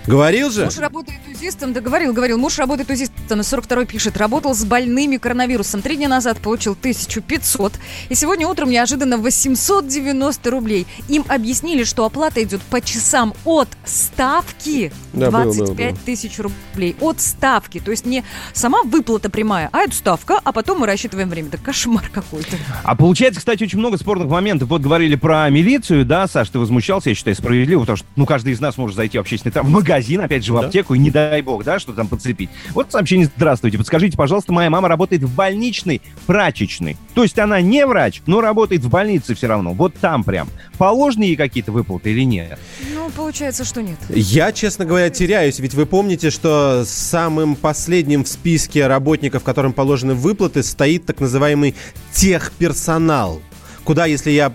Говорил 0.06 0.50
же? 0.50 0.64
Муж 0.64 0.78
работает 0.78 1.20
УЗИстом, 1.40 1.72
да 1.72 1.80
говорил, 1.80 2.12
говорил. 2.12 2.36
Муж 2.38 2.58
работает 2.58 2.90
УЗИстом, 2.90 3.38
на 3.38 3.42
42 3.42 3.86
пишет. 3.86 4.16
Работал 4.18 4.54
с 4.54 4.64
больными 4.64 5.16
коронавирусом. 5.16 5.80
Три 5.80 5.96
дня 5.96 6.08
назад 6.08 6.38
получил 6.38 6.72
1500. 6.72 7.72
И 8.10 8.14
сегодня 8.14 8.46
утром 8.46 8.68
неожиданно 8.70 9.16
890 9.16 10.50
рублей. 10.50 10.86
Им 11.08 11.24
объяснили, 11.28 11.84
что 11.84 12.04
оплата 12.04 12.42
идет 12.42 12.60
по 12.62 12.80
часам 12.82 13.32
от 13.44 13.68
ставки 13.84 14.92
Да, 15.12 15.30
было, 15.30 15.44
25 15.44 15.76
было, 15.76 15.86
было. 15.88 15.98
тысяч 16.04 16.38
рублей. 16.38 16.96
От 17.00 17.20
ставки. 17.20 17.80
То 17.80 17.90
есть 17.90 18.04
не 18.04 18.22
сама 18.52 18.82
выплата 18.82 19.30
прямая, 19.30 19.70
а 19.72 19.80
это 19.80 19.94
ставка, 19.94 20.38
а 20.44 20.52
потом 20.52 20.80
мы 20.80 20.86
рассчитываем 20.86 21.28
время. 21.30 21.48
Да 21.50 21.58
кошмар 21.58 22.08
какой-то. 22.12 22.56
А 22.84 22.94
получается, 22.94 23.40
кстати, 23.40 23.64
очень 23.64 23.78
много 23.78 23.96
спорных 23.96 24.28
моментов. 24.28 24.68
Вот 24.68 24.82
говорили 24.82 25.14
про 25.14 25.48
милицию, 25.48 26.04
да, 26.04 26.26
Саш, 26.28 26.50
ты 26.50 26.58
возмущался, 26.58 27.08
я 27.08 27.14
считаю, 27.14 27.34
справедливо, 27.36 27.80
потому 27.80 27.96
что, 27.96 28.06
ну, 28.16 28.26
каждый 28.26 28.52
из 28.52 28.60
нас 28.60 28.76
может 28.76 28.96
зайти 28.96 29.16
в 29.16 29.22
общественный 29.22 29.52
там, 29.52 29.66
в 29.66 29.70
магазин, 29.70 30.20
опять 30.20 30.44
же, 30.44 30.52
в 30.52 30.60
Да. 30.60 30.66
аптеку, 30.66 30.94
и 30.94 30.98
не 30.98 31.10
дай 31.30 31.42
бог, 31.42 31.64
да, 31.64 31.78
что 31.78 31.92
там 31.92 32.08
подцепить. 32.08 32.50
Вот 32.70 32.90
сообщение, 32.90 33.30
здравствуйте, 33.36 33.78
подскажите, 33.78 34.16
пожалуйста, 34.16 34.52
моя 34.52 34.68
мама 34.68 34.88
работает 34.88 35.22
в 35.22 35.34
больничной 35.34 36.02
прачечной. 36.26 36.96
То 37.14 37.22
есть 37.22 37.38
она 37.38 37.60
не 37.60 37.86
врач, 37.86 38.20
но 38.26 38.40
работает 38.40 38.82
в 38.82 38.90
больнице 38.90 39.34
все 39.34 39.46
равно, 39.46 39.72
вот 39.72 39.94
там 39.94 40.24
прям. 40.24 40.48
Положены 40.76 41.24
ей 41.24 41.36
какие-то 41.36 41.72
выплаты 41.72 42.10
или 42.10 42.24
нет? 42.24 42.58
Ну, 42.94 43.10
получается, 43.10 43.64
что 43.64 43.80
нет. 43.80 43.98
Я, 44.08 44.52
честно 44.52 44.84
говоря, 44.84 45.08
теряюсь, 45.10 45.60
ведь 45.60 45.74
вы 45.74 45.86
помните, 45.86 46.30
что 46.30 46.84
самым 46.84 47.54
последним 47.54 48.24
в 48.24 48.28
списке 48.28 48.86
работников, 48.86 49.44
которым 49.44 49.72
положены 49.72 50.14
выплаты, 50.14 50.62
стоит 50.62 51.06
так 51.06 51.20
называемый 51.20 51.76
техперсонал 52.12 53.40
куда, 53.84 54.06
если 54.06 54.30
я, 54.30 54.52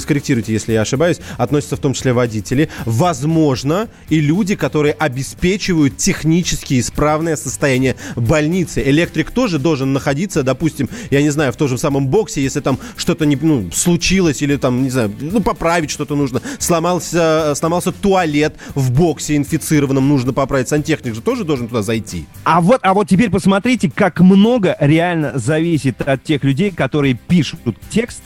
скорректируйте, 0.00 0.52
если 0.52 0.72
я 0.72 0.82
ошибаюсь, 0.82 1.18
относятся 1.36 1.76
в 1.76 1.80
том 1.80 1.92
числе 1.92 2.12
водители, 2.12 2.68
возможно, 2.84 3.88
и 4.08 4.20
люди, 4.20 4.56
которые 4.56 4.94
обеспечивают 4.94 5.96
технически 5.96 6.80
исправное 6.80 7.36
состояние 7.36 7.96
больницы. 8.14 8.82
Электрик 8.82 9.30
тоже 9.30 9.58
должен 9.58 9.92
находиться, 9.92 10.42
допустим, 10.42 10.88
я 11.10 11.22
не 11.22 11.30
знаю, 11.30 11.52
в 11.52 11.56
том 11.56 11.68
же 11.68 11.78
самом 11.78 12.08
боксе, 12.08 12.42
если 12.42 12.60
там 12.60 12.78
что-то 12.96 13.26
не, 13.26 13.36
ну, 13.36 13.70
случилось 13.72 14.42
или 14.42 14.56
там, 14.56 14.82
не 14.82 14.90
знаю, 14.90 15.12
ну, 15.20 15.40
поправить 15.40 15.90
что-то 15.90 16.16
нужно. 16.16 16.40
Сломался, 16.58 17.54
сломался 17.54 17.92
туалет 17.92 18.54
в 18.74 18.92
боксе 18.92 19.36
инфицированном, 19.36 20.08
нужно 20.08 20.32
поправить. 20.32 20.68
Сантехник 20.68 21.14
же 21.14 21.20
тоже 21.20 21.44
должен 21.44 21.68
туда 21.68 21.82
зайти. 21.82 22.26
А 22.44 22.60
вот, 22.60 22.80
а 22.82 22.94
вот 22.94 23.08
теперь 23.08 23.30
посмотрите, 23.30 23.90
как 23.92 24.20
много 24.20 24.76
реально 24.80 25.32
зависит 25.38 26.00
от 26.02 26.24
тех 26.24 26.44
людей, 26.44 26.70
которые 26.70 27.14
пишут 27.14 27.60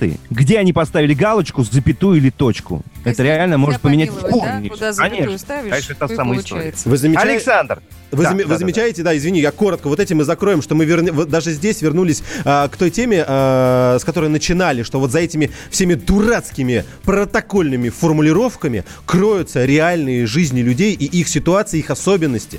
тексты, 0.01 0.19
где 0.31 0.59
они 0.59 0.73
поставили 0.73 1.15
галочку, 1.15 1.63
запятую 1.63 2.19
или 2.19 2.31
точку. 2.31 2.83
Это 3.05 3.23
реально 3.23 3.59
может 3.59 3.81
поменять 3.81 4.11
да? 4.11 4.29
Куда 4.69 4.93
запятую 4.93 5.21
Конечно, 5.21 5.39
ставишь, 5.39 5.71
конечно, 5.71 5.93
это 5.93 6.09
то 6.09 6.15
самая 6.17 6.39
история. 6.41 6.75
Вы 6.85 6.97
замечаете- 6.97 7.31
Александр. 7.31 7.83
Вы, 8.11 8.25
Да, 8.25 8.31
заме- 8.31 8.39
да, 8.39 8.43
вы 8.43 8.45
да, 8.45 8.49
да. 8.55 8.59
замечаете, 8.59 9.03
да, 9.03 9.17
извини, 9.17 9.41
я 9.41 9.53
коротко, 9.53 9.89
вот 9.89 10.01
этим 10.01 10.19
мы 10.19 10.25
закроем, 10.25 10.63
что 10.63 10.75
мы 10.75 10.85
вот 11.13 11.29
даже 11.29 11.53
здесь 11.53 11.81
вернулись 11.81 12.23
а, 12.45 12.69
к 12.69 12.77
той 12.77 12.91
теме, 12.91 13.25
а, 13.27 13.99
с 14.01 14.05
которой 14.05 14.29
начинали, 14.29 14.83
что 14.83 14.99
вот 14.99 15.13
за 15.13 15.21
этими 15.21 15.51
всеми 15.71 15.95
дурацкими 15.95 16.85
протокольными 17.05 17.89
формулировками 17.89 18.85
кроются 19.07 19.65
реальные 19.65 20.27
жизни 20.27 20.61
людей 20.61 20.95
и 20.95 21.05
их 21.05 21.29
ситуации, 21.29 21.79
их 21.79 21.91
особенности. 21.91 22.59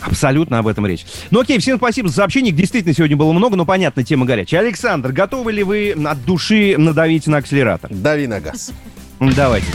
Абсолютно 0.00 0.58
об 0.58 0.66
этом 0.66 0.86
речь. 0.86 1.06
Ну 1.30 1.40
окей, 1.40 1.58
всем 1.58 1.78
спасибо 1.78 2.08
за 2.08 2.16
сообщение. 2.16 2.50
Их 2.50 2.56
действительно 2.56 2.94
сегодня 2.94 3.16
было 3.16 3.32
много, 3.32 3.56
но 3.56 3.64
понятно, 3.64 4.04
тема 4.04 4.26
горячая. 4.26 4.60
Александр, 4.60 5.12
готовы 5.12 5.52
ли 5.52 5.62
вы 5.62 5.92
от 5.92 6.24
души 6.24 6.74
надавить 6.76 7.26
на 7.26 7.38
акселератор? 7.38 7.90
Дави 7.92 8.26
на 8.26 8.40
газ. 8.40 8.72
Давайте. 9.20 9.66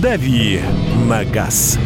«Дави 0.00 0.60
на 1.08 1.24
газ». 1.24 1.78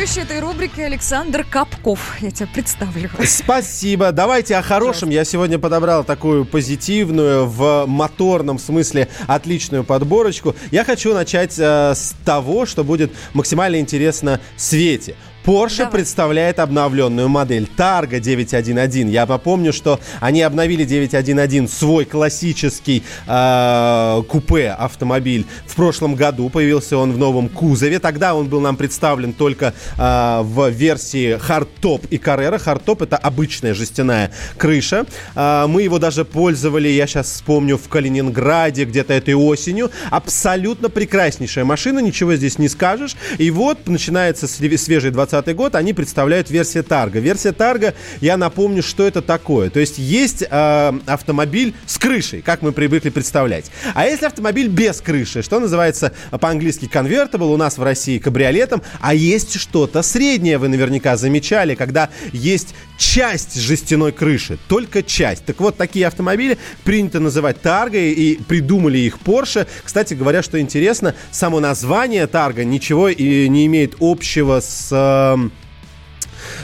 Ведущий 0.00 0.20
этой 0.22 0.40
рубрики 0.40 0.80
Александр 0.80 1.44
Капков. 1.44 2.16
Я 2.22 2.30
тебя 2.30 2.48
представлю. 2.54 3.10
Спасибо. 3.22 4.12
Давайте 4.12 4.56
о 4.56 4.62
хорошем. 4.62 5.10
Я 5.10 5.26
сегодня 5.26 5.58
подобрал 5.58 6.04
такую 6.04 6.46
позитивную, 6.46 7.44
в 7.46 7.84
моторном 7.86 8.58
смысле 8.58 9.08
отличную 9.26 9.84
подборочку. 9.84 10.56
Я 10.70 10.84
хочу 10.84 11.12
начать 11.12 11.58
э, 11.58 11.92
с 11.94 12.14
того, 12.24 12.64
что 12.64 12.82
будет 12.82 13.12
максимально 13.34 13.78
интересно 13.78 14.40
Свете. 14.56 15.16
Porsche 15.44 15.90
представляет 15.90 16.58
обновленную 16.58 17.28
модель 17.28 17.66
Targa 17.76 18.20
911. 18.20 19.06
Я 19.10 19.24
напомню, 19.24 19.72
что 19.72 19.98
они 20.20 20.42
обновили 20.42 20.84
911 20.84 21.70
свой 21.72 22.04
классический 22.04 23.02
э, 23.26 24.22
купе 24.28 24.68
автомобиль 24.68 25.46
в 25.66 25.74
прошлом 25.76 26.14
году. 26.14 26.50
Появился 26.50 26.98
он 26.98 27.12
в 27.12 27.18
новом 27.18 27.48
кузове. 27.48 28.00
Тогда 28.00 28.34
он 28.34 28.48
был 28.48 28.60
нам 28.60 28.76
представлен 28.76 29.32
только 29.32 29.72
э, 29.96 30.40
в 30.42 30.68
версии 30.68 31.38
Hardtop 31.38 32.06
и 32.10 32.18
Carrera. 32.18 32.62
Hardtop 32.62 33.04
это 33.04 33.16
обычная 33.16 33.72
жестяная 33.72 34.32
крыша. 34.58 35.06
Э, 35.34 35.64
мы 35.66 35.82
его 35.82 35.98
даже 35.98 36.26
пользовали, 36.26 36.88
я 36.88 37.06
сейчас 37.06 37.28
вспомню, 37.28 37.78
в 37.78 37.88
Калининграде 37.88 38.84
где-то 38.84 39.14
этой 39.14 39.34
осенью. 39.34 39.90
Абсолютно 40.10 40.90
прекраснейшая 40.90 41.64
машина, 41.64 42.00
ничего 42.00 42.34
здесь 42.34 42.58
не 42.58 42.68
скажешь. 42.68 43.16
И 43.38 43.50
вот 43.50 43.88
начинается 43.88 44.44
све- 44.44 44.76
свежий 44.76 45.10
20 45.10 45.29
год, 45.54 45.74
они 45.74 45.92
представляют 45.92 46.50
версию 46.50 46.84
Тарга. 46.84 47.20
Версия 47.20 47.52
Тарга, 47.52 47.94
я 48.20 48.36
напомню, 48.36 48.82
что 48.82 49.06
это 49.06 49.22
такое. 49.22 49.70
То 49.70 49.80
есть 49.80 49.98
есть 49.98 50.42
э, 50.42 50.92
автомобиль 51.06 51.74
с 51.86 51.98
крышей, 51.98 52.42
как 52.42 52.62
мы 52.62 52.72
привыкли 52.72 53.10
представлять. 53.10 53.70
А 53.94 54.06
если 54.06 54.26
автомобиль 54.26 54.68
без 54.68 55.00
крыши, 55.00 55.42
что 55.42 55.60
называется 55.60 56.12
по-английски 56.30 56.90
convertible, 56.92 57.52
у 57.52 57.56
нас 57.56 57.78
в 57.78 57.82
России 57.82 58.18
кабриолетом, 58.18 58.82
а 59.00 59.14
есть 59.14 59.58
что-то 59.58 60.02
среднее, 60.02 60.58
вы 60.58 60.68
наверняка 60.68 61.16
замечали, 61.16 61.74
когда 61.74 62.10
есть 62.32 62.74
часть 63.00 63.58
жестяной 63.58 64.12
крыши, 64.12 64.58
только 64.68 65.02
часть. 65.02 65.46
Так 65.46 65.58
вот, 65.60 65.78
такие 65.78 66.06
автомобили 66.06 66.58
принято 66.84 67.18
называть 67.18 67.62
Таргой, 67.62 68.12
и 68.12 68.36
придумали 68.42 68.98
их 68.98 69.18
Porsche. 69.24 69.66
Кстати 69.82 70.12
говоря, 70.12 70.42
что 70.42 70.60
интересно, 70.60 71.14
само 71.30 71.60
название 71.60 72.26
Тарга 72.26 72.62
ничего 72.62 73.08
и 73.08 73.48
не 73.48 73.64
имеет 73.66 73.96
общего 74.00 74.60
с... 74.60 74.88
эм, 74.92 75.50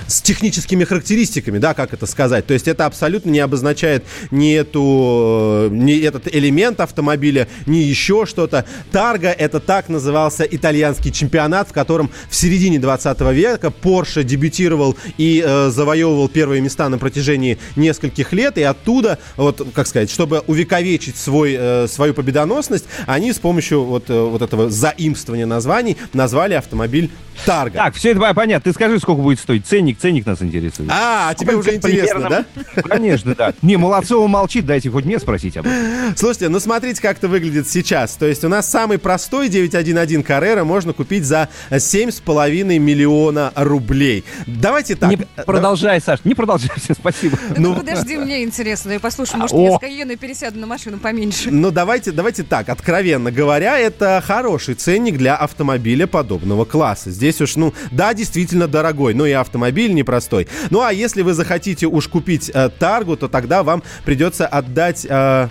с 0.07 0.21
техническими 0.21 0.85
характеристиками, 0.85 1.59
да, 1.59 1.75
как 1.75 1.93
это 1.93 2.07
сказать. 2.07 2.47
То 2.47 2.55
есть 2.55 2.69
это 2.69 2.87
абсолютно 2.87 3.31
не 3.31 3.41
обозначает 3.41 4.05
ни, 4.31 4.55
эту, 4.55 5.69
э, 5.71 5.75
ни 5.75 5.99
этот 5.99 6.35
элемент 6.35 6.81
автомобиля, 6.81 7.49
ни 7.67 7.79
еще 7.79 8.27
что-то. 8.27 8.65
Тарго 8.93 9.29
это 9.29 9.61
так 9.61 9.89
назывался 9.89 10.45
итальянский 10.45 11.13
чемпионат, 11.13 11.69
в 11.69 11.73
котором 11.73 12.11
в 12.29 12.37
середине 12.37 12.79
20 12.79 13.21
века 13.33 13.73
Porsche 13.83 14.23
дебютировал 14.23 14.97
и 15.19 15.43
э, 15.45 15.71
завоевывал 15.71 16.29
первые 16.29 16.61
места 16.61 16.89
на 16.89 16.99
протяжении 16.99 17.59
нескольких 17.77 18.33
лет. 18.33 18.59
И 18.59 18.63
оттуда, 18.63 19.19
вот, 19.37 19.67
как 19.75 19.87
сказать, 19.87 20.11
чтобы 20.11 20.41
увековечить 20.47 21.17
свой, 21.17 21.57
э, 21.59 21.87
свою 21.89 22.15
победоносность, 22.15 22.87
они 23.07 23.33
с 23.33 23.39
помощью 23.39 23.85
вот, 23.85 24.11
э, 24.11 24.21
вот 24.21 24.43
этого 24.43 24.71
заимствования 24.71 25.47
названий 25.47 25.97
назвали 26.13 26.55
автомобиль 26.55 27.11
Тарго. 27.45 27.77
Так, 27.77 27.95
все 27.95 28.13
это 28.13 28.35
понятно. 28.35 28.71
Ты 28.71 28.75
скажи, 28.75 28.99
сколько 28.99 29.21
будет 29.21 29.39
стоить. 29.39 29.67
Ценник, 29.77 29.99
ценник 29.99 30.25
нас 30.25 30.41
интересует. 30.41 30.89
А, 30.91 31.35
тебе 31.35 31.55
уже 31.55 31.75
интересно, 31.75 32.31
да? 32.31 32.45
Конечно, 32.83 33.35
да. 33.35 33.53
Не, 33.61 33.77
Молодцова 33.77 34.27
молчит, 34.27 34.65
дайте 34.65 34.89
хоть 34.89 35.05
мне 35.05 35.19
спросить 35.19 35.55
об 35.59 35.67
этом. 35.67 36.17
Слушайте, 36.17 36.49
ну 36.49 36.61
смотрите, 36.61 37.03
как 37.03 37.19
это 37.19 37.29
выглядит 37.29 37.69
сейчас. 37.69 38.15
То 38.15 38.25
есть 38.25 38.43
у 38.43 38.49
нас 38.49 38.71
самый 38.71 38.99
простой 38.99 39.51
911 39.51 40.25
Carrera 40.25 40.65
можно 40.65 40.95
купить 40.95 41.25
за 41.25 41.51
7,5 41.71 42.79
миллиона 42.79 43.53
рублей. 43.55 44.25
Давайте 44.47 44.97
так. 44.97 45.11
Не 45.11 45.19
продолжай, 45.45 46.01
Саш, 46.01 46.21
не 46.25 46.35
продолжай, 46.35 46.71
спасибо. 46.99 47.39
Ну, 47.55 47.75
подожди, 47.75 48.17
мне 48.17 48.43
интересно. 48.43 48.93
Я 48.93 49.01
послушаю, 49.01 49.41
может, 49.41 49.55
О. 49.55 49.61
я 49.61 49.77
с 49.77 49.79
Каеной 49.79 50.17
пересяду 50.17 50.59
на 50.59 50.67
машину 50.67 50.97
поменьше. 50.97 51.51
Ну, 51.51 51.71
давайте, 51.71 52.13
давайте 52.13 52.45
так, 52.45 52.71
откровенно 52.71 53.31
говоря, 53.31 53.79
это 53.79 54.23
хороший 54.27 54.75
ценник 54.75 55.19
для 55.19 55.37
автомобиля 55.37 56.07
подобного 56.07 56.65
класса. 56.65 57.11
Здесь 57.11 57.43
уж, 57.43 57.57
ну, 57.57 57.75
да, 57.91 58.15
действительно 58.15 58.69
дорогой, 58.69 59.13
но 59.13 59.27
и 59.27 59.33
автомобиль 59.33 59.66
непростой. 59.73 60.49
Ну, 60.71 60.83
а 60.83 60.93
если 60.93 61.23
вы 61.23 61.35
захотите 61.35 61.87
уж 61.87 62.09
купить 62.09 62.51
э, 62.53 62.69
Таргу, 62.79 63.17
то 63.17 63.29
тогда 63.29 63.63
вам 63.63 63.83
придется 64.05 64.47
отдать... 64.47 65.07
э, 65.09 65.49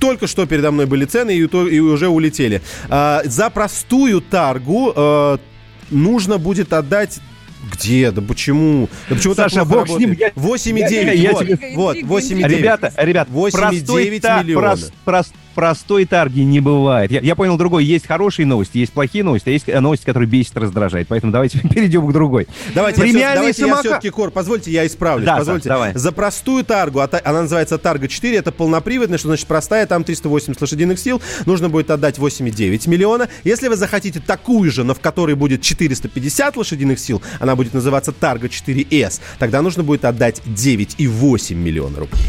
только 0.00 0.26
что 0.26 0.46
передо 0.46 0.70
мной 0.70 0.86
были 0.86 1.04
цены 1.04 1.36
и, 1.36 1.46
то- 1.46 1.68
и 1.68 1.78
уже 1.80 2.08
улетели. 2.08 2.62
А, 2.88 3.20
за 3.24 3.50
простую 3.50 4.22
таргу 4.22 4.90
э, 4.96 5.38
нужно 5.90 6.38
будет 6.38 6.72
отдать 6.72 7.18
где? 7.72 8.10
Да 8.10 8.22
почему? 8.22 8.88
Да 9.10 9.16
почему 9.16 9.34
так 9.34 9.50
Саша, 9.50 9.66
плохо 9.66 9.86
бог 9.86 9.96
с 9.96 10.00
ним, 10.00 10.10
работает? 10.10 10.32
я- 10.36 10.42
8,9. 10.42 11.04
я- 11.04 11.12
я 11.12 11.32
вот, 11.32 11.40
тебе- 11.46 11.72
вот, 11.74 11.96
8,9. 11.96 12.48
Ребята, 12.48 12.92
ребят, 12.96 13.28
8,9 13.28 14.20
та- 14.20 14.42
миллиона. 14.42 14.66
прос- 14.72 14.92
прос- 15.04 15.32
простой 15.56 16.04
тарги 16.04 16.40
не 16.40 16.60
бывает. 16.60 17.10
Я, 17.10 17.20
я 17.20 17.34
понял 17.34 17.56
другой. 17.56 17.84
Есть 17.84 18.06
хорошие 18.06 18.44
новости, 18.46 18.76
есть 18.78 18.92
плохие 18.92 19.24
новости, 19.24 19.48
а 19.48 19.52
есть 19.52 19.68
э, 19.68 19.80
новости, 19.80 20.04
которые 20.04 20.28
бесит, 20.28 20.56
раздражает. 20.56 21.08
Поэтому 21.08 21.32
давайте 21.32 21.58
перейдем 21.74 22.06
к 22.06 22.12
другой. 22.12 22.46
Давайте, 22.74 23.00
я, 23.00 23.06
всё- 23.06 23.12
Премиальные 23.14 23.36
давайте 23.36 23.62
я 23.62 23.68
самокат- 23.68 23.80
все-таки, 23.80 24.10
Кор, 24.10 24.30
позвольте, 24.30 24.70
я 24.70 24.86
исправлюсь. 24.86 25.24
Да, 25.26 25.38
позвольте. 25.38 25.68
Саш, 25.68 25.74
давай. 25.76 25.94
За 25.94 26.12
простую 26.12 26.62
таргу, 26.62 27.00
а 27.00 27.08
она 27.24 27.42
называется 27.42 27.78
Тарга 27.78 28.06
4, 28.06 28.36
это 28.36 28.52
полноприводная, 28.52 29.16
что 29.18 29.28
значит 29.28 29.46
простая, 29.46 29.86
там 29.86 30.04
380 30.04 30.60
лошадиных 30.60 30.98
сил, 30.98 31.22
нужно 31.46 31.70
будет 31.70 31.90
отдать 31.90 32.18
8,9 32.18 32.88
миллиона. 32.88 33.28
Если 33.42 33.68
вы 33.68 33.76
захотите 33.76 34.20
такую 34.20 34.70
же, 34.70 34.84
но 34.84 34.94
в 34.94 35.00
которой 35.00 35.36
будет 35.36 35.62
450 35.62 36.56
лошадиных 36.58 36.98
сил, 36.98 37.22
она 37.40 37.56
будет 37.56 37.72
называться 37.72 38.12
Тарга 38.12 38.48
4S, 38.48 39.20
тогда 39.38 39.62
нужно 39.62 39.82
будет 39.82 40.04
отдать 40.04 40.42
9,8 40.44 41.54
миллиона 41.54 41.98
рублей. 42.00 42.20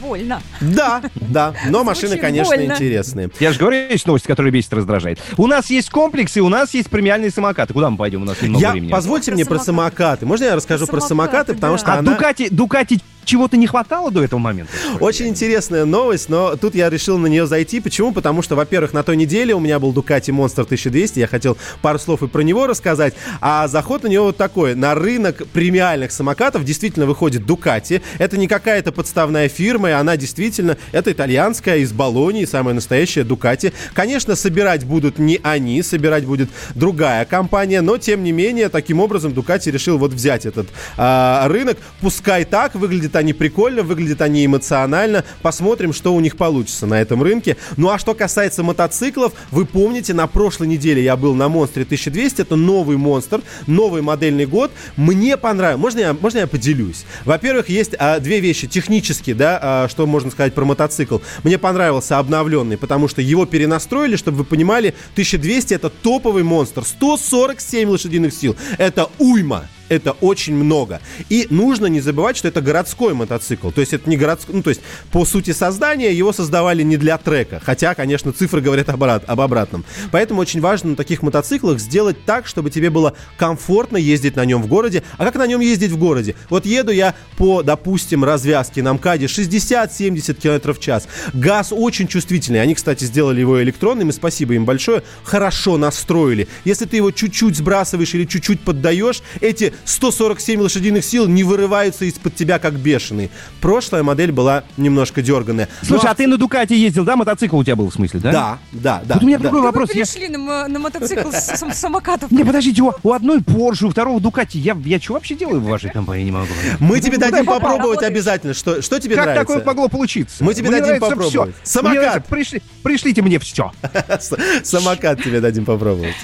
Больно. 0.00 0.40
Да, 0.60 1.02
да, 1.16 1.54
но 1.68 1.84
машины, 1.84 2.16
конечно, 2.18 2.54
больно. 2.56 2.72
интересные. 2.72 3.30
Я 3.40 3.52
же 3.52 3.58
говорю, 3.58 3.88
есть 3.88 4.06
новости, 4.06 4.26
которые 4.26 4.52
бесит, 4.52 4.72
раздражает. 4.72 5.18
У 5.36 5.46
нас 5.46 5.70
есть 5.70 5.90
комплексы, 5.90 6.40
у 6.40 6.48
нас 6.48 6.74
есть 6.74 6.88
премиальные 6.90 7.30
самокаты. 7.30 7.72
Куда 7.72 7.90
мы 7.90 7.96
пойдем? 7.96 8.22
У 8.22 8.24
нас 8.24 8.40
немного 8.40 8.60
Я, 8.62 8.72
времени. 8.72 8.90
позвольте 8.90 9.32
мне 9.32 9.44
про 9.44 9.58
самокаты. 9.58 10.26
Можно 10.26 10.44
я 10.44 10.56
расскажу 10.56 10.86
про 10.86 11.00
самокаты, 11.00 11.54
потому 11.54 11.78
что 11.78 11.92
А 11.94 11.98
она... 11.98 12.12
Дукати, 12.12 12.48
Дукати 12.50 13.00
чего-то 13.28 13.58
не 13.58 13.66
хватало 13.66 14.10
до 14.10 14.24
этого 14.24 14.40
момента? 14.40 14.72
Очень 15.00 15.28
интересная 15.28 15.84
новость, 15.84 16.30
но 16.30 16.56
тут 16.56 16.74
я 16.74 16.88
решил 16.88 17.18
на 17.18 17.26
нее 17.26 17.46
зайти. 17.46 17.78
Почему? 17.78 18.12
Потому 18.12 18.40
что, 18.40 18.56
во-первых, 18.56 18.94
на 18.94 19.02
той 19.02 19.16
неделе 19.16 19.54
у 19.54 19.60
меня 19.60 19.78
был 19.78 19.92
Ducati 19.92 20.30
Monster 20.30 20.62
1200, 20.62 21.18
я 21.20 21.26
хотел 21.26 21.58
пару 21.82 21.98
слов 21.98 22.22
и 22.22 22.26
про 22.26 22.40
него 22.40 22.66
рассказать, 22.66 23.14
а 23.40 23.68
заход 23.68 24.02
на 24.02 24.08
него 24.08 24.26
вот 24.26 24.38
такой. 24.38 24.74
На 24.74 24.94
рынок 24.94 25.46
премиальных 25.52 26.10
самокатов 26.10 26.64
действительно 26.64 27.04
выходит 27.04 27.42
Ducati. 27.42 28.00
Это 28.18 28.38
не 28.38 28.48
какая-то 28.48 28.92
подставная 28.92 29.48
фирма, 29.48 29.90
и 29.90 29.92
она 29.92 30.16
действительно, 30.16 30.78
это 30.92 31.12
итальянская, 31.12 31.78
из 31.78 31.92
Болонии, 31.92 32.46
самая 32.46 32.74
настоящая 32.74 33.24
Ducati. 33.24 33.74
Конечно, 33.92 34.36
собирать 34.36 34.84
будут 34.84 35.18
не 35.18 35.38
они, 35.42 35.82
собирать 35.82 36.24
будет 36.24 36.48
другая 36.74 37.26
компания, 37.26 37.82
но, 37.82 37.98
тем 37.98 38.24
не 38.24 38.32
менее, 38.32 38.70
таким 38.70 39.00
образом 39.00 39.32
Ducati 39.32 39.70
решил 39.70 39.98
вот 39.98 40.14
взять 40.14 40.46
этот 40.46 40.68
а, 40.96 41.46
рынок. 41.48 41.76
Пускай 42.00 42.46
так, 42.46 42.74
выглядят 42.74 43.17
они 43.18 43.32
прикольно, 43.32 43.82
выглядят 43.82 44.22
они 44.22 44.44
эмоционально. 44.44 45.24
Посмотрим, 45.42 45.92
что 45.92 46.14
у 46.14 46.20
них 46.20 46.36
получится 46.36 46.86
на 46.86 47.00
этом 47.00 47.22
рынке. 47.22 47.56
Ну 47.76 47.90
а 47.90 47.98
что 47.98 48.14
касается 48.14 48.62
мотоциклов, 48.62 49.32
вы 49.50 49.66
помните, 49.66 50.14
на 50.14 50.26
прошлой 50.26 50.68
неделе 50.68 51.02
я 51.02 51.16
был 51.16 51.34
на 51.34 51.48
Монстре 51.48 51.82
1200. 51.82 52.42
Это 52.42 52.56
новый 52.56 52.96
монстр, 52.96 53.42
новый 53.66 54.02
модельный 54.02 54.46
год. 54.46 54.70
Мне 54.96 55.36
понравилось. 55.36 55.80
Можно 55.80 56.00
я, 56.00 56.14
можно 56.14 56.38
я 56.38 56.46
поделюсь? 56.46 57.04
Во-первых, 57.24 57.68
есть 57.68 57.94
а, 57.98 58.20
две 58.20 58.40
вещи 58.40 58.66
технически, 58.66 59.32
да, 59.32 59.58
а, 59.60 59.88
что 59.88 60.06
можно 60.06 60.30
сказать 60.30 60.54
про 60.54 60.64
мотоцикл. 60.64 61.18
Мне 61.42 61.58
понравился 61.58 62.18
обновленный, 62.18 62.76
потому 62.76 63.08
что 63.08 63.22
его 63.22 63.46
перенастроили, 63.46 64.16
чтобы 64.16 64.38
вы 64.38 64.44
понимали, 64.44 64.94
1200 65.12 65.74
это 65.74 65.90
топовый 65.90 66.42
монстр. 66.42 66.84
147 66.84 67.88
лошадиных 67.88 68.32
сил. 68.32 68.56
Это 68.78 69.08
уйма. 69.18 69.68
Это 69.88 70.12
очень 70.12 70.54
много. 70.54 71.00
И 71.28 71.46
нужно 71.50 71.86
не 71.86 72.00
забывать, 72.00 72.36
что 72.36 72.48
это 72.48 72.60
городской 72.60 73.14
мотоцикл. 73.14 73.70
То 73.70 73.80
есть 73.80 73.92
это 73.92 74.08
не 74.08 74.16
городской... 74.16 74.54
Ну, 74.54 74.62
то 74.62 74.70
есть 74.70 74.82
по 75.12 75.24
сути 75.24 75.52
создания 75.52 76.12
его 76.12 76.32
создавали 76.32 76.82
не 76.82 76.96
для 76.96 77.18
трека. 77.18 77.60
Хотя, 77.64 77.94
конечно, 77.94 78.32
цифры 78.32 78.60
говорят 78.60 78.88
обрат- 78.88 79.24
об 79.26 79.40
обратном. 79.40 79.84
Поэтому 80.10 80.40
очень 80.40 80.60
важно 80.60 80.90
на 80.90 80.96
таких 80.96 81.22
мотоциклах 81.22 81.78
сделать 81.78 82.24
так, 82.24 82.46
чтобы 82.46 82.70
тебе 82.70 82.90
было 82.90 83.14
комфортно 83.36 83.96
ездить 83.96 84.36
на 84.36 84.44
нем 84.44 84.62
в 84.62 84.66
городе. 84.66 85.02
А 85.16 85.24
как 85.24 85.36
на 85.36 85.46
нем 85.46 85.60
ездить 85.60 85.90
в 85.90 85.98
городе? 85.98 86.34
Вот 86.50 86.66
еду 86.66 86.92
я 86.92 87.14
по, 87.36 87.62
допустим, 87.62 88.24
развязке 88.24 88.82
на 88.82 88.92
МКАДе 88.94 89.26
60-70 89.26 90.34
км 90.34 90.72
в 90.72 90.80
час. 90.80 91.08
Газ 91.32 91.68
очень 91.70 92.08
чувствительный. 92.08 92.60
Они, 92.60 92.74
кстати, 92.74 93.04
сделали 93.04 93.40
его 93.40 93.62
электронным, 93.62 94.10
и 94.10 94.12
спасибо 94.12 94.54
им 94.54 94.64
большое. 94.64 95.02
Хорошо 95.22 95.76
настроили. 95.76 96.48
Если 96.64 96.84
ты 96.84 96.96
его 96.96 97.10
чуть-чуть 97.10 97.56
сбрасываешь 97.56 98.14
или 98.14 98.24
чуть-чуть 98.24 98.60
поддаешь, 98.60 99.22
эти 99.40 99.72
147 99.84 100.60
лошадиных 100.60 101.04
сил 101.04 101.26
не 101.26 101.44
вырываются 101.44 102.04
из-под 102.04 102.34
тебя 102.34 102.58
как 102.58 102.74
бешеные. 102.74 103.30
Прошлая 103.60 104.02
модель 104.02 104.32
была 104.32 104.64
немножко 104.76 105.22
дерганная. 105.22 105.68
Слушай, 105.82 106.04
Ну, 106.04 106.10
а 106.10 106.14
ты 106.14 106.26
на 106.26 106.36
Дукате 106.36 106.78
ездил, 106.78 107.04
да? 107.04 107.16
Мотоцикл 107.16 107.56
у 107.58 107.64
тебя 107.64 107.76
был 107.76 107.90
в 107.90 107.94
смысле, 107.94 108.20
да? 108.20 108.32
Да, 108.32 108.58
да, 108.72 109.02
да. 109.04 109.14
Вот 109.14 109.22
у 109.22 109.26
меня 109.26 109.38
да. 109.38 109.42
другой 109.44 109.60
Вы 109.60 109.66
вопрос. 109.66 109.88
Я- 109.90 109.94
перешли 110.04 110.28
на, 110.28 110.38
мо- 110.38 110.68
на 110.68 110.78
мотоцикл 110.78 111.30
с, 111.30 111.56
с- 111.58 111.74
самокатов. 111.78 112.30
Не, 112.30 112.44
подождите, 112.44 112.82
у, 112.82 112.92
у 113.02 113.12
одной 113.12 113.38
Porsche, 113.38 113.86
у 113.86 113.90
второго 113.90 114.20
Дукати. 114.20 114.58
Я, 114.58 114.76
я 114.84 115.00
что 115.00 115.14
вообще 115.14 115.34
делаю 115.34 115.60
в 115.60 115.64
вашей 115.64 115.90
компании, 115.90 116.24
не 116.24 116.32
могу. 116.32 116.48
Мы 116.80 117.00
тебе 117.00 117.18
дадим 117.18 117.40
Куда 117.44 117.54
попал? 117.54 117.72
попробовать 117.76 118.02
обязательно. 118.02 118.54
Что, 118.54 118.82
что 118.82 119.00
тебе 119.00 119.14
как 119.16 119.26
нравится? 119.26 119.46
такое 119.46 119.64
могло 119.64 119.88
получиться? 119.88 120.42
Мы 120.44 120.54
тебе 120.54 120.70
Мне 120.70 120.80
дадим 120.80 121.00
попробовать. 121.00 121.54
Самокат. 121.62 121.90
Мне 121.98 122.00
нравится, 122.06 122.28
пришли- 122.30 122.62
пришлите 122.82 123.22
мне 123.22 123.38
все. 123.38 123.72
Самокат 124.62 125.22
тебе 125.22 125.40
дадим 125.40 125.64
попробовать. 125.64 126.14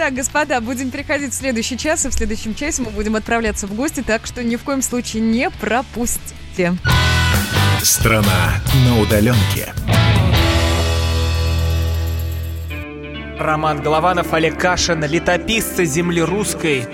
Так, 0.00 0.14
господа, 0.14 0.62
будем 0.62 0.90
переходить 0.90 1.34
в 1.34 1.36
следующий 1.36 1.76
час, 1.76 2.06
и 2.06 2.08
в 2.08 2.14
следующем 2.14 2.54
часе 2.54 2.80
мы 2.80 2.88
будем 2.90 3.16
отправляться 3.16 3.66
в 3.66 3.74
гости, 3.74 4.02
так 4.02 4.24
что 4.24 4.42
ни 4.42 4.56
в 4.56 4.62
коем 4.62 4.80
случае 4.80 5.20
не 5.20 5.50
пропустите. 5.50 6.74
Страна 7.82 8.62
на 8.86 8.98
удаленке. 8.98 9.74
Роман 13.38 13.82
Голованов, 13.82 14.32
Олег 14.32 14.58
Кашин, 14.58 15.04
летописцы 15.04 15.84
земли 15.84 16.22
русской. 16.22 16.86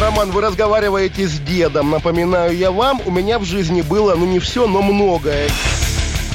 Роман, 0.00 0.30
вы 0.30 0.40
разговариваете 0.40 1.28
с 1.28 1.38
дедом. 1.40 1.90
Напоминаю 1.90 2.56
я 2.56 2.70
вам, 2.70 3.02
у 3.04 3.10
меня 3.10 3.38
в 3.38 3.44
жизни 3.44 3.82
было, 3.82 4.14
ну 4.14 4.24
не 4.24 4.38
все, 4.38 4.66
но 4.66 4.80
многое. 4.80 5.50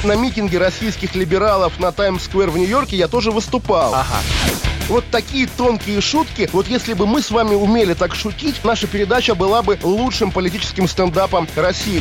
На 0.06 0.14
митинге 0.14 0.58
российских 0.58 1.16
либералов 1.16 1.80
на 1.80 1.90
Таймс-сквер 1.90 2.50
в 2.50 2.56
Нью-Йорке 2.56 2.96
я 2.96 3.08
тоже 3.08 3.32
выступал. 3.32 3.92
Ага. 3.92 4.18
Вот 4.88 5.04
такие 5.10 5.48
тонкие 5.48 6.00
шутки, 6.00 6.48
вот 6.52 6.68
если 6.68 6.92
бы 6.92 7.08
мы 7.08 7.20
с 7.20 7.32
вами 7.32 7.56
умели 7.56 7.92
так 7.94 8.14
шутить, 8.14 8.62
наша 8.62 8.86
передача 8.86 9.34
была 9.34 9.62
бы 9.62 9.76
лучшим 9.82 10.30
политическим 10.30 10.86
стендапом 10.86 11.48
России. 11.56 12.00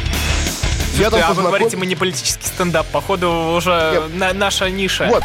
Я 0.99 1.09
Слушайте, 1.09 1.09
там 1.09 1.13
а 1.13 1.17
вы 1.17 1.27
познаком- 1.35 1.45
говорите, 1.47 1.77
мы 1.77 1.85
не 1.87 1.95
политический 1.95 2.45
стендап. 2.45 2.85
Походу, 2.91 3.55
уже 3.57 4.03
на- 4.13 4.33
наша 4.33 4.69
ниша. 4.69 5.05
Вот. 5.11 5.23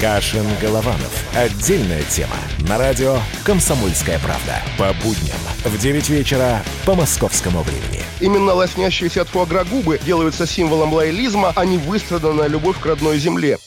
Кашин-Голованов. 0.00 1.12
Отдельная 1.34 2.02
тема. 2.02 2.36
На 2.68 2.78
радио 2.78 3.18
«Комсомольская 3.44 4.18
правда». 4.18 4.62
По 4.78 4.92
будням 5.02 5.38
в 5.64 5.78
9 5.78 6.08
вечера 6.08 6.62
по 6.84 6.94
московскому 6.94 7.62
времени. 7.62 8.02
Именно 8.20 8.52
лоснящиеся 8.52 9.22
от 9.22 9.28
фуагра 9.28 9.64
губы 9.64 10.00
делаются 10.04 10.46
символом 10.46 10.92
лоялизма, 10.92 11.52
а 11.56 11.64
не 11.64 11.78
выстраданная 11.78 12.48
любовь 12.48 12.78
к 12.78 12.86
родной 12.86 13.18
земле. 13.18 13.58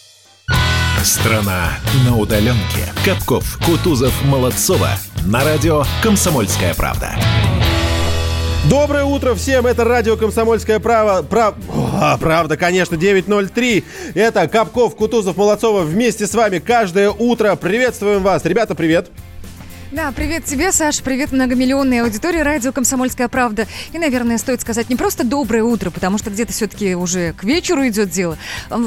Страна 1.04 1.78
на 2.06 2.18
удаленке. 2.18 2.92
Капков, 3.06 3.60
Кутузов, 3.66 4.14
Молодцова. 4.24 4.90
На 5.26 5.44
радио 5.44 5.84
«Комсомольская 6.02 6.74
правда». 6.74 7.18
Доброе 8.66 9.06
утро 9.06 9.34
всем, 9.34 9.66
это 9.66 9.86
радио 9.86 10.18
«Комсомольская 10.18 10.80
право», 10.80 11.22
прав... 11.22 11.56
О, 11.70 12.18
правда, 12.18 12.58
конечно, 12.58 12.96
9.03. 12.96 13.84
Это 14.14 14.48
Капков, 14.50 14.98
Кутузов, 14.98 15.38
Молодцова 15.38 15.84
вместе 15.84 16.28
с 16.28 16.34
вами 16.34 16.60
каждое 16.60 17.10
утро. 17.10 17.56
Приветствуем 17.56 18.24
вас. 18.24 18.44
Ребята, 18.44 18.76
привет. 18.76 19.10
Да, 19.90 20.12
привет 20.12 20.44
тебе, 20.44 20.74
Саш, 20.74 21.02
привет 21.02 21.32
многомиллионной 21.32 22.02
аудитории 22.02 22.40
радио 22.40 22.74
«Комсомольская 22.74 23.30
правда». 23.30 23.68
И, 23.94 23.98
наверное, 23.98 24.38
стоит 24.38 24.60
сказать 24.60 24.90
не 24.90 24.98
просто 24.98 25.24
«доброе 25.24 25.64
утро», 25.64 25.92
потому 25.92 26.18
что 26.18 26.30
где-то 26.30 26.52
все-таки 26.52 26.94
уже 26.94 27.32
к 27.32 27.46
вечеру 27.46 27.88
идет 27.88 28.10
дело. 28.10 28.38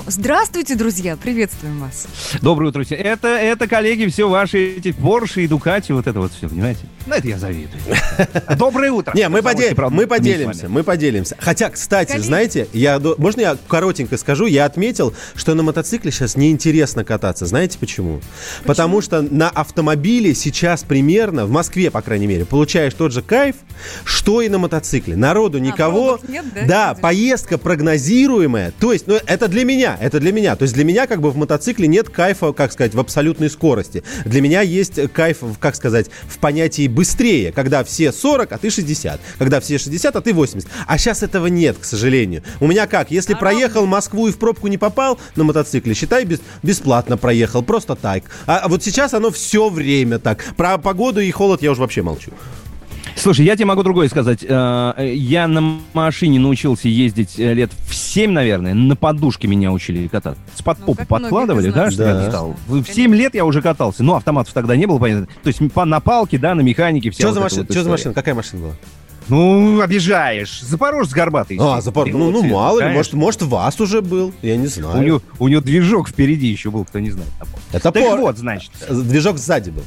Здравствуйте, 0.07 0.75
друзья, 0.75 1.17
приветствуем 1.17 1.81
вас. 1.81 2.07
Доброе 2.43 2.67
утро 2.69 2.85
всем. 2.85 2.99
Это, 3.01 3.29
это, 3.29 3.67
коллеги, 3.67 4.11
все 4.11 4.29
ваши 4.29 4.77
эти 4.77 4.93
Порши 4.93 5.45
и 5.45 5.49
Дукати, 5.49 5.93
вот 5.93 6.07
это 6.07 6.21
вот 6.21 6.33
все, 6.35 6.51
понимаете? 6.51 6.81
Ну, 7.07 7.15
это 7.15 7.29
я 7.29 7.39
завидую. 7.39 7.83
Доброе 8.59 8.93
утро. 8.93 9.15
Не, 9.17 9.29
мы, 9.31 9.43
правда, 9.43 9.89
мы 9.89 10.07
поделимся, 10.07 10.69
мы 10.69 10.83
поделимся. 10.83 11.35
Хотя, 11.41 11.71
кстати, 11.71 12.11
Коллеги. 12.11 12.27
знаете, 12.27 12.69
я, 12.75 13.01
можно 13.17 13.41
я 13.41 13.57
коротенько 13.69 14.19
скажу? 14.19 14.45
Я 14.45 14.67
отметил, 14.67 15.15
что 15.35 15.55
на 15.55 15.63
мотоцикле 15.63 16.13
сейчас 16.13 16.37
неинтересно 16.37 17.05
кататься. 17.05 17.47
Знаете 17.47 17.79
почему? 17.79 18.21
Потому 18.65 19.01
что 19.01 19.23
на 19.23 19.49
автомобиле 19.49 20.35
сейчас 20.35 20.85
примерно, 20.91 21.47
в 21.47 21.51
Москве, 21.53 21.89
по 21.89 22.03
крайней 22.03 22.27
мере, 22.27 22.45
получаешь 22.45 22.95
тот 22.95 23.13
же 23.13 23.23
кайф, 23.23 23.55
что 24.03 24.43
и 24.43 24.49
на 24.49 24.59
мотоцикле. 24.59 25.15
Народу 25.15 25.59
никого. 25.59 26.17
пробок 26.17 26.29
нет, 26.29 26.45
да, 26.53 26.65
да, 26.67 26.95
поездка 27.01 27.59
прогнозируемая. 27.59 28.73
То 28.81 28.93
есть, 28.93 29.07
ну, 29.07 29.17
это 29.25 29.47
для 29.47 29.65
меня, 29.65 29.97
это 30.01 30.19
для 30.19 30.33
меня. 30.33 30.57
То 30.57 30.65
есть 30.65 30.75
для 30.75 30.83
меня 30.83 31.07
как 31.07 31.21
бы 31.21 31.31
в 31.31 31.37
мотоцикле 31.37 31.87
нет 31.87 32.09
кайфа, 32.09 32.53
как 32.53 32.73
сказать, 32.73 32.93
в 32.93 32.99
абсолютной 32.99 33.51
скорости. 33.51 34.03
Для 34.25 34.41
меня 34.41 34.63
есть 34.63 35.01
кайф, 35.13 35.39
как 35.61 35.77
сказать, 35.77 36.11
в 36.27 36.39
понятии 36.39 36.89
быстрее, 36.89 37.53
когда 37.53 37.85
все 37.85 38.11
40, 38.11 38.51
а 38.51 38.59
ты 38.59 38.69
60. 38.69 39.21
Когда 39.39 39.61
все 39.61 39.79
60, 39.79 40.17
а 40.17 40.21
ты 40.21 40.35
80. 40.35 40.69
А 40.89 40.99
сейчас 40.99 41.23
этого 41.23 41.47
нет, 41.47 41.77
к 41.79 41.85
сожалению. 41.85 42.43
У 42.59 42.67
меня 42.67 42.89
как, 42.89 43.13
если 43.13 43.35
проехал 43.35 43.87
Москву 43.87 44.27
и 44.27 44.33
в 44.33 44.39
пробку 44.39 44.67
не 44.67 44.77
попал 44.77 45.21
на 45.37 45.45
мотоцикле, 45.45 45.95
считай, 45.95 46.25
без- 46.25 46.41
бесплатно 46.65 47.17
проехал, 47.17 47.63
просто 47.63 47.95
так. 47.95 48.25
А, 48.47 48.59
а 48.59 48.69
вот 48.69 48.83
сейчас 48.83 49.15
оно 49.15 49.31
все 49.31 49.69
время 49.69 50.19
так. 50.19 50.45
Про 50.57 50.80
погоду 50.81 51.21
и 51.21 51.31
холод 51.31 51.63
я 51.63 51.71
уже 51.71 51.81
вообще 51.81 52.03
молчу. 52.03 52.31
Слушай, 53.17 53.45
я 53.45 53.55
тебе 53.57 53.67
могу 53.67 53.83
другое 53.83 54.09
сказать. 54.09 54.39
Э, 54.49 55.13
Я 55.15 55.47
на 55.49 55.79
машине 55.93 56.39
научился 56.39 56.89
ездить 56.89 57.39
э, 57.39 57.53
лет 57.55 57.71
в 57.89 57.95
7, 57.95 58.31
наверное. 58.31 58.73
На 58.73 58.97
подушке 58.97 59.47
меня 59.49 59.73
учили 59.73 60.07
кататься. 60.07 60.41
С 60.55 60.63
под 60.63 60.79
попу 60.79 60.95
как 60.95 61.11
многих 61.11 61.29
подкладывали, 61.29 61.71
да, 61.71 61.91
что 61.91 62.05
я 62.05 62.15
Да. 62.15 62.29
стал. 62.31 62.57
В 62.67 62.85
7 62.87 63.15
лет 63.15 63.35
я 63.35 63.45
уже 63.45 63.61
катался. 63.63 64.03
Ну, 64.03 64.15
автоматов 64.15 64.55
тогда 64.55 64.75
не 64.77 64.87
было, 64.87 64.99
понятно. 64.99 65.27
То 65.43 65.49
есть 65.49 65.61
по- 65.73 65.85
на 65.85 66.01
палке, 66.01 66.39
да, 66.39 66.55
на 66.55 66.61
механике. 66.63 67.11
вся 67.11 67.19
Что 67.25 67.29
вот 67.29 67.35
за 67.35 67.41
машина? 67.41 67.63
вот 67.63 67.73
Что 67.73 67.83
за 67.85 67.91
машина? 67.91 68.15
Какая 68.15 68.35
машина 68.35 68.63
была? 68.63 68.73
Ну, 69.29 69.81
обижаешь. 69.81 70.61
Запорожец 70.63 71.13
горбатый. 71.13 71.57
А, 71.61 71.81
запор... 71.81 72.09
Ну, 72.09 72.31
ну 72.31 72.43
мало 72.43 72.81
ли, 72.81 72.93
может, 72.95 73.13
может, 73.13 73.43
ВАЗ 73.43 73.81
уже 73.81 74.01
был, 74.03 74.33
я 74.43 74.57
не 74.57 74.67
знаю. 74.67 74.99
У 74.99 75.03
него, 75.03 75.23
у 75.39 75.49
него 75.49 75.61
движок 75.61 76.09
впереди 76.09 76.47
еще 76.49 76.71
был, 76.71 76.85
кто 76.85 76.99
не 76.99 77.11
знает. 77.11 77.29
Это 77.71 77.93
так 77.93 78.03
Пор- 78.03 78.19
вот, 78.19 78.39
значит. 78.39 78.71
Движок 78.89 79.39
сзади 79.39 79.71
был. 79.71 79.85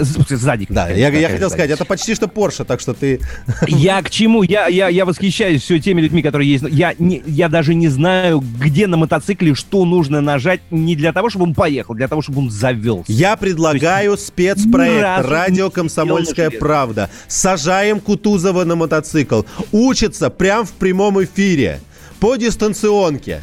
Сзади. 0.00 0.66
Да, 0.68 0.88
я, 0.88 1.08
я 1.08 1.28
хотел 1.28 1.48
сзади. 1.48 1.52
сказать, 1.52 1.70
это 1.70 1.84
почти 1.84 2.14
что 2.14 2.28
Порше, 2.28 2.64
так 2.64 2.80
что 2.80 2.94
ты... 2.94 3.20
Я 3.66 4.02
к 4.02 4.10
чему? 4.10 4.42
Я, 4.42 4.66
я, 4.68 4.88
я 4.88 5.04
восхищаюсь 5.04 5.62
все 5.62 5.78
теми 5.78 6.00
людьми, 6.00 6.22
которые 6.22 6.50
есть. 6.50 6.64
Я, 6.70 6.94
не, 6.98 7.22
я 7.26 7.48
даже 7.48 7.74
не 7.74 7.88
знаю, 7.88 8.42
где 8.60 8.86
на 8.86 8.96
мотоцикле 8.96 9.54
что 9.54 9.84
нужно 9.84 10.20
нажать 10.20 10.60
не 10.70 10.96
для 10.96 11.12
того, 11.12 11.30
чтобы 11.30 11.44
он 11.44 11.54
поехал, 11.54 11.94
для 11.94 12.08
того, 12.08 12.22
чтобы 12.22 12.40
он 12.40 12.50
завелся. 12.50 13.10
Я 13.12 13.36
предлагаю 13.36 14.12
ни 14.12 14.16
спецпроект 14.16 15.26
«Радио 15.26 15.70
Комсомольская 15.70 16.50
правда». 16.50 17.10
Сажаем 17.28 18.00
Кутузова 18.00 18.64
на 18.64 18.76
мотоцикл. 18.76 19.42
Учится 19.72 20.30
прям 20.30 20.64
в 20.64 20.72
прямом 20.72 21.22
эфире. 21.22 21.80
По 22.20 22.36
дистанционке. 22.36 23.40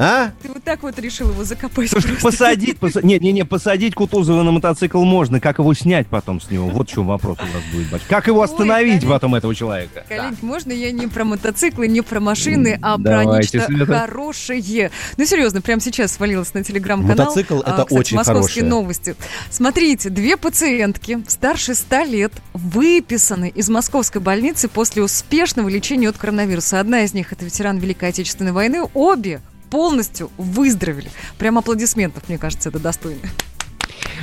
А? 0.00 0.30
Ты 0.40 0.48
вот 0.48 0.62
так 0.62 0.84
вот 0.84 0.96
решил 1.00 1.30
его 1.30 1.42
закопать 1.42 1.90
Слушай, 1.90 2.10
просто. 2.10 2.24
посадить, 2.24 2.78
поса- 2.78 3.04
не, 3.04 3.18
не, 3.18 3.32
не, 3.32 3.44
посадить 3.44 3.96
Кутузова 3.96 4.44
на 4.44 4.52
мотоцикл 4.52 5.02
можно, 5.02 5.40
как 5.40 5.58
его 5.58 5.74
снять 5.74 6.06
потом 6.06 6.40
с 6.40 6.50
него? 6.52 6.68
Вот 6.68 6.88
в 6.88 6.92
чем 6.92 7.08
вопрос 7.08 7.36
у 7.40 7.42
нас 7.42 7.64
будет, 7.72 7.90
бать. 7.90 8.02
Как 8.08 8.28
его 8.28 8.40
остановить 8.40 9.00
коллеги. 9.00 9.08
потом, 9.08 9.34
этого 9.34 9.56
человека? 9.56 10.04
Коллеги, 10.08 10.36
можно 10.42 10.70
я 10.70 10.92
не 10.92 11.08
про 11.08 11.24
мотоциклы, 11.24 11.88
не 11.88 12.02
про 12.02 12.20
машины, 12.20 12.78
а 12.80 12.96
Давайте, 12.96 13.28
про 13.28 13.38
нечто 13.38 13.60
Света. 13.60 13.98
хорошее? 13.98 14.92
Ну, 15.16 15.24
серьезно, 15.26 15.62
прямо 15.62 15.80
сейчас 15.80 16.12
свалилась 16.12 16.54
на 16.54 16.62
телеграм-канал. 16.62 17.16
Мотоцикл 17.26 17.56
а, 17.64 17.72
это 17.72 17.84
кстати, 17.84 17.98
очень 17.98 18.16
московские 18.18 18.62
хорошее. 18.62 18.70
новости. 18.70 19.16
Смотрите, 19.50 20.10
две 20.10 20.36
пациентки 20.36 21.24
старше 21.26 21.74
100 21.74 22.04
лет 22.04 22.32
выписаны 22.54 23.48
из 23.48 23.68
московской 23.68 24.20
больницы 24.20 24.68
после 24.68 25.02
успешного 25.02 25.68
лечения 25.68 26.08
от 26.08 26.18
коронавируса. 26.18 26.78
Одна 26.78 27.02
из 27.02 27.14
них 27.14 27.32
это 27.32 27.44
ветеран 27.44 27.78
Великой 27.78 28.10
Отечественной 28.10 28.52
войны. 28.52 28.84
Обе 28.94 29.40
полностью 29.70 30.30
выздоровели. 30.38 31.10
Прям 31.38 31.58
аплодисментов, 31.58 32.28
мне 32.28 32.38
кажется, 32.38 32.68
это 32.68 32.78
достойно. 32.78 33.20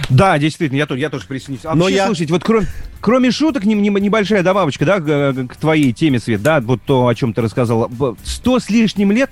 Да, 0.10 0.38
действительно, 0.38 0.78
я 0.78 0.86
тоже, 0.86 1.00
я 1.00 1.10
тоже 1.10 1.26
присоединюсь. 1.26 1.62
А 1.66 1.74
Но 1.74 1.84
вообще, 1.84 1.96
я- 1.98 2.06
слушайте, 2.06 2.34
вот 2.34 2.44
кроме, 2.44 2.68
кроме 3.02 3.32
шуток, 3.32 3.66
не- 3.66 3.74
не- 3.76 3.90
небольшая 3.90 4.44
добавочка, 4.44 4.86
да, 4.86 5.00
к, 5.00 5.48
к 5.48 5.56
твоей 5.56 5.94
теме, 5.94 6.20
Свет, 6.20 6.42
да, 6.42 6.60
вот 6.62 6.82
то, 6.86 7.08
о 7.08 7.16
чем 7.16 7.34
ты 7.34 7.42
рассказала. 7.42 7.90
Сто 8.24 8.60
с 8.60 8.70
лишним 8.70 9.12
лет, 9.12 9.32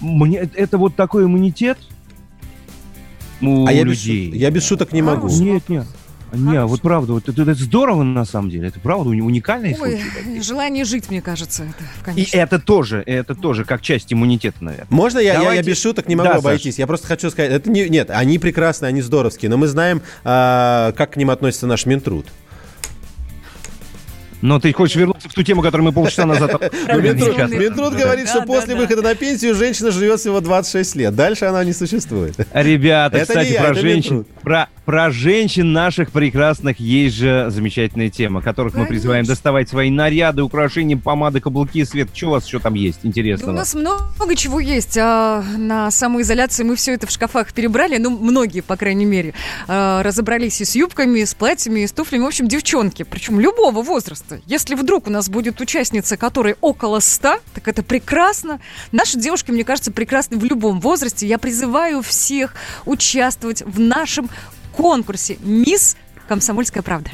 мне 0.00 0.38
это 0.38 0.76
вот 0.78 0.96
такой 0.96 1.24
иммунитет 1.24 1.78
у 3.40 3.66
А 3.66 3.72
я 3.72 3.84
без, 3.84 3.90
людей. 4.04 4.30
я 4.36 4.50
без 4.50 4.66
шуток 4.66 4.92
не 4.92 5.02
могу. 5.02 5.28
Нет, 5.28 5.68
нет. 5.68 5.86
Не, 6.32 6.64
вот 6.64 6.80
правда, 6.80 7.12
вот 7.12 7.28
это, 7.28 7.42
это 7.42 7.54
здорово 7.54 8.02
на 8.02 8.24
самом 8.24 8.50
деле. 8.50 8.68
Это 8.68 8.80
правда 8.80 9.10
уни- 9.10 9.20
уникальный 9.22 9.76
Ой, 9.80 10.00
случай. 10.00 10.40
желание 10.42 10.84
жить, 10.84 11.10
мне 11.10 11.20
кажется, 11.20 11.64
это, 12.04 12.18
И 12.18 12.26
это 12.32 12.58
тоже, 12.58 13.02
это 13.06 13.34
тоже 13.34 13.64
как 13.64 13.82
часть 13.82 14.12
иммунитета, 14.12 14.64
наверное. 14.64 14.86
Можно 14.90 15.18
я, 15.18 15.40
я- 15.40 15.52
я, 15.54 15.62
без 15.62 15.80
шуток 15.80 16.08
не 16.08 16.16
могу 16.16 16.30
Да, 16.30 16.36
обойтись? 16.36 16.78
Я 16.78 16.86
просто 16.86 17.06
хочу 17.06 17.30
сказать, 17.30 17.52
это 17.52 17.70
не, 17.70 17.88
нет, 17.88 18.10
они 18.10 18.38
прекрасные, 18.38 18.88
они 18.88 19.02
здоровские, 19.02 19.50
но 19.50 19.56
мы 19.56 19.66
знаем, 19.66 20.00
а, 20.24 20.92
как 20.92 21.12
к 21.12 21.16
ним 21.16 21.30
относится 21.30 21.66
наш 21.66 21.86
Минтруд. 21.86 22.26
Но 24.42 24.58
ты 24.58 24.72
хочешь 24.72 24.96
вернуться 24.96 25.28
в 25.28 25.34
ту 25.34 25.42
тему, 25.42 25.62
которую 25.62 25.86
мы 25.86 25.92
полчаса 25.92 26.26
назад... 26.26 26.54
Обсуждали 26.62 27.56
Минтруд, 27.56 27.94
говорит, 27.94 28.28
что 28.28 28.42
после 28.42 28.74
да. 28.74 28.80
выхода 28.80 29.02
на 29.02 29.14
пенсию 29.14 29.54
женщина 29.54 29.90
живет 29.90 30.20
всего 30.20 30.40
26 30.40 30.96
лет. 30.96 31.14
Дальше 31.14 31.44
она 31.44 31.64
не 31.64 31.72
существует. 31.72 32.36
Ребята, 32.52 33.20
кстати, 33.20 33.56
про 33.56 33.74
женщин, 33.74 34.26
про, 34.42 34.68
про 34.84 35.10
женщин 35.10 35.72
наших 35.72 36.10
прекрасных 36.10 36.80
есть 36.80 37.16
же 37.16 37.46
замечательная 37.50 38.10
тема, 38.10 38.42
которых 38.42 38.74
мы 38.74 38.86
призываем 38.86 39.24
доставать 39.24 39.68
свои 39.68 39.90
наряды, 39.90 40.42
украшения, 40.42 40.96
помады, 40.96 41.40
каблуки, 41.40 41.84
свет. 41.84 42.08
Что 42.12 42.26
у 42.26 42.30
вас 42.30 42.46
еще 42.46 42.58
там 42.58 42.74
есть 42.74 42.98
Да 43.02 43.06
у 43.06 43.08
интересного? 43.08 43.52
нас 43.52 43.74
много 43.74 44.34
чего 44.34 44.58
есть. 44.58 44.98
А 45.00 45.42
на 45.56 45.90
самоизоляции 45.90 46.64
мы 46.64 46.74
все 46.76 46.94
это 46.94 47.06
в 47.06 47.10
шкафах 47.10 47.52
перебрали, 47.52 47.98
ну, 47.98 48.10
многие, 48.10 48.60
по 48.60 48.76
крайней 48.76 49.04
мере. 49.04 49.34
А, 49.68 50.02
разобрались 50.02 50.60
и 50.60 50.64
с 50.64 50.74
юбками, 50.74 51.20
и 51.20 51.26
с 51.26 51.34
платьями, 51.34 51.80
и 51.80 51.86
с 51.86 51.92
туфлями. 51.92 52.24
В 52.24 52.26
общем, 52.26 52.48
девчонки, 52.48 53.04
причем 53.04 53.38
любого 53.38 53.82
возраста. 53.82 54.31
Если 54.46 54.74
вдруг 54.74 55.06
у 55.06 55.10
нас 55.10 55.28
будет 55.28 55.60
участница, 55.60 56.16
которой 56.16 56.56
около 56.60 57.00
100, 57.00 57.40
так 57.54 57.68
это 57.68 57.82
прекрасно. 57.82 58.60
Наши 58.90 59.18
девушки, 59.18 59.50
мне 59.50 59.64
кажется, 59.64 59.92
прекрасны 59.92 60.36
в 60.36 60.44
любом 60.44 60.80
возрасте. 60.80 61.26
Я 61.26 61.38
призываю 61.38 62.02
всех 62.02 62.54
участвовать 62.84 63.62
в 63.62 63.80
нашем 63.80 64.28
конкурсе 64.76 65.38
«Мисс 65.42 65.96
Комсомольская 66.28 66.82
правда». 66.82 67.10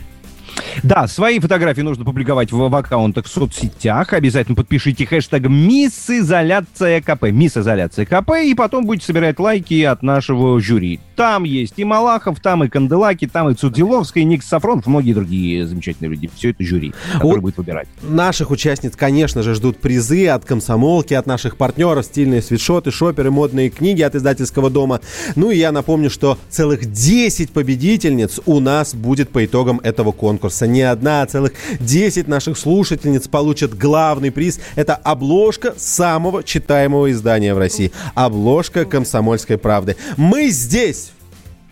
Да, 0.82 1.06
свои 1.06 1.39
фотографии 1.40 1.80
нужно 1.82 2.05
публиковать 2.05 2.52
в, 2.52 2.56
в 2.56 2.74
аккаунтах 2.74 3.26
в 3.26 3.28
соцсетях. 3.28 4.12
Обязательно 4.12 4.55
подпишите 4.56 5.06
хэштег 5.06 5.48
«Мисс 5.48 6.09
Изоляция 6.10 7.01
КП». 7.01 7.24
«Мисс 7.24 7.56
Изоляция 7.56 8.06
КП» 8.06 8.30
и 8.44 8.55
потом 8.55 8.86
будете 8.86 9.06
собирать 9.06 9.39
лайки 9.39 9.82
от 9.82 10.02
нашего 10.02 10.60
жюри. 10.60 11.01
Там 11.16 11.44
есть 11.44 11.74
и 11.78 11.85
Малахов, 11.85 12.40
там 12.40 12.64
и 12.64 12.68
Канделаки, 12.68 13.26
там 13.26 13.48
и 13.51 13.55
Цудиловская, 13.55 14.22
и 14.22 14.26
Ник 14.26 14.43
Сафронов, 14.43 14.86
многие 14.86 15.14
другие 15.14 15.66
замечательные 15.66 16.10
люди. 16.10 16.30
Все 16.35 16.51
это 16.51 16.64
жюри, 16.64 16.94
которое 17.12 17.35
Вот. 17.35 17.40
будет 17.40 17.56
выбирать. 17.56 17.89
Наших 18.02 18.51
участниц, 18.51 18.94
конечно 18.94 19.43
же, 19.43 19.55
ждут 19.55 19.78
призы 19.78 20.28
от 20.28 20.44
комсомолки, 20.44 21.14
от 21.14 21.26
наших 21.26 21.56
партнеров, 21.56 22.05
стильные 22.05 22.43
свитшоты, 22.43 22.90
шоперы, 22.90 23.30
модные 23.30 23.70
книги 23.70 24.02
от 24.02 24.14
издательского 24.14 24.70
дома. 24.70 25.01
Ну 25.35 25.51
и 25.51 25.56
я 25.56 25.72
напомню, 25.72 26.10
что 26.10 26.39
целых 26.48 26.90
10 26.90 27.51
победительниц 27.51 28.40
у 28.47 28.60
нас 28.60 28.94
будет 28.94 29.30
по 29.30 29.44
итогам 29.44 29.80
этого 29.82 30.12
конкурса. 30.12 30.47
Не 30.66 30.82
одна, 30.82 31.22
а 31.22 31.26
целых 31.26 31.52
10 31.80 32.28
наших 32.28 32.58
слушательниц 32.58 33.28
получат 33.28 33.76
главный 33.76 34.30
приз. 34.30 34.60
Это 34.76 34.94
обложка 34.94 35.74
самого 35.76 36.42
читаемого 36.42 37.10
издания 37.10 37.54
в 37.54 37.58
России. 37.58 37.92
Обложка 38.14 38.84
«Комсомольской 38.84 39.58
правды». 39.58 39.96
Мы 40.16 40.48
здесь! 40.48 41.12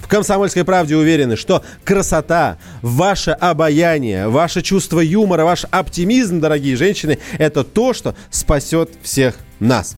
в 0.06 0.08
«Комсомольской 0.08 0.64
правде» 0.64 0.96
уверены, 0.96 1.36
что 1.36 1.64
красота, 1.84 2.58
ваше 2.80 3.32
обаяние, 3.32 4.28
ваше 4.28 4.62
чувство 4.62 5.00
юмора, 5.00 5.44
ваш 5.44 5.64
оптимизм, 5.70 6.38
дорогие 6.38 6.76
женщины, 6.76 7.18
это 7.38 7.64
то, 7.64 7.92
что 7.92 8.14
спасет 8.30 8.90
всех 9.02 9.34
нас. 9.58 9.96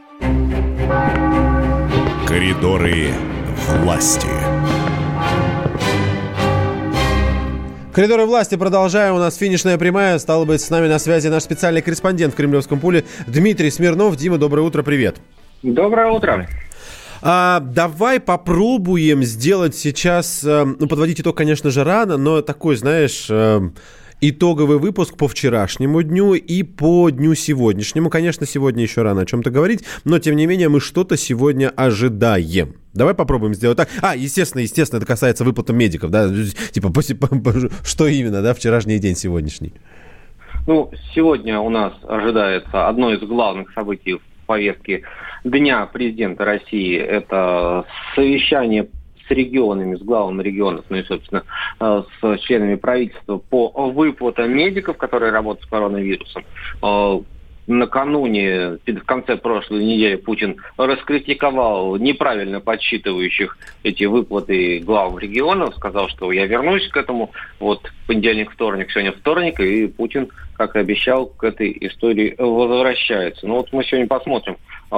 Коридоры 2.27 3.09
власти. 3.83 4.38
Коридоры 7.99 8.27
власти 8.27 8.55
продолжаем. 8.55 9.17
У 9.17 9.19
нас 9.19 9.35
финишная 9.35 9.77
прямая. 9.77 10.21
Стало 10.21 10.45
быть, 10.45 10.61
с 10.61 10.71
нами 10.71 10.87
на 10.87 11.01
связи 11.01 11.27
наш 11.27 11.43
специальный 11.43 11.83
корреспондент 11.83 12.33
в 12.33 12.37
Кремлевском 12.37 12.79
пуле 12.79 13.05
Дмитрий 13.27 13.73
Смирнов. 13.73 14.15
Дима, 14.15 14.39
доброе 14.39 14.61
утро, 14.61 14.85
привет. 14.85 15.17
Доброе 15.65 16.07
утро. 16.13 16.47
А, 17.23 17.59
давай 17.59 18.21
попробуем 18.21 19.25
сделать 19.25 19.75
сейчас, 19.75 20.45
э, 20.45 20.65
ну, 20.79 20.87
подводить 20.87 21.21
итог, 21.21 21.37
конечно 21.37 21.73
же, 21.73 21.83
рано, 21.83 22.17
но 22.19 22.41
такой, 22.41 22.77
знаешь, 22.77 23.27
э, 23.29 23.69
итоговый 24.21 24.79
выпуск 24.79 25.17
по 25.17 25.29
вчерашнему 25.29 26.03
дню 26.03 26.35
и 26.35 26.63
по 26.63 27.11
дню 27.11 27.35
сегодняшнему. 27.35 28.11
Конечно, 28.11 28.47
сегодня 28.47 28.83
еще 28.83 29.03
рано 29.03 29.23
о 29.23 29.27
чем-то 29.27 29.51
говорить, 29.51 29.85
но, 30.05 30.19
тем 30.19 30.37
не 30.37 30.47
менее, 30.47 30.69
мы 30.69 30.81
что-то 30.81 31.17
сегодня 31.17 31.71
ожидаем. 31.71 32.75
Давай 32.95 33.15
попробуем 33.15 33.55
сделать 33.55 33.77
так. 33.77 33.89
А, 34.03 34.17
естественно, 34.17 34.63
естественно, 34.63 34.99
это 34.99 35.07
касается 35.07 35.45
выплаты 35.45 35.73
медиков, 35.73 36.11
да, 36.11 36.29
типа, 36.73 36.93
что 37.85 38.07
именно, 38.07 38.43
да, 38.43 38.55
вчерашний 38.55 38.99
день 38.99 39.15
сегодняшний. 39.15 39.73
Ну, 40.67 40.91
сегодня 41.15 41.61
у 41.61 41.71
нас 41.71 41.95
ожидается 42.07 42.89
одно 42.89 43.13
из 43.13 43.21
главных 43.21 43.73
событий 43.73 44.15
в 44.15 44.47
повестке 44.47 45.03
Дня 45.45 45.87
президента 45.87 46.45
России. 46.45 46.99
Это 46.99 47.85
совещание 48.15 48.89
с 49.29 49.31
регионами, 49.31 49.97
с 49.97 50.01
главами 50.01 50.43
регионов, 50.43 50.85
ну 50.89 50.97
и, 50.97 51.05
собственно, 51.05 51.45
э, 51.81 52.03
с 52.21 52.39
членами 52.41 52.77
правительства 52.77 53.39
по 53.39 53.69
выплатам 53.91 54.51
медиков, 54.53 54.97
которые 54.97 55.33
работают 55.33 55.67
с 55.67 55.71
коронавирусом. 55.71 56.45
Э, 56.83 57.21
накануне, 57.69 58.79
в 58.87 59.05
конце 59.05 59.37
прошлой 59.37 59.85
недели, 59.85 60.17
Путин 60.17 60.57
раскритиковал 60.77 61.97
неправильно 61.97 62.61
подсчитывающих 62.61 63.59
эти 63.83 64.05
выплаты 64.05 64.81
глав 64.81 65.19
регионов, 65.19 65.77
сказал, 65.77 66.09
что 66.09 66.33
я 66.33 66.47
вернусь 66.47 66.89
к 66.89 66.97
этому. 66.97 67.31
Вот 67.61 67.93
понедельник, 68.07 68.51
вторник, 68.51 68.91
сегодня 68.91 69.13
вторник, 69.13 69.61
и 69.61 69.87
Путин, 69.87 70.29
как 70.55 70.75
и 70.77 70.81
обещал, 70.81 71.27
к 71.27 71.45
этой 71.45 71.77
истории 71.83 72.35
возвращается. 72.39 73.47
Ну 73.47 73.57
вот 73.57 73.73
мы 73.73 73.85
сегодня 73.85 74.09
посмотрим, 74.09 74.57
э, 74.91 74.97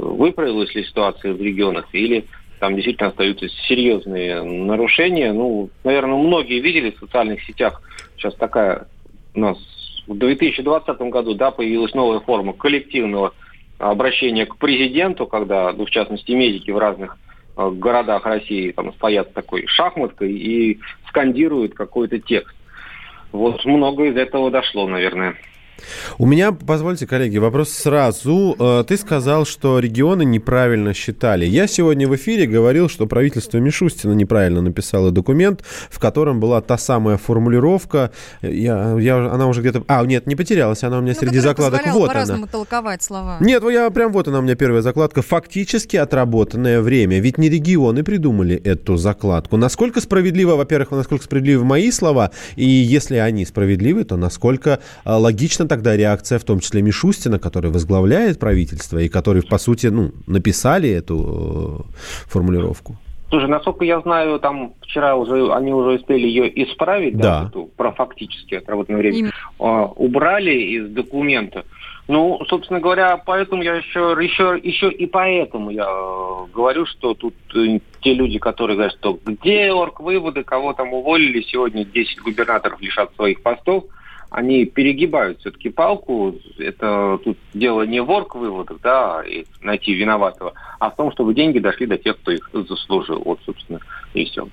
выправилась 0.00 0.74
ли 0.74 0.84
ситуация 0.84 1.34
в 1.34 1.42
регионах 1.42 1.88
или 1.92 2.26
там 2.60 2.74
действительно 2.74 3.10
остаются 3.10 3.48
серьезные 3.68 4.42
нарушения. 4.42 5.32
Ну, 5.32 5.70
наверное, 5.82 6.16
многие 6.16 6.60
видели 6.60 6.90
в 6.90 6.98
социальных 6.98 7.42
сетях 7.44 7.82
сейчас 8.16 8.34
такая 8.34 8.86
у 9.34 9.40
нас 9.40 9.58
в 10.06 10.16
2020 10.16 10.98
году 11.10 11.34
да, 11.34 11.50
появилась 11.50 11.94
новая 11.94 12.20
форма 12.20 12.52
коллективного 12.52 13.32
обращения 13.78 14.46
к 14.46 14.56
президенту, 14.56 15.26
когда, 15.26 15.72
ну, 15.72 15.86
в 15.86 15.90
частности, 15.90 16.32
медики 16.32 16.70
в 16.70 16.78
разных 16.78 17.18
э, 17.56 17.70
городах 17.70 18.24
России 18.24 18.70
там 18.70 18.92
стоят 18.94 19.34
такой 19.34 19.66
шахматкой 19.66 20.32
и 20.32 20.78
скандируют 21.08 21.74
какой-то 21.74 22.18
текст. 22.18 22.54
Вот 23.32 23.64
много 23.64 24.04
из 24.04 24.16
этого 24.16 24.50
дошло, 24.50 24.86
наверное. 24.86 25.36
У 26.18 26.26
меня, 26.26 26.52
позвольте, 26.52 27.06
коллеги, 27.06 27.38
вопрос 27.38 27.70
сразу. 27.70 28.56
Э, 28.58 28.84
ты 28.86 28.96
сказал, 28.96 29.44
что 29.44 29.78
регионы 29.78 30.24
неправильно 30.24 30.94
считали. 30.94 31.44
Я 31.44 31.66
сегодня 31.66 32.08
в 32.08 32.14
эфире 32.16 32.46
говорил, 32.46 32.88
что 32.88 33.06
правительство 33.06 33.58
Мишустина 33.58 34.12
неправильно 34.12 34.60
написало 34.60 35.10
документ, 35.10 35.64
в 35.90 35.98
котором 35.98 36.40
была 36.40 36.60
та 36.60 36.78
самая 36.78 37.16
формулировка. 37.16 38.10
Я, 38.42 38.96
я, 38.98 39.16
она 39.16 39.46
уже 39.46 39.60
где-то... 39.60 39.84
А, 39.88 40.04
нет, 40.04 40.26
не 40.26 40.36
потерялась, 40.36 40.82
она 40.84 40.98
у 40.98 41.00
меня 41.00 41.14
ну, 41.14 41.20
среди 41.20 41.38
закладок. 41.40 41.82
Вот 41.86 42.08
по-разному 42.08 42.46
толковать 42.46 43.02
слова. 43.02 43.38
Нет, 43.40 43.62
я 43.70 43.90
прям 43.90 44.12
вот 44.12 44.28
она 44.28 44.38
у 44.38 44.42
меня 44.42 44.54
первая 44.54 44.82
закладка. 44.82 45.22
Фактически 45.22 45.96
отработанное 45.96 46.80
время. 46.80 47.20
Ведь 47.20 47.38
не 47.38 47.48
регионы 47.48 48.02
придумали 48.02 48.56
эту 48.56 48.96
закладку. 48.96 49.56
Насколько 49.56 50.00
справедливо, 50.00 50.56
во-первых, 50.56 50.90
насколько 50.92 51.24
справедливы 51.24 51.64
мои 51.64 51.90
слова, 51.90 52.30
и 52.56 52.64
если 52.64 53.16
они 53.16 53.44
справедливы, 53.44 54.04
то 54.04 54.16
насколько 54.16 54.80
э, 55.04 55.16
логично 55.64 55.68
тогда 55.68 55.96
реакция, 55.96 56.38
в 56.38 56.44
том 56.44 56.60
числе 56.60 56.82
Мишустина, 56.82 57.38
который 57.38 57.70
возглавляет 57.70 58.38
правительство 58.38 58.98
и 58.98 59.08
который, 59.08 59.42
по 59.42 59.58
сути, 59.58 59.88
ну, 59.88 60.12
написали 60.26 60.88
эту 60.88 61.86
э, 61.88 62.30
формулировку? 62.30 62.96
Слушай, 63.30 63.48
насколько 63.48 63.84
я 63.84 64.00
знаю, 64.00 64.38
там 64.38 64.74
вчера 64.82 65.16
уже 65.16 65.52
они 65.52 65.72
уже 65.72 65.98
успели 65.98 66.26
ее 66.26 66.46
исправить, 66.64 67.16
да, 67.16 67.40
да. 67.40 67.48
эту, 67.48 67.70
про 67.76 67.90
фактически 67.90 68.54
отработанное 68.56 69.00
время, 69.00 69.30
э, 69.30 69.88
убрали 69.96 70.52
из 70.52 70.90
документа. 70.90 71.64
Ну, 72.06 72.38
собственно 72.48 72.80
говоря, 72.80 73.16
поэтому 73.16 73.62
я 73.62 73.76
еще, 73.76 74.14
еще, 74.20 74.60
еще 74.62 74.90
и 74.90 75.06
поэтому 75.06 75.70
я 75.70 75.86
э, 75.86 76.54
говорю, 76.54 76.84
что 76.86 77.14
тут 77.14 77.34
э, 77.54 77.80
те 78.02 78.14
люди, 78.14 78.38
которые 78.38 78.76
говорят, 78.76 78.94
что 79.00 79.18
где 79.24 79.72
орг-выводы, 79.72 80.44
кого 80.44 80.74
там 80.74 80.92
уволили, 80.92 81.42
сегодня 81.42 81.84
10 81.84 82.20
губернаторов 82.20 82.80
лишат 82.82 83.14
своих 83.14 83.42
постов, 83.42 83.84
они 84.34 84.64
перегибают 84.64 85.38
все-таки 85.38 85.68
палку. 85.68 86.34
Это 86.58 87.20
тут 87.22 87.38
дело 87.54 87.82
не 87.86 88.00
в 88.00 88.10
орг-выводах, 88.10 88.80
да, 88.82 89.22
и 89.24 89.44
найти 89.60 89.94
виноватого, 89.94 90.54
а 90.80 90.90
в 90.90 90.96
том, 90.96 91.12
чтобы 91.12 91.34
деньги 91.34 91.60
дошли 91.60 91.86
до 91.86 91.96
тех, 91.96 92.16
кто 92.18 92.32
их 92.32 92.50
заслужил. 92.52 93.22
Вот, 93.24 93.38
собственно, 93.46 93.78
и 94.12 94.24
все. 94.24 94.48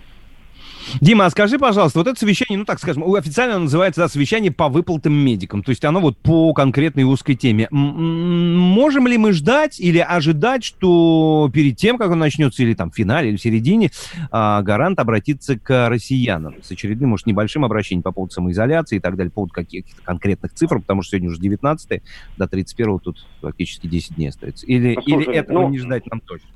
Дима, 0.99 1.26
а 1.26 1.30
скажи, 1.30 1.58
пожалуйста, 1.58 1.99
вот 1.99 2.08
это 2.08 2.20
совещание, 2.20 2.58
ну 2.58 2.66
так 2.66 2.80
скажем, 2.80 3.03
официально 3.14 3.60
называется 3.60 4.02
да, 4.02 4.08
совещание 4.08 4.52
по 4.52 4.70
выплатам 4.70 5.14
медикам, 5.14 5.64
то 5.64 5.70
есть 5.70 5.84
оно 5.86 5.99
вот 5.99 6.18
по 6.18 6.53
конкретной 6.53 7.03
узкой 7.03 7.36
теме. 7.36 7.68
Можем 7.72 9.08
ли 9.08 9.18
мы 9.18 9.34
ждать 9.34 9.80
или 9.80 9.99
ожидать, 9.99 10.64
что 10.64 11.49
перед 11.53 11.78
тем, 11.78 11.98
как 11.98 12.12
он 12.12 12.20
начнется, 12.20 12.64
или 12.64 12.74
там 12.74 12.91
в 12.91 12.95
финале, 12.95 13.30
или 13.30 13.38
в 13.38 13.41
середине, 13.41 13.91
а, 14.32 14.62
гарант 14.62 14.99
обратится 14.99 15.58
к 15.58 15.90
россиянам 15.90 16.56
с 16.64 16.72
очередным, 16.72 17.12
может, 17.12 17.28
небольшим 17.28 17.66
обращением 17.66 18.03
по 18.03 18.12
поводу 18.12 18.34
самоизоляции 18.34 18.98
и 18.98 18.99
так 18.99 19.16
далее, 19.16 19.32
по 19.32 19.36
поводу 19.36 19.53
каких-то 19.53 20.02
конкретных 20.03 20.53
цифр, 20.53 20.80
потому 20.80 21.02
что 21.02 21.12
сегодня 21.12 21.30
уже 21.30 21.40
19 21.40 22.02
до 22.38 22.48
31 22.48 22.99
тут 22.99 23.26
практически 23.41 23.88
10 23.88 24.16
дней 24.16 24.30
остается. 24.30 24.66
Или, 24.66 24.95
Послушай, 24.95 25.24
или 25.24 25.36
этого 25.36 25.62
ну... 25.62 25.70
не 25.70 25.80
ждать 25.80 26.06
нам 26.08 26.22
точно? 26.22 26.49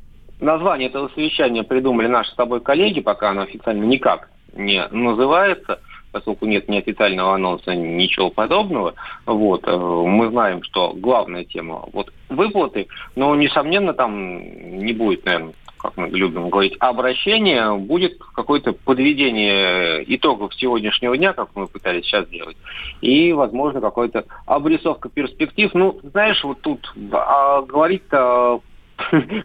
Название 0.46 0.90
этого 0.90 1.10
совещания 1.14 1.64
придумали 1.64 2.08
наши 2.08 2.32
с 2.32 2.36
тобой 2.36 2.62
коллеги, 2.62 3.02
пока 3.02 3.32
оно 3.32 3.42
официально 3.42 3.84
никак 3.84 4.30
не 4.54 4.88
называется, 4.88 5.80
поскольку 6.12 6.46
нет 6.46 6.70
ни 6.70 6.78
официального 6.78 7.36
анонса, 7.36 7.76
ничего 7.76 8.30
подобного. 8.30 8.94
Вот, 9.26 9.68
э, 9.68 9.76
мы 9.76 10.30
знаем, 10.30 10.64
что 10.64 10.94
главная 10.94 11.44
тема 11.44 11.84
вот 11.92 12.14
выплаты, 12.30 12.88
но, 13.16 13.36
несомненно, 13.36 13.94
там 13.94 14.40
не 14.80 14.94
будет, 14.94 15.26
наверное, 15.26 15.54
как 15.78 15.98
мы 15.98 16.08
любим 16.08 16.50
говорить, 16.50 16.76
обращение, 16.80 17.76
будет 17.76 18.18
какое-то 18.34 18.74
подведение 18.74 20.04
итогов 20.16 20.56
сегодняшнего 20.56 21.18
дня, 21.18 21.34
как 21.34 21.50
мы 21.54 21.68
пытались 21.68 22.06
сейчас 22.06 22.28
делать, 22.30 22.58
и, 23.02 23.34
возможно, 23.34 23.82
какая-то 23.82 24.26
обрисовка 24.46 25.10
перспектив. 25.10 25.70
Ну, 25.74 26.00
знаешь, 26.02 26.44
вот 26.44 26.62
тут 26.62 26.92
а, 27.12 27.62
говорить-то 27.62 28.62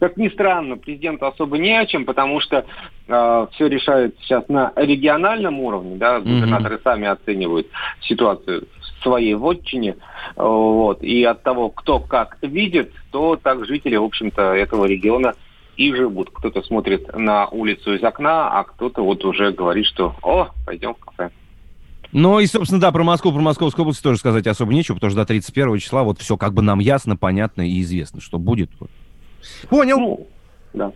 как 0.00 0.16
ни 0.16 0.28
странно, 0.28 0.76
президенту 0.76 1.26
особо 1.26 1.58
не 1.58 1.76
о 1.78 1.86
чем, 1.86 2.04
потому 2.04 2.40
что 2.40 2.64
э, 3.08 3.46
все 3.52 3.66
решают 3.66 4.14
сейчас 4.20 4.48
на 4.48 4.72
региональном 4.76 5.60
уровне, 5.60 5.96
да, 5.96 6.20
губернаторы 6.20 6.76
mm-hmm. 6.76 6.82
сами 6.82 7.08
оценивают 7.08 7.66
ситуацию 8.00 8.68
в 8.78 9.02
своей 9.02 9.34
вотчине, 9.34 9.90
э, 9.90 10.42
вот, 10.42 11.02
и 11.02 11.24
от 11.24 11.42
того, 11.42 11.70
кто 11.70 11.98
как 11.98 12.38
видит, 12.42 12.92
то 13.10 13.36
так 13.36 13.66
жители, 13.66 13.96
в 13.96 14.04
общем-то, 14.04 14.54
этого 14.54 14.84
региона 14.84 15.34
и 15.76 15.94
живут. 15.94 16.30
Кто-то 16.32 16.62
смотрит 16.62 17.16
на 17.16 17.46
улицу 17.48 17.94
из 17.94 18.04
окна, 18.04 18.50
а 18.50 18.64
кто-то 18.64 19.02
вот 19.02 19.24
уже 19.24 19.50
говорит, 19.52 19.86
что 19.86 20.14
«О, 20.22 20.48
пойдем 20.66 20.94
в 20.94 21.04
кафе». 21.04 21.30
Ну 22.12 22.40
и, 22.40 22.46
собственно, 22.46 22.80
да, 22.80 22.90
про 22.90 23.04
Москву, 23.04 23.32
про 23.32 23.40
Московскую 23.40 23.84
область 23.84 24.02
тоже 24.02 24.18
сказать 24.18 24.46
особо 24.46 24.74
нечего, 24.74 24.96
потому 24.96 25.10
что 25.10 25.20
до 25.20 25.26
31 25.26 25.78
числа 25.78 26.02
вот 26.02 26.18
все 26.18 26.36
как 26.36 26.54
бы 26.54 26.60
нам 26.60 26.80
ясно, 26.80 27.16
понятно 27.16 27.68
и 27.68 27.80
известно, 27.80 28.20
что 28.20 28.38
будет. 28.38 28.70
Понял. 29.68 29.98
Ну, 29.98 30.26
да. 30.72 30.92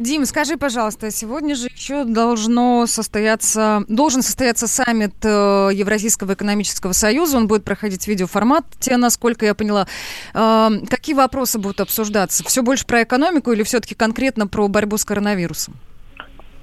Дим, 0.00 0.24
скажи, 0.24 0.56
пожалуйста, 0.56 1.10
сегодня 1.10 1.54
же 1.54 1.66
еще 1.66 2.04
должно 2.04 2.86
состояться, 2.86 3.84
должен 3.86 4.22
состояться 4.22 4.66
саммит 4.66 5.12
э, 5.22 5.68
Евразийского 5.74 6.32
экономического 6.32 6.92
союза. 6.92 7.36
Он 7.36 7.46
будет 7.46 7.64
проходить 7.64 8.04
в 8.04 8.08
видеоформате, 8.08 8.96
насколько 8.96 9.44
я 9.44 9.54
поняла. 9.54 9.86
Э, 10.32 10.70
какие 10.88 11.14
вопросы 11.14 11.58
будут 11.58 11.82
обсуждаться? 11.82 12.42
Все 12.44 12.62
больше 12.62 12.86
про 12.86 13.02
экономику 13.02 13.52
или 13.52 13.62
все-таки 13.62 13.94
конкретно 13.94 14.46
про 14.46 14.68
борьбу 14.68 14.96
с 14.96 15.04
коронавирусом? 15.04 15.74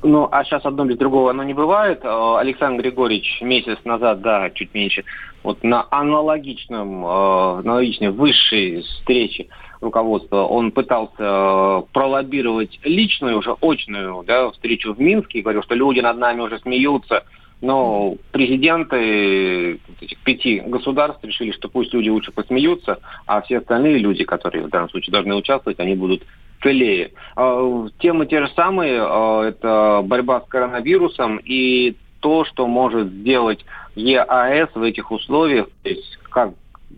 Ну, 0.01 0.27
а 0.31 0.43
сейчас 0.43 0.65
одно 0.65 0.85
без 0.85 0.97
другого 0.97 1.29
оно 1.29 1.43
не 1.43 1.53
бывает. 1.53 1.99
Э, 2.03 2.37
Александр 2.39 2.81
Григорьевич 2.81 3.41
месяц 3.41 3.77
назад, 3.85 4.21
да, 4.21 4.49
чуть 4.49 4.73
меньше, 4.73 5.03
вот 5.43 5.63
на 5.63 5.85
аналогичном, 5.91 7.05
аналогичной 7.05 8.09
высшей 8.09 8.81
встрече 8.81 9.45
руководства, 9.81 10.43
он 10.43 10.71
пытался 10.71 11.15
э, 11.19 11.81
пролоббировать 11.93 12.79
личную, 12.83 13.37
уже 13.37 13.55
очную 13.61 14.23
да, 14.23 14.51
встречу 14.51 14.93
в 14.93 14.99
Минске, 14.99 15.41
говорил, 15.41 15.63
что 15.63 15.75
люди 15.75 15.99
над 15.99 16.17
нами 16.17 16.41
уже 16.41 16.59
смеются, 16.59 17.23
но 17.61 18.15
президенты 18.31 19.79
этих 20.01 20.19
пяти 20.23 20.59
государств 20.59 21.23
решили, 21.23 21.51
что 21.51 21.69
пусть 21.69 21.93
люди 21.93 22.09
лучше 22.09 22.31
посмеются, 22.31 22.99
а 23.25 23.41
все 23.41 23.57
остальные 23.57 23.97
люди, 23.97 24.23
которые 24.23 24.65
в 24.65 24.69
данном 24.69 24.89
случае 24.89 25.11
должны 25.11 25.35
участвовать, 25.35 25.79
они 25.79 25.95
будут 25.95 26.23
целее. 26.61 27.11
А, 27.35 27.87
Темы 27.99 28.27
те 28.27 28.45
же 28.45 28.51
самые, 28.55 29.01
а, 29.01 29.43
это 29.43 30.01
борьба 30.03 30.41
с 30.41 30.47
коронавирусом 30.47 31.37
и 31.43 31.95
то, 32.19 32.45
что 32.45 32.67
может 32.67 33.07
сделать 33.07 33.65
ЕАЭС 33.95 34.69
в 34.75 34.83
этих 34.83 35.11
условиях, 35.11 35.67
то 35.83 35.89
есть 35.89 36.17
как 36.29 36.51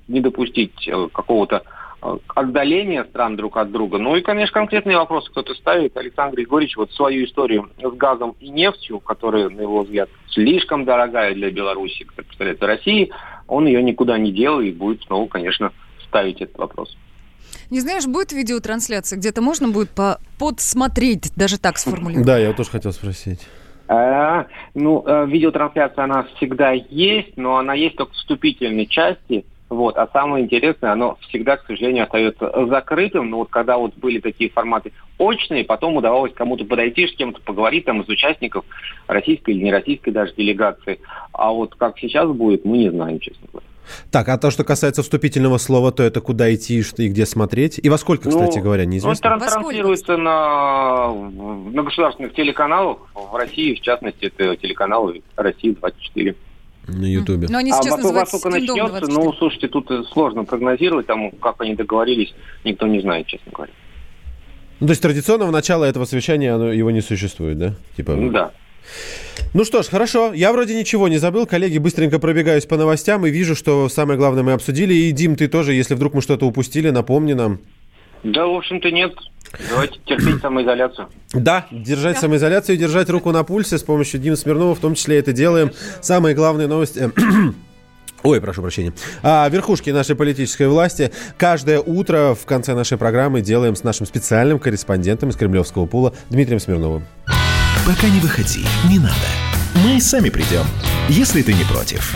не 0.08 0.22
допустить 0.22 0.88
э, 0.88 1.08
какого-то 1.14 1.64
отдаления 2.02 3.04
стран 3.06 3.36
друг 3.36 3.58
от 3.58 3.72
друга. 3.72 3.98
Ну 3.98 4.16
и, 4.16 4.22
конечно, 4.22 4.54
конкретные 4.54 4.98
вопросы 4.98 5.30
кто-то 5.32 5.54
ставит. 5.56 5.98
Александр 5.98 6.38
Григорьевич 6.38 6.78
вот 6.78 6.92
свою 6.94 7.26
историю 7.26 7.70
с 7.78 7.96
газом 7.96 8.36
и 8.40 8.50
нефтью, 8.50 9.00
которая, 9.00 9.50
на 9.50 9.62
его 9.62 9.84
взгляд, 9.84 10.10
слишком 10.30 10.86
дорогая 10.86 11.34
для 11.34 11.52
Беларуси, 11.52 12.06
как 12.06 12.26
представляется 12.26 12.68
России, 12.68 13.12
он 13.48 13.68
ее 13.68 13.84
никуда 13.84 14.18
не 14.18 14.32
делал 14.32 14.62
и 14.62 14.72
будет 14.72 15.04
снова, 15.04 15.28
конечно, 15.28 15.72
ставить 16.06 16.42
этот 16.42 16.58
вопрос. 16.58 16.96
Не 17.70 17.82
знаешь, 17.82 18.06
будет 18.08 18.32
видеотрансляция, 18.32 19.18
где-то 19.18 19.42
можно 19.42 19.68
будет 19.68 19.90
по 19.90 20.20
подсмотреть, 20.40 21.32
даже 21.36 21.60
так 21.60 21.78
сформулировать? 21.78 22.26
Да, 22.26 22.38
я 22.38 22.54
тоже 22.54 22.70
хотел 22.72 22.92
спросить. 22.92 23.48
А, 23.88 24.46
ну, 24.76 25.04
э, 25.06 25.26
видеотрансляция 25.28 26.04
она 26.04 26.24
всегда 26.36 26.72
есть, 26.72 27.38
но 27.38 27.58
она 27.58 27.74
есть 27.74 27.96
только 27.96 28.12
в 28.12 28.16
вступительной 28.16 28.86
части. 28.86 29.46
Вот. 29.70 29.98
А 29.98 30.08
самое 30.12 30.44
интересное, 30.44 30.92
оно 30.92 31.18
всегда, 31.30 31.58
к 31.58 31.66
сожалению, 31.68 32.06
остается 32.06 32.52
закрытым. 32.68 33.30
Но 33.30 33.38
вот 33.40 33.50
когда 33.50 33.78
вот 33.78 33.96
были 33.96 34.20
такие 34.20 34.50
форматы 34.50 34.92
очные, 35.18 35.64
потом 35.64 35.96
удавалось 35.96 36.34
кому-то 36.34 36.66
подойти, 36.66 37.08
с 37.08 37.16
кем-то 37.16 37.40
поговорить 37.42 37.86
там 37.86 38.02
из 38.02 38.10
участников 38.10 38.66
российской 39.08 39.52
или 39.52 39.64
нероссийской 39.64 40.12
даже 40.12 40.34
делегации. 40.34 41.00
А 41.34 41.52
вот 41.52 41.76
как 41.76 42.00
сейчас 42.00 42.30
будет, 42.30 42.66
мы 42.66 42.80
не 42.80 42.90
знаем, 42.90 43.20
честно 43.20 43.48
говоря. 43.52 43.68
Так, 44.12 44.30
а 44.30 44.38
то, 44.38 44.52
что 44.52 44.64
касается 44.64 45.02
вступительного 45.02 45.58
слова, 45.58 45.92
то 45.92 46.04
это 46.04 46.22
куда 46.22 46.54
идти 46.54 46.82
что 46.84 47.02
и 47.02 47.10
где 47.10 47.26
смотреть? 47.26 47.80
И 47.82 47.90
во 47.90 47.98
сколько, 47.98 48.30
кстати 48.30 48.58
Ну, 48.58 48.64
говоря, 48.64 48.84
Ну, 48.86 48.92
неизвестно? 48.92 49.30
это 49.30 49.50
транслируется 49.50 50.18
на, 50.18 51.12
на 51.12 51.84
государственных 51.84 52.34
телеканалах. 52.34 52.98
В 53.16 53.36
России, 53.36 53.76
в 53.76 53.82
частности, 53.82 54.26
это 54.26 54.56
телеканал 54.58 55.12
«Россия-24». 55.36 56.36
На 56.90 57.06
Ютубе. 57.06 57.48
Но 57.50 57.58
они 57.58 57.72
а 57.72 57.76
сейчас 57.76 58.04
во- 58.04 58.12
во 58.12 58.26
сколько 58.26 58.50
«Steam 58.50 58.68
Dome 58.68 58.92
начнется, 58.92 59.12
24». 59.12 59.14
ну, 59.14 59.34
слушайте, 59.34 59.68
тут 59.68 59.92
э, 59.92 60.04
сложно 60.12 60.44
прогнозировать, 60.44 61.08
там, 61.08 61.32
как 61.32 61.62
они 61.62 61.76
договорились, 61.76 62.34
никто 62.64 62.88
не 62.88 63.00
знает, 63.02 63.28
честно 63.28 63.52
говоря. 63.54 63.72
Ну, 64.80 64.88
то 64.88 64.92
есть 64.92 65.02
традиционного 65.02 65.52
начала 65.52 65.86
этого 65.86 66.06
совещания 66.06 66.54
оно, 66.54 66.72
его 66.72 66.92
не 66.92 67.02
существует, 67.02 67.58
да? 67.58 67.76
Типа... 67.98 68.16
Ну, 68.16 68.30
да. 68.32 68.52
Ну 69.54 69.66
что 69.66 69.84
ж, 69.84 69.88
хорошо. 69.88 70.34
Я 70.34 70.52
вроде 70.52 70.76
ничего 70.76 71.08
не 71.08 71.18
забыл. 71.18 71.46
Коллеги, 71.46 71.78
быстренько 71.78 72.20
пробегаюсь 72.20 72.66
по 72.66 72.78
новостям 72.78 73.26
и 73.26 73.30
вижу, 73.30 73.56
что 73.56 73.90
самое 73.90 74.18
главное 74.18 74.44
мы 74.44 74.54
обсудили. 74.54 74.94
И, 74.94 75.12
Дим, 75.12 75.36
ты 75.36 75.48
тоже, 75.48 75.74
если 75.74 75.96
вдруг 75.96 76.14
мы 76.14 76.22
что-то 76.22 76.46
упустили, 76.46 76.90
напомни 76.90 77.34
нам. 77.34 77.60
Да, 78.24 78.46
в 78.46 78.56
общем-то, 78.56 78.92
нет. 78.92 79.14
Давайте 79.70 80.00
терпеть 80.06 80.42
самоизоляцию. 80.42 81.10
Да, 81.34 81.66
держать 81.72 82.18
самоизоляцию, 82.20 82.78
держать 82.78 83.10
руку 83.10 83.32
на 83.32 83.44
пульсе 83.44 83.78
с 83.78 83.84
помощью 83.84 84.20
Димы 84.20 84.36
Смирнова, 84.36 84.76
в 84.76 84.80
том 84.80 84.96
числе 84.96 85.20
это 85.20 85.34
делаем. 85.34 85.72
Самые 86.02 86.36
главные 86.36 86.68
новости... 86.68 87.12
Ой, 88.24 88.42
прошу 88.42 88.62
прощения. 88.62 88.94
А, 89.24 89.48
верхушки 89.50 89.92
нашей 89.92 90.16
политической 90.16 90.68
власти 90.68 91.12
каждое 91.38 91.80
утро 91.80 92.36
в 92.40 92.46
конце 92.46 92.76
нашей 92.76 92.98
программы 92.98 93.42
делаем 93.42 93.76
с 93.76 93.84
нашим 93.84 94.06
специальным 94.06 94.60
корреспондентом 94.60 95.30
из 95.30 95.38
Кремлевского 95.38 95.86
пула 95.86 96.14
Дмитрием 96.30 96.60
Смирновым. 96.60 97.06
Пока 97.86 98.08
не 98.10 98.20
выходи, 98.20 98.66
не 98.90 99.00
надо. 99.00 99.16
Мы 99.86 100.02
сами 100.02 100.30
придем, 100.30 100.66
если 101.08 101.42
ты 101.42 101.54
не 101.54 101.64
против. 101.64 102.14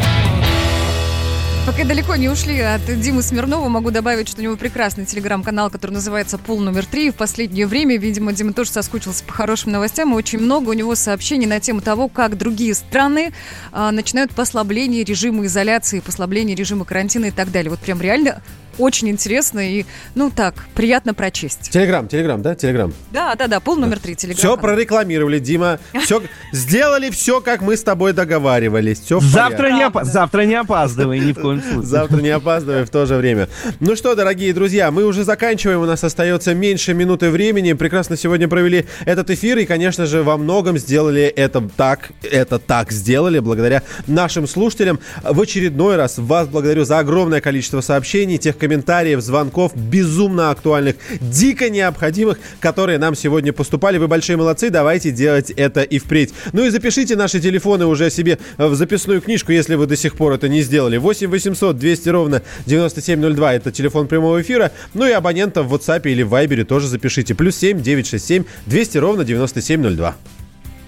Пока 1.65 1.85
далеко 1.85 2.17
не 2.17 2.27
ушли 2.27 2.59
от 2.59 2.81
Димы 2.99 3.21
Смирнова, 3.21 3.69
могу 3.69 3.89
добавить, 3.89 4.27
что 4.27 4.41
у 4.41 4.43
него 4.43 4.57
прекрасный 4.57 5.05
телеграм-канал, 5.05 5.69
который 5.69 5.91
называется 5.91 6.37
«Пул 6.37 6.59
номер 6.59 6.85
три». 6.85 7.09
В 7.09 7.15
последнее 7.15 7.67
время, 7.67 7.97
видимо, 7.97 8.33
Дима 8.33 8.51
тоже 8.51 8.69
соскучился 8.71 9.23
по 9.23 9.31
хорошим 9.31 9.71
новостям, 9.71 10.11
и 10.11 10.15
очень 10.17 10.39
много 10.39 10.71
у 10.71 10.73
него 10.73 10.93
сообщений 10.95 11.47
на 11.47 11.61
тему 11.61 11.79
того, 11.79 12.09
как 12.09 12.37
другие 12.37 12.73
страны 12.73 13.31
а, 13.71 13.91
начинают 13.91 14.31
послабление 14.35 15.05
режима 15.05 15.45
изоляции, 15.45 16.01
послабление 16.01 16.53
режима 16.53 16.83
карантина 16.83 17.27
и 17.27 17.31
так 17.31 17.49
далее. 17.49 17.69
Вот 17.69 17.79
прям 17.79 18.01
реально 18.01 18.41
очень 18.77 19.09
интересно 19.09 19.59
и, 19.59 19.85
ну 20.15 20.29
так, 20.29 20.65
приятно 20.75 21.13
прочесть. 21.13 21.69
Телеграм, 21.71 22.07
телеграм, 22.07 22.41
да? 22.41 22.55
Телеграм. 22.55 22.93
Да, 23.11 23.35
да, 23.35 23.47
да, 23.47 23.59
пул 23.59 23.75
номер 23.75 23.99
три, 23.99 24.15
телеграм. 24.15 24.37
Все 24.37 24.57
прорекламировали, 24.57 25.39
Дима. 25.39 25.79
Все, 26.03 26.21
сделали 26.51 27.09
все, 27.09 27.41
как 27.41 27.61
мы 27.61 27.77
с 27.77 27.83
тобой 27.83 28.13
договаривались. 28.13 28.99
Все 28.99 29.19
Завтра 29.19 29.71
не, 29.71 29.83
опа- 29.83 30.03
завтра 30.03 30.41
не 30.43 30.55
опаздывай 30.55 31.19
ни 31.19 31.31
в 31.31 31.39
коем 31.39 31.61
случае. 31.61 31.83
Завтра 31.83 32.21
не 32.21 32.29
опаздывай 32.29 32.85
в 32.85 32.89
то 32.89 33.05
же 33.05 33.15
время. 33.15 33.49
Ну 33.79 33.95
что, 33.95 34.15
дорогие 34.15 34.53
друзья, 34.53 34.91
мы 34.91 35.05
уже 35.05 35.23
заканчиваем. 35.23 35.81
У 35.81 35.85
нас 35.85 36.03
остается 36.03 36.53
меньше 36.53 36.93
минуты 36.93 37.29
времени. 37.29 37.73
Прекрасно 37.73 38.17
сегодня 38.17 38.47
провели 38.47 38.85
этот 39.05 39.29
эфир. 39.29 39.57
И, 39.59 39.65
конечно 39.65 40.05
же, 40.05 40.23
во 40.23 40.37
многом 40.37 40.77
сделали 40.77 41.23
это 41.23 41.61
так. 41.75 42.11
Это 42.23 42.59
так 42.59 42.91
сделали 42.91 43.39
благодаря 43.39 43.83
нашим 44.07 44.47
слушателям. 44.47 44.99
В 45.23 45.39
очередной 45.41 45.95
раз 45.95 46.17
вас 46.17 46.47
благодарю 46.47 46.85
за 46.85 46.99
огромное 46.99 47.41
количество 47.41 47.81
сообщений, 47.81 48.37
тех 48.37 48.57
комментариев, 48.63 49.19
звонков, 49.19 49.75
безумно 49.75 50.49
актуальных, 50.49 50.95
дико 51.19 51.69
необходимых, 51.69 52.39
которые 52.61 52.97
нам 52.97 53.13
сегодня 53.13 53.51
поступали. 53.51 53.97
Вы 53.97 54.07
большие 54.07 54.37
молодцы. 54.37 54.69
Давайте 54.69 55.11
делать 55.11 55.51
это 55.51 55.81
и 55.81 55.99
впредь. 55.99 56.33
Ну 56.53 56.63
и 56.63 56.69
запишите 56.69 57.17
наши 57.17 57.41
телефоны 57.41 57.87
уже 57.87 58.09
себе 58.09 58.39
в 58.57 58.73
записную 58.75 59.19
книжку, 59.19 59.51
если 59.51 59.75
вы 59.75 59.85
до 59.85 59.97
сих 59.97 60.15
пор 60.15 60.31
это 60.31 60.47
не 60.47 60.61
сделали. 60.61 60.95
8 60.95 61.29
800 61.29 61.77
200 61.77 62.07
ровно 62.09 62.41
9702 62.65 63.53
это 63.53 63.71
телефон 63.73 64.07
прямого 64.07 64.41
эфира. 64.41 64.71
Ну 64.93 65.05
и 65.05 65.11
абонентов 65.11 65.67
в 65.67 65.73
WhatsApp 65.75 66.09
или 66.09 66.23
в 66.23 66.33
Viber 66.33 66.63
тоже 66.63 66.87
запишите. 66.87 67.35
Плюс 67.35 67.57
7 67.57 67.81
967 67.81 68.45
200 68.67 68.97
ровно 68.97 69.25
9702. 69.25 70.15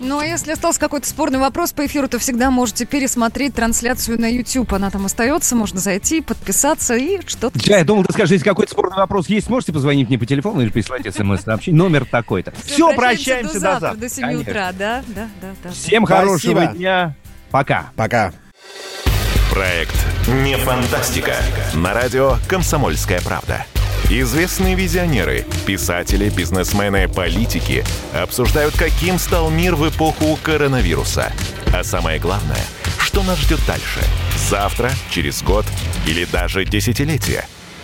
Ну, 0.05 0.19
а 0.19 0.25
если 0.25 0.51
остался 0.51 0.79
какой-то 0.79 1.07
спорный 1.09 1.39
вопрос 1.39 1.73
по 1.73 1.83
эфиру, 1.85 2.07
то 2.07 2.19
всегда 2.19 2.51
можете 2.51 2.85
пересмотреть 2.85 3.55
трансляцию 3.55 4.21
на 4.21 4.27
YouTube. 4.27 4.71
Она 4.73 4.91
там 4.91 5.05
остается, 5.07 5.55
можно 5.55 5.79
зайти, 5.79 6.21
подписаться 6.21 6.95
и 6.95 7.19
что-то... 7.25 7.57
Я 7.63 7.83
думал, 7.83 8.03
ты 8.03 8.13
скажешь, 8.13 8.33
если 8.33 8.45
какой-то 8.45 8.71
спорный 8.71 8.97
вопрос 8.97 9.27
есть, 9.29 9.49
можете 9.49 9.73
позвонить 9.73 10.07
мне 10.07 10.19
по 10.19 10.27
телефону 10.27 10.61
или 10.61 10.69
прислать 10.69 11.01
смс-сообщение. 11.11 11.77
Номер 11.79 12.05
такой-то. 12.05 12.53
Все, 12.65 12.93
прощаемся 12.95 13.55
до 13.55 13.59
завтра. 13.59 13.95
До 13.95 14.07
7 14.07 14.23
Конечно. 14.23 14.51
утра, 14.51 14.71
да, 14.73 15.03
да, 15.07 15.27
да. 15.41 15.47
да. 15.63 15.71
Всем 15.71 16.05
хорошего 16.05 16.67
дня. 16.67 17.15
Пока. 17.49 17.89
Пока. 17.95 18.31
Проект 19.51 19.95
«Не 20.27 20.55
фантастика» 20.57 21.35
на 21.73 21.93
радио 21.93 22.35
«Комсомольская 22.47 23.21
правда». 23.21 23.65
Известные 24.09 24.75
визионеры, 24.75 25.45
писатели, 25.65 26.29
бизнесмены, 26.29 27.07
политики 27.07 27.83
обсуждают, 28.13 28.77
каким 28.77 29.17
стал 29.17 29.49
мир 29.49 29.73
в 29.75 29.89
эпоху 29.89 30.37
коронавируса. 30.43 31.33
А 31.73 31.83
самое 31.83 32.19
главное, 32.19 32.63
что 32.99 33.23
нас 33.23 33.39
ждет 33.39 33.59
дальше? 33.65 34.01
Завтра, 34.47 34.91
через 35.09 35.41
год 35.41 35.65
или 36.05 36.25
даже 36.25 36.65
десятилетие? 36.65 37.47